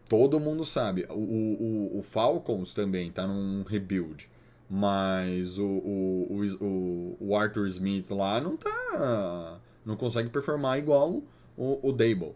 todo 0.10 0.40
mundo 0.40 0.66
sabe, 0.66 1.06
o, 1.10 1.14
o, 1.14 1.64
o- 1.96 2.00
o 2.00 2.02
Falcons 2.04 2.74
também 2.74 3.12
tá 3.12 3.26
num 3.28 3.64
rebuild, 3.64 4.30
mas 4.70 5.58
o, 5.58 5.66
o, 5.66 6.28
o, 6.30 6.64
o- 6.66 7.18
o 7.20 7.36
Arthur 7.36 7.68
Smith 7.68 8.10
lá 8.12 8.42
não 8.42 8.58
tá 8.58 9.60
não 9.86 9.96
consegue 9.96 10.30
performar 10.30 10.78
igual 10.80 11.24
o, 11.58 11.80
o 11.90 11.92
Dable. 11.92 12.36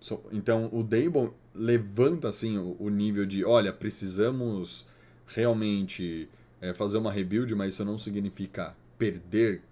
So- 0.00 0.22
então 0.32 0.68
o 0.72 0.82
Dable 0.82 1.32
levanta 1.54 2.28
assim 2.28 2.58
o, 2.58 2.76
o 2.78 2.88
nível 2.88 3.26
de, 3.26 3.44
olha, 3.44 3.72
precisamos 3.72 4.86
realmente 5.26 6.28
é, 6.60 6.72
fazer 6.74 6.98
uma 6.98 7.12
rebuild, 7.12 7.54
mas 7.54 7.74
isso 7.74 7.84
não 7.84 7.98
significa 7.98 8.76
perder 8.98 9.62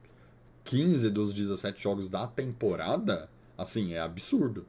15 0.64 1.10
dos 1.10 1.32
17 1.32 1.82
jogos 1.82 2.08
da 2.08 2.26
temporada. 2.26 3.28
Assim, 3.58 3.94
é 3.94 4.00
absurdo. 4.00 4.66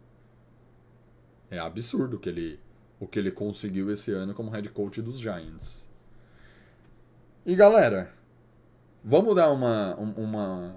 É 1.51 1.59
absurdo 1.59 2.17
que 2.19 2.29
ele, 2.29 2.59
o 2.99 3.07
que 3.07 3.19
ele 3.19 3.31
conseguiu 3.31 3.91
esse 3.91 4.11
ano 4.11 4.33
como 4.33 4.49
head 4.49 4.69
coach 4.69 5.01
dos 5.01 5.19
Giants. 5.19 5.87
E 7.45 7.55
galera, 7.55 8.11
vamos 9.03 9.35
dar 9.35 9.51
uma, 9.51 9.95
um- 9.99 10.13
uma, 10.23 10.75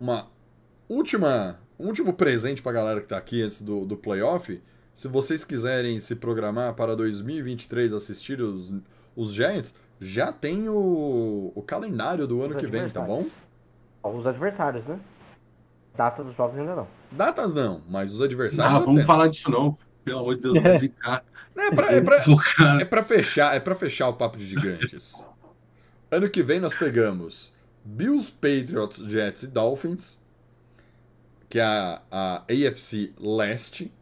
uma 0.00 0.28
última, 0.94 1.58
um 1.78 1.86
último 1.86 2.12
presente 2.12 2.62
pra 2.62 2.72
galera 2.72 3.00
que 3.00 3.06
tá 3.08 3.16
aqui 3.16 3.42
antes 3.42 3.62
do, 3.62 3.84
do 3.84 3.96
playoff. 3.96 4.60
Se 4.94 5.08
vocês 5.08 5.44
quiserem 5.44 5.98
se 6.00 6.16
programar 6.16 6.74
para 6.74 6.94
2023 6.94 7.92
assistir 7.92 8.40
os, 8.40 8.72
os 9.16 9.32
Giants, 9.32 9.74
já 10.00 10.32
tem 10.32 10.68
o, 10.68 11.52
o 11.54 11.62
calendário 11.62 12.26
do 12.26 12.42
ano 12.42 12.54
Os 12.54 12.60
que 12.60 12.66
vem, 12.66 12.88
tá 12.90 13.00
bom? 13.02 13.26
Os 14.02 14.26
adversários, 14.26 14.84
né? 14.86 14.98
Data 15.96 16.22
dos 16.24 16.34
jogos 16.36 16.58
ainda 16.58 16.74
não. 16.74 16.88
Datas 17.12 17.52
não, 17.52 17.82
mas 17.88 18.12
os 18.14 18.20
Ah, 18.20 18.24
adversários. 18.24 18.78
já 18.78 18.84
vamos 18.84 19.00
temos. 19.00 19.06
falar 19.06 19.28
disso 19.28 19.50
não. 19.50 19.76
Pelo 20.04 20.20
amor 20.20 20.36
de 20.36 20.42
Deus, 20.42 20.62
vai 20.62 20.78
ficar. 20.80 21.24
É 21.56 21.74
pra, 21.74 21.92
é, 21.92 22.00
pra, 22.00 22.24
é 22.80 22.84
pra 22.84 23.02
fechar, 23.02 23.54
é 23.54 23.60
pra 23.60 23.74
fechar 23.74 24.08
o 24.08 24.14
papo 24.14 24.38
de 24.38 24.46
gigantes. 24.46 25.26
ano 26.10 26.28
que 26.30 26.42
vem 26.42 26.58
nós 26.60 26.74
pegamos 26.74 27.52
Bills, 27.84 28.30
Patriots, 28.32 28.98
Jets 28.98 29.42
e 29.42 29.46
Dolphins, 29.48 30.20
que 31.50 31.58
é 31.58 31.62
a, 31.64 32.00
a 32.10 32.36
AFC 32.44 33.12
Leste. 33.18 33.92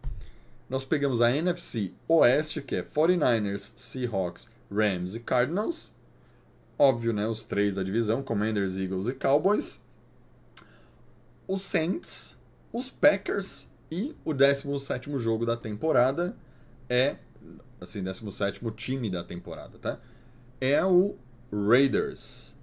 Nós 0.69 0.85
pegamos 0.85 1.23
a 1.23 1.35
NFC 1.35 1.93
Oeste, 2.07 2.61
que 2.61 2.77
é 2.77 2.83
49ers, 2.83 3.73
Seahawks, 3.75 4.51
Rams 4.71 5.15
e 5.15 5.21
Cardinals. 5.21 5.95
Óbvio, 6.79 7.13
né? 7.15 7.27
Os 7.27 7.47
três 7.47 7.75
da 7.75 7.83
divisão, 7.83 8.23
Commanders, 8.23 8.77
Eagles 8.77 9.09
e 9.09 9.15
Cowboys. 9.15 9.81
Os 11.49 11.63
Saints, 11.63 12.39
os 12.71 12.91
Packers 12.91 13.69
e 13.91 14.15
o 14.23 14.35
17º 14.35 15.19
jogo 15.19 15.47
da 15.47 15.57
temporada 15.57 16.37
é, 16.87 17.17
assim, 17.81 18.03
17º 18.03 18.75
time 18.75 19.09
da 19.09 19.25
temporada, 19.25 19.79
tá? 19.79 19.99
É 20.61 20.85
o 20.85 21.17
Raiders. 21.51 22.55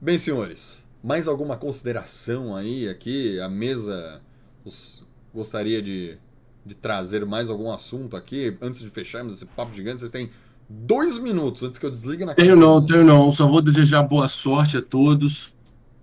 Bem, 0.00 0.18
senhores, 0.18 0.85
mais 1.06 1.28
alguma 1.28 1.56
consideração 1.56 2.56
aí 2.56 2.88
aqui? 2.88 3.38
A 3.40 3.48
mesa 3.48 4.20
os- 4.64 5.06
gostaria 5.32 5.80
de, 5.80 6.18
de 6.64 6.74
trazer 6.74 7.24
mais 7.24 7.48
algum 7.48 7.70
assunto 7.72 8.16
aqui 8.16 8.56
antes 8.60 8.80
de 8.82 8.90
fecharmos 8.90 9.34
esse 9.34 9.46
papo 9.46 9.72
gigante? 9.72 10.00
Vocês 10.00 10.10
têm 10.10 10.28
dois 10.68 11.16
minutos 11.18 11.62
antes 11.62 11.78
que 11.78 11.86
eu 11.86 11.90
desligue 11.90 12.24
na 12.24 12.34
Tenho 12.34 12.56
não, 12.56 12.84
tenho 12.84 13.04
não. 13.04 13.32
Só 13.36 13.46
vou 13.48 13.62
desejar 13.62 14.02
boa 14.02 14.28
sorte 14.42 14.76
a 14.76 14.82
todos. 14.82 15.32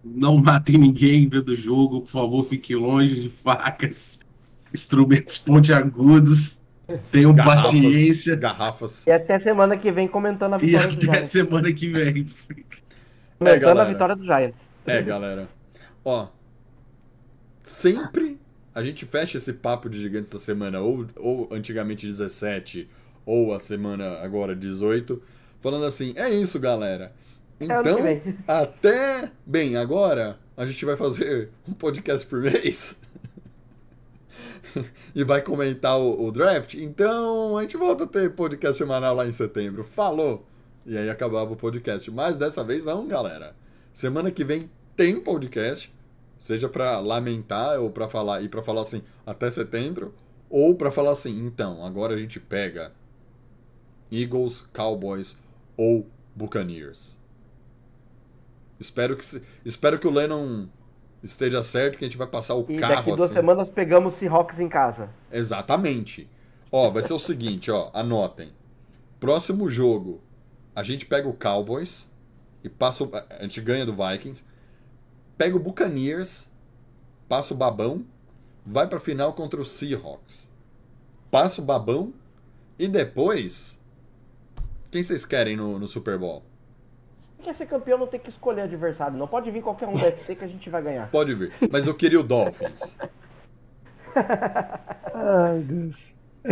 Não 0.06 0.38
matem 0.38 0.78
ninguém 0.78 1.28
vendo 1.28 1.50
o 1.50 1.58
jogo. 1.58 2.02
Por 2.04 2.12
favor, 2.12 2.48
fiquem 2.48 2.76
longe 2.78 3.14
de 3.24 3.30
facas, 3.44 3.96
instrumentos 4.74 5.38
pontiagudos. 5.40 6.40
Tenham 7.12 7.34
Garrafas, 7.34 7.64
paciência. 7.72 8.36
garrafas. 8.36 9.08
E 9.08 9.12
até 9.12 9.40
semana 9.40 9.78
que 9.78 9.90
vem 9.92 10.08
comentando 10.08 10.54
a 10.54 10.58
E 10.58 10.66
vitória 10.66 10.90
do 10.90 10.96
até 10.96 11.06
Giants. 11.18 11.32
semana 11.32 11.74
que 11.74 11.88
vem. 11.90 12.30
Comentando 13.40 13.48
a 13.48 13.58
galera. 13.60 13.90
vitória 13.90 14.16
do 14.18 14.24
Giants. 14.26 14.56
É, 14.86 15.02
galera. 15.02 15.48
Ó, 16.04 16.28
sempre 17.64 18.40
a 18.76 18.84
gente 18.84 19.06
fecha 19.06 19.38
esse 19.38 19.54
papo 19.54 19.90
de 19.90 20.02
gigantes 20.02 20.32
da 20.32 20.40
semana, 20.40 20.80
ou, 20.82 21.08
ou 21.18 21.50
antigamente 21.52 22.06
17, 22.06 22.90
ou 23.26 23.54
a 23.54 23.60
semana 23.60 24.20
agora 24.20 24.56
18, 24.56 25.22
falando 25.60 25.86
assim: 25.86 26.14
é 26.16 26.30
isso, 26.30 26.60
galera. 26.60 27.14
É 27.60 27.66
Então, 27.66 27.84
até. 28.48 29.32
Bem, 29.46 29.76
agora 29.76 30.40
a 30.58 30.66
gente 30.66 30.84
vai 30.86 30.98
fazer 30.98 31.50
um 31.68 31.74
podcast 31.74 32.28
por 32.28 32.42
mês. 32.42 33.02
e 35.16 35.24
vai 35.24 35.42
comentar 35.42 36.00
o, 36.00 36.26
o 36.26 36.32
draft. 36.32 36.74
Então, 36.74 37.58
a 37.58 37.62
gente 37.62 37.78
volta 37.78 38.06
a 38.06 38.08
ter 38.08 38.32
podcast 38.32 38.78
semanal 38.78 39.16
lá 39.16 39.26
em 39.26 39.32
setembro. 39.32 39.84
Falou! 39.84 40.46
E 40.86 40.98
aí 40.98 41.10
acabava 41.10 41.54
o 41.54 41.56
podcast. 41.56 42.10
Mas 42.12 42.36
dessa 42.38 42.64
vez 42.64 42.84
não, 42.84 43.08
galera. 43.08 43.56
Semana 43.94 44.32
que 44.32 44.44
vem 44.44 44.70
tem 44.96 45.22
podcast, 45.22 45.94
seja 46.40 46.68
pra 46.68 47.00
lamentar 47.00 47.80
ou 47.80 47.92
pra 47.92 48.10
falar 48.10 48.42
e 48.42 48.50
para 48.50 48.64
falar 48.64 48.82
assim 48.82 49.04
até 49.26 49.50
setembro, 49.50 50.14
ou 50.50 50.76
pra 50.76 50.92
falar 50.92 51.12
assim, 51.12 51.46
então, 51.46 51.86
agora 51.86 52.16
a 52.16 52.18
gente 52.18 52.40
pega 52.40 52.92
Eagles, 54.12 54.62
Cowboys 54.62 55.42
ou 55.78 56.08
Buccaneers. 56.36 57.20
Espero 58.80 59.16
que 59.16 59.24
espero 59.64 59.98
que 60.00 60.08
o 60.08 60.12
Lennon 60.12 60.68
esteja 61.24 61.64
certo 61.64 61.98
que 61.98 62.04
a 62.04 62.08
gente 62.08 62.18
vai 62.18 62.28
passar 62.28 62.56
o 62.56 62.66
E 62.68 62.76
carro 62.78 62.96
daqui 62.96 63.10
duas 63.10 63.22
assim. 63.22 63.34
semanas 63.34 63.70
pegamos 63.70 64.18
Seahawks 64.20 64.60
em 64.60 64.68
casa. 64.68 65.10
Exatamente. 65.32 66.30
Ó, 66.72 66.90
vai 66.92 67.04
ser 67.04 67.14
o 67.14 67.20
seguinte, 67.20 67.72
ó, 67.72 67.90
anotem. 67.94 68.52
Próximo 69.20 69.70
jogo, 69.70 70.22
a 70.76 70.84
gente 70.84 71.06
pega 71.06 71.28
o 71.30 71.34
Cowboys 71.34 72.13
e 72.64 72.70
passa 72.70 73.04
o, 73.04 73.12
a 73.40 73.42
gente 73.44 73.60
ganha 73.62 73.86
do 73.86 73.94
Vikings. 73.94 74.44
Pega 75.38 75.56
o 75.56 75.60
Buccaneers, 75.60 76.52
passa 77.28 77.54
o 77.54 77.58
babão. 77.58 78.04
vai 78.66 78.88
pra 78.88 79.00
final 79.00 79.34
contra 79.34 79.60
o 79.62 79.66
Seahawks. 79.66 80.50
Passa 81.32 81.62
o 81.62 81.66
babão 81.66 82.14
e 82.78 82.88
depois. 82.88 83.80
Quem 84.92 85.02
vocês 85.04 85.26
querem 85.26 85.56
no, 85.58 85.80
no 85.80 85.88
Super 85.88 86.18
Bowl? 86.20 86.44
Quer 87.44 87.56
ser 87.58 87.66
campeão 87.66 87.98
não 87.98 88.08
tem 88.08 88.20
que 88.22 88.30
escolher 88.30 88.62
adversário, 88.62 89.18
não 89.18 89.28
pode 89.28 89.52
vir 89.52 89.62
qualquer 89.62 89.88
um 89.88 89.98
da 89.98 90.06
UFC 90.06 90.34
que 90.36 90.46
a 90.46 90.48
gente 90.48 90.70
vai 90.70 90.82
ganhar. 90.82 91.10
Pode 91.12 91.34
vir. 91.36 91.52
Mas 91.70 91.88
eu 91.88 91.94
queria 91.94 92.20
o 92.20 92.24
Dolphins. 92.24 92.98
Ai, 94.16 95.60
Deus. 95.64 95.96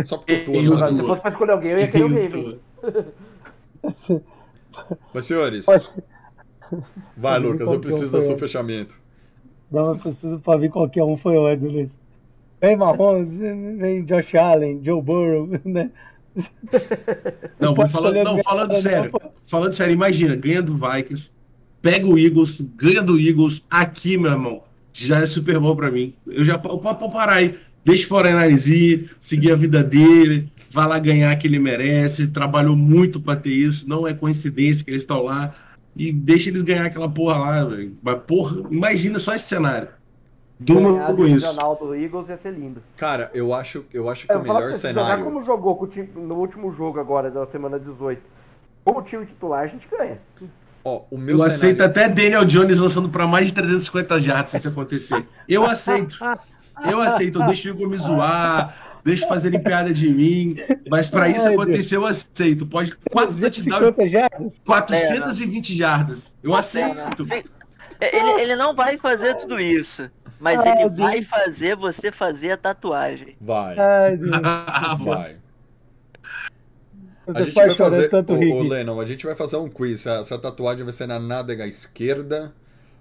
Só 0.04 0.16
porque 0.18 0.32
eu 0.32 0.44
tô 0.44 0.52
Eu- 0.52 0.62
no 0.64 0.76
Se 0.76 1.06
fosse 1.06 1.22
pra 1.22 1.30
escolher 1.30 1.52
alguém, 1.52 1.70
eu 1.70 1.78
ia 1.78 1.88
querer 1.92 2.04
o 2.04 2.08
Raven. 2.08 2.60
Mas 5.14 5.26
senhores, 5.26 5.66
Pode- 5.66 5.88
vai, 7.16 7.38
Lucas, 7.38 7.70
eu 7.70 7.78
um 7.78 7.80
preciso 7.80 8.12
do 8.12 8.20
seu 8.22 8.32
eu. 8.32 8.38
fechamento. 8.38 8.98
Não, 9.70 9.90
eu 9.90 9.98
preciso 9.98 10.38
pra 10.40 10.56
vir 10.56 10.70
qualquer 10.70 11.02
um 11.04 11.16
foi 11.18 11.36
ódio, 11.36 11.70
Luiz. 11.70 11.88
Vem 12.60 12.76
Mahomes, 12.76 13.28
vem 13.78 14.04
Josh 14.04 14.34
Allen, 14.34 14.80
Joe 14.84 15.02
Burrow, 15.02 15.48
né? 15.64 15.90
Não, 17.60 17.74
mas 17.74 17.90
falando, 17.92 18.22
não, 18.24 18.42
falando 18.42 18.82
sério. 18.82 19.10
Falando 19.50 19.76
sério, 19.76 19.92
imagina, 19.92 20.34
ganha 20.36 20.62
do 20.62 20.74
Vikings, 20.78 21.24
pega 21.82 22.06
o 22.06 22.18
Eagles, 22.18 22.56
ganha 22.76 23.02
do 23.02 23.18
Eagles, 23.18 23.60
aqui, 23.68 24.16
meu 24.16 24.30
irmão, 24.30 24.62
já 24.94 25.20
é 25.20 25.26
Super 25.28 25.58
Bowl 25.58 25.76
pra 25.76 25.90
mim. 25.90 26.14
Eu 26.26 26.44
já 26.44 26.54
eu 26.54 26.78
posso 26.78 27.10
parar 27.10 27.34
aí. 27.34 27.58
Deixa 27.84 28.04
o 28.06 28.08
Foreigners 28.08 28.64
ir, 28.64 29.10
seguir 29.28 29.52
a 29.52 29.56
vida 29.56 29.82
dele, 29.82 30.48
vai 30.72 30.86
lá 30.86 30.98
ganhar 30.98 31.34
que 31.36 31.46
ele 31.48 31.58
merece, 31.58 32.28
trabalhou 32.28 32.76
muito 32.76 33.20
pra 33.20 33.34
ter 33.34 33.50
isso, 33.50 33.86
não 33.88 34.06
é 34.06 34.14
coincidência 34.14 34.84
que 34.84 34.90
eles 34.90 35.02
estão 35.02 35.22
lá. 35.22 35.54
E 35.96 36.12
deixa 36.12 36.48
eles 36.48 36.62
ganhar 36.62 36.86
aquela 36.86 37.08
porra 37.08 37.38
lá, 37.38 37.64
velho. 37.64 37.96
Mas, 38.02 38.20
porra, 38.22 38.62
imagina 38.70 39.18
só 39.20 39.34
esse 39.34 39.48
cenário. 39.48 39.88
Ganhar 40.60 41.06
com 41.06 41.14
do 41.16 41.26
isso. 41.26 41.46
Do 41.80 41.94
Eagles 41.94 42.28
ia 42.28 42.38
ser 42.38 42.52
lindo. 42.52 42.80
Cara, 42.96 43.30
eu 43.34 43.52
acho, 43.52 43.84
eu 43.92 44.08
acho 44.08 44.26
que 44.26 44.32
Eu 44.32 44.38
o 44.38 44.42
melhor 44.42 44.62
pra 44.62 44.72
você, 44.72 44.88
jogar 44.88 45.04
cenário. 45.04 45.24
como 45.24 45.44
jogou 45.44 45.76
com 45.76 45.84
o 45.84 45.88
time, 45.88 46.08
no 46.14 46.36
último 46.36 46.72
jogo 46.74 47.00
agora, 47.00 47.30
da 47.30 47.46
semana 47.46 47.78
18. 47.78 48.22
Como 48.84 49.02
time 49.02 49.26
titular, 49.26 49.64
a 49.64 49.66
gente 49.66 49.86
ganha. 49.90 50.18
Ó, 50.84 51.02
o 51.10 51.16
meu 51.18 51.34
Eu 51.34 51.38
cenário. 51.38 51.62
aceito 51.62 51.82
até 51.82 52.08
Daniel 52.08 52.44
Jones 52.44 52.76
lançando 52.78 53.08
pra 53.08 53.26
mais 53.26 53.46
de 53.46 53.52
350 53.52 54.20
jardas 54.20 54.50
se 54.50 54.58
isso 54.58 54.68
acontecer. 54.68 55.24
Eu 55.48 55.64
aceito. 55.64 56.16
Eu 56.88 57.00
aceito. 57.00 57.40
Eu 57.40 57.46
deixo 57.46 57.68
o 57.68 57.70
Igor 57.70 57.88
me 57.88 57.96
zoar, 57.98 58.74
deixo 59.04 59.26
fazerem 59.28 59.62
piada 59.62 59.92
de 59.94 60.08
mim. 60.08 60.56
Mas 60.88 61.08
pra 61.08 61.28
isso 61.28 61.40
acontecer, 61.40 61.96
eu 61.96 62.06
aceito. 62.06 62.66
Pode 62.66 62.92
4 63.10 63.34
touchdowns, 63.38 63.94
250 63.94 64.08
jardas? 64.08 64.52
420 64.66 65.76
jardas. 65.78 66.18
Eu 66.42 66.54
aceito. 66.56 67.26
Ele, 68.00 68.40
ele 68.42 68.56
não 68.56 68.74
vai 68.74 68.98
fazer 68.98 69.36
tudo 69.36 69.60
isso, 69.60 70.10
mas 70.40 70.58
ele 70.58 70.88
Deus. 70.88 70.96
vai 70.96 71.22
fazer 71.22 71.76
você 71.76 72.10
fazer 72.10 72.50
a 72.52 72.56
tatuagem. 72.56 73.36
Vai, 73.40 73.76
Ai, 73.78 74.16
vai. 74.98 75.36
A 77.26 77.32
Você 77.32 77.44
gente 77.44 77.54
vai 77.54 77.64
chorando 77.74 77.76
fazer. 77.76 78.08
tanto 78.08 78.32
Ô, 78.32 78.36
ô, 78.36 78.38
rir. 78.38 78.68
Lennon, 78.68 79.00
a 79.00 79.06
gente 79.06 79.24
vai 79.24 79.34
fazer 79.34 79.56
um 79.56 79.68
quiz. 79.68 80.00
Se 80.00 80.08
a, 80.10 80.24
se 80.24 80.34
a 80.34 80.38
tatuagem 80.38 80.82
vai 80.84 80.92
ser 80.92 81.06
na 81.06 81.18
nádega 81.20 81.66
esquerda, 81.66 82.52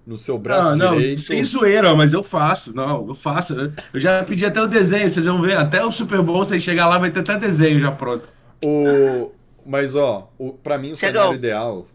no 0.05 0.17
seu 0.17 0.37
braço 0.37 0.75
Não, 0.75 0.91
não, 0.91 0.97
direito. 0.97 1.27
sem 1.27 1.43
zoeira, 1.45 1.95
mas 1.95 2.11
eu 2.13 2.23
faço. 2.23 2.71
Não, 2.73 3.07
eu 3.07 3.15
faço. 3.15 3.53
Eu 3.93 3.99
já 4.01 4.23
pedi 4.23 4.45
até 4.45 4.61
o 4.61 4.67
desenho, 4.67 5.13
vocês 5.13 5.25
vão 5.25 5.41
ver. 5.41 5.57
Até 5.57 5.83
o 5.83 5.91
Super 5.93 6.21
Bowl, 6.21 6.45
vocês 6.45 6.63
chegar 6.63 6.87
lá, 6.87 6.97
vai 6.99 7.11
ter 7.11 7.19
até 7.21 7.39
desenho 7.39 7.79
já 7.81 7.91
pronto. 7.91 8.27
O... 8.63 9.31
Mas, 9.65 9.95
ó, 9.95 10.31
o... 10.37 10.53
pra 10.53 10.77
mim 10.77 10.91
o 10.91 10.95
Chegou. 10.95 11.19
cenário 11.21 11.35
ideal. 11.35 11.87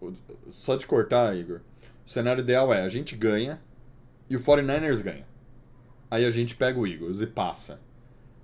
o- 0.00 0.12
Só 0.50 0.76
de 0.76 0.86
cortar, 0.86 1.36
Igor. 1.36 1.60
O 2.06 2.10
cenário 2.10 2.40
ideal 2.40 2.72
é 2.72 2.82
a 2.82 2.88
gente 2.88 3.14
ganha 3.14 3.60
e 4.30 4.36
o 4.36 4.40
49ers 4.40 5.02
ganha. 5.02 5.26
Aí 6.10 6.24
a 6.24 6.30
gente 6.30 6.54
pega 6.54 6.78
o 6.78 6.86
Eagles 6.86 7.20
e 7.20 7.26
passa. 7.26 7.80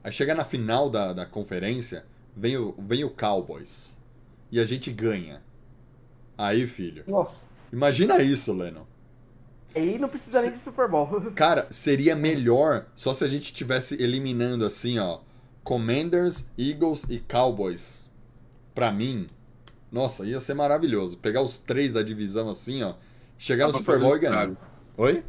Aí 0.02 0.12
chega 0.12 0.34
na 0.34 0.44
final 0.44 0.90
da, 0.90 1.12
da 1.14 1.24
conferência, 1.24 2.04
vem 2.36 2.56
o, 2.56 2.74
vem 2.78 3.04
o 3.04 3.10
Cowboys. 3.10 3.96
E 4.50 4.60
a 4.60 4.64
gente 4.64 4.90
ganha. 4.92 5.42
Aí, 6.36 6.66
filho. 6.66 7.04
Nossa. 7.06 7.32
Imagina 7.72 8.22
isso, 8.22 8.52
Lennon. 8.52 8.84
Aí 9.74 9.98
não 9.98 10.08
precisa 10.08 10.42
nem 10.42 10.52
de 10.52 10.64
Super 10.64 10.88
Bowl. 10.88 11.08
Cara, 11.34 11.66
seria 11.70 12.14
melhor 12.14 12.86
só 12.94 13.12
se 13.12 13.24
a 13.24 13.28
gente 13.28 13.52
tivesse 13.52 14.00
eliminando 14.02 14.64
assim, 14.64 14.98
ó. 14.98 15.20
Commanders, 15.64 16.52
Eagles 16.56 17.04
e 17.08 17.18
Cowboys. 17.18 18.10
Pra 18.74 18.92
mim, 18.92 19.26
nossa, 19.90 20.24
ia 20.24 20.38
ser 20.40 20.54
maravilhoso. 20.54 21.16
Pegar 21.18 21.42
os 21.42 21.58
três 21.58 21.92
da 21.92 22.02
divisão 22.02 22.48
assim, 22.48 22.82
ó. 22.82 22.94
Chegar 23.38 23.66
no 23.66 23.72
Dá 23.72 23.78
pra 23.78 23.94
Super 23.94 24.00
Bowl 24.00 24.12
um 24.12 24.16
e 24.16 24.18
ganhar. 24.20 24.50
Oi? 24.96 25.24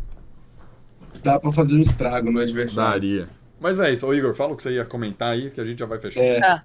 Dá 1.23 1.40
pra 1.40 1.52
fazer 1.52 1.73
um 1.73 1.82
estrago 1.82 2.32
no 2.32 2.40
adversário. 2.40 2.76
Daria. 2.76 3.30
Mas 3.60 3.80
é 3.80 3.91
isso. 3.91 4.06
Ô, 4.06 4.14
Igor, 4.14 4.36
fala 4.36 4.53
o 4.53 4.57
que 4.57 4.64
você 4.64 4.73
ia 4.73 4.86
comentar 4.86 5.34
aí, 5.34 5.49
que 5.49 5.61
a 5.61 5.65
gente 5.65 5.80
já 5.80 5.86
vai 5.86 5.98
fechar. 5.98 6.22
É. 6.22 6.61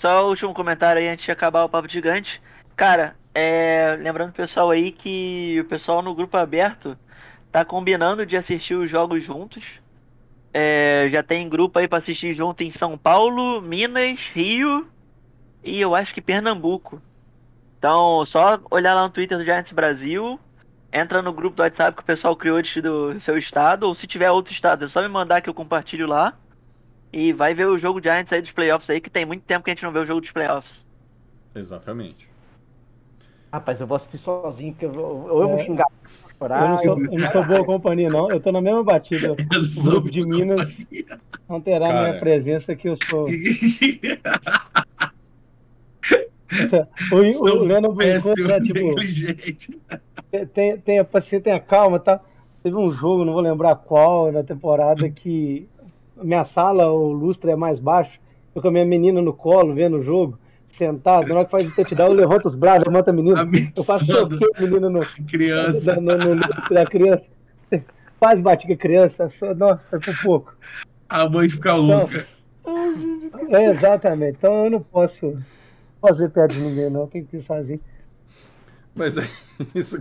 Só 0.00 0.24
o 0.24 0.30
último 0.30 0.54
comentário 0.54 1.00
aí 1.00 1.08
antes 1.08 1.24
de 1.24 1.30
acabar 1.30 1.64
o 1.64 1.68
Papo 1.68 1.88
Gigante. 1.88 2.28
Cara, 2.76 3.16
é, 3.34 3.96
lembrando 4.00 4.30
o 4.30 4.34
pessoal 4.34 4.70
aí 4.70 4.92
que 4.92 5.58
o 5.60 5.64
pessoal 5.64 6.02
no 6.02 6.14
grupo 6.14 6.36
aberto 6.36 6.96
tá 7.50 7.64
combinando 7.64 8.26
de 8.26 8.36
assistir 8.36 8.74
os 8.74 8.90
jogos 8.90 9.24
juntos. 9.24 9.62
É, 10.52 11.08
já 11.10 11.22
tem 11.22 11.48
grupo 11.48 11.78
aí 11.78 11.88
pra 11.88 11.98
assistir 11.98 12.34
junto 12.34 12.62
em 12.62 12.72
São 12.78 12.96
Paulo, 12.96 13.60
Minas, 13.60 14.18
Rio 14.32 14.86
e 15.62 15.80
eu 15.80 15.94
acho 15.94 16.14
que 16.14 16.20
Pernambuco. 16.20 17.02
Então, 17.78 18.24
só 18.26 18.58
olhar 18.70 18.94
lá 18.94 19.02
no 19.02 19.10
Twitter 19.10 19.36
do 19.36 19.44
Giants 19.44 19.72
Brasil, 19.72 20.40
entra 20.92 21.20
no 21.20 21.32
grupo 21.32 21.56
do 21.56 21.62
WhatsApp 21.62 21.96
que 21.96 22.02
o 22.02 22.06
pessoal 22.06 22.36
criou 22.36 22.62
do 22.62 23.20
seu 23.20 23.36
estado, 23.36 23.84
ou 23.84 23.94
se 23.96 24.06
tiver 24.06 24.30
outro 24.30 24.52
estado, 24.52 24.84
é 24.84 24.88
só 24.88 25.02
me 25.02 25.08
mandar 25.08 25.42
que 25.42 25.48
eu 25.48 25.54
compartilho 25.54 26.06
lá. 26.06 26.34
E 27.12 27.32
vai 27.32 27.54
ver 27.54 27.66
o 27.66 27.78
jogo 27.78 28.00
Giants 28.02 28.32
aí 28.32 28.42
dos 28.42 28.50
playoffs 28.52 28.88
aí, 28.90 29.00
que 29.00 29.08
tem 29.10 29.24
muito 29.24 29.44
tempo 29.44 29.64
que 29.64 29.70
a 29.70 29.74
gente 29.74 29.82
não 29.84 29.92
vê 29.92 30.00
o 30.00 30.06
jogo 30.06 30.20
dos 30.20 30.30
playoffs. 30.32 30.70
Exatamente. 31.54 32.28
Rapaz, 33.52 33.80
eu 33.80 33.86
vou 33.86 33.96
assistir 33.96 34.18
sozinho, 34.18 34.72
porque 34.72 34.84
eu, 34.84 34.92
vou- 34.92 35.28
ou 35.30 35.42
eu 35.42 35.48
vou 35.48 35.58
É. 35.58 35.64
xingar, 35.64 35.86
Eu 36.40 36.48
não, 36.48 36.78
sou, 36.82 37.04
eu 37.04 37.18
não 37.18 37.32
sou 37.32 37.44
boa 37.44 37.64
companhia, 37.64 38.10
não. 38.10 38.30
Eu 38.30 38.40
tô 38.40 38.52
na 38.52 38.60
mesma 38.60 38.84
batida. 38.84 39.34
O 39.78 39.82
grupo 39.82 40.10
de 40.10 40.22
Minas 40.26 40.70
não 41.48 41.60
terá 41.60 41.86
Cara. 41.86 42.08
minha 42.08 42.20
presença 42.20 42.76
que 42.76 42.88
eu 42.88 42.98
sou. 43.08 43.28
O, 47.12 47.16
o, 47.16 47.42
o 47.42 47.64
Lennon 47.64 47.92
brincou, 47.92 48.32
né? 48.36 48.60
Tipo, 48.60 48.94
tem, 50.54 50.78
tenha 50.78 51.04
paciência, 51.04 51.40
tenha 51.40 51.60
calma, 51.60 51.98
tá? 51.98 52.20
Teve 52.62 52.76
um 52.76 52.90
jogo, 52.92 53.24
não 53.24 53.32
vou 53.32 53.42
lembrar 53.42 53.74
qual, 53.76 54.30
na 54.32 54.42
temporada 54.44 55.08
que 55.10 55.68
minha 56.22 56.44
sala, 56.46 56.90
o 56.90 57.12
lustre 57.12 57.50
é 57.50 57.56
mais 57.56 57.78
baixo. 57.78 58.18
Eu 58.54 58.62
com 58.62 58.68
a 58.68 58.70
minha 58.70 58.84
menina 58.86 59.20
no 59.20 59.32
colo, 59.34 59.74
vendo 59.74 59.98
o 59.98 60.02
jogo, 60.02 60.38
sentado. 60.78 61.28
Na 61.28 61.36
hora 61.36 61.44
que 61.44 61.50
faz 61.50 61.66
o 61.66 61.74
touchdown, 61.76 62.08
eu 62.08 62.14
levanto 62.14 62.48
os 62.48 62.54
braços, 62.54 62.86
levanto 62.86 63.08
a 63.08 63.12
menina. 63.12 63.48
Eu 63.76 63.84
faço 63.84 64.06
soqueio 64.06 64.50
a 64.56 64.60
menina 64.62 64.88
no, 64.90 65.06
Criança. 65.28 65.96
no, 65.96 66.16
no 66.18 66.34
lustre 66.34 66.74
da 66.74 66.86
criança. 66.86 67.24
Quase 68.18 68.40
bati 68.40 68.66
com 68.66 68.72
a 68.72 68.76
criança. 68.76 69.30
só- 69.38 69.54
Nossa, 69.54 69.82
por 70.00 70.22
pouco. 70.22 70.54
A 71.08 71.28
mãe 71.28 71.50
fica 71.50 71.74
louca. 71.74 72.26
É, 73.50 73.64
exatamente. 73.66 74.36
Então 74.38 74.64
eu 74.64 74.70
não 74.70 74.80
posso 74.80 75.36
fazer 76.00 76.30
perto 76.30 76.52
de 76.54 76.60
ninguém, 76.62 76.88
não. 76.90 77.06
Quem 77.06 77.24
quis 77.24 77.44
fazer. 77.44 77.78
Mas 78.94 79.18
é 79.18 79.26
isso. 79.78 80.00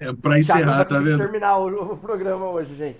É 0.00 0.12
pra 0.12 0.38
encerrar, 0.38 0.84
tá 0.84 0.98
vendo? 0.98 1.18
terminar 1.18 1.56
o, 1.58 1.92
o 1.92 1.96
programa 1.96 2.46
hoje, 2.50 2.74
gente. 2.76 2.98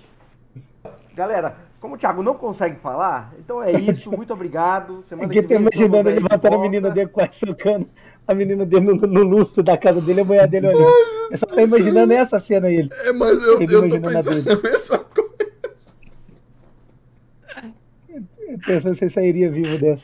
Galera, 1.14 1.56
como 1.80 1.94
o 1.94 1.98
Thiago 1.98 2.22
não 2.22 2.34
consegue 2.34 2.76
falar, 2.80 3.32
então 3.38 3.62
é 3.62 3.72
isso. 3.72 4.10
Muito 4.10 4.32
obrigado. 4.32 5.04
Semana 5.08 5.32
que 5.32 5.42
tá 5.42 5.48
vem 5.48 5.58
imaginando 5.58 6.10
ele 6.10 6.20
matando 6.20 6.56
a 6.56 6.60
menina 6.60 6.90
dele 6.90 7.08
quase 7.08 7.32
socando 7.38 7.88
a 8.26 8.34
menina 8.34 8.64
dele 8.64 8.86
no, 8.86 8.94
no 8.94 9.22
lustre 9.22 9.62
da 9.62 9.76
casa 9.76 10.00
dele, 10.00 10.22
a 10.22 10.24
mulher 10.24 10.48
dele 10.48 10.68
olhando. 10.68 10.92
Eu 11.30 11.38
só 11.38 11.46
tô 11.46 11.60
imaginando 11.60 12.12
essa 12.12 12.40
cena 12.40 12.68
aí. 12.68 12.88
É, 13.04 13.12
mas 13.12 13.46
eu, 13.46 13.60
Ele 13.60 13.74
eu 13.74 13.80
tô 13.80 13.96
imaginando 13.96 14.18
a 14.18 14.22
pensando 14.22 14.50
a 14.50 14.62
mesma 14.62 14.98
coisa. 14.98 15.34
Pensando 18.66 18.94
se 18.94 19.00
você 19.00 19.10
sairia 19.10 19.50
vivo 19.50 19.78
dessa. 19.78 20.02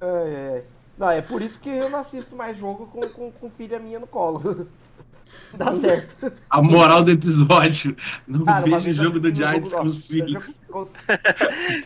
Ai, 0.00 0.54
ai. 0.54 0.62
Não, 0.96 1.10
é 1.10 1.22
por 1.22 1.42
isso 1.42 1.58
que 1.60 1.70
eu 1.70 1.90
não 1.90 2.00
assisto 2.00 2.36
mais 2.36 2.56
jogo 2.56 2.86
com, 2.86 3.00
com, 3.00 3.32
com 3.32 3.50
filha 3.50 3.78
minha 3.78 3.98
no 3.98 4.06
colo. 4.06 4.68
Dá 5.56 5.72
certo. 5.72 6.32
A 6.50 6.62
moral 6.62 7.04
do 7.04 7.10
episódio. 7.10 7.96
Não 8.26 8.44
Cara, 8.44 8.80
vez 8.80 8.98
o 8.98 9.02
jogo 9.02 9.20
do 9.20 9.34
Giants 9.34 9.70
jogo- 9.70 9.82
com 9.82 9.88
os 9.88 10.06
filhos. 10.06 10.44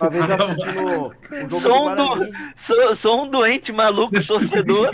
Uma 0.00 0.10
vez 0.10 0.30
eu 0.30 0.36
Sou 1.48 1.58
um, 1.58 1.94
Guarani. 1.94 2.30
do- 2.30 2.36
sou, 2.66 2.96
sou 2.98 3.24
um 3.24 3.30
doente 3.30 3.72
maluco 3.72 4.24
torcedor, 4.26 4.90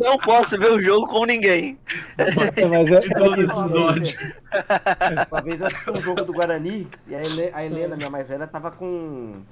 não 0.00 0.18
posso 0.18 0.58
ver 0.58 0.72
o 0.72 0.82
jogo 0.82 1.06
com 1.06 1.24
ninguém. 1.26 1.78
Mas 2.18 2.88
é, 2.88 3.06
é. 3.06 5.26
Uma 5.30 5.40
vez 5.42 5.60
eu 5.60 5.66
assisti 5.66 5.90
um 5.90 6.00
jogo 6.02 6.24
do 6.24 6.32
Guarani 6.32 6.86
e 7.06 7.14
a 7.14 7.22
Hele- 7.24 7.50
a 7.52 7.64
Helena, 7.64 7.96
minha 7.96 8.10
mais 8.10 8.26
velha, 8.26 8.46
tava 8.46 8.70
com 8.70 9.42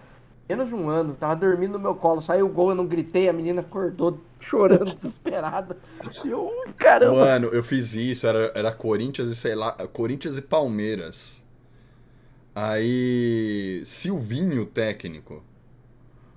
menos 0.48 0.68
de 0.68 0.74
um 0.74 0.88
ano, 0.88 1.14
tava 1.14 1.36
dormindo 1.36 1.72
no 1.74 1.78
meu 1.78 1.94
colo, 1.94 2.22
saiu 2.22 2.46
o 2.46 2.52
gol, 2.52 2.70
eu 2.70 2.74
não 2.76 2.86
gritei, 2.86 3.28
a 3.28 3.32
menina 3.32 3.60
acordou 3.60 4.20
chorando, 4.48 4.94
desesperada. 5.02 5.77
E 6.24 6.28
eu, 6.28 6.51
caramba. 6.78 7.16
Mano, 7.16 7.48
eu 7.48 7.62
fiz 7.62 7.94
isso, 7.94 8.27
era, 8.27 8.52
era 8.55 8.73
Corinthians 8.73 9.28
e 9.28 9.36
sei 9.36 9.55
lá, 9.55 9.73
Corinthians 9.89 10.39
e 10.39 10.43
Palmeiras. 10.43 11.44
Aí. 12.55 13.82
Silvinho, 13.85 14.64
técnico. 14.64 15.44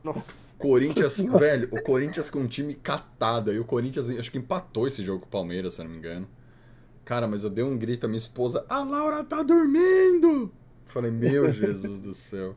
Nossa. 0.04 0.24
Corinthians, 0.58 1.18
velho, 1.18 1.70
o 1.72 1.82
Corinthians 1.82 2.30
com 2.30 2.40
um 2.40 2.48
time 2.48 2.74
catado. 2.74 3.50
Aí 3.50 3.58
o 3.58 3.64
Corinthians 3.64 4.10
acho 4.10 4.30
que 4.30 4.38
empatou 4.38 4.86
esse 4.86 5.04
jogo 5.04 5.22
com 5.22 5.28
o 5.28 5.30
Palmeiras, 5.30 5.76
se 5.76 5.82
eu 5.82 5.86
não 5.86 5.92
me 5.92 5.98
engano. 5.98 6.28
Cara, 7.06 7.28
mas 7.28 7.46
eu 7.46 7.50
dei 7.50 7.64
um 7.64 7.78
grito 7.78 8.06
à 8.06 8.10
minha 8.10 8.18
esposa: 8.18 8.66
A 8.68 8.84
Laura 8.84 9.24
tá 9.24 9.42
dormindo! 9.42 10.52
Falei, 10.86 11.10
meu 11.10 11.50
Jesus 11.54 11.98
do 12.00 12.14
céu. 12.14 12.56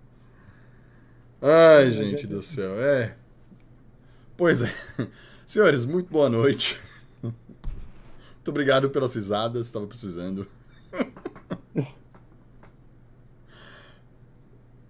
Ai, 1.40 1.92
gente 1.92 2.26
do 2.26 2.42
céu, 2.42 2.80
é. 2.82 3.16
Pois 4.36 4.62
é. 4.62 4.72
Senhores, 5.52 5.84
muito 5.84 6.10
boa 6.10 6.30
noite. 6.30 6.80
Muito 7.22 8.48
obrigado 8.48 8.88
pelas 8.88 9.14
risadas, 9.14 9.66
estava 9.66 9.86
precisando. 9.86 10.46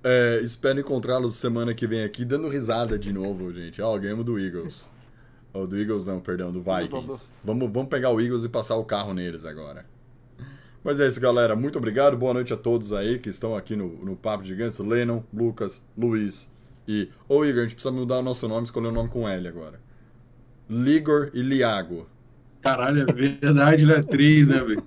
É, 0.04 0.40
espero 0.42 0.80
encontrá-los 0.80 1.36
semana 1.36 1.72
que 1.74 1.86
vem 1.86 2.02
aqui 2.02 2.24
dando 2.24 2.48
risada 2.48 2.98
de 2.98 3.12
novo, 3.12 3.52
gente. 3.52 3.80
Ó, 3.80 3.96
ganhamos 3.96 4.24
do 4.24 4.36
Eagles. 4.36 4.88
Oh, 5.52 5.64
do 5.64 5.78
Eagles 5.78 6.06
não, 6.06 6.20
perdão, 6.20 6.52
do 6.52 6.60
Vikings. 6.60 7.30
Vamos, 7.44 7.70
vamos 7.72 7.88
pegar 7.88 8.10
o 8.10 8.20
Eagles 8.20 8.42
e 8.42 8.48
passar 8.48 8.74
o 8.76 8.84
carro 8.84 9.14
neles 9.14 9.44
agora. 9.44 9.86
Mas 10.82 11.00
é 11.00 11.06
isso, 11.06 11.20
galera. 11.20 11.54
Muito 11.54 11.78
obrigado. 11.78 12.16
Boa 12.16 12.34
noite 12.34 12.52
a 12.52 12.56
todos 12.56 12.92
aí 12.92 13.18
que 13.18 13.28
estão 13.28 13.56
aqui 13.56 13.76
no, 13.76 14.04
no 14.04 14.16
Papo 14.16 14.42
de 14.42 14.48
Gigantes. 14.48 14.78
Lennon, 14.78 15.22
Lucas, 15.32 15.84
Luiz 15.96 16.50
e... 16.86 17.08
Ô, 17.28 17.44
Igor, 17.44 17.60
a 17.60 17.62
gente 17.62 17.76
precisa 17.76 17.92
mudar 17.92 18.18
o 18.18 18.22
nosso 18.22 18.48
nome, 18.48 18.64
escolher 18.64 18.88
o 18.88 18.92
nome 18.92 19.08
com 19.08 19.28
L 19.28 19.46
agora. 19.46 19.91
Ligor 20.68 21.30
e 21.34 21.42
Liago. 21.42 22.08
Caralho, 22.62 23.02
é 23.08 23.12
verdade, 23.12 23.84
né? 23.84 24.00
Três, 24.02 24.46
né, 24.46 24.60
velho? 24.60 24.84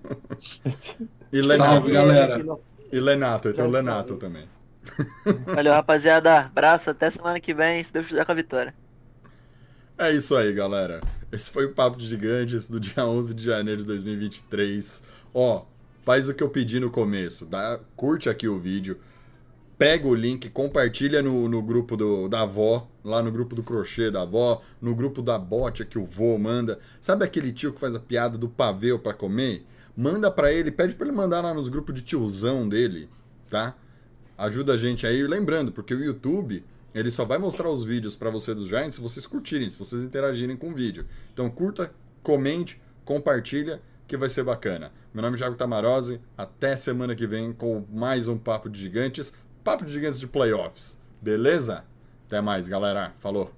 E 1.32 1.42
Lenato. 1.42 1.72
Salve, 1.72 1.92
galera. 1.92 2.46
E 2.92 3.00
Lenato, 3.00 3.54
tem 3.54 3.66
o 3.66 3.70
Lenato 3.70 4.16
também. 4.16 4.48
Valeu, 5.46 5.74
rapaziada. 5.74 6.40
Abraço, 6.42 6.90
até 6.90 7.12
semana 7.12 7.40
que 7.40 7.54
vem, 7.54 7.84
se 7.84 7.92
Deus 7.92 8.08
quiser 8.08 8.26
com 8.26 8.32
a 8.32 8.36
vitória. 8.36 8.74
É 9.98 10.12
isso 10.12 10.36
aí, 10.36 10.54
galera. 10.54 11.02
Esse 11.32 11.52
foi 11.52 11.66
o 11.66 11.74
Papo 11.74 11.98
de 11.98 12.06
Gigantes 12.06 12.70
do 12.70 12.80
dia 12.80 13.06
11 13.06 13.34
de 13.34 13.44
janeiro 13.44 13.82
de 13.82 13.88
2023. 13.88 15.04
Ó, 15.34 15.66
faz 16.04 16.30
o 16.30 16.34
que 16.34 16.44
eu 16.44 16.50
pedi 16.50 16.80
no 16.80 16.90
começo, 16.90 17.46
dá, 17.46 17.80
curte 17.96 18.30
aqui 18.30 18.48
o 18.48 18.60
vídeo, 18.60 19.00
pega 19.78 20.08
o 20.08 20.16
link, 20.16 20.50
compartilha 20.50 21.22
no, 21.22 21.48
no 21.50 21.62
grupo 21.62 21.98
do, 21.98 22.28
da 22.28 22.42
avó, 22.42 22.88
lá 23.04 23.22
no 23.22 23.32
grupo 23.32 23.56
do 23.56 23.64
crochê 23.64 24.10
da 24.10 24.22
avó, 24.22 24.62
no 24.82 24.96
grupo 24.96 25.22
da 25.22 25.38
bote 25.38 25.86
que 25.86 26.00
o 26.00 26.06
vô 26.06 26.38
manda. 26.38 26.80
Sabe 27.02 27.26
aquele 27.26 27.52
tio 27.52 27.74
que 27.74 27.80
faz 27.80 27.96
a 27.96 28.00
piada 28.00 28.38
do 28.38 28.48
pavê 28.48 28.98
para 28.98 29.14
comer? 29.14 29.66
Manda 29.96 30.30
para 30.32 30.52
ele, 30.52 30.72
pede 30.72 30.96
para 30.96 31.08
ele 31.08 31.16
mandar 31.16 31.42
lá 31.42 31.54
nos 31.54 31.70
grupos 31.70 31.96
de 31.96 32.02
tiozão 32.02 32.68
dele, 32.68 33.10
tá? 33.50 33.76
Ajuda 34.38 34.74
a 34.74 34.78
gente 34.78 35.08
aí, 35.08 35.26
lembrando, 35.26 35.72
porque 35.72 35.94
o 35.94 36.04
YouTube 36.04 36.64
ele 36.94 37.12
só 37.12 37.26
vai 37.26 37.38
mostrar 37.38 37.70
os 37.70 37.84
vídeos 37.84 38.16
para 38.16 38.30
você 38.30 38.54
dos 38.54 38.68
Giants 38.68 38.96
se 38.96 39.02
vocês 39.02 39.26
curtirem, 39.26 39.70
se 39.70 39.78
vocês 39.78 40.04
interagirem 40.04 40.56
com 40.56 40.70
o 40.70 40.74
vídeo. 40.74 41.06
Então 41.34 41.50
curta, 41.50 41.94
comente, 42.24 42.82
compartilha, 43.04 43.82
que 44.08 44.16
vai 44.16 44.30
ser 44.30 44.44
bacana. 44.44 44.92
Meu 45.14 45.22
nome 45.22 45.36
é 45.36 45.40
Thiago 45.40 45.56
Tamarose, 45.56 46.22
até 46.38 46.76
semana 46.76 47.16
que 47.16 47.26
vem 47.26 47.52
com 47.52 47.86
mais 47.92 48.28
um 48.28 48.38
Papo 48.38 48.70
de 48.70 48.80
Gigantes, 48.80 49.34
Papo 49.66 49.84
de 49.84 49.92
Gigantes 49.92 50.20
de 50.20 50.28
Playoffs, 50.28 50.96
beleza? 51.20 51.84
Até 52.28 52.40
mais, 52.40 52.70
galera. 52.70 53.16
Falou! 53.18 53.52